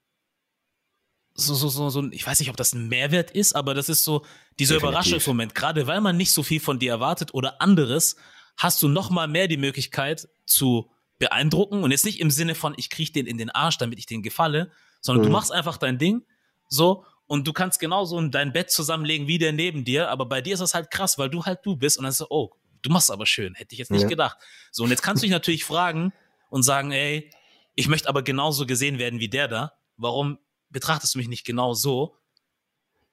so, 1.35 1.55
so, 1.55 1.69
so, 1.69 1.89
so 1.91 2.11
ich 2.11 2.27
weiß 2.27 2.41
nicht, 2.41 2.51
ob 2.51 2.57
das 2.57 2.73
ein 2.75 2.89
Mehrwert 2.89 3.31
ist, 3.31 3.55
aber 3.55 3.75
das 3.75 3.89
ist 3.89 4.05
so 4.05 4.25
dieser 4.59 4.75
Definitiv. 4.75 4.91
Überraschungsmoment. 4.91 5.55
Gerade 5.55 5.87
weil 5.87 6.01
man 6.01 6.17
nicht 6.17 6.33
so 6.33 6.43
viel 6.43 6.61
von 6.61 6.79
dir 6.79 6.93
erwartet 6.93 7.33
oder 7.35 7.61
anderes, 7.63 8.17
hast 8.57 8.83
du 8.83 8.89
noch 8.89 9.11
mal 9.11 9.29
mehr 9.29 9.49
die 9.49 9.57
Möglichkeit 9.57 10.29
zu 10.47 10.91
beeindrucken 11.19 11.83
und 11.85 11.91
jetzt 11.91 12.05
nicht 12.05 12.21
im 12.21 12.31
Sinne 12.31 12.55
von, 12.55 12.75
ich 12.77 12.91
kriege 12.91 13.13
den 13.13 13.27
in 13.27 13.39
den 13.39 13.51
Arsch, 13.51 13.79
damit 13.79 13.99
ich 13.99 14.07
den 14.07 14.23
gefalle, 14.23 14.71
sondern 15.01 15.23
du 15.23 15.29
Mhm. 15.29 15.33
machst 15.33 15.53
einfach 15.53 15.77
dein 15.79 15.99
Ding 15.99 16.23
so 16.69 17.05
und 17.27 17.47
du 17.47 17.53
kannst 17.53 17.79
genauso 17.81 18.19
in 18.19 18.31
dein 18.31 18.53
Bett 18.53 18.71
zusammenlegen 18.71 19.27
wie 19.27 19.39
der 19.39 19.53
neben 19.53 19.85
dir, 19.85 20.11
aber 20.11 20.27
bei 20.27 20.41
dir 20.43 20.55
ist 20.55 20.61
das 20.61 20.75
halt 20.75 20.91
krass, 20.91 21.19
weil 21.19 21.31
du 21.31 21.45
halt 21.45 21.61
du 21.65 21.77
bist 21.77 21.97
und 21.97 22.03
dann 22.05 22.11
ist 22.11 22.19
so, 22.19 22.27
oh, 22.29 22.51
du 22.83 22.91
machst 22.91 23.11
aber 23.11 23.25
schön, 23.25 23.55
hätte 23.55 23.73
ich 23.75 23.79
jetzt 23.79 23.91
nicht 23.91 24.03
Ja. 24.03 24.09
gedacht. 24.09 24.37
So 24.71 24.83
und 24.85 24.91
jetzt 24.91 25.03
kannst 25.03 25.23
du 25.23 25.27
dich 25.27 25.33
natürlich 25.33 25.65
fragen 25.65 26.13
und 26.51 26.63
sagen, 26.63 26.91
ey, 26.93 27.31
ich 27.75 27.89
möchte 27.89 28.09
aber 28.09 28.23
genauso 28.23 28.67
gesehen 28.67 28.99
werden 28.99 29.19
wie 29.21 29.29
der 29.29 29.49
da. 29.49 29.73
Warum 29.97 30.39
betrachtest 30.73 31.15
du 31.15 31.19
mich 31.19 31.29
nicht 31.29 31.45
genau 31.45 31.75
so? 31.75 32.17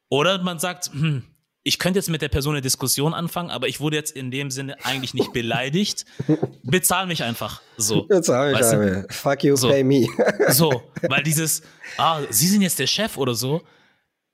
Oder 0.10 0.42
man 0.42 0.60
sagt, 0.60 0.88
hm, 0.92 1.24
ich 1.64 1.78
könnte 1.78 2.00
jetzt 2.00 2.10
mit 2.10 2.22
der 2.22 2.30
Person 2.30 2.56
eine 2.56 2.62
Diskussion 2.62 3.14
anfangen, 3.14 3.52
aber 3.52 3.68
ich 3.68 3.80
wurde 3.80 3.98
jetzt 3.98 4.12
in 4.12 4.32
dem 4.32 4.50
Sinne 4.50 4.84
eigentlich 4.86 5.14
nicht 5.14 5.34
beleidigt. 5.34 6.06
Bezahl 6.64 7.06
mich 7.06 7.24
einfach. 7.24 7.62
So. 7.78 8.08
Jetzt 8.10 8.30
habe 8.30 8.52
ich 8.52 8.58
Weißt 8.58 8.74
du? 8.74 8.78
eine. 8.80 9.08
Fuck 9.10 9.44
you, 9.44 9.56
So. 9.56 9.70
pay 9.70 9.84
me. 9.84 10.08
So, 10.50 10.82
weil 11.10 11.22
dieses, 11.22 11.62
ah, 11.98 12.22
Sie 12.30 12.48
sind 12.48 12.62
jetzt 12.62 12.80
der 12.80 12.88
Chef 12.88 13.18
oder 13.18 13.36
so, 13.36 13.62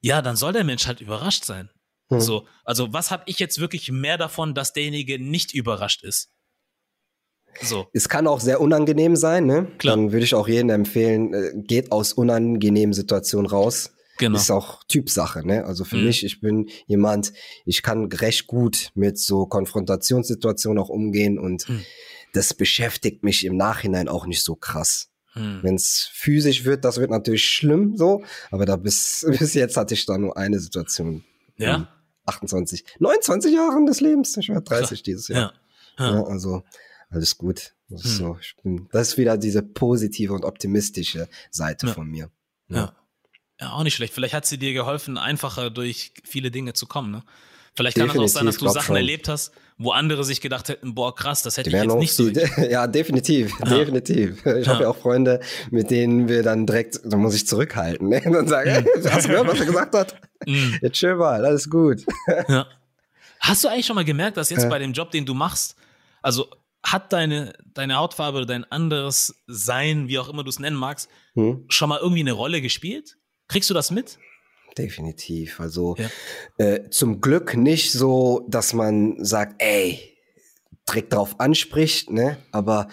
ja, 0.01 0.21
dann 0.21 0.36
soll 0.36 0.53
der 0.53 0.63
Mensch 0.63 0.86
halt 0.88 1.01
überrascht 1.01 1.45
sein. 1.45 1.69
Hm. 2.09 2.21
So, 2.21 2.47
also 2.63 2.93
was 2.93 3.09
habe 3.09 3.23
ich 3.26 3.39
jetzt 3.39 3.59
wirklich 3.59 3.91
mehr 3.91 4.17
davon, 4.17 4.53
dass 4.53 4.73
derjenige 4.73 5.19
nicht 5.19 5.53
überrascht 5.53 6.03
ist? 6.03 6.30
So, 7.62 7.88
Es 7.93 8.10
kann 8.10 8.28
auch 8.28 8.39
sehr 8.39 8.60
unangenehm 8.62 9.16
sein, 9.16 9.45
ne? 9.45 9.68
Klar. 9.78 9.95
Dann 9.95 10.12
würde 10.12 10.26
ich 10.26 10.34
auch 10.36 10.47
jedem 10.47 10.70
empfehlen, 10.70 11.34
äh, 11.34 11.51
geht 11.56 11.92
aus 11.92 12.13
unangenehmen 12.13 12.93
Situationen 12.93 13.50
raus. 13.50 13.92
genau. 14.17 14.38
Ist 14.38 14.50
auch 14.50 14.84
Typsache, 14.86 15.46
ne? 15.46 15.66
Also 15.66 15.84
für 15.84 15.97
Mhm. 15.97 16.05
mich, 16.05 16.24
ich 16.24 16.39
bin 16.39 16.70
jemand, 16.88 17.34
ich 17.66 17.84
kann 17.84 18.05
recht 18.05 18.47
gut 18.47 18.92
mit 18.96 19.17
so 19.20 19.46
Konfrontationssituationen 19.46 20.82
auch 20.82 20.89
umgehen 20.89 21.38
und 21.39 21.67
Mhm. 21.70 21.82
das 22.34 22.54
beschäftigt 22.54 23.24
mich 23.24 23.46
im 23.46 23.58
Nachhinein 23.58 24.08
auch 24.08 24.25
nicht 24.25 24.43
so 24.43 24.55
krass. 24.55 25.09
Hm. 25.34 25.59
Wenn 25.63 25.75
es 25.75 26.09
physisch 26.13 26.63
wird, 26.63 26.86
das 26.86 26.97
wird 26.97 27.12
natürlich 27.12 27.46
schlimm 27.46 27.97
so, 27.97 28.24
aber 28.51 28.66
da 28.66 28.78
bis, 28.78 29.25
bis 29.51 29.54
jetzt 29.54 29.75
hatte 29.75 29.93
ich 29.93 30.05
da 30.05 30.17
nur 30.17 30.38
eine 30.38 30.59
Situation. 30.59 31.24
Ja, 31.58 31.79
Mhm. 31.79 31.88
28, 32.25 32.84
29 33.00 33.54
Jahren 33.54 33.86
des 33.86 34.00
Lebens. 34.01 34.36
Ich 34.38 34.47
werde 34.50 34.63
30 34.63 35.04
dieses 35.04 35.28
Jahr. 35.28 35.54
ja, 36.00 36.05
ja. 36.05 36.16
Ja, 36.16 36.24
also 36.24 36.63
alles 37.09 37.37
gut. 37.37 37.73
Das 37.89 38.03
ist, 38.03 38.19
Hm. 38.19 38.25
so, 38.25 38.37
ich 38.41 38.55
bin, 38.63 38.89
das 38.91 39.09
ist 39.09 39.17
wieder 39.17 39.37
diese 39.37 39.61
positive 39.61 40.33
und 40.33 40.43
optimistische 40.45 41.27
Seite 41.51 41.87
Ja. 41.87 41.93
von 41.93 42.07
mir. 42.07 42.29
Ja. 42.69 42.93
Ja, 43.61 43.71
auch 43.71 43.83
nicht 43.83 43.95
schlecht. 43.95 44.13
Vielleicht 44.13 44.33
hat 44.33 44.45
sie 44.45 44.57
dir 44.57 44.73
geholfen, 44.73 45.17
einfacher 45.17 45.69
durch 45.69 46.11
viele 46.25 46.51
Dinge 46.51 46.73
zu 46.73 46.87
kommen. 46.87 47.11
Ne? 47.11 47.23
Vielleicht 47.75 47.97
kann 47.97 48.09
es 48.09 48.17
auch 48.17 48.27
sein, 48.27 48.45
dass 48.45 48.57
du 48.57 48.67
Sachen 48.67 48.87
schon. 48.87 48.95
erlebt 48.97 49.29
hast, 49.29 49.51
wo 49.77 49.91
andere 49.91 50.23
sich 50.23 50.41
gedacht 50.41 50.67
hätten, 50.69 50.95
boah, 50.95 51.13
krass, 51.15 51.41
das 51.41 51.57
hätte 51.57 51.69
ich 51.69 51.75
jetzt 51.75 51.95
nicht 51.95 52.13
so. 52.13 52.29
Ja, 52.69 52.87
definitiv, 52.87 53.53
ja. 53.59 53.65
definitiv. 53.77 54.45
Ich 54.45 54.65
ja. 54.65 54.73
habe 54.73 54.83
ja 54.83 54.89
auch 54.89 54.97
Freunde, 54.97 55.39
mit 55.71 55.89
denen 55.91 56.27
wir 56.27 56.43
dann 56.43 56.65
direkt, 56.65 56.99
da 57.05 57.17
muss 57.17 57.36
ich 57.36 57.47
zurückhalten 57.47 58.09
ne? 58.09 58.21
und 58.25 58.47
sagen, 58.47 58.69
mhm. 58.69 58.73
hey, 58.73 59.09
hast 59.09 59.25
du 59.25 59.29
gehört, 59.29 59.47
was 59.47 59.59
er 59.59 59.65
gesagt 59.65 59.95
hat? 59.95 60.15
Mhm. 60.45 60.79
Jetzt 60.82 60.97
chill 60.97 61.15
mal, 61.15 61.45
alles 61.45 61.69
gut. 61.69 62.05
Ja. 62.47 62.67
Hast 63.39 63.63
du 63.63 63.67
eigentlich 63.67 63.86
schon 63.86 63.95
mal 63.95 64.05
gemerkt, 64.05 64.37
dass 64.37 64.49
jetzt 64.49 64.69
bei 64.69 64.79
dem 64.79 64.91
Job, 64.91 65.11
den 65.11 65.25
du 65.25 65.33
machst, 65.33 65.75
also 66.21 66.49
hat 66.86 67.12
deine, 67.12 67.53
deine 67.74 67.95
Hautfarbe 67.95 68.37
oder 68.37 68.45
dein 68.45 68.63
anderes 68.71 69.43
Sein, 69.47 70.07
wie 70.07 70.20
auch 70.20 70.29
immer 70.29 70.43
du 70.43 70.49
es 70.49 70.59
nennen 70.59 70.78
magst, 70.78 71.09
hm? 71.33 71.66
schon 71.67 71.89
mal 71.89 71.99
irgendwie 71.99 72.21
eine 72.21 72.33
Rolle 72.33 72.62
gespielt? 72.62 73.17
Kriegst 73.47 73.70
du 73.70 73.74
das 73.74 73.91
mit? 73.91 74.20
Definitiv. 74.78 75.59
Also 75.59 75.95
ja. 75.97 76.09
äh, 76.57 76.89
zum 76.89 77.21
Glück 77.21 77.55
nicht 77.55 77.91
so, 77.91 78.45
dass 78.49 78.74
man 78.74 79.24
sagt, 79.24 79.62
ey, 79.62 80.17
direkt 80.87 81.13
drauf 81.13 81.39
anspricht, 81.39 82.12
ne? 82.12 82.37
Aber 82.51 82.89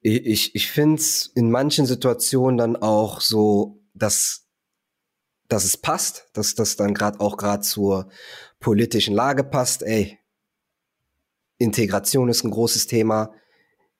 ich, 0.00 0.54
ich 0.54 0.70
finde 0.70 1.00
es 1.00 1.26
in 1.26 1.50
manchen 1.50 1.86
Situationen 1.86 2.58
dann 2.58 2.76
auch 2.76 3.20
so, 3.20 3.80
dass, 3.94 4.48
dass 5.48 5.64
es 5.64 5.76
passt, 5.76 6.28
dass 6.32 6.56
das 6.56 6.76
dann 6.76 6.92
gerade 6.92 7.20
auch 7.20 7.36
gerade 7.36 7.62
zur 7.62 8.10
politischen 8.58 9.14
Lage 9.14 9.44
passt. 9.44 9.82
Ey, 9.82 10.18
Integration 11.62 12.28
ist 12.28 12.44
ein 12.44 12.50
großes 12.50 12.86
Thema. 12.86 13.32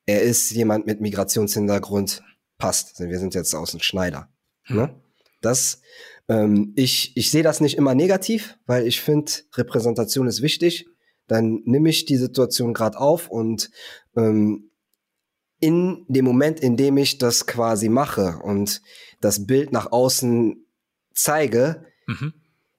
Er 0.06 0.22
ist 0.22 0.50
jemand 0.50 0.86
mit 0.86 1.00
Migrationshintergrund. 1.00 2.22
Passt. 2.58 3.00
Wir 3.00 3.18
sind 3.18 3.34
jetzt 3.34 3.54
aus 3.54 3.72
dem 3.72 3.80
Schneider. 3.80 4.28
Hm. 4.64 4.76
Ne? 4.76 5.02
Das, 5.40 5.80
ähm, 6.28 6.72
ich, 6.76 7.16
ich 7.16 7.30
sehe 7.30 7.42
das 7.42 7.60
nicht 7.60 7.76
immer 7.76 7.94
negativ, 7.94 8.56
weil 8.66 8.86
ich 8.86 9.00
finde, 9.00 9.32
Repräsentation 9.54 10.26
ist 10.26 10.42
wichtig. 10.42 10.86
Dann 11.26 11.62
nehme 11.64 11.88
ich 11.88 12.04
die 12.04 12.16
Situation 12.16 12.74
gerade 12.74 12.98
auf 12.98 13.28
und 13.28 13.70
ähm, 14.16 14.70
in 15.60 16.04
dem 16.08 16.24
Moment, 16.24 16.58
in 16.60 16.76
dem 16.76 16.96
ich 16.96 17.18
das 17.18 17.46
quasi 17.46 17.88
mache 17.88 18.40
und 18.42 18.82
das 19.20 19.46
Bild 19.46 19.70
nach 19.72 19.92
außen 19.92 20.66
zeige, 21.14 21.86
mhm. 22.06 22.34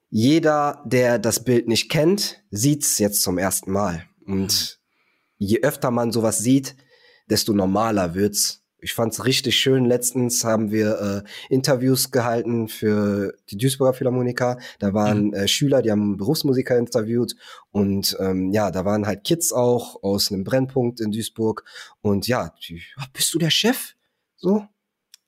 jeder, 0.10 0.84
der 0.86 1.20
das 1.20 1.46
Bild 1.46 1.68
nicht 1.68 1.90
kennt, 1.90 2.44
sieht 2.52 2.84
es 2.84 3.00
jetzt 3.00 3.22
zum 3.22 3.38
ersten 3.38 3.72
Mal. 3.72 4.06
Und 4.26 4.80
je 5.38 5.62
öfter 5.62 5.92
man 5.92 6.12
sowas 6.12 6.40
sieht, 6.40 6.76
desto 7.30 7.54
normaler 7.54 8.16
wird's. 8.16 8.62
Ich 8.80 8.94
fand's 8.94 9.24
richtig 9.24 9.56
schön. 9.56 9.86
Letztens 9.86 10.44
haben 10.44 10.72
wir 10.72 11.24
äh, 11.24 11.54
Interviews 11.54 12.12
gehalten 12.12 12.68
für 12.68 13.34
die 13.50 13.58
Duisburger 13.58 13.94
Philharmoniker. 13.94 14.60
Da 14.80 14.94
waren 14.94 15.28
mhm. 15.28 15.34
äh, 15.34 15.48
Schüler, 15.48 15.82
die 15.82 15.90
haben 15.90 16.18
Berufsmusiker 16.18 16.78
interviewt 16.78 17.36
und 17.72 18.18
ähm, 18.20 18.52
ja, 18.52 18.72
da 18.72 18.84
waren 18.84 19.08
halt 19.08 19.24
Kids 19.24 19.54
auch 19.54 20.04
aus 20.04 20.32
einem 20.32 20.44
Brennpunkt 20.44 21.00
in 21.00 21.12
Duisburg 21.12 21.64
und 22.02 22.28
ja, 22.28 22.54
die, 22.68 22.82
bist 23.14 23.34
du 23.34 23.40
der 23.40 23.52
Chef? 23.52 23.96
So, 24.36 24.68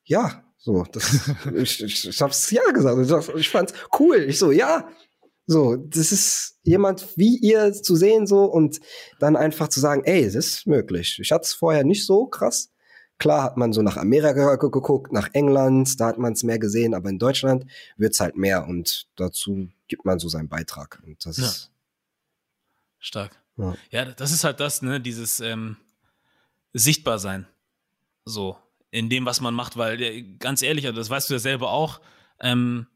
ja, 0.04 0.44
so, 0.58 0.84
das, 0.92 1.30
ich, 1.56 1.84
ich, 1.84 2.10
ich 2.10 2.22
hab's 2.22 2.50
ja 2.52 2.64
gesagt. 2.72 3.32
Ich 3.38 3.50
fand's 3.50 3.74
cool. 4.00 4.18
Ich 4.18 4.40
so, 4.40 4.52
ja, 4.52 4.90
so, 5.48 5.76
das 5.76 6.12
ist 6.12 6.58
jemand 6.64 7.18
wie 7.18 7.38
ihr 7.38 7.72
zu 7.74 7.96
sehen 7.96 8.26
so 8.26 8.46
und 8.46 8.80
dann 9.20 9.36
einfach 9.36 9.68
zu 9.68 9.80
sagen, 9.80 10.04
ey, 10.06 10.26
das 10.26 10.36
ist 10.36 10.68
möglich. 10.68 11.20
Ich 11.22 11.32
hatte 11.32 11.44
es 11.44 11.54
vorher 11.54 11.84
nicht 11.84 12.06
so 12.06 12.26
krass. 12.26 12.72
Klar 13.18 13.44
hat 13.44 13.56
man 13.56 13.72
so 13.72 13.82
nach 13.82 13.96
Amerika 13.96 14.56
geguckt, 14.56 15.14
nach 15.14 15.30
England, 15.34 16.00
da 16.02 16.08
hat 16.08 16.18
man 16.18 16.34
es 16.34 16.44
mehr 16.44 16.60
gesehen, 16.60 16.94
aber 16.94 17.10
in 17.10 17.20
Deutschland 17.20 17.66
wird's 17.96 18.20
halt 18.20 18.36
mehr 18.36 18.68
und 18.68 19.08
dazu 19.16 19.70
gibt 19.88 20.04
man 20.04 20.20
so 20.20 20.28
seinen 20.28 20.50
Beitrag. 20.50 21.02
Und 21.06 21.26
das 21.26 21.38
ja. 21.38 21.46
ist 21.46 21.72
stark. 23.00 23.40
Ja. 23.58 23.76
ja. 23.92 24.06
das 24.06 24.32
ist 24.32 24.44
halt 24.44 24.60
das, 24.60 24.82
ne, 24.82 25.00
dieses 25.00 25.40
ähm, 25.40 25.78
sichtbar 26.74 27.20
sein. 27.20 27.48
So, 28.26 28.58
in 28.92 29.10
dem, 29.10 29.26
was 29.26 29.40
man 29.40 29.54
macht, 29.54 29.78
weil 29.78 30.38
ganz 30.40 30.62
ehrlich, 30.62 30.86
also 30.88 30.98
das 30.98 31.10
weißt 31.10 31.30
du 31.30 31.36
ja 31.36 31.40
selber 31.40 31.72
auch, 31.72 32.02
ähm, 32.42 32.88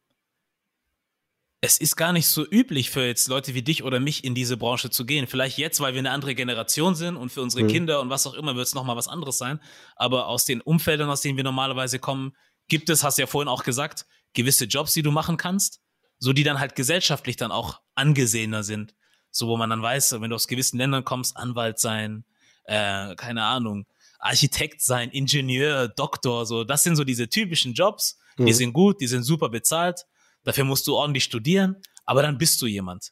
es 1.62 1.78
ist 1.78 1.98
gar 1.98 2.14
nicht 2.14 2.28
so 2.28 2.46
üblich 2.50 2.90
für 2.90 3.06
jetzt 3.06 3.28
Leute 3.28 3.54
wie 3.54 3.62
dich 3.62 3.84
oder 3.84 4.00
mich 4.00 4.24
in 4.24 4.34
diese 4.34 4.56
Branche 4.56 4.90
zu 4.90 5.06
gehen. 5.06 5.28
Vielleicht 5.28 5.58
jetzt, 5.58 5.82
weil 5.82 5.94
wir 5.94 6.00
eine 6.00 6.12
andere 6.12 6.34
Generation 6.34 6.96
sind 6.96 7.18
und 7.18 7.32
für 7.32 7.42
unsere 7.42 7.64
mhm. 7.64 7.68
Kinder 7.68 8.00
und 8.00 8.10
was 8.10 8.26
auch 8.26 8.34
immer 8.34 8.56
wird 8.56 8.68
es 8.68 8.74
nochmal 8.74 8.96
was 8.96 9.10
anderes 9.10 9.38
sein. 9.38 9.60
Aber 9.98 10.28
aus 10.28 10.46
den 10.46 10.62
Umfeldern, 10.62 11.10
aus 11.10 11.22
denen 11.22 11.36
wir 11.36 11.44
normalerweise 11.44 12.00
kommen, 12.00 12.34
gibt 12.70 12.90
es, 12.90 13.04
hast 13.04 13.18
du 13.18 13.24
ja 13.24 13.28
vorhin 13.28 13.50
auch 13.50 13.64
gesagt, 13.64 14.06
gewisse 14.34 14.66
Jobs, 14.66 14.94
die 14.94 15.02
du 15.02 15.12
machen 15.12 15.36
kannst, 15.36 15.82
so 16.18 16.32
die 16.32 16.44
dann 16.44 16.60
halt 16.60 16.76
gesellschaftlich 16.76 17.36
dann 17.36 17.52
auch 17.52 17.82
angesehener 17.96 18.64
sind. 18.64 18.96
So, 19.32 19.48
wo 19.48 19.58
man 19.58 19.70
dann 19.70 19.82
weiß, 19.82 20.22
wenn 20.22 20.30
du 20.30 20.36
aus 20.36 20.48
gewissen 20.48 20.78
Ländern 20.78 21.04
kommst, 21.04 21.36
Anwalt 21.36 21.80
sein, 21.80 22.24
äh, 22.64 23.16
keine 23.16 23.44
Ahnung, 23.44 23.86
Architekt 24.20 24.82
sein, 24.82 25.10
Ingenieur, 25.10 25.90
Doktor, 25.90 26.46
so, 26.46 26.64
das 26.64 26.84
sind 26.84 26.96
so 26.96 27.04
diese 27.04 27.28
typischen 27.28 27.74
Jobs. 27.74 28.18
Mhm. 28.38 28.46
Die 28.46 28.54
sind 28.54 28.74
gut, 28.74 29.02
die 29.02 29.08
sind 29.08 29.24
super 29.24 29.50
bezahlt 29.50 30.06
Dafür 30.44 30.64
musst 30.64 30.88
du 30.88 30.96
ordentlich 30.96 31.24
studieren, 31.24 31.76
aber 32.06 32.22
dann 32.22 32.38
bist 32.38 32.62
du 32.62 32.66
jemand. 32.66 33.12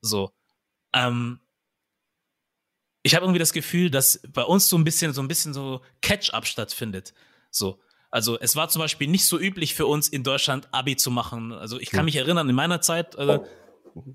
So. 0.00 0.30
Ähm, 0.94 1.40
ich 3.02 3.14
habe 3.14 3.24
irgendwie 3.24 3.38
das 3.38 3.52
Gefühl, 3.52 3.90
dass 3.90 4.20
bei 4.32 4.42
uns 4.42 4.68
so 4.68 4.76
ein 4.76 4.84
bisschen 4.84 5.12
so 5.12 5.20
ein 5.22 5.28
bisschen 5.28 5.54
so 5.54 5.80
Catch-up 6.02 6.46
stattfindet. 6.46 7.14
So. 7.50 7.80
Also 8.10 8.38
es 8.38 8.56
war 8.56 8.68
zum 8.68 8.80
Beispiel 8.80 9.08
nicht 9.08 9.26
so 9.26 9.38
üblich 9.38 9.74
für 9.74 9.86
uns 9.86 10.08
in 10.08 10.22
Deutschland 10.22 10.68
Abi 10.72 10.96
zu 10.96 11.10
machen. 11.10 11.52
Also 11.52 11.78
ich 11.78 11.90
kann 11.90 12.04
mich 12.04 12.16
erinnern, 12.16 12.48
in 12.48 12.54
meiner 12.54 12.80
Zeit 12.80 13.14
äh, 13.16 13.40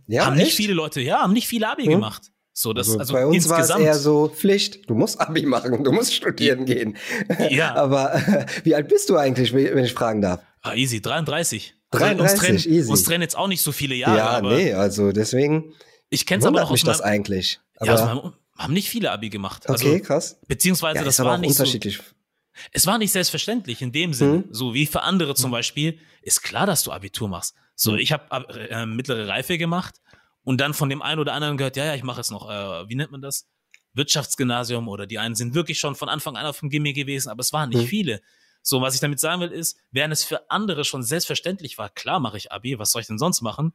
ja, 0.08 0.26
haben 0.26 0.36
echt? 0.36 0.46
nicht 0.46 0.56
viele 0.56 0.74
Leute, 0.74 1.02
ja, 1.02 1.22
haben 1.22 1.34
nicht 1.34 1.48
viele 1.48 1.70
Abi 1.70 1.84
hm? 1.84 1.92
gemacht. 1.92 2.32
So, 2.54 2.74
das, 2.74 2.88
also, 2.88 3.00
also 3.00 3.14
bei 3.14 3.26
uns 3.26 3.48
war 3.48 3.60
es 3.60 3.70
eher 3.70 3.96
so 3.96 4.28
Pflicht. 4.28 4.90
Du 4.90 4.94
musst 4.94 5.20
Abi 5.22 5.46
machen, 5.46 5.84
du 5.84 5.92
musst 5.92 6.14
studieren 6.14 6.66
gehen. 6.66 6.98
Ja. 7.50 7.76
Aber 7.76 8.14
äh, 8.16 8.46
wie 8.64 8.76
alt 8.76 8.90
bist 8.90 9.10
du 9.10 9.18
eigentlich, 9.18 9.54
wenn 9.54 9.86
ich 9.86 9.94
fragen 9.94 10.22
darf? 10.22 10.42
Ah, 10.62 10.76
easy, 10.76 11.02
33. 11.02 11.76
33, 11.92 12.20
uns 12.22 12.40
trennen, 12.40 12.78
easy. 12.78 12.92
Uns 12.92 13.04
trennen 13.04 13.22
jetzt 13.22 13.38
auch 13.38 13.48
nicht 13.48 13.62
so 13.62 13.72
viele 13.72 13.96
Jahre. 13.96 14.18
Ja, 14.18 14.42
nee, 14.42 14.74
also 14.74 15.12
deswegen. 15.12 15.74
Ich 16.10 16.26
kenn's 16.26 16.46
aber 16.46 16.62
noch 16.62 16.72
mich 16.72 16.84
das 16.84 17.02
eigentlich. 17.02 17.60
Aber 17.78 17.94
ja, 17.94 18.06
also 18.06 18.34
haben 18.58 18.74
nicht 18.74 18.90
viele 18.90 19.12
Abi 19.12 19.30
gemacht. 19.30 19.68
Also, 19.70 19.88
okay, 19.88 20.02
krass. 20.02 20.40
Beziehungsweise 20.48 21.00
ja, 21.00 21.04
das 21.04 21.20
war 21.20 21.38
nicht 21.38 21.50
unterschiedlich. 21.50 21.98
So, 21.98 22.04
es 22.72 22.86
war 22.86 22.98
nicht 22.98 23.12
selbstverständlich 23.12 23.82
in 23.82 23.92
dem 23.92 24.14
Sinne, 24.14 24.44
hm. 24.44 24.46
so 24.52 24.74
wie 24.74 24.86
für 24.86 25.02
andere 25.02 25.36
zum 25.36 25.46
hm. 25.46 25.52
Beispiel, 25.52 26.00
ist 26.22 26.44
klar, 26.44 26.66
dass 26.66 26.84
du 26.84 26.92
Abitur 26.92 27.28
machst. 27.28 27.56
So, 27.76 27.94
hm. 27.94 28.00
ich 28.00 28.12
habe 28.12 28.46
äh, 28.70 28.86
mittlere 28.86 29.28
Reife 29.28 29.58
gemacht 29.58 29.96
und 30.44 30.60
dann 30.60 30.74
von 30.74 30.90
dem 30.90 31.02
einen 31.02 31.20
oder 31.20 31.34
anderen 31.34 31.58
gehört, 31.58 31.78
ja, 31.78 31.86
ja, 31.86 31.96
ich 31.96 32.04
mache 32.04 32.20
jetzt 32.20 32.32
noch, 32.32 32.50
äh, 32.50 32.90
wie 32.90 32.96
nennt 32.96 33.12
man 33.12 33.22
das? 33.22 33.48
Wirtschaftsgymnasium 33.94 34.88
oder 34.88 35.06
die 35.06 35.20
einen 35.20 35.36
sind 35.36 35.54
wirklich 35.54 35.80
schon 35.80 35.96
von 35.96 36.08
Anfang 36.08 36.38
an 36.38 36.46
auf 36.46 36.60
dem 36.60 36.70
Gimmi 36.70 36.94
gewesen, 36.94 37.30
aber 37.30 37.42
es 37.42 37.52
waren 37.52 37.70
nicht 37.70 37.82
hm. 37.82 37.88
viele. 37.88 38.22
So, 38.62 38.82
was 38.82 38.94
ich 38.94 39.00
damit 39.02 39.20
sagen 39.20 39.42
will, 39.42 39.52
ist, 39.52 39.78
während 39.92 40.14
es 40.14 40.24
für 40.24 40.50
andere 40.50 40.86
schon 40.86 41.04
selbstverständlich 41.04 41.78
war, 41.78 41.90
klar 41.90 42.20
mache 42.20 42.38
ich 42.38 42.52
Abi, 42.52 42.78
was 42.78 42.92
soll 42.92 43.02
ich 43.02 43.08
denn 43.08 43.18
sonst 43.18 43.42
machen, 43.42 43.74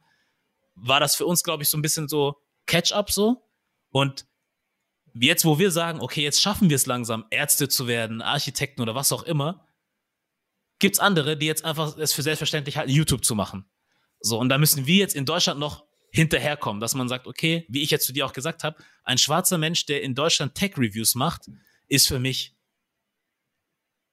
war 0.75 0.99
das 0.99 1.15
für 1.15 1.25
uns, 1.25 1.43
glaube 1.43 1.63
ich, 1.63 1.69
so 1.69 1.77
ein 1.77 1.81
bisschen 1.81 2.07
so 2.07 2.35
Catch-up 2.67 3.11
so. 3.11 3.43
Und 3.89 4.27
jetzt, 5.13 5.45
wo 5.45 5.59
wir 5.59 5.71
sagen, 5.71 5.99
okay, 5.99 6.21
jetzt 6.21 6.41
schaffen 6.41 6.69
wir 6.69 6.75
es 6.75 6.85
langsam, 6.85 7.25
Ärzte 7.31 7.67
zu 7.67 7.87
werden, 7.87 8.21
Architekten 8.21 8.81
oder 8.81 8.95
was 8.95 9.11
auch 9.11 9.23
immer, 9.23 9.65
gibt 10.79 10.95
es 10.95 10.99
andere, 10.99 11.37
die 11.37 11.47
jetzt 11.47 11.65
einfach 11.65 11.97
es 11.97 12.13
für 12.13 12.21
selbstverständlich 12.21 12.77
halten, 12.77 12.91
YouTube 12.91 13.25
zu 13.25 13.35
machen. 13.35 13.65
So, 14.19 14.39
und 14.39 14.49
da 14.49 14.57
müssen 14.57 14.85
wir 14.85 14.95
jetzt 14.95 15.15
in 15.15 15.25
Deutschland 15.25 15.59
noch 15.59 15.85
hinterherkommen, 16.11 16.79
dass 16.79 16.95
man 16.95 17.09
sagt, 17.09 17.27
okay, 17.27 17.65
wie 17.69 17.83
ich 17.83 17.91
jetzt 17.91 18.05
zu 18.05 18.13
dir 18.13 18.25
auch 18.25 18.33
gesagt 18.33 18.63
habe, 18.63 18.77
ein 19.03 19.17
schwarzer 19.17 19.57
Mensch, 19.57 19.85
der 19.85 20.01
in 20.01 20.15
Deutschland 20.15 20.55
Tech-Reviews 20.55 21.15
macht, 21.15 21.49
ist 21.87 22.07
für 22.07 22.19
mich 22.19 22.56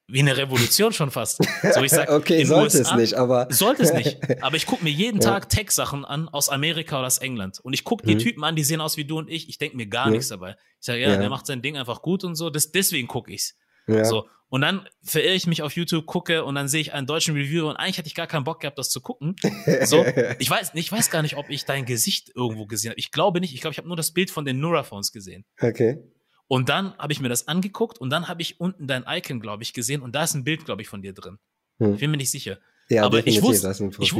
wie 0.07 0.21
eine 0.21 0.37
Revolution 0.37 0.93
schon 0.93 1.11
fast. 1.11 1.39
So 1.73 1.83
ich 1.83 1.91
sag, 1.91 2.09
okay, 2.11 2.45
sollte 2.45 2.79
USA, 2.79 2.93
es 2.93 3.01
nicht, 3.01 3.15
aber 3.15 3.49
sollte 3.51 3.83
es 3.83 3.93
nicht. 3.93 4.19
Aber 4.43 4.57
ich 4.57 4.67
gucke 4.67 4.85
mir 4.85 4.91
jeden. 4.91 5.21
Tag 5.21 5.49
Tech-Sachen 5.49 6.05
an 6.05 6.29
aus 6.29 6.49
Amerika 6.49 6.99
oder 6.99 7.07
aus 7.07 7.19
England 7.19 7.61
und 7.61 7.73
ich 7.73 7.85
gucke 7.85 8.07
die 8.07 8.15
mhm. 8.15 8.19
Typen 8.19 8.45
an, 8.45 8.57
die 8.57 8.65
sehen 8.65 8.81
aus 8.81 8.97
wie 8.97 9.05
du 9.05 9.19
und 9.19 9.31
ich. 9.31 9.49
Ich 9.49 9.59
denke 9.59 9.77
mir 9.77 9.87
gar 9.87 10.07
mhm. 10.07 10.13
nichts 10.13 10.29
dabei. 10.29 10.57
Ich 10.81 10.87
sage, 10.87 11.01
ja, 11.01 11.11
ja, 11.11 11.17
der 11.17 11.31
macht 11.31 11.47
sein 11.47 11.63
Ding 11.63 11.77
einfach 11.77 12.03
gut 12.03 12.25
und 12.25 12.35
so. 12.35 12.51
Das, 12.51 12.73
deswegen 12.73 13.09
gucke 13.09 13.33
ich's. 13.33 13.57
Ja. 13.87 14.05
So 14.05 14.29
und 14.55 14.61
dann 14.61 14.89
verirre 15.03 15.35
ich 15.35 15.49
mich 15.49 15.63
auf 15.63 15.75
YouTube, 15.75 16.07
gucke 16.07 16.45
und 16.45 16.55
dann 16.55 16.69
sehe 16.69 16.81
ich 16.81 16.93
einen 16.93 17.09
deutschen 17.09 17.35
Reviewer 17.35 17.71
und 17.71 17.77
eigentlich 17.77 17.99
hatte 17.99 18.07
ich 18.07 18.15
gar 18.15 18.29
keinen 18.29 18.45
Bock 18.45 18.61
gehabt, 18.61 18.79
das 18.79 18.89
zu 18.89 19.01
gucken. 19.01 19.35
So, 19.85 20.05
ich 20.39 20.49
weiß, 20.49 20.71
ich 20.75 20.93
weiß 20.93 21.11
gar 21.11 21.23
nicht, 21.23 21.37
ob 21.37 21.51
ich 21.51 21.65
dein 21.65 21.85
Gesicht 21.85 22.31
irgendwo 22.37 22.67
gesehen 22.67 22.91
habe. 22.91 23.01
Ich 23.01 23.11
glaube 23.11 23.41
nicht. 23.41 23.53
Ich 23.53 23.61
glaube, 23.61 23.73
ich 23.73 23.79
habe 23.79 23.89
nur 23.89 23.97
das 23.97 24.13
Bild 24.13 24.31
von 24.31 24.45
den 24.45 24.61
Nura-Phones 24.61 25.11
gesehen. 25.11 25.45
Okay. 25.61 25.99
Und 26.47 26.69
dann 26.69 26.97
habe 26.99 27.13
ich 27.13 27.21
mir 27.21 27.29
das 27.29 27.49
angeguckt 27.49 27.99
und 27.99 28.11
dann 28.11 28.29
habe 28.29 28.43
ich 28.43 28.61
unten 28.61 28.87
dein 28.87 29.05
Icon, 29.09 29.41
glaube 29.41 29.63
ich, 29.63 29.73
gesehen 29.73 30.03
und 30.03 30.15
da 30.15 30.25
ist 30.25 30.35
ein 30.35 30.45
Bild, 30.45 30.65
glaube 30.65 30.83
ich, 30.83 30.89
von 30.89 31.03
dir 31.03 31.13
drin. 31.15 31.39
Hm. 31.79 31.95
Ich 31.95 32.01
bin 32.01 32.11
mir 32.11 32.17
nicht 32.17 32.31
sicher. 32.31 32.59
Ja, 32.89 33.05
aber 33.05 33.27
ich, 33.27 33.41
wusste, 33.41 33.75
ich, 34.01 34.15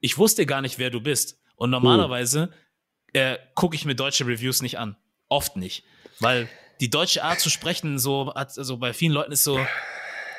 ich, 0.00 0.18
wusste 0.18 0.46
gar 0.46 0.62
nicht, 0.62 0.78
wer 0.78 0.90
du 0.90 1.00
bist. 1.00 1.38
Und 1.56 1.70
normalerweise 1.70 2.44
hm. 2.44 2.50
äh, 3.12 3.38
gucke 3.54 3.76
ich 3.76 3.84
mir 3.84 3.94
deutsche 3.94 4.26
Reviews 4.26 4.62
nicht 4.62 4.78
an. 4.78 4.96
Oft 5.28 5.56
nicht. 5.56 5.84
Weil 6.18 6.48
die 6.80 6.88
deutsche 6.88 7.22
Art 7.22 7.40
zu 7.40 7.50
sprechen, 7.50 7.98
so, 7.98 8.32
hat, 8.34 8.56
also 8.56 8.78
bei 8.78 8.92
vielen 8.92 9.12
Leuten 9.12 9.32
ist 9.32 9.44
so, 9.44 9.58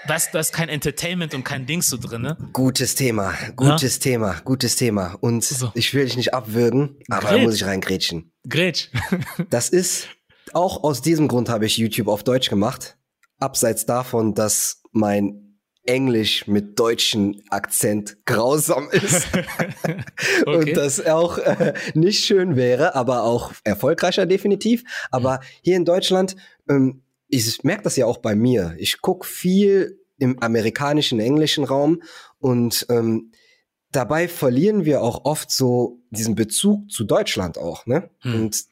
da 0.07 0.15
ist, 0.15 0.31
da 0.31 0.39
ist 0.39 0.53
kein 0.53 0.69
Entertainment 0.69 1.34
und 1.34 1.43
kein 1.43 1.65
Dings 1.65 1.88
so 1.88 1.97
drin, 1.97 2.22
ne? 2.22 2.38
Gutes 2.53 2.95
Thema, 2.95 3.34
gutes 3.55 3.97
ja? 3.97 4.01
Thema, 4.01 4.41
gutes 4.43 4.76
Thema. 4.76 5.18
Und 5.19 5.43
so. 5.43 5.72
ich 5.76 5.93
will 5.93 6.05
dich 6.05 6.18
nicht 6.18 6.34
abwürgen, 6.34 6.97
aber 7.09 7.27
Gretsch. 7.27 7.34
da 7.34 7.38
muss 7.43 7.55
ich 7.55 7.65
reingrätschen. 7.65 8.31
Gretsch. 8.47 8.89
das 9.49 9.69
ist, 9.69 10.07
auch 10.56 10.84
aus 10.84 11.02
diesem 11.02 11.28
Grund 11.28 11.49
habe 11.49 11.65
ich 11.65 11.78
YouTube 11.78 12.07
auf 12.07 12.24
Deutsch 12.24 12.49
gemacht. 12.49 12.98
Abseits 13.40 13.86
davon, 13.86 14.34
dass 14.34 14.82
mein 14.91 15.48
Englisch 15.88 16.48
mit 16.48 16.78
deutschen 16.80 17.41
Akzent 17.49 18.18
grausam 18.26 18.90
ist. 18.91 19.28
okay. 20.45 20.45
Und 20.45 20.78
das 20.78 21.06
auch 21.06 21.38
äh, 21.38 21.74
nicht 21.94 22.26
schön 22.26 22.56
wäre, 22.56 22.95
aber 22.95 23.24
auch 23.24 23.53
erfolgreicher 23.64 24.26
definitiv. 24.26 24.84
Aber 25.11 25.40
hier 25.61 25.78
in 25.78 25.86
Deutschland, 25.86 26.36
ähm, 26.69 27.02
ich 27.30 27.64
merke 27.64 27.84
das 27.84 27.95
ja 27.95 28.06
auch 28.06 28.18
bei 28.18 28.36
mir. 28.36 28.76
Ich 28.78 29.02
guck 29.02 29.26
viel 29.26 29.99
im 30.19 30.41
amerikanischen, 30.41 31.19
englischen 31.19 31.64
Raum 31.64 32.02
und 32.40 32.86
ähm, 32.90 33.32
dabei 33.91 34.28
verlieren 34.28 34.86
wir 34.86 35.02
auch 35.02 35.26
oft 35.26 35.52
so 35.52 35.99
diesen 36.10 36.36
Bezug 36.36 36.90
zu 36.91 37.03
Deutschland 37.03 37.57
auch, 37.57 37.86
ne? 37.86 38.10
Hm. 38.22 38.36
Und 38.36 38.65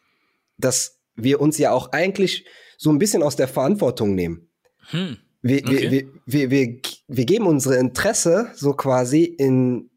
dass 0.57 0.94
wir 1.15 1.41
uns 1.41 1.57
ja 1.57 1.71
auch 1.71 1.91
eigentlich 1.91 2.45
so 2.77 2.89
ein 2.89 2.99
bisschen 2.99 3.23
aus 3.23 3.35
der 3.35 3.47
Verantwortung 3.47 4.15
nehmen. 4.15 4.49
Hm. 4.89 5.17
Wir, 5.41 5.59
okay. 5.63 5.91
wir, 5.91 6.07
wir, 6.25 6.51
wir, 6.51 6.79
wir 7.07 7.25
geben 7.25 7.45
unsere 7.45 7.77
Interesse 7.77 8.51
so 8.55 8.73
quasi 8.73 9.23
in, 9.23 9.91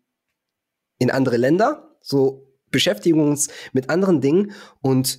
in 0.99 1.11
andere 1.11 1.39
Länder, 1.39 1.97
so 2.01 2.49
beschäftigen 2.71 3.21
uns 3.21 3.49
mit 3.73 3.89
anderen 3.89 4.21
Dingen 4.21 4.53
und 4.83 5.19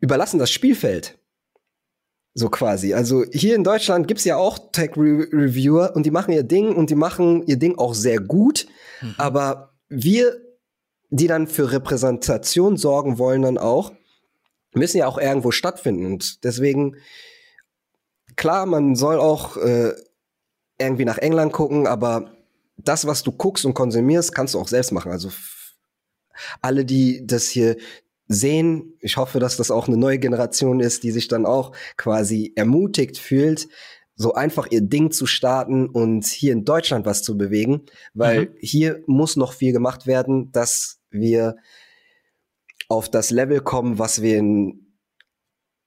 überlassen 0.00 0.38
das 0.38 0.50
Spielfeld. 0.50 1.18
So 2.32 2.48
quasi. 2.48 2.94
Also 2.94 3.24
hier 3.30 3.54
in 3.54 3.62
Deutschland 3.62 4.08
gibt's 4.08 4.24
ja 4.24 4.36
auch 4.36 4.72
Tech-Reviewer 4.72 5.94
und 5.94 6.04
die 6.04 6.10
machen 6.10 6.32
ihr 6.32 6.42
Ding 6.42 6.74
und 6.74 6.90
die 6.90 6.96
machen 6.96 7.46
ihr 7.46 7.58
Ding 7.58 7.78
auch 7.78 7.94
sehr 7.94 8.18
gut. 8.18 8.66
Mhm. 9.00 9.14
Aber 9.18 9.74
wir, 9.88 10.40
die 11.10 11.28
dann 11.28 11.46
für 11.46 11.70
Repräsentation 11.70 12.76
sorgen 12.76 13.18
wollen, 13.18 13.42
dann 13.42 13.58
auch, 13.58 13.92
müssen 14.74 14.98
ja 14.98 15.06
auch 15.06 15.18
irgendwo 15.18 15.50
stattfinden. 15.50 16.06
Und 16.06 16.44
deswegen 16.44 16.96
klar, 18.36 18.66
man 18.66 18.96
soll 18.96 19.18
auch 19.18 19.56
äh, 19.56 19.92
irgendwie 20.78 21.04
nach 21.04 21.18
England 21.18 21.52
gucken, 21.52 21.86
aber 21.86 22.32
das, 22.76 23.06
was 23.06 23.22
du 23.22 23.32
guckst 23.32 23.64
und 23.64 23.74
konsumierst, 23.74 24.34
kannst 24.34 24.54
du 24.54 24.58
auch 24.58 24.68
selbst 24.68 24.92
machen. 24.92 25.12
Also 25.12 25.30
alle, 26.60 26.84
die 26.84 27.26
das 27.26 27.46
hier 27.46 27.76
sehen, 28.26 28.94
ich 29.00 29.16
hoffe, 29.16 29.38
dass 29.38 29.56
das 29.56 29.70
auch 29.70 29.86
eine 29.86 29.96
neue 29.96 30.18
Generation 30.18 30.80
ist, 30.80 31.02
die 31.02 31.10
sich 31.10 31.28
dann 31.28 31.46
auch 31.46 31.72
quasi 31.96 32.52
ermutigt 32.56 33.18
fühlt, 33.18 33.68
so 34.16 34.34
einfach 34.34 34.68
ihr 34.70 34.80
Ding 34.80 35.10
zu 35.10 35.26
starten 35.26 35.88
und 35.88 36.24
hier 36.26 36.52
in 36.52 36.64
Deutschland 36.64 37.04
was 37.04 37.22
zu 37.22 37.36
bewegen, 37.36 37.82
weil 38.14 38.46
mhm. 38.46 38.48
hier 38.60 39.02
muss 39.06 39.36
noch 39.36 39.52
viel 39.52 39.72
gemacht 39.72 40.06
werden, 40.06 40.52
dass 40.52 41.00
wir 41.10 41.56
auf 42.88 43.10
das 43.10 43.30
Level 43.30 43.60
kommen, 43.60 43.98
was 43.98 44.22
wir 44.22 44.38
in 44.38 44.96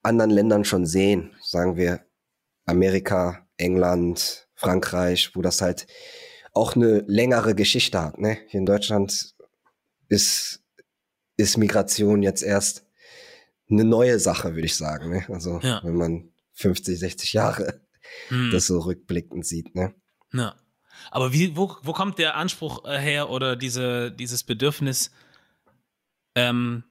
anderen 0.03 0.32
Ländern 0.32 0.65
schon 0.65 0.86
sehen. 0.86 1.36
Sagen 1.41 1.76
wir 1.76 2.06
Amerika, 2.65 3.48
England, 3.57 4.48
Frankreich, 4.56 5.36
wo 5.36 5.41
das 5.41 5.61
halt 5.61 5.88
auch 6.53 6.76
eine 6.76 7.03
längere 7.07 7.56
Geschichte 7.56 8.02
hat. 8.02 8.19
Ne? 8.19 8.40
Hier 8.48 8.60
in 8.60 8.65
Deutschland 8.65 9.36
ist, 10.10 10.64
ist 11.38 11.57
Migration 11.57 12.24
jetzt 12.24 12.41
erst 12.41 12.86
eine 13.69 13.84
neue 13.84 14.19
Sache, 14.19 14.56
würde 14.56 14.65
ich 14.65 14.76
sagen. 14.76 15.10
Ne? 15.10 15.26
Also 15.30 15.60
ja. 15.61 15.82
wenn 15.84 15.95
man 15.95 16.30
50, 16.53 16.98
60 16.98 17.34
Jahre 17.34 17.82
hm. 18.30 18.52
das 18.52 18.65
so 18.65 18.80
rückblickend 18.80 19.45
sieht. 19.45 19.76
Ne? 19.76 19.94
Ja. 20.34 20.56
Aber 21.11 21.32
wie, 21.32 21.56
wo, 21.56 21.76
wo 21.84 21.94
kommt 21.94 22.18
der 22.18 22.36
Anspruch 22.36 22.86
äh, 22.86 22.98
her 22.98 23.30
oder 23.30 23.56
diese, 23.56 24.11
dieses 24.11 24.44
Bedürfnis, 24.44 25.11
ähm, 26.38 26.84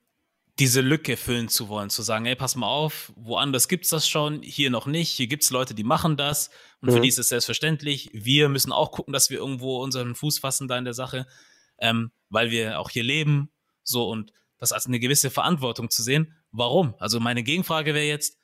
diese 0.59 0.81
Lücke 0.81 1.16
füllen 1.16 1.48
zu 1.48 1.68
wollen, 1.68 1.89
zu 1.89 2.02
sagen, 2.02 2.27
ey, 2.27 2.35
pass 2.35 2.56
mal 2.56 2.66
auf, 2.66 3.12
woanders 3.14 3.68
gibt's 3.68 3.90
das 3.90 4.09
schon, 4.09 4.43
hier 4.43 4.70
noch 4.70 4.86
nicht, 4.86 5.10
hier 5.10 5.28
gibt's 5.28 5.51
Leute, 5.51 5.73
die 5.73 5.85
machen 5.85 6.16
das 6.16 6.51
und 6.81 6.89
mhm. 6.89 6.94
für 6.94 7.01
die 7.01 7.09
ist 7.09 7.18
es 7.18 7.28
selbstverständlich. 7.28 8.10
Wir 8.12 8.48
müssen 8.48 8.73
auch 8.73 8.90
gucken, 8.90 9.12
dass 9.12 9.31
wir 9.31 9.39
irgendwo 9.39 9.81
unseren 9.82 10.16
Fuß 10.16 10.40
fassen 10.40 10.66
da 10.66 10.77
in 10.77 10.85
der 10.85 10.94
Sache, 10.94 11.27
ähm, 11.78 12.10
weil 12.28 12.51
wir 12.51 12.81
auch 12.81 12.90
hier 12.90 13.05
leben, 13.05 13.51
so 13.85 14.09
und 14.09 14.32
das 14.59 14.73
als 14.73 14.86
eine 14.86 14.98
gewisse 14.98 15.31
Verantwortung 15.31 15.90
zu 15.90 16.02
sehen. 16.02 16.35
Warum? 16.51 16.94
Also 16.98 17.20
meine 17.20 17.44
Gegenfrage 17.44 17.94
wäre 17.94 18.06
jetzt, 18.06 18.36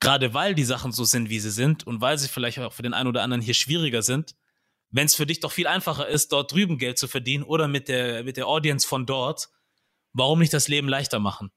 gerade 0.00 0.34
weil 0.34 0.54
die 0.54 0.64
Sachen 0.64 0.92
so 0.92 1.04
sind, 1.04 1.30
wie 1.30 1.40
sie 1.40 1.52
sind 1.52 1.86
und 1.86 2.02
weil 2.02 2.18
sie 2.18 2.28
vielleicht 2.28 2.58
auch 2.58 2.74
für 2.74 2.82
den 2.82 2.92
einen 2.92 3.08
oder 3.08 3.22
anderen 3.22 3.40
hier 3.40 3.54
schwieriger 3.54 4.02
sind, 4.02 4.34
wenn 4.90 5.06
es 5.06 5.14
für 5.14 5.26
dich 5.26 5.40
doch 5.40 5.52
viel 5.52 5.68
einfacher 5.68 6.06
ist, 6.06 6.32
dort 6.32 6.52
drüben 6.52 6.76
Geld 6.76 6.98
zu 6.98 7.08
verdienen 7.08 7.44
oder 7.44 7.66
mit 7.66 7.88
der, 7.88 8.24
mit 8.24 8.36
der 8.36 8.46
Audience 8.46 8.86
von 8.86 9.06
dort, 9.06 9.48
warum 10.16 10.40
nicht 10.40 10.52
das 10.52 10.68
Leben 10.68 10.88
leichter 10.88 11.18
machen? 11.18 11.50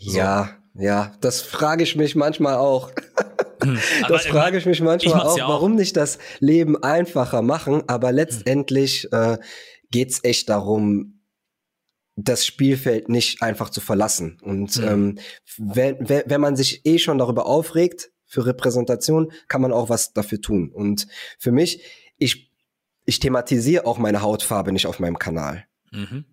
So. 0.00 0.16
Ja, 0.16 0.56
ja, 0.74 1.12
das 1.20 1.40
frage 1.42 1.82
ich 1.82 1.96
mich 1.96 2.14
manchmal 2.14 2.56
auch. 2.56 2.92
Hm, 3.60 3.76
das 4.06 4.24
frage 4.26 4.56
ich 4.56 4.66
mich 4.66 4.80
manchmal 4.80 5.16
ich 5.16 5.20
auch, 5.20 5.36
ja 5.36 5.48
warum 5.48 5.74
nicht 5.74 5.96
das 5.96 6.18
Leben 6.38 6.80
einfacher 6.80 7.42
machen, 7.42 7.82
aber 7.88 8.12
letztendlich 8.12 9.12
äh, 9.12 9.36
geht's 9.90 10.22
echt 10.22 10.48
darum, 10.48 11.24
das 12.14 12.46
Spielfeld 12.46 13.08
nicht 13.08 13.42
einfach 13.42 13.70
zu 13.70 13.80
verlassen. 13.80 14.38
Und 14.42 14.76
mhm. 14.76 14.84
ähm, 14.86 15.18
wenn, 15.56 16.08
wenn, 16.08 16.22
wenn 16.26 16.40
man 16.40 16.54
sich 16.54 16.86
eh 16.86 16.98
schon 16.98 17.18
darüber 17.18 17.46
aufregt, 17.46 18.12
für 18.28 18.46
Repräsentation, 18.46 19.32
kann 19.48 19.62
man 19.62 19.72
auch 19.72 19.88
was 19.88 20.12
dafür 20.12 20.40
tun. 20.40 20.70
Und 20.70 21.08
für 21.38 21.50
mich, 21.50 21.82
ich, 22.18 22.52
ich 23.06 23.18
thematisiere 23.18 23.86
auch 23.86 23.98
meine 23.98 24.20
Hautfarbe 24.20 24.70
nicht 24.70 24.86
auf 24.86 25.00
meinem 25.00 25.18
Kanal. 25.18 25.64
Mhm. 25.90 26.26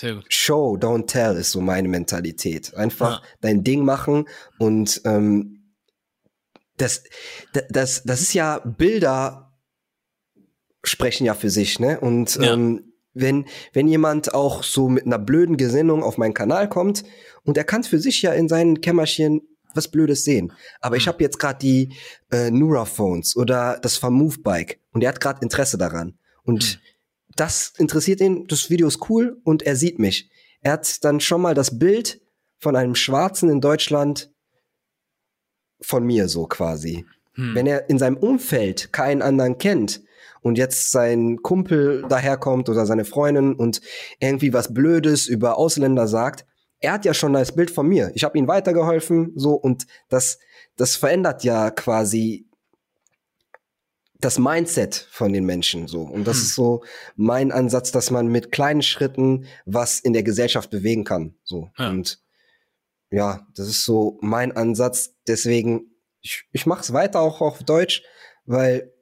Sehr 0.00 0.14
gut. 0.14 0.24
Show, 0.30 0.78
don't 0.78 1.06
tell 1.08 1.36
ist 1.36 1.50
so 1.50 1.60
meine 1.60 1.86
Mentalität. 1.86 2.74
Einfach 2.74 3.20
ja. 3.20 3.28
dein 3.42 3.64
Ding 3.64 3.84
machen 3.84 4.26
und 4.58 5.02
ähm, 5.04 5.74
das, 6.78 7.04
das, 7.68 8.02
das 8.04 8.22
ist 8.22 8.32
ja 8.32 8.60
Bilder 8.60 9.52
sprechen 10.82 11.26
ja 11.26 11.34
für 11.34 11.50
sich, 11.50 11.78
ne? 11.78 12.00
Und 12.00 12.36
ja. 12.36 12.54
ähm, 12.54 12.94
wenn, 13.12 13.44
wenn 13.74 13.88
jemand 13.88 14.32
auch 14.32 14.62
so 14.62 14.88
mit 14.88 15.04
einer 15.04 15.18
blöden 15.18 15.58
Gesinnung 15.58 16.02
auf 16.02 16.16
meinen 16.16 16.32
Kanal 16.32 16.70
kommt 16.70 17.04
und 17.44 17.58
er 17.58 17.64
kann 17.64 17.84
für 17.84 17.98
sich 17.98 18.22
ja 18.22 18.32
in 18.32 18.48
seinen 18.48 18.80
Kämmerchen 18.80 19.42
was 19.74 19.88
Blödes 19.88 20.24
sehen. 20.24 20.54
Aber 20.80 20.96
ich 20.96 21.04
hm. 21.04 21.12
habe 21.12 21.24
jetzt 21.24 21.38
gerade 21.38 21.58
die 21.58 21.92
äh, 22.32 22.50
Nura 22.50 22.86
Phones 22.86 23.36
oder 23.36 23.78
das 23.82 23.98
Vermove 23.98 24.38
Bike 24.38 24.80
und 24.92 25.02
er 25.02 25.10
hat 25.10 25.20
gerade 25.20 25.42
Interesse 25.42 25.76
daran. 25.76 26.16
Und 26.42 26.80
mhm 26.82 26.90
das 27.36 27.72
interessiert 27.78 28.20
ihn, 28.20 28.46
das 28.46 28.70
Video 28.70 28.88
ist 28.88 29.08
cool 29.08 29.40
und 29.44 29.62
er 29.62 29.76
sieht 29.76 29.98
mich. 29.98 30.30
Er 30.62 30.72
hat 30.72 31.04
dann 31.04 31.20
schon 31.20 31.40
mal 31.40 31.54
das 31.54 31.78
Bild 31.78 32.20
von 32.58 32.76
einem 32.76 32.94
Schwarzen 32.94 33.48
in 33.48 33.60
Deutschland 33.60 34.32
von 35.80 36.04
mir 36.04 36.28
so 36.28 36.46
quasi. 36.46 37.06
Hm. 37.34 37.54
Wenn 37.54 37.66
er 37.66 37.88
in 37.88 37.98
seinem 37.98 38.16
Umfeld 38.16 38.92
keinen 38.92 39.22
anderen 39.22 39.58
kennt 39.58 40.02
und 40.42 40.58
jetzt 40.58 40.90
sein 40.90 41.38
Kumpel 41.42 42.04
daherkommt 42.08 42.68
oder 42.68 42.84
seine 42.84 43.04
Freundin 43.04 43.54
und 43.54 43.80
irgendwie 44.18 44.52
was 44.52 44.74
Blödes 44.74 45.26
über 45.26 45.56
Ausländer 45.56 46.06
sagt, 46.06 46.46
er 46.80 46.92
hat 46.92 47.04
ja 47.04 47.14
schon 47.14 47.32
das 47.32 47.54
Bild 47.54 47.70
von 47.70 47.86
mir. 47.86 48.10
Ich 48.14 48.24
habe 48.24 48.38
ihm 48.38 48.48
weitergeholfen, 48.48 49.32
so 49.36 49.54
und 49.54 49.86
das 50.08 50.38
das 50.76 50.96
verändert 50.96 51.44
ja 51.44 51.70
quasi 51.70 52.46
das 54.20 54.38
Mindset 54.38 55.06
von 55.10 55.32
den 55.32 55.44
Menschen 55.44 55.88
so. 55.88 56.02
Und 56.02 56.26
das 56.26 56.36
hm. 56.36 56.42
ist 56.42 56.54
so 56.54 56.84
mein 57.16 57.52
Ansatz, 57.52 57.92
dass 57.92 58.10
man 58.10 58.28
mit 58.28 58.52
kleinen 58.52 58.82
Schritten 58.82 59.46
was 59.64 60.00
in 60.00 60.12
der 60.12 60.22
Gesellschaft 60.22 60.70
bewegen 60.70 61.04
kann. 61.04 61.34
So. 61.44 61.70
Ja. 61.78 61.90
Und 61.90 62.20
ja, 63.10 63.46
das 63.54 63.68
ist 63.68 63.84
so 63.84 64.18
mein 64.20 64.52
Ansatz. 64.52 65.14
Deswegen, 65.26 65.92
ich, 66.20 66.44
ich 66.52 66.66
mache 66.66 66.82
es 66.82 66.92
weiter 66.92 67.20
auch 67.20 67.40
auf 67.40 67.62
Deutsch, 67.62 68.02
weil 68.44 68.92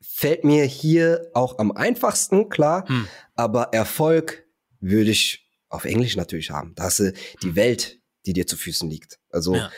fällt 0.00 0.44
mir 0.44 0.64
hier 0.64 1.30
auch 1.34 1.58
am 1.58 1.72
einfachsten, 1.72 2.48
klar, 2.48 2.86
hm. 2.88 3.08
aber 3.34 3.70
Erfolg 3.72 4.46
würde 4.80 5.10
ich 5.10 5.48
auf 5.68 5.86
Englisch 5.86 6.16
natürlich 6.16 6.50
haben. 6.50 6.74
Da 6.76 6.84
hast 6.84 7.00
du 7.00 7.12
die 7.42 7.48
hm. 7.48 7.56
Welt, 7.56 8.00
die 8.26 8.32
dir 8.32 8.46
zu 8.46 8.56
Füßen 8.56 8.88
liegt. 8.88 9.18
Also 9.30 9.56
ja. 9.56 9.72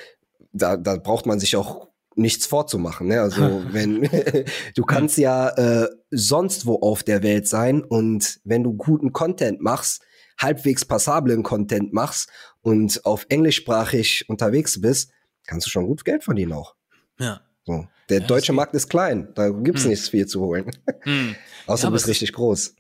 da, 0.52 0.76
da 0.76 0.96
braucht 0.96 1.26
man 1.26 1.40
sich 1.40 1.56
auch 1.56 1.85
nichts 2.16 2.46
vorzumachen. 2.46 3.08
Ne? 3.08 3.20
Also 3.20 3.62
wenn 3.70 4.02
du 4.74 4.82
kannst 4.84 5.18
ja 5.18 5.48
äh, 5.50 5.88
sonst 6.10 6.66
wo 6.66 6.80
auf 6.80 7.02
der 7.02 7.22
Welt 7.22 7.46
sein 7.46 7.84
und 7.84 8.40
wenn 8.44 8.64
du 8.64 8.72
guten 8.74 9.12
Content 9.12 9.60
machst, 9.60 10.02
halbwegs 10.38 10.84
passablen 10.84 11.42
Content 11.42 11.92
machst 11.92 12.30
und 12.60 13.04
auf 13.04 13.26
englischsprachig 13.28 14.28
unterwegs 14.28 14.80
bist, 14.80 15.10
kannst 15.46 15.66
du 15.66 15.70
schon 15.70 15.86
gut 15.86 16.04
Geld 16.04 16.24
verdienen 16.24 16.52
auch. 16.52 16.74
Ja. 17.18 17.40
So. 17.64 17.86
Der 18.08 18.20
ja, 18.20 18.26
deutsche 18.26 18.52
Markt 18.52 18.74
ist 18.74 18.88
klein, 18.88 19.28
da 19.34 19.48
gibt's 19.50 19.82
hm. 19.82 19.90
nicht 19.90 20.08
viel 20.08 20.26
zu 20.26 20.40
holen. 20.40 20.70
Hm. 21.00 21.34
Außer 21.66 21.84
ja, 21.84 21.88
du 21.88 21.94
bist 21.94 22.06
richtig 22.06 22.32
groß. 22.32 22.74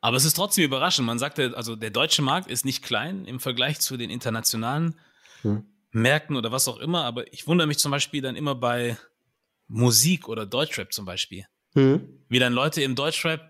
Aber 0.00 0.16
es 0.16 0.24
ist 0.24 0.34
trotzdem 0.34 0.64
überraschend. 0.64 1.06
Man 1.06 1.18
sagte, 1.18 1.52
also 1.56 1.76
der 1.76 1.90
deutsche 1.90 2.22
Markt 2.22 2.50
ist 2.50 2.64
nicht 2.64 2.82
klein 2.82 3.24
im 3.24 3.40
Vergleich 3.40 3.80
zu 3.80 3.96
den 3.96 4.10
internationalen. 4.10 4.94
Hm. 5.42 5.64
Märkten 5.92 6.36
oder 6.36 6.52
was 6.52 6.68
auch 6.68 6.78
immer, 6.78 7.04
aber 7.04 7.32
ich 7.32 7.46
wundere 7.46 7.66
mich 7.66 7.78
zum 7.78 7.90
Beispiel 7.90 8.22
dann 8.22 8.36
immer 8.36 8.54
bei 8.54 8.96
Musik 9.68 10.28
oder 10.28 10.46
Deutschrap 10.46 10.92
zum 10.92 11.04
Beispiel. 11.04 11.44
Hm? 11.74 12.24
Wie 12.28 12.38
dann 12.38 12.52
Leute 12.52 12.82
im 12.82 12.94
Deutschrap, 12.94 13.40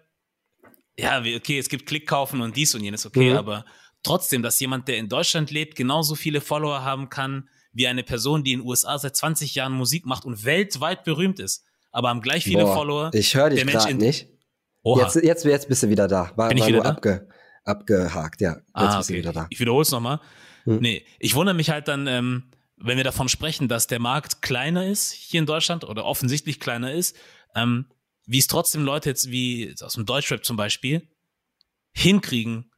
ja, 0.99 1.25
wie- 1.25 1.37
okay, 1.37 1.59
es 1.59 1.69
gibt 1.69 1.87
Klick 1.87 2.07
kaufen 2.07 2.41
und 2.41 2.57
dies 2.57 2.75
und 2.75 2.83
jenes, 2.83 3.07
okay, 3.07 3.31
Mhm. 3.31 3.37
aber 3.37 3.65
trotzdem, 4.03 4.43
dass 4.43 4.61
jemand, 4.61 4.89
der 4.89 4.99
in 4.99 5.09
Deutschland 5.09 5.51
lebt, 5.51 5.77
genauso 5.77 6.15
viele 6.15 6.41
Follower 6.41 6.83
haben 6.85 7.09
kann, 7.09 7.49
wie 7.73 7.87
eine 7.87 8.03
Person, 8.03 8.43
die 8.45 8.53
in 8.53 8.61
den 8.61 8.67
USA 8.69 8.99
seit 8.99 9.17
20 9.17 9.55
Jahren 9.55 9.73
Musik 9.73 10.05
macht 10.05 10.25
und 10.25 10.45
weltweit 10.45 11.05
berühmt 11.05 11.39
ist, 11.41 11.65
aber 11.93 12.09
haben 12.09 12.21
gleich 12.21 12.45
viele 12.45 12.65
Boah, 12.65 12.75
Follower. 12.75 13.11
Ich 13.15 13.35
höre 13.35 13.51
dich 13.51 13.65
gerade 13.67 13.95
nicht. 13.95 14.29
Oha. 14.83 15.03
Jetzt, 15.05 15.17
jetzt, 15.17 15.45
jetzt 15.45 15.69
bist 15.69 15.83
du 15.83 15.89
wieder 15.89 16.09
da. 16.09 16.33
War, 16.37 16.49
Bin 16.49 16.59
ich 16.59 16.67
wieder 16.67 16.77
nur 16.77 16.85
da? 16.85 16.91
Abge, 16.91 17.29
abgehakt, 17.65 18.41
ja. 18.41 18.57
Jetzt 18.57 18.65
Ah, 18.73 18.97
bist 18.99 19.11
du 19.11 19.13
okay. 19.15 19.21
wieder 19.23 19.33
da. 19.33 19.47
Ich 19.51 19.61
wiederhole 19.61 19.83
es 19.83 19.91
nochmal. 19.91 20.21
Hm. 20.71 20.81
Nee, 20.81 21.05
ich 21.19 21.35
wundere 21.35 21.55
mich 21.55 21.71
halt 21.71 21.89
dann, 21.89 22.07
ähm, 22.07 22.51
wenn 22.77 22.97
wir 22.97 23.05
davon 23.05 23.29
sprechen, 23.29 23.69
dass 23.69 23.87
der 23.87 23.99
Markt 23.99 24.41
kleiner 24.43 24.87
ist 24.87 25.13
hier 25.13 25.41
in 25.41 25.47
Deutschland 25.47 25.85
oder 25.85 26.05
offensichtlich 26.05 26.61
kleiner 26.61 26.93
ist, 26.93 27.17
ähm, 27.55 27.87
wie 28.27 28.39
es 28.39 28.47
trotzdem 28.47 28.85
Leute 28.85 29.11
jetzt 29.11 29.31
wie 29.31 29.75
aus 29.81 29.95
dem 29.95 30.07
Deutschrap 30.07 30.45
zum 30.45 30.57
Beispiel 30.57 31.09
hinkriegen, 31.93 32.71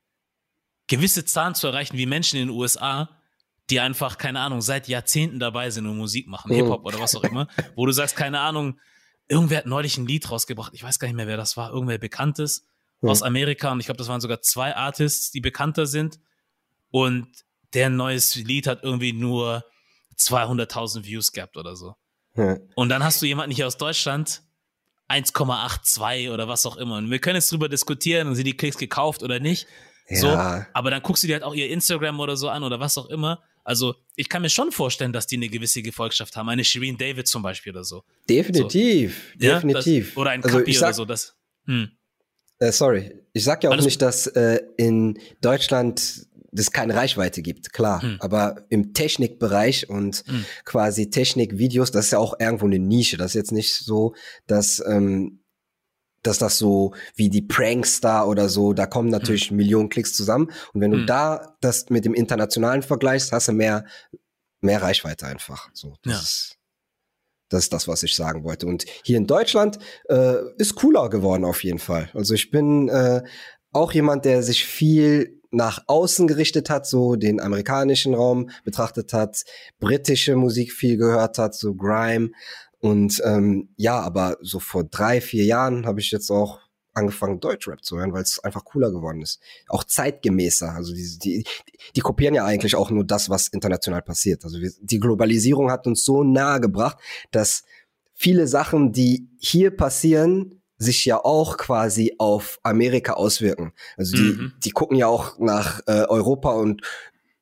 gewisse 0.89 1.25
Zahlen 1.25 1.55
zu 1.55 1.67
erreichen 1.69 1.97
wie 1.99 2.07
Menschen 2.07 2.39
in 2.39 2.49
den 2.49 2.57
USA, 2.57 3.11
die 3.71 3.81
einfach, 3.81 4.19
keine 4.19 4.41
Ahnung, 4.41 4.61
seit 4.61 4.89
Jahrzehnten 4.89 5.39
dabei 5.39 5.71
sind 5.71 5.87
und 5.87 5.97
Musik 5.97 6.27
machen, 6.27 6.51
Mhm. 6.51 6.57
Hip-Hop 6.57 6.85
oder 6.85 6.99
was 6.99 7.15
auch 7.15 7.25
immer, 7.25 7.49
wo 7.77 7.87
du 7.87 7.93
sagst, 7.93 8.17
keine 8.17 8.41
Ahnung, 8.41 8.79
irgendwer 9.29 9.59
hat 9.59 9.67
neulich 9.67 9.97
ein 9.99 10.07
Lied 10.07 10.31
rausgebracht, 10.31 10.73
ich 10.75 10.83
weiß 10.83 10.99
gar 10.99 11.09
nicht 11.09 11.17
mehr, 11.17 11.27
wer 11.29 11.37
das 11.37 11.57
war, 11.57 11.71
irgendwer 11.71 11.99
Bekanntes 11.99 12.67
Mhm. 13.01 13.09
aus 13.11 13.23
Amerika 13.23 13.71
und 13.73 13.81
ich 13.81 13.87
glaube, 13.87 13.99
das 13.99 14.09
waren 14.09 14.21
sogar 14.21 14.41
zwei 14.43 14.75
Artists, 14.75 15.31
die 15.31 15.41
bekannter 15.41 15.87
sind 15.87 16.19
und 16.91 17.29
der 17.75 17.91
neues 17.91 18.37
Lied 18.37 18.67
hat 18.67 18.83
irgendwie 18.83 19.13
nur 19.13 19.65
200.000 20.19 21.05
Views 21.05 21.33
gehabt 21.33 21.57
oder 21.57 21.77
so. 21.77 21.95
Ja. 22.37 22.59
Und 22.75 22.89
dann 22.89 23.05
hast 23.05 23.21
du 23.23 23.27
jemanden 23.27 23.55
hier 23.55 23.67
aus 23.67 23.77
Deutschland, 23.77 24.43
1,82 25.09 26.33
oder 26.33 26.49
was 26.49 26.65
auch 26.65 26.77
immer. 26.77 26.97
Und 26.97 27.11
wir 27.11 27.19
können 27.19 27.37
jetzt 27.37 27.53
drüber 27.53 27.69
diskutieren, 27.69 28.35
sind 28.35 28.47
die 28.47 28.57
Klicks 28.57 28.79
gekauft 28.79 29.23
oder 29.23 29.41
nicht. 29.41 29.67
So, 30.09 30.29
Ja. 30.29 30.67
aber 30.73 30.91
dann 30.91 31.03
guckst 31.03 31.23
du 31.23 31.27
dir 31.27 31.35
halt 31.35 31.45
auch 31.45 31.55
ihr 31.55 31.69
Instagram 31.71 32.21
oder 32.21 32.37
so 32.37 32.49
an 32.49 32.63
oder 32.63 32.81
was 32.81 32.99
auch 32.99 33.09
immer. 33.09 33.43
Also 33.65 33.95
ich 34.17 34.29
kann 34.29 34.43
mir 34.43 34.51
schon 34.51 34.73
vorstellen, 34.73 35.13
dass 35.13 35.27
die 35.27 35.37
eine 35.37 35.49
gewisse 35.49 35.83
Gefolgschaft 35.83 36.37
haben. 36.37 36.49
Eine 36.49 36.65
Shireen 36.65 36.97
David 36.99 37.29
zum 37.29 37.43
Beispiel 37.43 37.73
oder 37.73 37.85
so. 37.85 38.03
Definitiv, 38.29 39.35
Ja, 39.39 39.55
definitiv. 39.55 40.09
Das, 40.09 40.17
oder 40.17 40.31
ein 40.31 40.43
also 40.43 40.59
Kapi 40.59 40.77
oder 40.79 40.93
so. 40.93 41.05
Das, 41.05 41.37
hm. 41.67 41.91
äh, 42.59 42.73
sorry, 42.73 43.15
ich 43.33 43.45
sag 43.45 43.63
ja 43.63 43.71
auch 43.71 43.75
Alles 43.75 43.85
nicht, 43.85 44.03
dass 44.03 44.27
äh, 44.27 44.61
in 44.77 45.19
Deutschland 45.41 46.27
es 46.61 46.71
keine 46.71 46.95
Reichweite 46.95 47.41
gibt, 47.43 47.73
klar. 47.73 48.03
Hm. 48.03 48.17
Aber 48.21 48.65
im 48.69 48.93
Technikbereich 48.95 49.89
und 49.89 50.23
Hm. 50.27 50.45
quasi 50.65 51.09
Technikvideos, 51.11 51.91
das 51.91 52.07
ist 52.07 52.11
ja 52.13 52.19
auch 52.19 52.39
irgendwo 52.39 52.67
eine 52.67 52.79
Nische. 52.79 53.17
Das 53.17 53.33
ist 53.33 53.35
jetzt 53.35 53.53
nicht 53.53 53.75
so, 53.75 54.15
dass 54.47 54.83
ähm, 54.87 55.39
dass 56.25 56.39
das 56.39 56.57
so 56.57 56.95
wie 57.17 57.31
die 57.31 57.43
Prankster 57.43 58.29
oder 58.29 58.49
so, 58.49 58.75
da 58.75 58.87
kommen 58.87 59.09
natürlich 59.09 59.51
Millionen 59.51 59.89
Klicks 59.89 60.15
zusammen. 60.15 60.53
Und 60.73 60.81
wenn 60.81 60.93
du 60.93 60.99
Hm. 60.99 61.07
da 61.07 61.57
das 61.61 61.91
mit 61.91 62.05
dem 62.05 62.15
internationalen 62.15 62.83
vergleichst, 62.83 63.33
hast 63.33 63.49
du 63.49 63.53
mehr, 63.53 63.85
mehr 64.61 64.81
Reichweite 64.81 65.27
einfach. 65.27 65.69
So, 65.73 65.97
das, 66.03 66.13
Ja. 66.13 66.21
ist, 66.21 66.57
das 67.49 67.65
ist 67.65 67.73
das, 67.73 67.89
was 67.89 68.05
ich 68.05 68.15
sagen 68.15 68.45
wollte. 68.45 68.67
Und 68.69 68.85
hier 69.03 69.17
in 69.17 69.27
Deutschland 69.27 69.81
äh, 70.09 70.37
ist 70.59 70.77
cooler 70.77 71.11
geworden 71.11 71.45
auf 71.45 71.65
jeden 71.65 71.81
Fall. 71.81 72.09
Also 72.15 72.35
ich 72.35 72.53
bin 72.53 72.89
äh, 72.89 73.23
auch 73.73 73.91
jemand, 73.93 74.25
der 74.25 74.45
sich 74.45 74.65
viel 74.65 75.42
nach 75.53 75.85
außen 75.87 76.27
gerichtet 76.27 76.71
hat, 76.71 76.87
so 76.87 77.15
den 77.17 77.41
amerikanischen 77.41 78.15
Raum 78.15 78.51
betrachtet 78.65 79.13
hat, 79.13 79.45
britische 79.79 80.35
Musik 80.35 80.73
viel 80.73 80.97
gehört 80.97 81.39
hat, 81.39 81.55
so 81.55 81.75
Grime. 81.75 82.31
Und 82.81 83.23
ähm, 83.25 83.69
ja, 83.77 84.01
aber 84.01 84.39
so 84.41 84.59
vor 84.59 84.83
drei, 84.85 85.21
vier 85.21 85.45
Jahren 85.45 85.87
habe 85.87 86.01
ich 86.01 86.11
jetzt 86.11 86.31
auch 86.31 86.59
angefangen, 86.95 87.41
Deutschrap 87.41 87.85
zu 87.85 87.99
hören, 87.99 88.13
weil 88.13 88.23
es 88.23 88.39
einfach 88.41 88.65
cooler 88.65 88.91
geworden 88.91 89.23
ist. 89.23 89.41
Auch 89.69 89.85
zeitgemäßer. 89.85 90.73
Also 90.73 90.95
die, 90.95 91.19
die, 91.19 91.45
die 91.97 92.01
kopieren 92.01 92.35
ja 92.35 92.45
eigentlich 92.45 92.75
auch 92.75 92.91
nur 92.91 93.05
das, 93.05 93.31
was 93.31 93.49
international 93.49 94.03
passiert. 94.03 94.45
Also 94.45 94.61
wir, 94.61 94.71
die 94.81 95.01
Globalisierung 95.01 95.71
hat 95.71 95.87
uns 95.87 96.05
so 96.05 96.25
nahe 96.25 96.61
gebracht, 96.61 96.99
dass 97.31 97.65
viele 98.15 98.47
Sachen, 98.47 98.93
die 98.93 99.29
hier 99.39 99.71
passieren, 99.71 100.62
sich 100.83 101.05
ja 101.05 101.25
auch 101.25 101.57
quasi 101.57 102.15
auf 102.19 102.59
Amerika 102.63 103.15
auswirken. 103.15 103.73
Also 103.97 104.17
die, 104.17 104.23
Mhm. 104.23 104.53
die 104.65 104.71
gucken 104.71 104.97
ja 104.97 105.07
auch 105.07 105.39
nach 105.39 105.81
äh, 105.87 106.05
Europa 106.09 106.51
und 106.53 106.83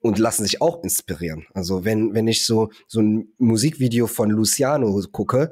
und 0.02 0.18
lassen 0.18 0.44
sich 0.44 0.62
auch 0.62 0.82
inspirieren. 0.82 1.46
Also 1.52 1.84
wenn 1.84 2.14
wenn 2.14 2.26
ich 2.28 2.46
so 2.46 2.70
so 2.86 3.00
ein 3.00 3.32
Musikvideo 3.38 4.06
von 4.06 4.30
Luciano 4.30 4.98
gucke, 5.12 5.50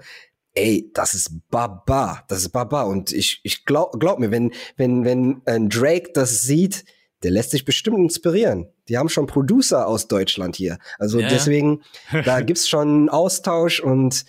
ey, 0.55 0.91
das 0.95 1.13
ist 1.15 1.31
Baba, 1.51 2.25
das 2.29 2.39
ist 2.41 2.49
Baba 2.51 2.83
und 2.83 3.13
ich 3.13 3.41
ich 3.43 3.65
glaub 3.67 3.99
glaub 4.01 4.19
mir, 4.19 4.31
wenn 4.31 4.53
wenn 4.77 5.05
wenn 5.05 5.43
ein 5.45 5.69
Drake 5.69 6.13
das 6.15 6.43
sieht, 6.43 6.85
der 7.23 7.31
lässt 7.33 7.51
sich 7.51 7.65
bestimmt 7.65 7.99
inspirieren. 7.99 8.69
Die 8.89 8.97
haben 8.97 9.09
schon 9.11 9.27
Producer 9.27 9.87
aus 9.87 10.09
Deutschland 10.09 10.57
hier. 10.57 10.79
Also 10.99 11.19
Ja, 11.19 11.27
ja. 11.27 11.33
deswegen 11.35 11.83
da 12.25 12.41
gibt's 12.41 12.69
schon 12.69 12.89
einen 12.89 13.09
Austausch 13.11 13.81
und 13.81 14.25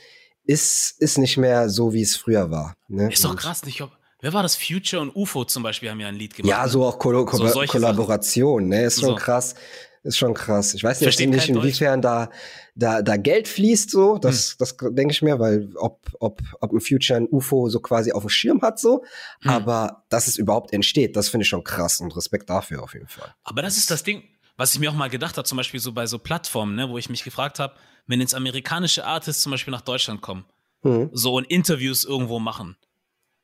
ist 0.49 0.95
ist 0.99 1.19
nicht 1.19 1.37
mehr 1.37 1.69
so 1.69 1.93
wie 1.93 2.01
es 2.01 2.15
früher 2.15 2.49
war. 2.49 2.75
Ne? 2.87 3.11
Ist 3.11 3.23
doch 3.23 3.35
krass. 3.35 3.61
Ich 3.67 3.77
glaub, 3.77 3.91
wer 4.19 4.33
war 4.33 4.41
das? 4.41 4.55
Future 4.55 5.01
und 5.01 5.15
UFO 5.15 5.45
zum 5.45 5.61
Beispiel 5.61 5.91
haben 5.91 5.99
ja 5.99 6.07
ein 6.07 6.15
Lied 6.15 6.35
gemacht. 6.35 6.49
Ja, 6.49 6.63
ne? 6.63 6.69
so 6.69 6.83
auch 6.83 6.97
Kollo 6.97 7.27
So 7.31 7.47
solche 7.47 7.71
Kollaboration, 7.71 8.67
ne? 8.67 8.85
Ist 8.85 8.99
schon 8.99 9.09
So. 9.09 9.15
krass. 9.15 9.53
Ist 10.01 10.17
schon 10.17 10.33
krass. 10.33 10.73
Ich 10.73 10.83
weiß 10.83 11.01
nicht, 11.01 11.19
Deutsch. 11.19 11.49
inwiefern 11.49 12.01
da, 12.01 12.29
da, 12.73 13.01
da 13.01 13.17
Geld 13.17 13.47
fließt, 13.47 13.91
so. 13.91 14.15
Hm. 14.15 14.21
Das, 14.21 14.55
das 14.57 14.75
denke 14.77 15.11
ich 15.11 15.21
mir, 15.21 15.39
weil 15.39 15.69
ob, 15.75 16.07
ob, 16.19 16.41
ob 16.61 16.71
ein 16.71 16.79
Future 16.79 17.19
ein 17.19 17.27
UFO 17.29 17.69
so 17.69 17.79
quasi 17.79 18.11
auf 18.11 18.23
dem 18.23 18.29
Schirm 18.29 18.61
hat, 18.63 18.79
so. 18.79 19.03
Hm. 19.41 19.51
Aber 19.51 20.05
dass 20.09 20.27
es 20.27 20.37
überhaupt 20.37 20.73
entsteht, 20.73 21.15
das 21.15 21.29
finde 21.29 21.43
ich 21.43 21.49
schon 21.49 21.63
krass 21.63 21.99
und 21.99 22.15
Respekt 22.15 22.49
dafür 22.49 22.81
auf 22.81 22.93
jeden 22.93 23.07
Fall. 23.07 23.35
Aber 23.43 23.61
das 23.61 23.77
ist 23.77 23.91
das 23.91 24.03
Ding, 24.03 24.23
was 24.57 24.73
ich 24.73 24.79
mir 24.79 24.89
auch 24.89 24.95
mal 24.95 25.09
gedacht 25.09 25.37
habe, 25.37 25.47
zum 25.47 25.57
Beispiel 25.57 25.79
so 25.79 25.91
bei 25.91 26.07
so 26.07 26.17
Plattformen, 26.17 26.75
ne, 26.75 26.89
wo 26.89 26.97
ich 26.97 27.09
mich 27.09 27.23
gefragt 27.23 27.59
habe, 27.59 27.75
wenn 28.07 28.19
jetzt 28.21 28.35
amerikanische 28.35 29.05
Artists 29.05 29.41
zum 29.43 29.51
Beispiel 29.51 29.71
nach 29.71 29.81
Deutschland 29.81 30.21
kommen, 30.21 30.45
Hm. 30.83 31.09
so 31.11 31.33
und 31.35 31.43
Interviews 31.45 32.05
irgendwo 32.05 32.39
machen. 32.39 32.77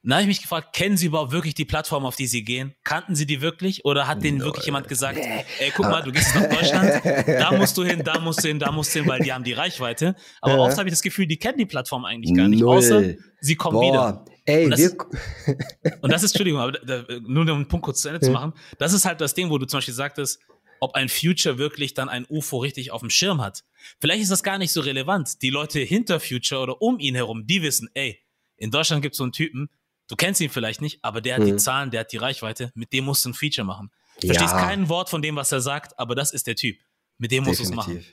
Dann 0.03 0.14
habe 0.14 0.22
ich 0.22 0.27
mich 0.27 0.41
gefragt, 0.44 0.73
kennen 0.76 0.98
sie 0.98 1.07
überhaupt 1.07 1.32
wirklich 1.32 1.56
die 1.56 1.65
Plattform, 1.65 2.06
auf 2.06 2.15
die 2.15 2.27
sie 2.27 2.44
gehen? 2.44 2.76
Kannten 2.84 3.15
sie 3.15 3.26
die 3.26 3.41
wirklich? 3.41 3.86
Oder 3.86 4.06
hat 4.07 4.23
denen 4.23 4.40
wirklich 4.40 4.65
jemand 4.65 4.88
gesagt, 4.88 5.18
ey, 5.18 5.73
guck 5.76 5.88
mal, 5.88 6.03
du 6.03 6.11
gehst 6.11 6.36
nach 6.36 6.48
Deutschland, 6.48 7.02
da 7.27 7.52
musst 7.52 7.76
du 7.76 7.84
hin, 7.84 8.03
da 8.06 8.19
musst 8.19 8.44
du 8.44 8.48
hin, 8.48 8.60
da 8.60 8.72
musst 8.72 8.94
du 8.94 8.99
hin, 8.99 9.10
weil 9.10 9.19
die 9.22 9.34
haben 9.34 9.44
die 9.44 9.53
Reichweite. 9.53 10.15
Aber 10.41 10.60
oft 10.60 10.77
habe 10.77 10.88
ich 10.88 10.94
das 10.94 11.02
Gefühl, 11.02 11.26
die 11.26 11.38
kennen 11.38 11.57
die 11.57 11.65
Plattform 11.65 12.06
eigentlich 12.06 12.36
gar 12.38 12.48
nicht, 12.48 12.60
Null. 12.61 12.77
außer 12.77 13.15
sie 13.41 13.56
kommen 13.56 13.82
wieder. 13.82 14.14
Boah, 14.14 14.26
ey, 14.45 14.65
Und 14.65 14.72
das- 14.72 14.95
Und 16.02 16.11
das 16.14 16.22
ist, 16.22 16.32
Entschuldigung, 16.34 16.61
aber 16.61 16.73
da, 16.73 17.03
nur 17.27 17.41
um 17.41 17.49
einen 17.49 17.68
Punkt 17.68 17.84
kurz 17.86 18.02
zu 18.02 18.10
Ende 18.10 18.19
zu 18.22 18.27
Ja. 18.27 18.34
machen, 18.34 18.53
das 18.77 18.94
ist 18.94 19.06
halt 19.06 19.19
das 19.22 19.34
Ding, 19.34 19.49
wo 19.49 19.57
du 19.57 19.65
zum 19.65 19.80
Beispiel 19.80 19.94
sagtest, 19.95 20.40
ob 20.85 20.95
ein 20.95 21.09
Future 21.09 21.57
wirklich 21.57 21.93
dann 21.95 22.07
ein 22.09 22.25
UFO 22.29 22.57
richtig 22.59 22.91
auf 22.91 23.01
dem 23.01 23.09
Schirm 23.09 23.41
hat. 23.41 23.63
Vielleicht 23.99 24.21
ist 24.21 24.31
das 24.31 24.43
gar 24.43 24.57
nicht 24.57 24.71
so 24.71 24.81
relevant. 24.81 25.41
Die 25.41 25.49
Leute 25.49 25.79
hinter 25.79 26.19
Future 26.19 26.61
oder 26.61 26.81
um 26.81 26.99
ihn 26.99 27.15
herum, 27.15 27.45
die 27.47 27.61
wissen, 27.63 27.89
ey, 27.95 28.19
in 28.57 28.71
Deutschland 28.71 29.01
gibt 29.01 29.13
es 29.13 29.17
so 29.17 29.23
einen 29.23 29.33
Typen, 29.33 29.69
du 30.07 30.15
kennst 30.15 30.39
ihn 30.41 30.49
vielleicht 30.49 30.81
nicht, 30.81 30.99
aber 31.01 31.19
der 31.21 31.37
hat 31.37 31.45
die 31.47 31.53
Mhm. 31.53 31.57
Zahlen, 31.59 31.91
der 31.91 32.01
hat 32.01 32.11
die 32.11 32.17
Reichweite, 32.17 32.71
mit 32.75 32.93
dem 32.93 33.05
musst 33.05 33.25
du 33.25 33.29
ein 33.29 33.33
Feature 33.33 33.65
machen. 33.65 33.91
Verstehst 34.19 34.53
Ja. 34.53 34.59
kein 34.67 34.87
Wort 34.87 35.09
von 35.09 35.21
dem, 35.21 35.35
was 35.35 35.51
er 35.51 35.59
sagt, 35.61 35.97
aber 35.99 36.15
das 36.15 36.31
ist 36.31 36.47
der 36.47 36.55
Typ. 36.55 36.77
Mit 37.17 37.31
dem 37.31 37.43
musst 37.43 37.59
du 37.59 37.63
es 37.63 37.71
machen. 37.71 38.05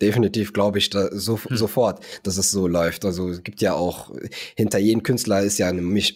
Definitiv. 0.00 0.52
Glaube 0.52 0.78
ich 0.78 0.90
da 0.90 1.08
so, 1.10 1.40
Hm. 1.42 1.56
sofort, 1.56 2.04
dass 2.22 2.36
es 2.36 2.52
so 2.52 2.68
läuft. 2.68 3.04
Also 3.04 3.30
es 3.30 3.42
gibt 3.42 3.60
ja 3.60 3.74
auch, 3.74 4.12
hinter 4.56 4.78
jedem 4.78 5.02
Künstler 5.02 5.42
ist 5.42 5.58
ja 5.58 5.68
eine 5.68 5.82
Misch 5.82 6.14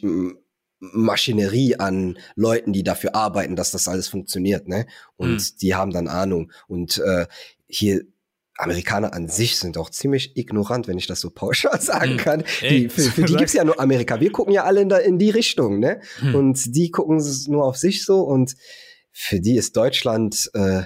Maschinerie 0.84 1.76
an 1.76 2.18
Leuten, 2.34 2.72
die 2.72 2.82
dafür 2.82 3.14
arbeiten, 3.14 3.54
dass 3.54 3.70
das 3.70 3.86
alles 3.86 4.08
funktioniert, 4.08 4.66
ne? 4.66 4.86
Und 5.16 5.40
Hm. 5.40 5.56
die 5.60 5.74
haben 5.76 5.92
dann 5.92 6.08
Ahnung. 6.08 6.50
Und 6.66 6.98
äh, 6.98 7.26
hier 7.68 8.02
Amerikaner 8.58 9.14
an 9.14 9.28
sich 9.28 9.56
sind 9.56 9.78
auch 9.78 9.90
ziemlich 9.90 10.36
ignorant, 10.36 10.88
wenn 10.88 10.98
ich 10.98 11.06
das 11.06 11.20
so 11.20 11.30
pauschal 11.30 11.80
sagen 11.80 12.10
Hm. 12.12 12.16
kann. 12.16 12.44
Ey, 12.62 12.80
Die, 12.82 12.88
für, 12.88 13.02
für 13.02 13.22
die 13.24 13.36
gibt's 13.36 13.52
ja 13.52 13.62
nur 13.64 13.78
Amerika. 13.78 14.20
Wir 14.20 14.32
gucken 14.32 14.52
ja 14.52 14.64
alle 14.64 14.80
in, 14.80 14.88
da, 14.88 14.98
in 14.98 15.18
die 15.18 15.30
Richtung, 15.30 15.78
ne? 15.78 16.00
Hm. 16.18 16.34
Und 16.34 16.74
die 16.76 16.90
gucken 16.90 17.18
es 17.18 17.46
nur 17.46 17.64
auf 17.64 17.76
sich 17.76 18.04
so 18.04 18.20
und 18.22 18.56
für 19.12 19.40
die 19.40 19.56
ist 19.56 19.76
Deutschland 19.76 20.50
äh, 20.54 20.82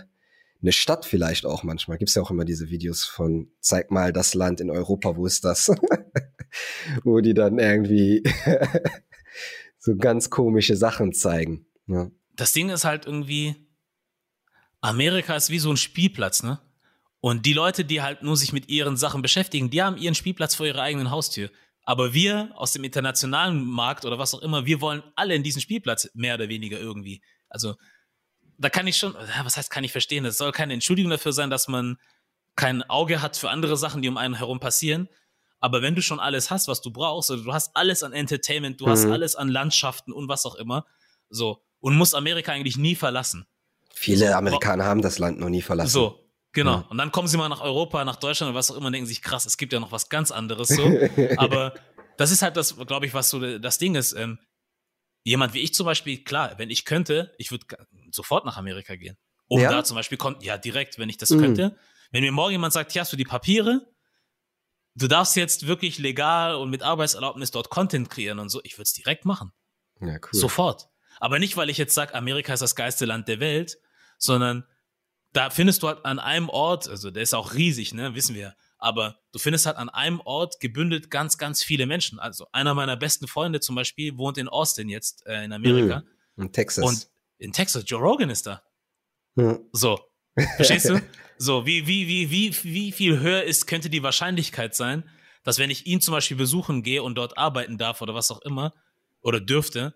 eine 0.63 0.73
Stadt 0.73 1.07
vielleicht 1.07 1.47
auch 1.47 1.63
manchmal. 1.63 1.97
Gibt's 1.97 2.15
ja 2.17 2.23
auch 2.23 2.31
immer 2.31 2.45
diese 2.45 2.69
Videos 2.71 3.05
von 3.05 3.51
zeig 3.61 3.91
mal 3.91 4.13
das 4.13 4.35
Land 4.35 4.61
in 4.61 4.71
Europa, 4.71 5.17
wo 5.17 5.25
ist 5.27 5.45
das? 5.45 5.71
wo 7.05 7.21
die 7.21 7.35
dann 7.35 7.59
irgendwie 7.59 8.23
so 9.87 9.97
ganz 9.97 10.31
komische 10.31 10.77
Sachen 10.77 11.13
zeigen. 11.13 11.65
Ja. 11.87 12.11
das 12.35 12.53
Ding 12.53 12.69
ist 12.71 12.85
halt 12.85 13.07
irgendwie, 13.07 13.55
Amerika 14.81 15.37
ist 15.37 15.51
wie 15.51 15.61
so 15.61 15.71
ein 15.71 15.77
Spielplatz, 15.77 16.43
ne? 16.43 16.61
Und 17.21 17.47
die 17.47 17.53
Leute, 17.55 17.85
die 17.85 18.03
halt 18.03 18.23
nur 18.23 18.37
sich 18.37 18.53
mit 18.53 18.69
ihren 18.69 18.97
Sachen 18.97 19.23
beschäftigen, 19.23 19.71
die 19.71 19.83
haben 19.83 19.97
ihren 19.97 20.15
Spielplatz 20.15 20.55
vor 20.55 20.67
ihrer 20.67 20.83
eigenen 20.83 21.11
Haustür. 21.11 21.51
Aber 21.83 22.13
wir 22.13 22.51
aus 22.57 22.73
dem 22.73 22.85
internationalen 22.85 23.65
Markt 23.65 24.05
oder 24.05 24.19
was 24.19 24.35
auch 24.35 24.43
immer, 24.43 24.67
wir 24.67 24.81
wollen 24.81 25.03
alle 25.15 25.35
in 25.35 25.45
diesen 25.45 25.63
Spielplatz, 25.63 26.11
mehr 26.15 26.35
oder 26.35 26.49
weniger 26.49 26.79
irgendwie. 26.79 27.23
Also, 27.49 27.77
da 28.59 28.69
kann 28.71 28.87
ich 28.87 28.97
schon, 28.97 29.15
was 29.45 29.57
heißt, 29.57 29.71
kann 29.71 29.85
ich 29.85 29.93
verstehen, 29.93 30.25
das 30.25 30.37
soll 30.37 30.51
keine 30.51 30.75
Entschuldigung 30.75 31.11
dafür 31.11 31.33
sein, 31.33 31.51
dass 31.51 31.69
man 31.69 31.97
kein 32.57 32.83
Auge 32.83 33.23
hat 33.23 33.37
für 33.37 33.51
andere 33.51 33.77
Sachen, 33.77 34.03
die 34.03 34.09
um 34.09 34.17
einen 34.17 34.35
herum 34.35 34.59
passieren. 34.59 35.09
Aber 35.61 35.83
wenn 35.83 35.95
du 35.95 36.03
schon 36.03 36.21
alles 36.21 36.51
hast, 36.51 36.69
was 36.69 36.81
du 36.83 36.91
brauchst, 36.91 37.31
also 37.31 37.45
du 37.45 37.53
hast 37.53 37.75
alles 37.75 38.03
an 38.03 38.13
Entertainment, 38.13 38.81
du 38.81 38.87
mhm. 38.87 38.91
hast 38.91 39.07
alles 39.07 39.35
an 39.37 39.49
Landschaften 39.49 40.13
und 40.13 40.29
was 40.29 40.45
auch 40.45 40.55
immer, 40.55 40.87
so, 41.29 41.63
und 41.81 41.97
musst 41.97 42.15
Amerika 42.15 42.53
eigentlich 42.53 42.77
nie 42.77 42.95
verlassen. 42.95 43.47
Viele 43.95 44.29
so, 44.29 44.35
Amerikaner 44.35 44.85
haben 44.85 45.03
das 45.03 45.19
Land 45.19 45.39
noch 45.39 45.49
nie 45.49 45.63
verlassen. 45.63 45.91
So, 45.91 46.31
genau. 46.53 46.79
Ja. 46.79 46.87
Und 46.91 46.99
dann 46.99 47.13
kommen 47.13 47.29
sie 47.29 47.37
mal 47.37 47.49
nach 47.49 47.63
Europa, 47.63 48.05
nach 48.05 48.17
Deutschland 48.17 48.51
oder 48.51 48.59
was 48.59 48.71
auch 48.71 48.77
immer 48.77 48.87
und 48.87 48.93
denken 48.93 49.07
sich, 49.07 49.23
krass, 49.23 49.47
es 49.47 49.57
gibt 49.57 49.73
ja 49.73 49.81
noch 49.81 49.93
was 49.93 50.09
ganz 50.09 50.31
anderes 50.31 50.69
so. 50.69 50.83
Aber 51.37 51.75
das 52.17 52.31
ist 52.31 52.43
halt 52.43 52.57
das, 52.57 52.77
glaube 52.77 53.07
ich, 53.07 53.15
was 53.15 53.31
so 53.31 53.59
das 53.59 53.79
Ding 53.79 53.95
ist. 53.95 54.13
Ähm, 54.13 54.39
jemand 55.25 55.55
wie 55.55 55.61
ich 55.61 55.75
zum 55.75 55.87
Beispiel, 55.87 56.23
klar, 56.23 56.55
wenn 56.59 56.71
ich 56.71 56.85
könnte, 56.85 57.35
ich 57.39 57.51
würde 57.51 57.67
sofort 58.11 58.45
nach 58.45 58.57
Amerika 58.57 58.97
gehen. 58.97 59.17
Um 59.49 59.61
ja? 59.61 59.71
da 59.71 59.85
zum 59.85 59.95
Beispiel, 59.95 60.19
ja, 60.41 60.59
direkt, 60.59 60.99
wenn 60.99 61.09
ich 61.09 61.19
das 61.19 61.31
mhm. 61.31 61.41
könnte. 61.41 61.77
Wenn 62.11 62.23
mir 62.23 62.33
morgen 62.33 62.53
jemand 62.53 62.73
sagt, 62.73 62.93
hier 62.93 63.01
hast 63.01 63.13
du 63.13 63.17
die 63.17 63.25
Papiere, 63.25 63.87
du 64.97 65.09
darfst 65.09 65.37
jetzt 65.37 65.67
wirklich 65.67 65.99
legal 65.99 66.57
und 66.57 66.71
mit 66.71 66.83
Arbeitserlaubnis 66.83 67.51
dort 67.51 67.71
Content 67.71 68.11
kreieren 68.11 68.39
und 68.39 68.49
so, 68.49 68.61
ich 68.65 68.75
würde 68.75 68.85
es 68.85 68.93
direkt 68.93 69.25
machen. 69.25 69.53
Ja, 70.01 70.15
cool. 70.15 70.21
Sofort. 70.33 70.89
Aber 71.21 71.39
nicht, 71.39 71.57
weil 71.57 71.71
ich 71.71 71.79
jetzt 71.79 71.95
sage, 71.95 72.15
Amerika 72.15 72.53
ist 72.53 72.61
das 72.61 72.75
geilste 72.75 73.05
Land 73.07 73.29
der 73.29 73.41
Welt, 73.41 73.79
sondern 74.19 74.65
da 75.33 75.51
findest 75.51 75.83
du 75.83 75.89
halt 75.89 76.05
an 76.05 76.19
einem 76.19 76.49
Ort, 76.49 76.89
also 76.89 77.11
der 77.11 77.23
ist 77.23 77.35
auch 77.35 77.55
riesig, 77.55 77.95
ne, 77.95 78.15
wissen 78.15 78.35
wir, 78.35 78.57
aber 78.79 79.19
du 79.33 79.39
findest 79.39 79.67
halt 79.67 79.77
an 79.77 79.89
einem 79.89 80.21
Ort 80.21 80.61
gebündelt 80.61 81.11
ganz, 81.11 81.39
ganz 81.39 81.63
viele 81.63 81.87
Menschen. 81.87 82.19
Also 82.19 82.47
einer 82.53 82.75
meiner 82.75 82.97
besten 82.97 83.27
Freunde 83.27 83.61
zum 83.61 83.75
Beispiel 83.75 84.17
wohnt 84.19 84.39
in 84.39 84.49
Austin 84.49 84.89
jetzt 84.89 85.27
äh, 85.27 85.45
in 85.45 85.53
Amerika. 85.53 86.03
Mm, 86.37 86.43
in 86.43 86.53
Texas. 86.53 86.85
Und 86.85 87.09
in 87.39 87.53
Texas, 87.53 87.85
Joe 87.87 88.01
Rogan 88.01 88.31
ist 88.31 88.47
da. 88.47 88.63
Ja. 89.37 89.59
So. 89.73 89.99
Verstehst 90.57 90.89
du? 90.89 91.01
So, 91.39 91.67
wie, 91.67 91.87
wie, 91.87 92.09
wie, 92.09 92.31
wie, 92.31 92.65
wie 92.65 92.93
viel 92.93 93.21
höher 93.21 93.43
ist, 93.43 93.67
könnte 93.67 93.91
die 93.91 94.03
Wahrscheinlichkeit 94.03 94.75
sein, 94.75 95.05
dass 95.45 95.59
wenn 95.59 95.69
ich 95.69 95.87
ihn 95.87 96.01
zum 96.01 96.13
Beispiel 96.13 96.39
besuchen 96.39 96.83
gehe 96.83 97.03
und 97.03 97.15
dort 97.15 97.37
arbeiten 97.37 97.77
darf 97.77 98.01
oder 98.01 98.15
was 98.15 98.31
auch 98.31 98.41
immer, 98.41 98.73
oder 99.21 99.41
dürfte, 99.41 99.95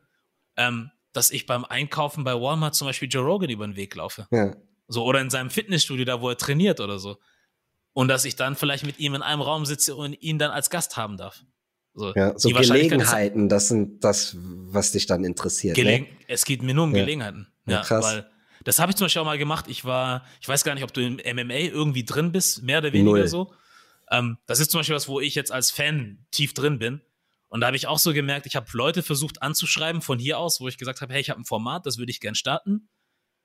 ähm, 0.57 0.91
dass 1.13 1.31
ich 1.31 1.47
beim 1.47 1.65
Einkaufen 1.65 2.25
bei 2.25 2.35
Walmart 2.35 2.75
zum 2.75 2.89
Beispiel 2.89 3.09
Joe 3.09 3.25
Rogan 3.25 3.49
über 3.49 3.67
den 3.67 3.77
Weg 3.77 3.95
laufe. 3.95 4.27
Ja. 4.31 4.55
So, 4.89 5.05
oder 5.05 5.21
in 5.21 5.31
seinem 5.31 5.51
Fitnessstudio, 5.51 6.05
da 6.05 6.21
wo 6.21 6.29
er 6.29 6.37
trainiert 6.37 6.81
oder 6.81 6.99
so. 6.99 7.17
Und 7.93 8.09
dass 8.09 8.25
ich 8.25 8.37
dann 8.37 8.57
vielleicht 8.57 8.85
mit 8.85 8.99
ihm 8.99 9.15
in 9.15 9.23
einem 9.23 9.41
Raum 9.41 9.67
sitze 9.67 9.95
und 9.95 10.21
ihn 10.21 10.39
dann 10.39 10.51
als 10.51 10.69
Gast 10.69 10.97
haben 10.97 11.17
darf. 11.17 11.43
So, 11.95 12.13
ja, 12.15 12.39
so 12.39 12.51
Gelegenheiten, 12.51 13.49
das 13.49 13.69
sind 13.69 14.05
das, 14.05 14.37
was 14.37 14.93
dich 14.93 15.07
dann 15.07 15.25
interessiert. 15.25 15.77
Ne? 15.77 15.83
Gelegen 15.83 16.05
ne? 16.05 16.25
Es 16.29 16.45
geht 16.45 16.63
mir 16.63 16.75
nur 16.75 16.85
um 16.85 16.95
ja. 16.95 17.03
Gelegenheiten. 17.03 17.49
Ja, 17.67 17.75
ja, 17.75 17.83
krass. 17.83 18.05
Weil 18.05 18.31
das 18.65 18.79
habe 18.79 18.91
ich 18.91 18.97
zum 18.97 19.07
Beispiel 19.07 19.23
auch 19.23 19.27
mal 19.27 19.39
gemacht. 19.39 19.67
Ich 19.69 19.85
war, 19.85 20.25
ich 20.41 20.49
weiß 20.49 20.65
gar 20.65 20.75
nicht, 20.75 20.85
ob 20.85 20.93
du 20.93 21.01
im 21.01 21.15
MMA 21.17 21.55
irgendwie 21.55 22.05
drin 22.05 22.33
bist, 22.33 22.63
mehr 22.63 22.79
oder 22.79 22.93
weniger 22.93 23.19
Null. 23.19 23.29
so. 23.29 23.53
Ähm, 24.11 24.39
das 24.47 24.61
ist 24.61 24.71
zum 24.71 24.81
Beispiel 24.81 24.97
was, 24.97 25.09
wo 25.09 25.21
ich 25.21 25.35
jetzt 25.35 25.53
als 25.53 25.71
Fan 25.71 26.27
tief 26.31 26.53
drin 26.53 26.79
bin. 26.79 27.01
Und 27.49 27.63
da 27.63 27.67
habe 27.67 27.77
ich 27.77 27.87
auch 27.87 27.99
so 27.99 28.13
gemerkt, 28.13 28.47
ich 28.47 28.57
habe 28.57 28.67
Leute 28.73 29.03
versucht 29.03 29.43
anzuschreiben 29.43 30.03
von 30.03 30.19
hier 30.19 30.39
aus, 30.39 30.61
wo 30.61 30.69
ich 30.69 30.79
gesagt 30.79 31.01
habe, 31.01 31.13
hey, 31.13 31.21
ich 31.21 31.31
habe 31.31 31.41
ein 31.41 31.45
Format, 31.45 31.85
das 31.87 31.99
würde 31.99 32.11
ich 32.11 32.21
gern 32.21 32.35
starten. 32.35 32.89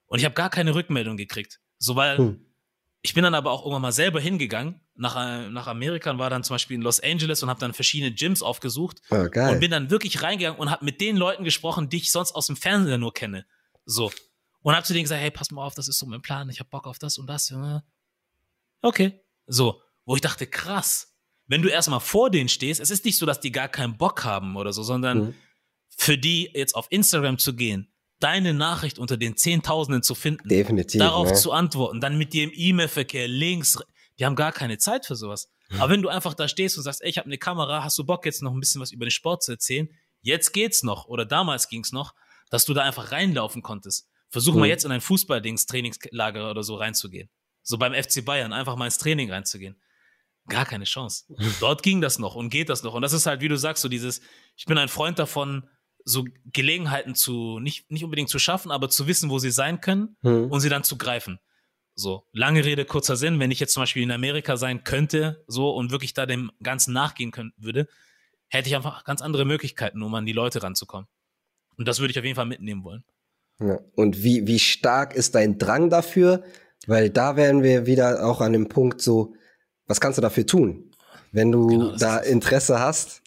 Und 0.06 0.20
ich 0.20 0.26
habe 0.26 0.36
gar 0.36 0.50
keine 0.50 0.76
Rückmeldung 0.76 1.18
gekriegt. 1.18 1.60
So, 1.80 1.96
weil 1.96 2.18
hm. 2.18 2.46
ich 3.02 3.14
bin 3.14 3.24
dann 3.24 3.34
aber 3.34 3.52
auch 3.52 3.62
irgendwann 3.62 3.82
mal 3.82 3.92
selber 3.92 4.20
hingegangen 4.20 4.80
nach, 4.96 5.16
äh, 5.16 5.50
nach 5.50 5.68
Amerika 5.68 6.12
und 6.12 6.20
war 6.20 6.30
dann 6.30 6.44
zum 6.44 6.54
Beispiel 6.54 6.76
in 6.76 6.82
Los 6.82 7.00
Angeles 7.00 7.42
und 7.42 7.50
habe 7.50 7.60
dann 7.60 7.74
verschiedene 7.74 8.14
Gyms 8.14 8.44
aufgesucht. 8.44 9.02
Oh. 9.10 9.16
Und 9.16 9.60
bin 9.60 9.72
dann 9.72 9.90
wirklich 9.90 10.22
reingegangen 10.22 10.60
und 10.60 10.70
habe 10.70 10.86
mit 10.86 11.02
den 11.02 11.18
Leuten 11.18 11.44
gesprochen, 11.44 11.90
die 11.90 11.98
ich 11.98 12.12
sonst 12.12 12.34
aus 12.34 12.48
dem 12.48 12.56
Fernseher 12.56 12.98
nur 12.98 13.14
kenne. 13.14 13.46
So. 13.86 14.12
Und 14.66 14.76
habe 14.76 14.86
zu 14.86 14.94
denen 14.94 15.04
gesagt, 15.04 15.22
hey, 15.22 15.32
pass 15.32 15.52
mal 15.52 15.64
auf, 15.64 15.76
das 15.76 15.88
ist 15.88 16.00
so 16.00 16.06
mein 16.06 16.22
Plan, 16.22 16.50
ich 16.50 16.60
habe 16.60 16.70
Bock 16.70 16.88
auf 16.88 16.98
das 16.98 17.18
und 17.18 17.28
das. 17.28 17.54
Okay. 18.82 19.22
So. 19.48 19.82
Wo 20.06 20.16
ich 20.16 20.22
dachte, 20.22 20.48
krass 20.48 21.16
wenn 21.48 21.62
du 21.62 21.70
erstmal 21.70 22.00
vor 22.00 22.30
denen 22.30 22.50
stehst, 22.50 22.80
es 22.80 22.90
ist 22.90 23.06
nicht 23.06 23.18
so, 23.18 23.26
dass 23.26 23.40
die 23.40 23.52
gar 23.52 23.68
keinen 23.68 23.98
Bock 23.98 24.24
haben 24.24 24.56
oder 24.56 24.74
so, 24.74 24.84
sondern 24.84 25.20
mhm. 25.20 25.36
für 25.90 26.18
die 26.18 26.50
jetzt 26.54 26.76
auf 26.76 26.88
Instagram 26.90 27.38
zu 27.38 27.56
gehen, 27.56 27.92
deine 28.20 28.54
Nachricht 28.54 28.98
unter 28.98 29.18
den 29.18 29.38
Zehntausenden 29.38 30.02
zu 30.02 30.16
finden, 30.16 30.48
Definitiv, 30.48 31.00
darauf 31.00 31.30
ne? 31.30 31.36
zu 31.36 31.52
antworten, 31.52 32.00
dann 32.00 32.18
mit 32.18 32.34
dir 32.34 32.46
im 32.46 32.52
E-Mail-Verkehr 32.54 33.28
links, 33.28 33.78
die 34.18 34.26
haben 34.26 34.36
gar 34.36 34.52
keine 34.52 34.78
Zeit 34.78 35.06
für 35.06 35.16
sowas. 35.16 35.52
Mhm. 35.70 35.82
Aber 35.82 35.94
wenn 35.94 36.02
du 36.02 36.10
einfach 36.10 36.34
da 36.34 36.48
stehst 36.48 36.78
und 36.78 36.84
sagst, 36.84 37.04
ey, 37.04 37.10
ich 37.10 37.18
habe 37.18 37.28
eine 37.28 37.38
Kamera, 37.38 37.84
hast 37.84 37.98
du 37.98 38.06
Bock 38.06 38.26
jetzt 38.26 38.42
noch 38.42 38.54
ein 38.54 38.60
bisschen 38.60 38.82
was 38.82 38.92
über 38.92 39.06
den 39.06 39.12
Sport 39.12 39.44
zu 39.44 39.52
erzählen? 39.52 39.90
Jetzt 40.22 40.54
geht's 40.54 40.82
noch 40.82 41.06
oder 41.06 41.26
damals 41.26 41.70
ging's 41.70 41.92
noch, 41.92 42.16
dass 42.50 42.66
du 42.66 42.74
da 42.74 42.82
einfach 42.84 43.12
reinlaufen 43.12 43.62
konntest. 43.62 44.08
Versuch 44.36 44.54
mhm. 44.54 44.60
mal 44.60 44.66
jetzt 44.66 44.84
in 44.84 44.92
ein 44.92 45.00
Fußballdings 45.00 45.66
Trainingslager 45.66 46.52
oder 46.52 46.62
so 46.62 46.76
reinzugehen. 46.76 47.30
So 47.64 47.78
beim 47.78 47.94
FC 47.94 48.26
Bayern 48.26 48.52
einfach 48.52 48.76
mal 48.76 48.84
ins 48.84 48.98
Training 48.98 49.32
reinzugehen. 49.32 49.78
Gar 50.50 50.66
keine 50.66 50.84
Chance. 50.84 51.24
Dort 51.62 51.84
ging 51.84 52.02
das 52.02 52.20
noch 52.20 52.36
und 52.36 52.50
geht 52.50 52.68
das 52.68 52.84
noch. 52.84 52.94
Und 52.94 53.02
das 53.02 53.14
ist 53.14 53.28
halt, 53.28 53.40
wie 53.40 53.48
du 53.48 53.58
sagst, 53.58 53.82
so 53.82 53.88
dieses, 53.88 54.20
ich 54.58 54.66
bin 54.66 54.78
ein 54.78 54.90
Freund 54.90 55.20
davon, 55.20 55.70
so 56.04 56.26
Gelegenheiten 56.52 57.16
zu, 57.16 57.60
nicht, 57.60 57.90
nicht 57.90 58.04
unbedingt 58.04 58.28
zu 58.28 58.38
schaffen, 58.38 58.72
aber 58.72 58.90
zu 58.90 59.08
wissen, 59.08 59.30
wo 59.30 59.40
sie 59.40 59.52
sein 59.52 59.80
können 59.80 60.18
hm. 60.22 60.52
und 60.52 60.60
sie 60.60 60.68
dann 60.68 60.84
zu 60.84 60.98
greifen. 60.98 61.40
So, 61.94 62.28
lange 62.34 62.66
Rede, 62.66 62.84
kurzer 62.84 63.16
Sinn, 63.16 63.40
wenn 63.40 63.52
ich 63.52 63.62
jetzt 63.62 63.72
zum 63.72 63.84
Beispiel 63.84 64.04
in 64.04 64.12
Amerika 64.12 64.58
sein 64.58 64.84
könnte, 64.84 65.46
so 65.48 65.70
und 65.70 65.92
wirklich 65.92 66.14
da 66.14 66.26
dem 66.26 66.52
Ganzen 66.62 66.94
nachgehen 66.94 67.32
können, 67.32 67.54
würde, 67.56 67.88
hätte 68.50 68.68
ich 68.68 68.76
einfach 68.76 69.06
ganz 69.06 69.22
andere 69.22 69.46
Möglichkeiten, 69.46 70.04
um 70.04 70.14
an 70.14 70.26
die 70.26 70.34
Leute 70.34 70.62
ranzukommen. 70.62 71.08
Und 71.78 71.88
das 71.88 72.00
würde 72.00 72.12
ich 72.12 72.20
auf 72.20 72.26
jeden 72.26 72.36
Fall 72.36 72.46
mitnehmen 72.46 72.84
wollen. 72.84 73.06
Ja. 73.60 73.80
Und 73.96 74.24
wie, 74.24 74.48
wie 74.48 74.60
stark 74.60 75.16
ist 75.16 75.36
dein 75.36 75.58
Drang 75.58 75.90
dafür? 75.90 76.44
Weil 76.88 77.10
da 77.10 77.36
wären 77.36 77.64
wir 77.64 77.86
wieder 77.86 78.26
auch 78.26 78.42
an 78.42 78.54
dem 78.54 78.68
Punkt 78.68 79.02
so, 79.02 79.34
was 79.88 80.02
kannst 80.02 80.18
du 80.18 80.22
dafür 80.22 80.46
tun? 80.46 80.92
Wenn 81.32 81.52
du 81.52 81.68
genau, 81.68 81.96
da 81.98 82.18
Interesse 82.18 82.80
hast, 82.80 83.22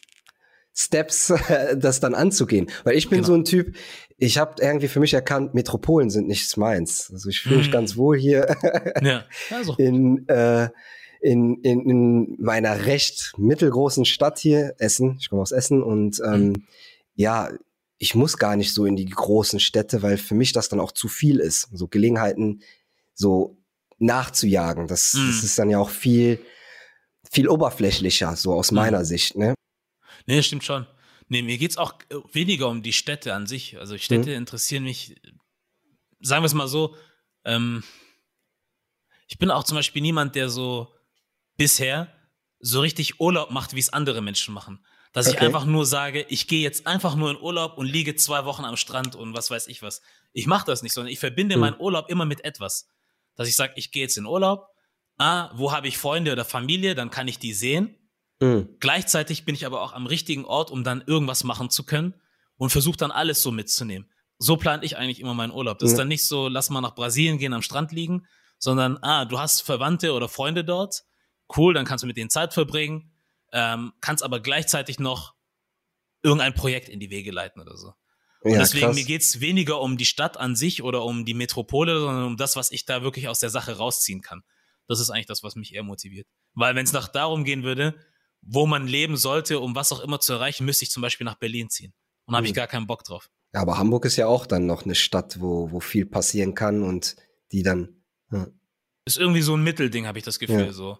Steps, 0.73 1.33
das 1.75 1.99
dann 1.99 2.15
anzugehen. 2.15 2.69
Weil 2.83 2.95
ich 2.95 3.09
bin 3.09 3.17
genau. 3.17 3.27
so 3.27 3.33
ein 3.35 3.43
Typ, 3.43 3.75
ich 4.17 4.37
habe 4.37 4.61
irgendwie 4.61 4.87
für 4.87 4.99
mich 4.99 5.13
erkannt, 5.13 5.53
Metropolen 5.53 6.09
sind 6.09 6.27
nichts 6.27 6.57
meins. 6.57 7.09
Also 7.11 7.29
ich 7.29 7.41
fühle 7.41 7.57
mich 7.57 7.69
mm. 7.69 7.71
ganz 7.71 7.97
wohl 7.97 8.17
hier 8.17 8.55
ja. 9.01 9.25
also. 9.49 9.75
in, 9.77 10.27
äh, 10.27 10.69
in, 11.21 11.61
in, 11.61 11.89
in 11.89 12.37
meiner 12.39 12.85
recht 12.85 13.33
mittelgroßen 13.37 14.05
Stadt 14.05 14.39
hier, 14.39 14.75
Essen. 14.77 15.17
Ich 15.19 15.29
komme 15.29 15.41
aus 15.41 15.51
Essen 15.51 15.83
und 15.83 16.21
ähm, 16.25 16.49
mm. 16.49 16.63
ja, 17.15 17.49
ich 17.99 18.15
muss 18.15 18.37
gar 18.37 18.55
nicht 18.55 18.73
so 18.73 18.85
in 18.85 18.95
die 18.95 19.05
großen 19.05 19.59
Städte, 19.59 20.01
weil 20.01 20.17
für 20.17 20.33
mich 20.33 20.53
das 20.53 20.69
dann 20.69 20.79
auch 20.79 20.93
zu 20.93 21.09
viel 21.09 21.39
ist. 21.39 21.67
So 21.73 21.87
Gelegenheiten, 21.87 22.63
so 23.13 23.61
nachzujagen. 23.97 24.87
Das, 24.87 25.13
mm. 25.13 25.27
das 25.27 25.43
ist 25.43 25.59
dann 25.59 25.69
ja 25.69 25.79
auch 25.79 25.89
viel, 25.89 26.43
viel 27.29 27.49
oberflächlicher, 27.49 28.37
so 28.37 28.53
aus 28.53 28.71
mm. 28.71 28.75
meiner 28.75 29.05
Sicht, 29.05 29.35
ne? 29.35 29.53
Nee, 30.25 30.41
stimmt 30.41 30.63
schon. 30.63 30.87
Nee, 31.27 31.41
mir 31.41 31.57
geht's 31.57 31.77
auch 31.77 31.93
äh, 32.09 32.15
weniger 32.31 32.69
um 32.69 32.81
die 32.81 32.93
Städte 32.93 33.33
an 33.33 33.47
sich. 33.47 33.77
Also 33.77 33.97
Städte 33.97 34.31
mm. 34.31 34.37
interessieren 34.37 34.83
mich, 34.83 35.15
sagen 36.21 36.41
wir 36.41 36.47
es 36.47 36.53
mal 36.53 36.69
so, 36.69 36.95
ähm, 37.43 37.83
ich 39.27 39.37
bin 39.37 39.51
auch 39.51 39.65
zum 39.65 39.75
Beispiel 39.75 40.01
niemand, 40.01 40.35
der 40.35 40.49
so 40.49 40.87
bisher 41.57 42.11
so 42.59 42.79
richtig 42.79 43.19
Urlaub 43.19 43.51
macht, 43.51 43.75
wie 43.75 43.79
es 43.79 43.91
andere 43.91 44.21
Menschen 44.21 44.53
machen. 44.53 44.85
Dass 45.11 45.27
okay. 45.27 45.37
ich 45.37 45.41
einfach 45.41 45.65
nur 45.65 45.85
sage, 45.85 46.25
ich 46.29 46.47
gehe 46.47 46.61
jetzt 46.61 46.85
einfach 46.85 47.15
nur 47.15 47.31
in 47.31 47.37
Urlaub 47.37 47.77
und 47.77 47.87
liege 47.87 48.15
zwei 48.15 48.45
Wochen 48.45 48.63
am 48.63 48.77
Strand 48.77 49.15
und 49.15 49.33
was 49.33 49.49
weiß 49.49 49.67
ich 49.67 49.81
was. 49.81 50.01
Ich 50.33 50.45
mache 50.45 50.65
das 50.65 50.83
nicht, 50.83 50.93
sondern 50.93 51.11
ich 51.11 51.19
verbinde 51.19 51.55
mhm. 51.55 51.61
meinen 51.61 51.79
Urlaub 51.79 52.09
immer 52.09 52.25
mit 52.25 52.45
etwas 52.45 52.87
dass 53.39 53.47
ich 53.47 53.55
sage, 53.55 53.71
ich 53.77 53.91
gehe 53.91 54.01
jetzt 54.01 54.17
in 54.17 54.25
Urlaub. 54.25 54.67
Ah, 55.17 55.49
wo 55.53 55.71
habe 55.71 55.87
ich 55.87 55.97
Freunde 55.97 56.33
oder 56.33 56.43
Familie? 56.43 56.93
Dann 56.93 57.09
kann 57.09 57.29
ich 57.29 57.39
die 57.39 57.53
sehen. 57.53 57.95
Mhm. 58.41 58.75
Gleichzeitig 58.81 59.45
bin 59.45 59.55
ich 59.55 59.65
aber 59.65 59.81
auch 59.81 59.93
am 59.93 60.07
richtigen 60.07 60.43
Ort, 60.43 60.71
um 60.71 60.83
dann 60.83 61.01
irgendwas 61.07 61.45
machen 61.45 61.69
zu 61.69 61.85
können 61.85 62.15
und 62.57 62.69
versuche 62.69 62.97
dann 62.97 63.11
alles 63.11 63.41
so 63.41 63.51
mitzunehmen. 63.51 64.11
So 64.39 64.57
plane 64.57 64.83
ich 64.83 64.97
eigentlich 64.97 65.21
immer 65.21 65.33
meinen 65.33 65.53
Urlaub. 65.53 65.79
Das 65.79 65.87
mhm. 65.87 65.93
ist 65.93 65.97
dann 65.99 66.07
nicht 66.09 66.27
so, 66.27 66.49
lass 66.49 66.69
mal 66.69 66.81
nach 66.81 66.95
Brasilien 66.95 67.37
gehen, 67.37 67.53
am 67.53 67.61
Strand 67.61 67.93
liegen, 67.93 68.27
sondern, 68.57 68.97
ah, 69.03 69.23
du 69.23 69.39
hast 69.39 69.61
Verwandte 69.61 70.11
oder 70.11 70.27
Freunde 70.27 70.65
dort. 70.65 71.05
Cool, 71.55 71.73
dann 71.73 71.85
kannst 71.85 72.03
du 72.03 72.07
mit 72.07 72.17
denen 72.17 72.29
Zeit 72.29 72.53
verbringen, 72.53 73.08
ähm, 73.51 73.93
kannst 74.01 74.23
aber 74.23 74.39
gleichzeitig 74.39 74.99
noch 74.99 75.35
irgendein 76.21 76.53
Projekt 76.53 76.89
in 76.89 76.99
die 76.99 77.09
Wege 77.09 77.31
leiten 77.31 77.61
oder 77.61 77.77
so. 77.77 77.93
Und 78.41 78.53
ja, 78.53 78.59
deswegen, 78.59 78.87
krass. 78.87 78.95
mir 78.95 79.03
geht's 79.03 79.41
weniger 79.41 79.81
um 79.81 79.97
die 79.97 80.05
Stadt 80.05 80.37
an 80.37 80.55
sich 80.55 80.81
oder 80.81 81.03
um 81.03 81.25
die 81.25 81.33
Metropole, 81.33 81.99
sondern 81.99 82.25
um 82.25 82.37
das, 82.37 82.55
was 82.55 82.71
ich 82.71 82.85
da 82.85 83.03
wirklich 83.03 83.27
aus 83.27 83.39
der 83.39 83.49
Sache 83.49 83.77
rausziehen 83.77 84.21
kann. 84.21 84.43
Das 84.87 84.99
ist 84.99 85.09
eigentlich 85.09 85.25
das, 85.25 85.43
was 85.43 85.55
mich 85.55 85.73
eher 85.73 85.83
motiviert. 85.83 86.27
Weil 86.53 86.75
wenn 86.75 86.85
es 86.85 86.93
nach 86.93 87.07
darum 87.07 87.43
gehen 87.43 87.63
würde, 87.63 87.95
wo 88.41 88.65
man 88.65 88.87
leben 88.87 89.17
sollte, 89.17 89.59
um 89.59 89.75
was 89.75 89.91
auch 89.91 89.99
immer 89.99 90.19
zu 90.19 90.33
erreichen, 90.33 90.65
müsste 90.65 90.85
ich 90.85 90.91
zum 90.91 91.01
Beispiel 91.01 91.25
nach 91.25 91.35
Berlin 91.35 91.69
ziehen. 91.69 91.93
Und 92.25 92.35
habe 92.35 92.45
ich 92.45 92.51
hm. 92.51 92.57
gar 92.57 92.67
keinen 92.67 92.87
Bock 92.87 93.03
drauf. 93.03 93.29
Ja, 93.53 93.61
aber 93.61 93.77
Hamburg 93.77 94.05
ist 94.05 94.15
ja 94.15 94.27
auch 94.27 94.45
dann 94.45 94.65
noch 94.65 94.85
eine 94.85 94.95
Stadt, 94.95 95.41
wo, 95.41 95.71
wo 95.71 95.79
viel 95.79 96.05
passieren 96.05 96.53
kann 96.53 96.83
und 96.83 97.15
die 97.51 97.63
dann. 97.63 98.03
Ja. 98.31 98.47
Ist 99.05 99.17
irgendwie 99.17 99.41
so 99.41 99.55
ein 99.55 99.63
Mittelding, 99.63 100.05
habe 100.05 100.19
ich 100.19 100.23
das 100.23 100.39
Gefühl. 100.39 100.67
Ja. 100.67 100.71
So. 100.71 100.99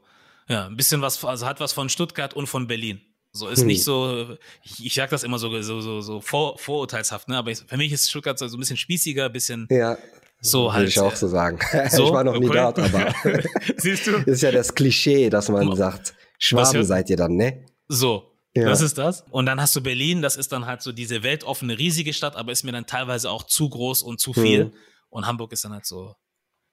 Ja, 0.50 0.66
ein 0.66 0.76
bisschen 0.76 1.02
was, 1.02 1.24
also 1.24 1.46
hat 1.46 1.60
was 1.60 1.74
von 1.74 1.90
Stuttgart 1.90 2.34
und 2.34 2.48
von 2.48 2.68
Berlin. 2.68 3.00
So 3.32 3.48
ist 3.48 3.60
hm. 3.60 3.68
nicht 3.68 3.84
so, 3.84 4.36
ich, 4.64 4.84
ich 4.88 4.94
sag 4.96 5.12
das 5.12 5.24
immer 5.24 5.38
so, 5.38 5.62
so, 5.62 5.82
so, 5.82 6.02
so 6.02 6.20
vor, 6.20 6.58
vorurteilshaft, 6.58 7.28
ne? 7.28 7.38
Aber 7.38 7.52
ich, 7.52 7.60
für 7.60 7.78
mich 7.78 7.92
ist 7.92 8.10
Stuttgart 8.10 8.40
so 8.40 8.46
ein 8.46 8.60
bisschen 8.60 8.78
spießiger, 8.78 9.26
ein 9.26 9.32
bisschen 9.32 9.68
ja. 9.70 9.98
so 10.42 10.74
halt. 10.74 10.82
Würde 10.82 10.90
ich 10.90 11.00
auch 11.00 11.16
so 11.16 11.28
sagen. 11.28 11.60
So? 11.92 12.08
Ich 12.08 12.12
war 12.12 12.24
noch 12.24 12.36
okay. 12.36 12.48
nie 12.48 12.52
dort, 12.52 12.80
aber 12.80 13.14
siehst 13.78 14.08
du? 14.08 14.18
ist 14.26 14.42
ja 14.42 14.52
das 14.52 14.74
Klischee, 14.74 15.30
dass 15.30 15.50
man 15.50 15.76
sagt, 15.76 16.16
Schwaben 16.40 16.84
seid 16.84 17.12
ihr 17.12 17.18
dann, 17.18 17.36
ne? 17.36 17.66
So, 17.88 18.36
Ja. 18.56 18.66
das 18.66 18.82
ist 18.82 18.98
das. 18.98 19.24
Und 19.30 19.46
dann 19.46 19.62
hast 19.62 19.76
du 19.76 19.82
Berlin, 19.82 20.24
das 20.24 20.36
ist 20.36 20.52
dann 20.52 20.66
halt 20.66 20.82
so 20.82 20.92
diese 20.92 21.22
weltoffene, 21.22 21.78
riesige 21.78 22.14
Stadt, 22.14 22.36
aber 22.36 22.52
ist 22.52 22.64
mir 22.64 22.72
dann 22.72 22.88
teilweise 22.88 23.30
auch 23.30 23.44
zu 23.44 23.70
groß 23.70 24.02
und 24.02 24.20
zu 24.20 24.34
viel. 24.34 24.66
Mhm. 24.66 24.74
Und 25.10 25.28
Hamburg 25.28 25.52
ist 25.52 25.64
dann 25.64 25.74
halt 25.74 25.86
so, 25.86 26.16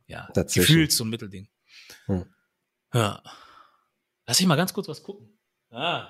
ja, 0.07 0.29
Dazwischen. 0.33 0.61
gefühlt 0.61 0.93
so 0.93 1.05
ein 1.05 1.11
Mittelding. 1.11 1.49
Hm. 2.07 2.25
Ja. 2.95 3.23
Lass 4.27 4.41
ich 4.41 4.47
mal 4.47 4.57
ganz 4.57 4.73
kurz 4.73 4.89
was 4.89 5.03
gucken. 5.03 5.29
Ah, 5.71 6.09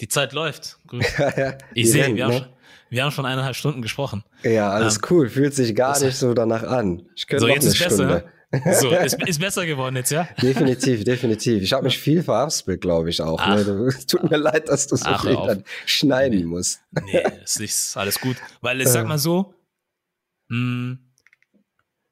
die 0.00 0.08
Zeit 0.08 0.32
läuft. 0.32 0.78
Gut. 0.86 1.04
ja, 1.18 1.58
Ich 1.74 1.90
sehe, 1.90 2.14
wir, 2.14 2.24
haben 2.24 2.32
ne? 2.32 2.38
schon, 2.38 2.48
wir 2.90 3.04
haben 3.04 3.10
schon 3.12 3.26
eineinhalb 3.26 3.54
Stunden 3.56 3.82
gesprochen. 3.82 4.24
Ja, 4.42 4.70
alles 4.70 4.96
Ähm, 4.96 5.02
cool. 5.10 5.28
Fühlt 5.28 5.54
sich 5.54 5.74
gar 5.74 5.98
nicht 6.00 6.16
so 6.16 6.32
danach 6.34 6.62
an. 6.62 7.08
Ich 7.14 7.26
könnte 7.26 7.42
So, 7.42 7.46
noch 7.48 7.54
jetzt 7.54 7.64
eine 7.64 7.72
ist 7.72 7.78
besser. 7.78 7.94
Stunde. 7.94 8.32
So, 8.80 8.90
ist, 8.96 9.22
ist 9.28 9.38
besser 9.40 9.64
geworden 9.66 9.94
jetzt, 9.96 10.10
ja? 10.10 10.26
Definitiv, 10.42 11.04
definitiv. 11.04 11.62
Ich 11.62 11.72
habe 11.72 11.84
mich 11.84 11.98
viel 11.98 12.22
verhaspelt, 12.22 12.80
glaube 12.80 13.10
ich 13.10 13.20
auch. 13.22 13.38
Ach. 13.40 13.54
Ne? 13.56 13.64
Du, 13.64 13.86
es 13.86 14.06
tut 14.06 14.28
mir 14.28 14.38
leid, 14.38 14.68
dass 14.68 14.88
du 14.88 14.96
so 14.96 15.04
Ach, 15.06 15.22
viel 15.22 15.34
dann 15.34 15.62
schneiden 15.86 16.38
Nee. 16.40 16.44
musst. 16.46 16.80
Nee, 17.04 17.22
ist 17.44 17.60
nicht 17.60 17.70
ist 17.70 17.96
alles 17.96 18.18
gut. 18.20 18.36
Weil 18.60 18.80
ich 18.80 18.88
sag 18.88 19.04
Äh. 19.04 19.08
mal 19.08 19.18
so, 19.18 19.54
mh, 20.48 20.96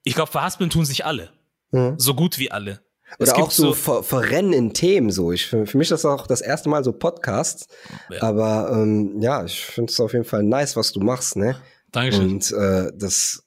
ich 0.04 0.14
glaube, 0.14 0.30
verhaspeln 0.30 0.70
tun 0.70 0.84
sich 0.84 1.04
alle. 1.04 1.32
Mhm. 1.72 1.94
So 1.98 2.14
gut 2.14 2.38
wie 2.38 2.50
alle. 2.52 2.80
Es 3.18 3.30
Oder 3.30 3.36
gibt 3.36 3.48
auch 3.48 3.50
so, 3.50 3.72
ver 3.72 4.02
verrennen 4.02 4.52
in 4.52 4.74
Themen 4.74 5.10
so. 5.10 5.32
Ich, 5.32 5.46
für, 5.46 5.66
für 5.66 5.78
mich 5.78 5.90
ist 5.90 6.04
das 6.04 6.04
auch 6.04 6.26
das 6.26 6.40
erste 6.40 6.68
Mal 6.68 6.84
so 6.84 6.92
Podcasts. 6.92 7.66
Ja. 8.10 8.22
Aber 8.22 8.70
ähm, 8.72 9.20
ja, 9.20 9.44
ich 9.44 9.64
finde 9.64 9.90
es 9.90 9.98
auf 9.98 10.12
jeden 10.12 10.24
Fall 10.24 10.42
nice, 10.42 10.76
was 10.76 10.92
du 10.92 11.00
machst, 11.00 11.36
ne? 11.36 11.56
Dankeschön. 11.90 12.32
Und 12.32 12.52
äh, 12.52 12.92
das 12.94 13.44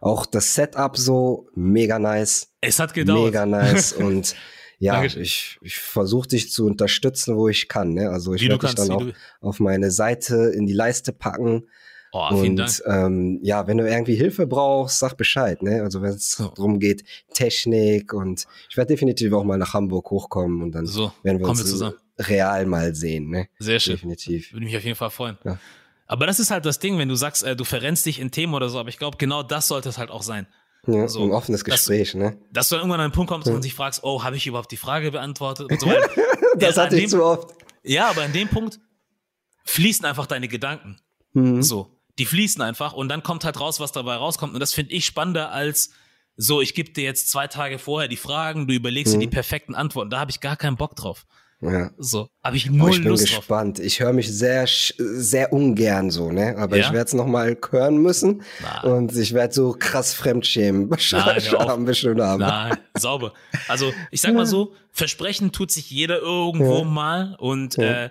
auch 0.00 0.26
das 0.26 0.54
Setup 0.54 0.96
so 0.96 1.48
mega 1.54 1.98
nice. 1.98 2.48
es 2.60 2.78
hat 2.78 2.94
gedauert. 2.94 3.26
Mega 3.26 3.46
nice. 3.46 3.92
Und 3.92 4.34
ja, 4.78 4.94
Dankeschön. 4.94 5.22
ich, 5.22 5.58
ich 5.60 5.78
versuche 5.78 6.28
dich 6.28 6.50
zu 6.50 6.66
unterstützen, 6.66 7.36
wo 7.36 7.48
ich 7.48 7.68
kann. 7.68 7.92
Ne? 7.92 8.10
Also 8.10 8.34
ich 8.34 8.48
werde 8.48 8.66
dich 8.66 8.74
dann 8.74 8.90
auch 8.90 9.04
auf 9.40 9.60
meine 9.60 9.90
Seite 9.90 10.52
in 10.54 10.66
die 10.66 10.72
Leiste 10.72 11.12
packen. 11.12 11.68
Oh, 12.12 12.28
vielen 12.40 12.56
Dank. 12.56 12.70
und 12.84 12.92
ähm, 12.92 13.38
ja, 13.42 13.66
wenn 13.66 13.78
du 13.78 13.88
irgendwie 13.88 14.14
Hilfe 14.16 14.46
brauchst, 14.46 14.98
sag 14.98 15.16
Bescheid. 15.16 15.62
Ne? 15.62 15.82
Also 15.82 16.02
wenn 16.02 16.10
es 16.10 16.32
So. 16.32 16.48
darum 16.48 16.80
geht, 16.80 17.04
Technik 17.34 18.12
und 18.12 18.46
ich 18.68 18.76
werde 18.76 18.92
definitiv 18.92 19.32
auch 19.32 19.44
mal 19.44 19.58
nach 19.58 19.74
Hamburg 19.74 20.10
hochkommen 20.10 20.62
und 20.62 20.72
dann 20.72 20.86
So, 20.86 21.12
werden 21.22 21.38
wir 21.38 21.48
uns 21.48 21.60
wir 21.60 21.66
zusammen. 21.66 21.94
real 22.18 22.66
mal 22.66 22.94
sehen. 22.94 23.30
Ne? 23.30 23.48
Sehr 23.58 23.78
schön. 23.80 23.94
Definitiv. 23.94 24.52
Würde 24.52 24.66
mich 24.66 24.76
auf 24.76 24.84
jeden 24.84 24.96
Fall 24.96 25.10
freuen. 25.10 25.38
Ja. 25.44 25.58
Aber 26.06 26.26
das 26.26 26.40
ist 26.40 26.50
halt 26.50 26.66
das 26.66 26.80
Ding, 26.80 26.98
wenn 26.98 27.08
du 27.08 27.14
sagst, 27.14 27.44
äh, 27.44 27.54
du 27.54 27.62
verrennst 27.64 28.04
dich 28.06 28.18
in 28.18 28.32
Themen 28.32 28.54
oder 28.54 28.68
so, 28.68 28.80
aber 28.80 28.88
ich 28.88 28.98
glaube, 28.98 29.16
genau 29.16 29.44
das 29.44 29.68
sollte 29.68 29.88
es 29.88 29.96
halt 29.98 30.10
auch 30.10 30.24
sein. 30.24 30.48
Ja, 30.88 31.06
So, 31.06 31.22
ein 31.22 31.30
offenes 31.30 31.62
Gespräch, 31.62 32.14
ne? 32.14 32.38
Dass 32.52 32.68
du 32.70 32.74
dann 32.74 32.80
irgendwann 32.82 33.00
an 33.00 33.04
einen 33.04 33.12
Punkt 33.12 33.30
kommst 33.30 33.46
und 33.48 33.62
sich 33.62 33.74
fragst, 33.74 34.00
oh, 34.02 34.24
habe 34.24 34.34
ich 34.36 34.46
überhaupt 34.46 34.72
die 34.72 34.76
Frage 34.78 35.10
beantwortet? 35.12 35.70
Und 35.70 35.78
so, 35.80 35.86
weil, 35.86 36.00
Das 36.56 36.74
ja, 36.76 36.82
hatte 36.82 36.94
an 36.96 36.98
ich 36.98 37.04
dem, 37.04 37.10
zu 37.10 37.22
oft. 37.24 37.54
Ja, 37.84 38.08
aber 38.10 38.24
in 38.24 38.32
dem 38.32 38.48
Punkt 38.48 38.80
fließen 39.64 40.04
einfach 40.04 40.26
deine 40.26 40.48
Gedanken. 40.48 40.98
Mhm. 41.32 41.62
So, 41.62 41.96
die 42.20 42.26
fließen 42.26 42.60
einfach 42.60 42.92
und 42.92 43.08
dann 43.08 43.22
kommt 43.22 43.44
halt 43.46 43.58
raus, 43.58 43.80
was 43.80 43.92
dabei 43.92 44.14
rauskommt. 44.16 44.52
Und 44.52 44.60
das 44.60 44.74
finde 44.74 44.92
ich 44.92 45.06
spannender 45.06 45.50
als 45.52 45.90
so, 46.36 46.60
ich 46.60 46.74
gebe 46.74 46.90
dir 46.92 47.02
jetzt 47.04 47.30
zwei 47.30 47.46
Tage 47.46 47.78
vorher 47.78 48.08
die 48.08 48.16
Fragen, 48.18 48.66
du 48.68 48.74
überlegst 48.74 49.14
Mhm. 49.14 49.20
dir 49.20 49.26
die 49.26 49.32
perfekten 49.34 49.74
Antworten. 49.74 50.10
Da 50.10 50.20
habe 50.20 50.30
ich 50.30 50.40
gar 50.40 50.56
keinen 50.56 50.76
Bock 50.76 50.94
drauf. 50.96 51.24
Ja. 51.62 51.90
So, 51.98 52.28
habe 52.44 52.56
ich 52.56 52.70
Oh, 52.70 52.74
null 52.74 52.90
ich 52.90 52.96
bin 53.00 53.08
Lust 53.08 53.30
drauf. 53.30 53.38
gespannt. 53.38 53.78
Ich 53.78 54.00
höre 54.00 54.12
mich 54.14 54.30
sehr, 54.32 54.66
sehr 54.66 55.52
ungern 55.52 56.10
so, 56.10 56.30
ne? 56.30 56.56
Aber 56.58 56.76
Ja? 56.76 56.86
ich 56.86 56.92
werde 56.92 57.06
es 57.06 57.14
nochmal 57.14 57.56
hören 57.70 57.98
müssen. 57.98 58.42
Na. 58.62 58.82
Und 58.82 59.14
ich 59.16 59.32
werde 59.34 59.52
so 59.54 59.74
krass 59.78 60.12
Fremdschämen 60.14 60.88
Nein, 60.88 60.98
haben 61.68 61.86
haben. 62.22 62.40
Nein, 62.40 62.78
sauber. 62.98 63.32
Also, 63.68 63.92
ich 64.10 64.20
sag 64.20 64.34
mal 64.34 64.46
so, 64.46 64.74
versprechen 64.92 65.52
tut 65.52 65.70
sich 65.70 65.90
jeder 65.90 66.18
irgendwo 66.20 66.78
Ja. 66.78 66.84
mal 66.84 67.36
und 67.38 67.76
äh, 67.78 68.08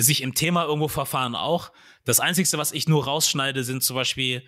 sich 0.00 0.22
im 0.22 0.34
Thema 0.34 0.64
irgendwo 0.64 0.88
verfahren 0.88 1.34
auch. 1.36 1.70
Das 2.06 2.20
Einzige, 2.20 2.48
was 2.56 2.72
ich 2.72 2.88
nur 2.88 3.04
rausschneide, 3.04 3.62
sind 3.64 3.82
zum 3.84 3.96
Beispiel, 3.96 4.42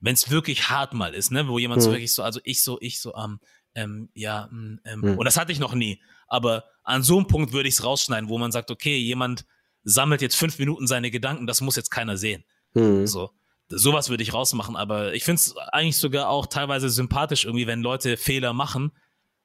wenn 0.00 0.14
es 0.14 0.30
wirklich 0.30 0.68
hart 0.70 0.92
mal 0.94 1.14
ist, 1.14 1.30
ne, 1.30 1.46
wo 1.48 1.58
jemand 1.58 1.82
so 1.82 1.90
Mhm. 1.90 1.94
wirklich 1.94 2.12
so, 2.14 2.22
also 2.24 2.40
ich 2.44 2.62
so, 2.64 2.78
ich 2.80 3.00
so, 3.00 3.14
ähm, 3.14 3.38
ähm, 3.76 4.08
ja, 4.14 4.48
mm, 4.50 4.80
ähm, 4.84 5.00
Mhm. 5.00 5.18
und 5.18 5.24
das 5.24 5.36
hatte 5.36 5.52
ich 5.52 5.58
noch 5.60 5.74
nie. 5.74 6.00
Aber 6.26 6.64
an 6.82 7.02
so 7.02 7.16
einem 7.18 7.26
Punkt 7.26 7.52
würde 7.52 7.68
ich 7.68 7.76
es 7.76 7.84
rausschneiden, 7.84 8.28
wo 8.28 8.38
man 8.38 8.50
sagt, 8.52 8.70
okay, 8.70 8.96
jemand 8.96 9.44
sammelt 9.84 10.22
jetzt 10.22 10.36
fünf 10.36 10.58
Minuten 10.58 10.86
seine 10.86 11.10
Gedanken, 11.10 11.46
das 11.46 11.60
muss 11.60 11.76
jetzt 11.76 11.90
keiner 11.90 12.16
sehen. 12.16 12.44
Hm. 12.72 13.06
So. 13.06 13.30
Sowas 13.68 14.08
würde 14.10 14.22
ich 14.22 14.32
rausmachen, 14.34 14.76
aber 14.76 15.14
ich 15.14 15.24
finde 15.24 15.40
es 15.40 15.56
eigentlich 15.56 15.96
sogar 15.96 16.28
auch 16.28 16.46
teilweise 16.46 16.88
sympathisch 16.90 17.44
irgendwie, 17.44 17.66
wenn 17.66 17.82
Leute 17.82 18.16
Fehler 18.16 18.52
machen, 18.52 18.92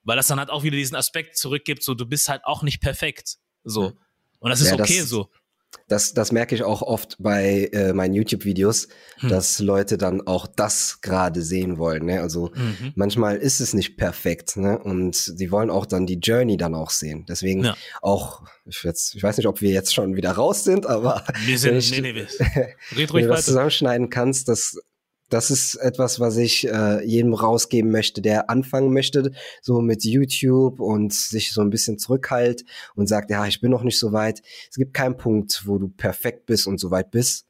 weil 0.03 0.17
das 0.17 0.27
dann 0.27 0.39
halt 0.39 0.49
auch 0.49 0.63
wieder 0.63 0.77
diesen 0.77 0.95
Aspekt 0.95 1.37
zurückgibt, 1.37 1.83
so 1.83 1.93
du 1.93 2.05
bist 2.05 2.29
halt 2.29 2.43
auch 2.45 2.63
nicht 2.63 2.81
perfekt. 2.81 3.37
So. 3.63 3.93
Und 4.39 4.49
das 4.49 4.61
ist 4.61 4.71
Ja, 4.71 4.77
das- 4.77 4.89
okay 4.89 5.01
so. 5.01 5.29
Das, 5.87 6.13
das 6.13 6.31
merke 6.31 6.53
ich 6.55 6.63
auch 6.63 6.81
oft 6.81 7.15
bei 7.19 7.69
äh, 7.73 7.93
meinen 7.93 8.13
YouTube-Videos, 8.13 8.87
Hm. 9.19 9.29
dass 9.29 9.59
Leute 9.59 9.97
dann 9.97 10.25
auch 10.25 10.47
das 10.47 11.01
gerade 11.01 11.41
sehen 11.41 11.77
wollen. 11.77 12.05
Ne? 12.05 12.21
Also 12.21 12.51
Mhm. 12.55 12.93
manchmal 12.95 13.37
ist 13.37 13.59
es 13.59 13.73
nicht 13.73 13.97
perfekt, 13.97 14.55
ne? 14.57 14.79
Und 14.79 15.39
die 15.39 15.51
wollen 15.51 15.69
auch 15.69 15.85
dann 15.85 16.05
die 16.05 16.19
Journey 16.19 16.57
dann 16.57 16.73
auch 16.75 16.89
sehen. 16.91 17.25
Deswegen 17.27 17.63
Ja. 17.65 17.75
auch, 18.01 18.43
ich, 18.65 18.83
jetzt, 18.83 19.15
ich 19.15 19.23
weiß 19.23 19.37
nicht, 19.37 19.47
ob 19.47 19.61
wir 19.61 19.71
jetzt 19.71 19.93
schon 19.93 20.15
wieder 20.15 20.31
raus 20.31 20.63
sind, 20.63 20.85
aber 20.85 21.23
Wir 21.45 21.53
wenn 21.53 21.57
sind, 21.57 21.75
ich- 21.77 21.91
nee, 21.91 22.01
nee, 22.01 22.15
wir, 22.15 22.27
red 22.39 22.75
wenn 22.95 23.09
ruhig 23.09 23.23
du 23.25 23.29
was 23.29 23.37
weiter. 23.39 23.43
zusammenschneiden 23.43 24.09
kannst, 24.09 24.47
das, 24.47 24.77
das 25.29 25.51
ist 25.51 25.75
etwas, 25.75 26.19
was 26.19 26.37
ich 26.37 26.67
äh, 26.67 27.05
jedem 27.05 27.33
rausgeben 27.33 27.91
möchte, 27.91 28.21
der 28.21 28.49
anfangen 28.49 28.91
möchte, 28.93 29.31
so 29.61 29.81
mit 29.81 30.03
YouTube 30.03 30.79
und 30.79 31.13
sich 31.13 31.53
so 31.53 31.61
ein 31.61 31.69
bisschen 31.69 31.97
zurückhält 31.99 32.65
und 32.95 33.07
sagt, 33.07 33.29
ja, 33.29 33.45
ich 33.45 33.61
bin 33.61 33.71
noch 33.71 33.83
nicht 33.83 33.99
so 33.99 34.11
weit. 34.11 34.41
Es 34.69 34.77
gibt 34.77 34.93
keinen 34.93 35.17
Punkt, 35.17 35.63
wo 35.65 35.77
du 35.77 35.89
perfekt 35.89 36.45
bist 36.45 36.67
und 36.67 36.79
so 36.79 36.91
weit 36.91 37.11
bist. 37.11 37.45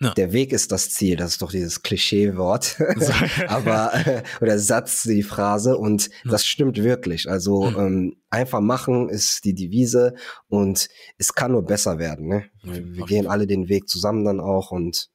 Ja. 0.00 0.12
Der 0.14 0.32
Weg 0.32 0.52
ist 0.52 0.72
das 0.72 0.90
Ziel, 0.90 1.14
das 1.14 1.32
ist 1.32 1.42
doch 1.42 1.52
dieses 1.52 1.82
Klischee-Wort. 1.82 2.76
Aber, 3.46 3.94
äh, 3.94 4.22
oder 4.40 4.58
Satz, 4.58 5.04
die 5.04 5.22
Phrase. 5.22 5.76
Und 5.76 6.10
das 6.24 6.44
stimmt 6.44 6.82
wirklich. 6.82 7.30
Also 7.30 7.70
Mhm. 7.70 7.78
ähm, 7.78 8.16
einfach 8.28 8.60
machen 8.60 9.08
ist 9.08 9.44
die 9.44 9.54
Devise 9.54 10.14
und 10.48 10.88
es 11.18 11.34
kann 11.34 11.52
nur 11.52 11.62
besser 11.62 11.98
werden. 12.00 12.26
Ne? 12.26 12.46
Wir, 12.64 12.84
wir 12.94 13.04
gehen 13.04 13.28
alle 13.28 13.46
den 13.46 13.68
Weg 13.68 13.88
zusammen 13.88 14.24
dann 14.24 14.40
auch 14.40 14.72
und 14.72 15.08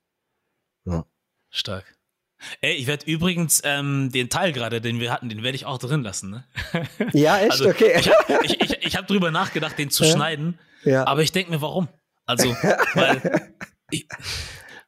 ja. 0.86 1.06
Stark. 1.58 1.86
Ey, 2.62 2.76
ich 2.76 2.86
werde 2.86 3.06
übrigens 3.08 3.62
ähm, 3.64 4.12
den 4.12 4.30
Teil 4.30 4.54
gerade, 4.54 4.80
den 4.80 5.00
wir 5.00 5.12
hatten, 5.12 5.28
den 5.28 5.42
werde 5.42 5.56
ich 5.56 5.66
auch 5.66 5.80
drin 5.80 6.04
lassen. 6.04 6.30
Ne? 6.30 6.44
Ja, 7.14 7.40
echt? 7.40 7.52
Also, 7.52 7.68
okay. 7.70 7.96
Ich 8.00 8.10
habe 8.10 8.46
ich, 8.46 8.62
ich, 8.62 8.78
ich 8.86 8.96
hab 8.96 9.08
drüber 9.08 9.32
nachgedacht, 9.32 9.78
den 9.80 9.90
zu 9.90 10.04
Ja. 10.04 10.12
schneiden, 10.14 10.60
ja, 10.84 11.06
aber 11.08 11.24
ich 11.24 11.32
denke 11.32 11.50
mir, 11.52 11.62
warum? 11.62 11.88
Also, 12.26 12.50
weil 12.94 13.52
ich, 13.90 14.08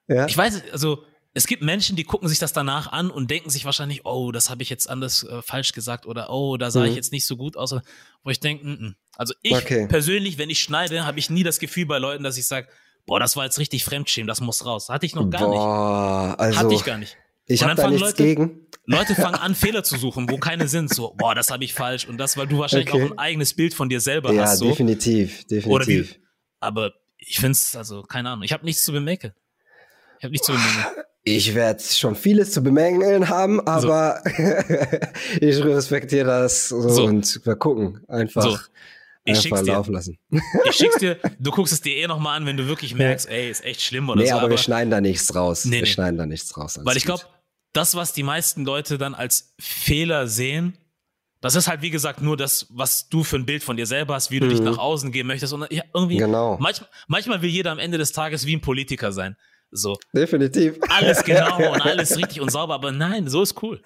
ja. 0.08 0.28
ich 0.28 0.38
weiß, 0.38 0.64
also 0.72 1.04
es 1.34 1.48
gibt 1.48 1.64
Menschen, 1.64 1.96
die 1.96 2.04
gucken 2.04 2.28
sich 2.30 2.38
das 2.40 2.54
danach 2.54 2.92
an 2.92 3.10
und 3.10 3.32
denken 3.32 3.50
sich 3.50 3.66
wahrscheinlich, 3.66 4.06
oh, 4.06 4.32
das 4.32 4.50
habe 4.52 4.62
ich 4.62 4.70
jetzt 4.70 4.88
anders 4.90 5.24
äh, 5.24 5.42
falsch 5.42 5.72
gesagt 5.74 6.06
oder 6.06 6.30
oh, 6.32 6.58
da 6.58 6.70
sah 6.70 6.82
Mhm. 6.82 6.88
ich 6.88 6.96
jetzt 6.96 7.12
nicht 7.12 7.26
so 7.26 7.36
gut 7.38 7.58
aus. 7.58 7.72
Wo 8.24 8.30
ich 8.30 8.40
denke, 8.40 8.66
mm, 8.66 8.72
mm. 8.90 8.96
also 9.16 9.34
ich 9.42 9.54
Okay. 9.56 9.88
persönlich, 9.88 10.38
wenn 10.38 10.50
ich 10.50 10.62
schneide, 10.62 11.06
habe 11.06 11.18
ich 11.20 11.30
nie 11.30 11.44
das 11.44 11.60
Gefühl 11.60 11.86
bei 11.86 11.98
Leuten, 11.98 12.24
dass 12.24 12.38
ich 12.38 12.46
sage, 12.48 12.68
boah, 13.06 13.20
das 13.20 13.36
war 13.36 13.46
jetzt 13.46 13.60
richtig 13.60 13.84
Fremdschämen, 13.84 14.28
das 14.28 14.42
muss 14.42 14.66
raus. 14.66 14.90
Hatte 14.90 15.06
ich 15.06 15.16
noch 15.16 15.30
gar 15.30 15.42
nicht. 15.48 15.58
Boah, 15.58 16.36
also 16.38 16.60
Hatte 16.60 16.74
ich 16.74 16.84
gar 16.84 16.98
nicht. 16.98 17.18
ich 17.48 17.64
habe 17.64 17.76
da 17.76 17.88
nichts 17.90 18.02
Leute- 18.02 18.24
gegen. 18.24 18.66
Leute 18.86 19.14
fangen 19.16 19.36
an, 19.40 19.54
Fehler 19.56 19.84
zu 19.84 19.98
suchen, 19.98 20.30
wo 20.30 20.38
keine 20.38 20.68
sind. 20.68 20.94
So, 20.94 21.14
boah, 21.18 21.36
das 21.36 21.52
habe 21.52 21.64
ich 21.64 21.74
falsch 21.74 22.08
und 22.08 22.18
das, 22.18 22.38
weil 22.38 22.48
du 22.48 22.58
wahrscheinlich 22.60 22.92
Okay. 22.92 23.04
auch 23.06 23.12
ein 23.12 23.18
eigenes 23.20 23.54
Bild 23.56 23.74
von 23.74 23.88
dir 23.90 24.00
selber 24.02 24.34
Ja, 24.34 24.44
hast. 24.46 24.58
So. 24.60 24.70
definitiv, 24.70 25.44
Oder 25.68 25.86
wie, 25.86 25.98
definitiv. 25.98 26.20
aber 26.60 26.94
ich 27.18 27.36
finde 27.40 27.52
es, 27.52 27.76
also, 27.76 28.02
keine 28.04 28.30
Ahnung, 28.30 28.44
ich 28.44 28.54
habe 28.54 28.66
nichts 28.66 28.84
zu 28.84 28.92
bemäkeln. 28.92 29.34
Ich 30.18 30.24
habe 30.24 30.32
nichts 30.32 30.48
zu 30.48 30.54
bemängeln. 30.54 30.86
Ich 31.24 31.54
werde 31.54 31.84
schon 31.84 32.16
vieles 32.16 32.52
zu 32.52 32.64
bemängeln 32.64 33.30
haben, 33.30 33.60
aber 33.68 34.24
ich 35.40 35.64
respektiere 35.64 36.26
das 36.28 36.70
so, 36.70 36.90
So. 36.90 37.04
und 37.06 37.42
wir 37.46 37.56
gucken. 37.58 38.02
Einfach, 38.08 38.42
So. 38.44 38.58
Ich 39.32 39.42
schick's 39.42 39.64
dir. 39.64 39.74
laufen 39.74 39.94
lassen. 39.94 40.18
Ich 40.66 40.76
schick's 40.76 40.98
dir, 40.98 41.18
du 41.40 41.52
guckst 41.52 41.74
es 41.74 41.82
dir 41.82 41.96
eh 41.98 42.08
nochmal 42.08 42.38
an, 42.38 42.46
wenn 42.46 42.58
du 42.58 42.68
wirklich 42.68 42.94
merkst, 42.96 43.28
ey, 43.30 43.50
ist 43.50 43.64
echt 43.64 43.82
schlimm 43.82 44.10
oder 44.10 44.22
nee, 44.22 44.30
so. 44.30 44.36
aber, 44.36 44.50
wir 44.50 44.58
schneiden 44.58 44.90
da 44.92 45.02
nichts 45.02 45.34
raus. 45.36 45.66
Nee, 45.66 45.78
wir 45.78 45.82
nee. 45.82 45.88
schneiden 45.88 46.18
da 46.18 46.26
nichts 46.26 46.56
raus. 46.58 46.80
weil 46.84 46.98
ich 46.98 47.06
glaube, 47.06 47.24
das, 47.74 47.96
was 47.96 48.14
die 48.14 48.24
meisten 48.24 48.66
Leute 48.66 48.98
dann 48.98 49.14
als 49.14 49.54
Fehler 49.60 50.28
sehen, 50.28 50.78
das 51.42 51.56
ist 51.56 51.68
halt, 51.70 51.82
wie 51.82 51.90
gesagt, 51.90 52.22
nur 52.22 52.36
das, 52.36 52.68
was 52.70 53.08
du 53.08 53.24
für 53.24 53.38
ein 53.38 53.46
Bild 53.46 53.64
von 53.64 53.78
dir 53.78 53.86
selber 53.86 54.16
hast, 54.16 54.30
wie 54.32 54.40
du 54.42 54.50
dich 54.50 54.60
Mhm. 54.60 54.66
nach 54.66 54.78
außen 54.78 55.12
gehen 55.12 55.26
möchtest. 55.28 55.54
Und 55.54 55.72
ja, 55.72 55.84
irgendwie, 55.94 56.18
Genau. 56.18 56.58
manchmal, 56.60 56.90
manchmal 57.08 57.42
will 57.42 57.50
jeder 57.50 57.72
am 57.72 57.80
Ende 57.80 57.98
des 57.98 58.12
Tages 58.12 58.46
wie 58.46 58.56
ein 58.56 58.62
Politiker 58.62 59.12
sein. 59.14 59.38
So, 59.72 59.98
Definitiv. 60.16 60.80
alles 60.90 61.24
genau 61.24 61.58
und 61.74 61.82
alles 61.86 62.18
richtig 62.18 62.42
und 62.42 62.52
sauber, 62.52 62.74
aber 62.74 62.92
nein, 62.92 63.28
so 63.28 63.44
ist 63.44 63.62
cool. 63.62 63.82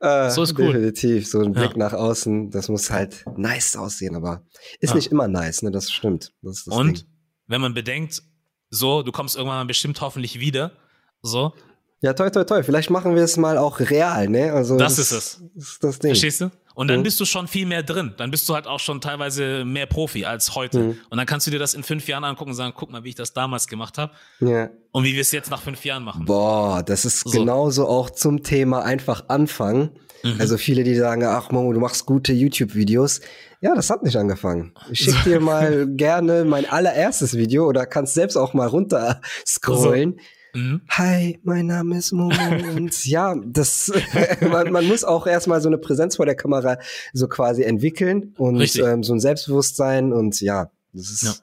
Äh, 0.00 0.30
So 0.30 0.42
ist 0.42 0.58
cool. 0.58 0.72
Definitiv. 0.72 1.28
So 1.28 1.40
ein 1.40 1.52
Ja. 1.52 1.60
Blick 1.60 1.76
nach 1.76 1.92
außen, 1.92 2.50
das 2.50 2.68
muss 2.68 2.90
halt 2.90 3.24
nice 3.36 3.76
aussehen, 3.76 4.16
aber 4.16 4.44
ist 4.80 4.90
Ja. 4.90 4.96
nicht 4.96 5.12
immer 5.12 5.28
nice, 5.28 5.62
ne? 5.62 5.70
Das 5.70 5.90
stimmt. 5.90 6.32
Das 6.42 6.64
das 6.64 6.74
Und 6.74 6.98
Ding. 7.02 7.06
wenn 7.46 7.60
man 7.60 7.74
bedenkt, 7.74 8.22
so, 8.70 9.02
du 9.02 9.12
kommst 9.12 9.36
irgendwann 9.36 9.58
mal 9.58 9.66
bestimmt 9.66 10.00
hoffentlich 10.00 10.40
wieder, 10.40 10.72
so, 11.20 11.52
Ja, 12.00 12.14
toi, 12.14 12.30
toi, 12.30 12.42
toi. 12.44 12.62
Vielleicht 12.64 12.90
machen 12.90 13.14
wir 13.14 13.22
es 13.22 13.36
mal 13.36 13.58
auch 13.58 13.78
real, 13.78 14.28
ne? 14.28 14.52
Also 14.52 14.76
Das 14.76 14.98
ist 14.98 15.12
es. 15.12 15.40
Das 15.54 15.64
ist 15.68 15.84
das 15.84 15.98
Ding. 16.00 16.10
verstehst 16.10 16.40
du? 16.40 16.50
Und 16.74 16.88
dann 16.88 17.00
Mhm. 17.00 17.02
bist 17.04 17.20
du 17.20 17.24
schon 17.24 17.48
viel 17.48 17.66
mehr 17.66 17.82
drin. 17.82 18.14
Dann 18.16 18.30
bist 18.30 18.48
du 18.48 18.54
halt 18.54 18.66
auch 18.66 18.80
schon 18.80 19.00
teilweise 19.00 19.64
mehr 19.64 19.86
Profi 19.86 20.24
als 20.24 20.54
heute. 20.54 20.78
Mhm. 20.78 20.98
Und 21.10 21.16
dann 21.18 21.26
kannst 21.26 21.46
du 21.46 21.50
dir 21.50 21.58
das 21.58 21.74
in 21.74 21.82
fünf 21.82 22.08
Jahren 22.08 22.24
angucken 22.24 22.50
und 22.50 22.56
sagen, 22.56 22.72
guck 22.76 22.90
mal, 22.90 23.04
wie 23.04 23.10
ich 23.10 23.14
das 23.14 23.32
damals 23.32 23.66
gemacht 23.68 23.98
habe 23.98 24.12
Ja. 24.40 24.70
und 24.90 25.04
wie 25.04 25.12
wir 25.14 25.20
es 25.20 25.32
jetzt 25.32 25.50
nach 25.50 25.60
fünf 25.62 25.84
Jahren 25.84 26.02
machen. 26.04 26.24
Boah, 26.24 26.82
das 26.82 27.04
ist 27.04 27.20
So. 27.20 27.30
genauso 27.40 27.86
auch 27.88 28.10
zum 28.10 28.42
Thema 28.42 28.82
einfach 28.84 29.24
anfangen. 29.28 29.90
Mhm. 30.24 30.36
Also 30.38 30.56
viele, 30.56 30.84
die 30.84 30.94
sagen, 30.94 31.24
ach 31.24 31.50
Momo, 31.50 31.72
du 31.72 31.80
machst 31.80 32.06
gute 32.06 32.32
YouTube-Videos. 32.32 33.20
Ja, 33.60 33.74
das 33.74 33.90
hat 33.90 34.02
nicht 34.02 34.16
angefangen. 34.16 34.72
Ich 34.90 35.00
schick 35.00 35.22
dir 35.24 35.40
mal 35.40 35.86
gerne 35.96 36.44
mein 36.44 36.64
allererstes 36.68 37.36
Video 37.36 37.66
oder 37.66 37.86
kannst 37.86 38.14
selbst 38.14 38.36
auch 38.36 38.54
mal 38.54 38.66
runter 38.68 39.20
scrollen. 39.46 40.18
Mhm. 40.54 40.82
Hi, 40.90 41.40
mein 41.44 41.66
Name 41.66 41.96
ist 41.96 42.12
Momo 42.12 42.34
und 42.76 43.06
ja, 43.06 43.34
das 43.44 43.90
man, 44.42 44.70
man 44.70 44.84
muss 44.86 45.02
auch 45.02 45.26
erstmal 45.26 45.60
so 45.62 45.68
eine 45.68 45.78
Präsenz 45.78 46.16
vor 46.16 46.26
der 46.26 46.34
Kamera 46.34 46.78
so 47.14 47.26
quasi 47.26 47.62
entwickeln 47.62 48.34
und 48.36 48.76
ähm, 48.76 49.02
so 49.02 49.14
ein 49.14 49.20
Selbstbewusstsein 49.20 50.12
und 50.12 50.40
ja, 50.42 50.70
das 50.92 51.10
ist, 51.10 51.22
Ja. 51.22 51.34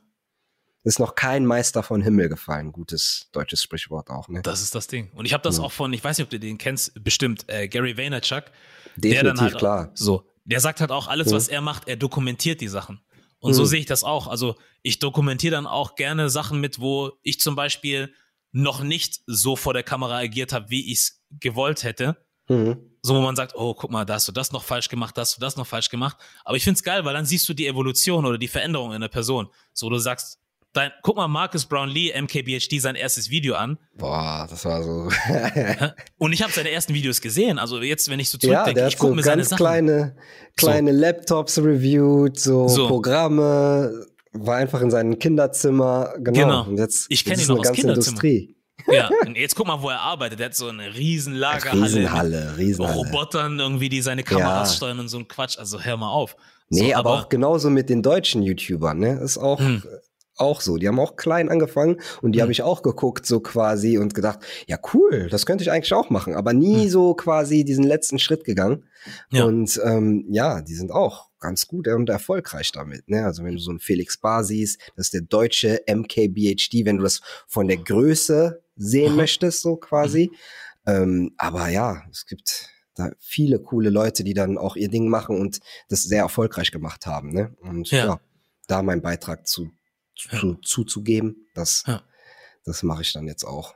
ist 0.84 1.00
noch 1.00 1.16
kein 1.16 1.46
Meister 1.46 1.82
von 1.82 2.02
Himmel 2.04 2.30
gefallen. 2.30 2.72
Gutes 2.72 3.30
deutsches 3.32 3.64
Sprichwort 3.64 4.12
auch, 4.12 4.30
ne? 4.30 4.44
Das 4.44 4.62
ist 4.62 4.76
das 4.76 4.86
Ding. 4.86 5.10
Und 5.16 5.26
ich 5.26 5.34
habe 5.34 5.42
das 5.42 5.58
Ja. 5.58 5.64
auch 5.64 5.72
von, 5.72 5.92
ich 5.92 6.04
weiß 6.04 6.20
nicht, 6.20 6.26
ob 6.26 6.30
du 6.30 6.40
den 6.40 6.60
kennst, 6.60 7.04
bestimmt, 7.04 7.46
äh, 7.48 7.68
Gary 7.68 7.98
Vaynerchuk. 7.98 8.44
Definitiv, 8.96 9.12
der 9.12 9.24
dann 9.24 9.42
halt, 9.42 9.58
klar. 9.58 9.92
So, 9.96 10.24
der 10.46 10.60
sagt 10.60 10.82
halt 10.82 10.92
auch, 10.92 11.08
alles, 11.08 11.32
was 11.32 11.48
er 11.48 11.62
macht, 11.62 11.88
er 11.88 11.96
dokumentiert 11.96 12.62
die 12.62 12.68
Sachen. 12.68 13.02
Und 13.40 13.54
so 13.56 13.64
Mhm. 13.64 13.68
sehe 13.68 13.80
ich 13.80 13.86
das 13.88 14.04
auch. 14.04 14.28
Also 14.28 14.56
ich 14.84 15.00
dokumentiere 15.00 15.52
dann 15.56 15.66
auch 15.66 15.96
gerne 15.96 16.30
Sachen 16.30 16.60
mit, 16.62 16.80
wo 16.80 17.12
ich 17.24 17.40
zum 17.40 17.56
Beispiel 17.56 18.14
noch 18.52 18.84
nicht 18.84 19.22
so 19.28 19.56
vor 19.56 19.74
der 19.74 19.84
Kamera 19.84 20.18
agiert 20.18 20.54
habe, 20.54 20.70
wie 20.70 20.92
ich 20.92 21.00
es 21.00 21.22
gewollt 21.40 21.84
hätte. 21.84 22.18
Mhm. 22.48 22.78
So, 23.02 23.16
wo 23.16 23.22
man 23.22 23.36
sagt, 23.36 23.54
oh, 23.56 23.74
guck 23.74 23.92
mal, 23.92 24.04
da 24.06 24.16
hast 24.16 24.28
du 24.28 24.32
das 24.32 24.52
noch 24.52 24.64
falsch 24.64 24.90
gemacht, 24.90 25.16
da 25.18 25.22
hast 25.22 25.38
du 25.38 25.42
das 25.42 25.56
noch 25.56 25.68
falsch 25.68 25.90
gemacht. 25.90 26.18
Aber 26.44 26.58
ich 26.58 26.64
find's 26.64 26.84
geil, 26.84 27.06
weil 27.06 27.14
dann 27.14 27.26
siehst 27.26 27.48
du 27.48 27.54
die 27.54 27.68
Evolution 27.68 28.26
oder 28.26 28.38
die 28.38 28.48
Veränderung 28.50 28.92
in 28.94 29.00
der 29.02 29.08
Person. 29.08 29.48
So, 29.74 29.90
du 29.90 29.98
sagst, 30.00 30.40
dein, 30.74 30.92
guck 31.02 31.16
mal 31.16 31.28
Marcus 31.28 31.66
Brown 31.66 31.88
Lee, 31.90 32.12
MKBHD, 32.20 32.82
sein 32.82 32.96
erstes 32.96 33.30
Video 33.30 33.56
an. 33.56 33.78
Boah, 33.96 34.48
das 34.50 34.66
war 34.66 34.84
so. 34.84 35.10
Und 36.18 36.34
ich 36.34 36.42
habe 36.42 36.52
seine 36.52 36.72
ersten 36.72 36.94
Videos 36.94 37.22
gesehen. 37.22 37.58
Also 37.58 37.82
jetzt, 37.82 38.10
wenn 38.10 38.20
ich 38.20 38.30
so 38.30 38.38
ja, 38.38 38.50
zurückdenke, 38.50 38.80
der 38.82 38.88
ich 38.90 38.98
gucke 38.98 39.12
so 39.12 39.16
mir 39.16 39.24
seine 39.24 39.38
ganz 39.38 39.50
Sachen. 39.50 39.58
kleine, 39.58 40.16
kleine 40.58 40.92
Laptops 40.92 41.58
reviewed, 41.60 42.38
so, 42.38 42.68
So. 42.68 42.88
Programme, 42.88 44.08
war 44.34 44.58
einfach 44.58 44.82
in 44.82 44.92
seinem 44.92 45.18
Kinderzimmer, 45.20 46.14
genau. 46.20 46.32
Genau. 46.42 46.64
Und 46.68 46.78
jetzt 46.78 47.08
Ich 47.10 47.24
kenn 47.26 47.34
das 47.34 47.44
ihn 47.44 47.48
noch 47.50 47.60
aus 47.60 47.66
ganze 47.66 47.82
Kinderzimmer. 47.82 48.08
Industrie. 48.24 48.56
Ja, 48.92 49.10
und 49.26 49.36
jetzt 49.38 49.56
guck 49.56 49.68
mal, 49.68 49.82
wo 49.82 49.90
er 49.90 50.00
arbeitet. 50.00 50.40
Der 50.40 50.48
hat 50.48 50.56
so 50.56 50.68
eine 50.68 50.96
riesen 50.96 51.34
Lagerhalle 51.36 51.84
Riesenhalle, 51.84 52.58
Riesenhalle. 52.58 52.96
Robotern 52.98 53.60
irgendwie, 53.60 53.90
die 53.90 54.02
seine 54.02 54.24
Kameras 54.24 54.70
Ja. 54.72 54.76
steuern 54.78 55.00
und 55.00 55.10
so 55.10 55.18
ein 55.18 55.28
Quatsch. 55.28 55.58
Also 55.58 55.82
hör 55.82 55.98
mal 55.98 56.10
auf. 56.12 56.36
Nee, 56.70 56.92
so, 56.92 56.96
aber, 56.96 57.10
auch 57.12 57.30
genauso 57.30 57.70
mit 57.70 57.90
den 57.90 58.02
deutschen 58.04 58.42
YouTubern, 58.44 58.98
ne? 59.00 59.20
Ist 59.20 59.38
auch, 59.40 59.60
Hm. 59.60 59.84
auch 60.38 60.62
so. 60.62 60.78
Die 60.78 60.88
haben 60.88 61.00
auch 61.00 61.16
klein 61.18 61.50
angefangen 61.50 61.98
und 62.22 62.32
die 62.34 62.38
Hm. 62.40 62.44
habe 62.44 62.52
ich 62.52 62.62
auch 62.62 62.82
geguckt, 62.84 63.26
so 63.26 63.40
quasi 63.42 63.98
und 63.98 64.14
gedacht, 64.14 64.40
ja 64.68 64.78
cool, 64.94 65.28
das 65.30 65.46
könnte 65.46 65.64
ich 65.64 65.72
eigentlich 65.72 65.94
auch 65.94 66.10
machen, 66.12 66.36
aber 66.36 66.54
nie 66.54 66.88
so 66.90 67.16
quasi 67.16 67.66
diesen 67.66 67.84
letzten 67.84 68.20
Schritt 68.20 68.44
gegangen. 68.46 68.86
Hm. 69.30 69.38
Ja. 69.38 69.44
Und 69.46 69.82
ähm, 69.84 70.26
ja, 70.30 70.62
die 70.62 70.76
sind 70.76 70.92
auch 70.92 71.29
ganz 71.40 71.68
gut 71.68 71.88
und 71.88 72.10
erfolgreich 72.10 72.72
damit. 72.72 73.10
Ne? 73.10 73.26
Also 73.26 73.44
wenn 73.44 73.54
du 73.56 73.60
so 73.60 73.72
einen 73.72 73.80
Felix 73.80 74.18
Bar 74.18 74.44
siehst, 74.44 74.80
das 74.96 75.08
ist 75.08 75.14
der 75.14 75.22
deutsche 75.22 75.82
MKBHD, 75.88 76.86
wenn 76.86 76.98
du 76.98 77.04
das 77.04 77.22
von 77.48 77.68
der 77.68 77.78
Größe 77.78 78.64
sehen 78.76 79.16
möchtest, 79.16 79.62
so 79.62 79.76
quasi. 79.76 80.32
Ähm, 80.86 81.34
aber 81.38 81.70
ja, 81.70 82.04
es 82.12 82.26
gibt 82.26 82.70
da 82.96 83.12
viele 83.20 83.60
coole 83.60 83.90
Leute, 83.90 84.24
die 84.24 84.34
dann 84.34 84.58
auch 84.58 84.76
ihr 84.76 84.90
Ding 84.90 85.08
machen 85.10 85.38
und 85.40 85.60
das 85.88 86.04
sehr 86.04 86.22
erfolgreich 86.24 86.72
gemacht 86.72 87.06
haben. 87.06 87.32
Ne? 87.32 87.56
Und 87.62 87.90
Ja. 87.92 88.06
ja, 88.06 88.20
da 88.68 88.82
meinen 88.82 89.02
Beitrag 89.02 89.48
zu, 89.48 89.72
zu, 90.16 90.56
zuzugeben, 90.64 91.48
das, 91.54 91.84
Ja. 91.88 92.02
das 92.66 92.84
mache 92.84 93.02
ich 93.04 93.14
dann 93.14 93.28
jetzt 93.28 93.44
auch. 93.46 93.76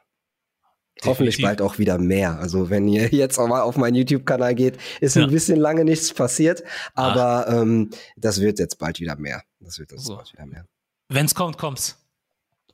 Definitiv. 0.96 1.06
Hoffentlich 1.06 1.42
bald 1.42 1.62
auch 1.62 1.78
wieder 1.80 1.98
mehr. 1.98 2.40
Also 2.40 2.70
wenn 2.70 2.88
ihr 2.88 3.08
jetzt 3.12 3.38
auch 3.40 3.48
mal 3.48 3.62
auf 3.62 3.78
meinen 3.78 3.96
YouTube-Kanal 3.96 4.56
geht, 4.56 4.78
ist 5.02 5.16
Ja. 5.16 5.24
ein 5.24 5.32
bisschen 5.32 5.60
lange 5.60 5.84
nichts 5.84 6.14
passiert, 6.14 6.64
aber 6.94 7.48
ähm, 7.48 7.90
das 8.16 8.40
wird 8.42 8.60
jetzt 8.60 8.78
bald 8.80 9.00
wieder 9.00 9.16
mehr. 9.16 9.44
Das 9.60 9.80
wird 9.80 9.92
jetzt 9.92 10.06
So. 10.06 10.16
bald 10.18 10.32
wieder 10.34 10.46
mehr. 10.46 10.66
Wenn's 11.10 11.34
kommt, 11.36 11.58
kommt's. 11.58 11.98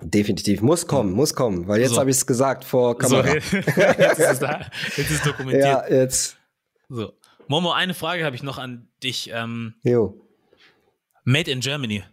Definitiv. 0.02 0.62
Muss 0.62 0.88
kommen, 0.88 1.12
muss 1.12 1.34
kommen, 1.34 1.68
weil 1.68 1.82
jetzt 1.82 1.92
So. 1.96 2.00
habe 2.00 2.10
ich 2.10 2.18
es 2.18 2.26
gesagt 2.26 2.64
vor 2.64 2.92
So, 2.94 2.98
Kamera. 3.22 3.34
jetzt, 3.36 3.54
ist 3.54 4.20
es 4.20 4.40
da, 4.40 4.62
jetzt 4.98 5.12
ist 5.12 5.26
dokumentiert. 5.26 5.64
ja, 5.66 5.88
jetzt. 5.90 6.38
So. 6.88 7.12
Momo, 7.48 7.72
eine 7.72 7.94
Frage 7.94 8.24
habe 8.26 8.36
ich 8.36 8.44
noch 8.44 8.58
an 8.60 8.88
dich. 9.04 9.30
Ähm, 9.34 9.74
Jo. 9.84 10.22
Made 11.24 11.50
in 11.52 11.60
Germany 11.62 12.04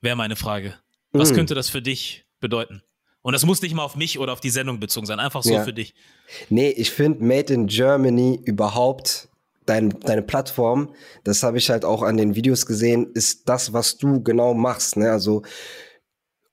wäre 0.00 0.16
meine 0.16 0.36
Frage. 0.36 0.74
Was 1.12 1.30
Mm. 1.32 1.34
könnte 1.34 1.54
das 1.54 1.68
für 1.70 1.82
dich 1.82 2.26
bedeuten? 2.40 2.82
Und 3.26 3.32
das 3.32 3.44
muss 3.44 3.60
nicht 3.60 3.74
mal 3.74 3.82
auf 3.82 3.96
mich 3.96 4.20
oder 4.20 4.32
auf 4.32 4.38
die 4.38 4.50
Sendung 4.50 4.78
bezogen 4.78 5.04
sein, 5.04 5.18
einfach 5.18 5.42
so 5.42 5.52
Ja. 5.52 5.64
für 5.64 5.72
dich. 5.72 5.96
Nee, 6.48 6.68
ich 6.68 6.92
finde 6.92 7.24
Made 7.24 7.52
in 7.52 7.66
Germany 7.66 8.40
überhaupt 8.44 9.28
dein, 9.64 9.98
deine 9.98 10.22
Plattform, 10.22 10.94
das 11.24 11.42
habe 11.42 11.58
ich 11.58 11.68
halt 11.68 11.84
auch 11.84 12.04
an 12.04 12.18
den 12.18 12.36
Videos 12.36 12.66
gesehen, 12.66 13.10
ist 13.14 13.48
das, 13.48 13.72
was 13.72 13.98
du 13.98 14.22
genau 14.22 14.54
machst. 14.54 14.96
Ne? 14.96 15.10
Also 15.10 15.42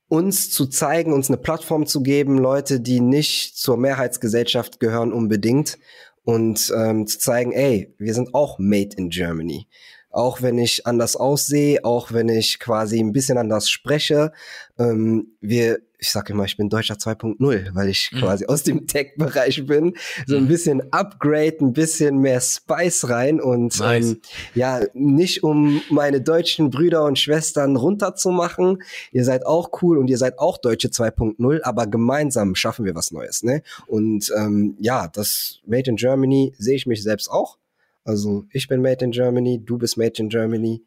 uns 0.08 0.50
zu 0.50 0.66
zeigen, 0.66 1.12
uns 1.12 1.28
eine 1.28 1.36
Plattform 1.36 1.86
zu 1.86 2.02
geben, 2.02 2.38
Leute, 2.38 2.80
die 2.80 2.98
nicht 2.98 3.56
zur 3.56 3.76
Mehrheitsgesellschaft 3.76 4.80
gehören 4.80 5.12
unbedingt 5.12 5.78
und 6.24 6.72
ähm, 6.76 7.06
zu 7.06 7.20
zeigen, 7.20 7.52
ey, 7.52 7.94
wir 7.98 8.14
sind 8.14 8.34
auch 8.34 8.58
made 8.58 8.96
in 8.96 9.10
Germany. 9.10 9.68
Auch 10.14 10.42
wenn 10.42 10.58
ich 10.58 10.86
anders 10.86 11.16
aussehe, 11.16 11.84
auch 11.84 12.12
wenn 12.12 12.28
ich 12.28 12.60
quasi 12.60 13.00
ein 13.00 13.12
bisschen 13.12 13.36
anders 13.36 13.68
spreche, 13.68 14.32
ähm, 14.78 15.28
wir, 15.40 15.80
ich 15.98 16.10
sage 16.10 16.32
immer, 16.32 16.44
ich 16.44 16.56
bin 16.56 16.68
Deutscher 16.68 16.94
2.0, 16.94 17.70
weil 17.74 17.88
ich 17.88 18.10
Mhm. 18.12 18.18
quasi 18.18 18.46
aus 18.46 18.62
dem 18.62 18.86
Tech-Bereich 18.86 19.66
bin. 19.66 19.94
So 20.26 20.36
ein 20.36 20.44
Mhm. 20.44 20.48
bisschen 20.48 20.92
Upgrade, 20.92 21.56
ein 21.60 21.72
bisschen 21.72 22.18
mehr 22.18 22.40
Spice 22.40 23.08
rein 23.08 23.40
und 23.40 23.78
Nice. 23.80 24.04
ähm, 24.12 24.20
ja, 24.54 24.82
nicht 24.94 25.42
um 25.42 25.82
meine 25.88 26.20
deutschen 26.20 26.70
Brüder 26.70 27.04
und 27.04 27.18
Schwestern 27.18 27.74
runterzumachen. 27.76 28.82
Ihr 29.12 29.24
seid 29.24 29.44
auch 29.46 29.70
cool 29.82 29.98
und 29.98 30.08
ihr 30.08 30.18
seid 30.18 30.38
auch 30.38 30.58
Deutsche 30.58 30.88
2.0, 30.90 31.60
aber 31.62 31.86
gemeinsam 31.88 32.54
schaffen 32.54 32.84
wir 32.84 32.94
was 32.94 33.10
Neues, 33.10 33.42
ne? 33.42 33.62
Und 33.88 34.32
ähm, 34.36 34.76
ja, 34.78 35.08
das 35.08 35.58
Made 35.66 35.90
in 35.90 35.96
Germany 35.96 36.52
sehe 36.58 36.76
ich 36.76 36.86
mich 36.86 37.02
selbst 37.02 37.28
auch. 37.30 37.58
Also 38.04 38.44
ich 38.50 38.68
bin 38.68 38.82
Made 38.82 39.04
in 39.04 39.10
Germany, 39.10 39.62
du 39.64 39.78
bist 39.78 39.96
Made 39.96 40.14
in 40.16 40.28
Germany 40.28 40.84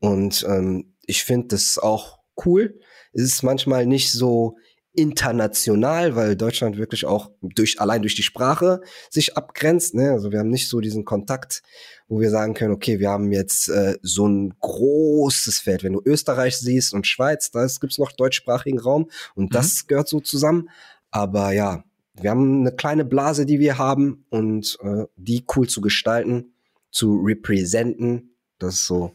und 0.00 0.44
ähm, 0.48 0.94
ich 1.06 1.24
finde 1.24 1.48
das 1.48 1.78
auch 1.78 2.18
cool. 2.44 2.78
Es 3.12 3.22
ist 3.22 3.42
manchmal 3.42 3.86
nicht 3.86 4.12
so 4.12 4.56
international, 4.94 6.14
weil 6.14 6.36
Deutschland 6.36 6.78
wirklich 6.78 7.04
auch 7.04 7.30
durch 7.42 7.80
allein 7.80 8.02
durch 8.02 8.14
die 8.14 8.22
Sprache 8.22 8.80
sich 9.10 9.36
abgrenzt. 9.36 9.94
Ne? 9.94 10.12
Also 10.12 10.30
wir 10.30 10.38
haben 10.38 10.50
nicht 10.50 10.68
so 10.68 10.80
diesen 10.80 11.04
Kontakt, 11.04 11.62
wo 12.06 12.20
wir 12.20 12.30
sagen 12.30 12.54
können, 12.54 12.72
okay, 12.72 13.00
wir 13.00 13.10
haben 13.10 13.32
jetzt 13.32 13.68
äh, 13.68 13.98
so 14.02 14.26
ein 14.28 14.54
großes 14.60 15.58
Feld. 15.58 15.82
Wenn 15.82 15.94
du 15.94 16.02
Österreich 16.04 16.56
siehst 16.56 16.94
und 16.94 17.06
Schweiz, 17.06 17.50
da 17.50 17.66
gibt's 17.80 17.98
noch 17.98 18.12
deutschsprachigen 18.12 18.78
Raum 18.78 19.10
und 19.34 19.54
das 19.54 19.86
gehört 19.88 20.08
so 20.08 20.20
zusammen. 20.20 20.70
Aber 21.10 21.52
ja, 21.52 21.82
wir 22.14 22.30
haben 22.30 22.60
eine 22.60 22.72
kleine 22.72 23.04
Blase, 23.04 23.46
die 23.46 23.58
wir 23.58 23.78
haben 23.78 24.24
und 24.30 24.78
äh, 24.82 25.06
die 25.16 25.44
cool 25.56 25.68
zu 25.68 25.80
gestalten, 25.80 26.53
zu 26.94 27.20
representen, 27.22 28.36
das 28.58 28.76
ist 28.76 28.86
so 28.86 29.12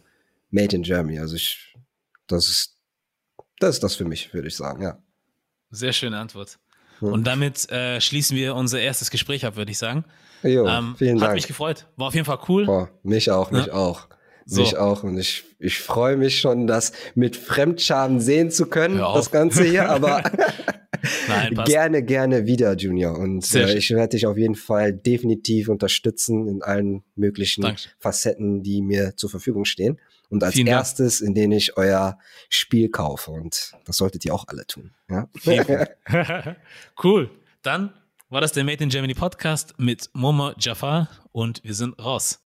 made 0.51 0.75
in 0.75 0.83
Germany. 0.83 1.17
Also 1.19 1.35
ich, 1.35 1.73
das 2.27 2.49
ist, 2.49 2.77
das 3.59 3.75
ist 3.75 3.83
das 3.83 3.95
für 3.95 4.05
mich, 4.05 4.33
würde 4.33 4.49
ich 4.49 4.55
sagen, 4.55 4.83
ja. 4.83 5.01
Sehr 5.71 5.93
schöne 5.93 6.17
Antwort. 6.19 6.59
Hm. 6.99 7.13
Und 7.13 7.23
damit 7.25 7.69
äh, 7.71 8.01
schließen 8.01 8.35
wir 8.35 8.55
unser 8.55 8.81
erstes 8.81 9.09
Gespräch 9.11 9.45
ab, 9.45 9.55
würde 9.55 9.71
ich 9.71 9.77
sagen. 9.77 10.03
Jo, 10.43 10.67
Ähm, 10.67 10.95
vielen 10.97 11.17
hat 11.21 11.27
Dank. 11.29 11.35
mich 11.35 11.47
gefreut. 11.47 11.87
War 11.95 12.07
auf 12.07 12.13
jeden 12.15 12.25
Fall 12.25 12.39
cool. 12.49 12.65
Boah, 12.65 12.89
mich 13.03 13.31
auch, 13.31 13.51
mich 13.51 13.67
Ja. 13.67 13.73
auch. 13.73 14.07
So. 14.45 14.61
Mich 14.61 14.75
auch. 14.77 15.03
Und 15.03 15.17
ich, 15.17 15.45
ich 15.59 15.79
freue 15.79 16.17
mich 16.17 16.39
schon, 16.39 16.67
das 16.67 16.91
mit 17.15 17.37
Fremdscham 17.37 18.19
sehen 18.19 18.51
zu 18.51 18.65
können, 18.65 18.97
das 18.97 19.31
Ganze 19.31 19.63
hier. 19.63 19.89
Aber 19.91 20.23
Nein, 21.27 21.53
passt. 21.53 21.71
gerne, 21.71 22.03
gerne 22.03 22.45
wieder, 22.45 22.75
Junior. 22.75 23.17
Und 23.17 23.53
äh, 23.55 23.75
ich 23.75 23.89
werde 23.91 24.09
dich 24.09 24.25
auf 24.25 24.37
jeden 24.37 24.55
Fall 24.55 24.93
definitiv 24.93 25.69
unterstützen 25.69 26.47
in 26.47 26.61
allen 26.61 27.03
möglichen 27.15 27.61
Dankeschön. 27.61 27.91
Facetten, 27.99 28.63
die 28.63 28.81
mir 28.81 29.15
zur 29.15 29.29
Verfügung 29.29 29.65
stehen. 29.65 29.99
Und 30.29 30.43
als 30.43 30.53
Vielen 30.53 30.67
Dank. 30.67 30.77
erstes, 30.77 31.21
in 31.21 31.33
denen 31.33 31.53
ich 31.53 31.75
euer 31.77 32.19
Spiel 32.49 32.89
kaufe. 32.89 33.31
Und 33.31 33.73
das 33.85 33.97
solltet 33.97 34.25
ihr 34.25 34.33
auch 34.33 34.45
alle 34.47 34.65
tun. 34.67 34.91
Ja? 35.09 35.27
Dank. 35.43 35.89
cool. 37.03 37.31
Dann 37.63 37.93
war 38.29 38.41
das 38.41 38.51
der 38.51 38.63
Made 38.63 38.83
in 38.83 38.89
Germany 38.89 39.15
Podcast 39.15 39.73
mit 39.77 40.09
Momo 40.13 40.53
Jafar 40.59 41.09
und 41.31 41.63
wir 41.63 41.73
sind 41.73 41.97
raus. 41.97 42.43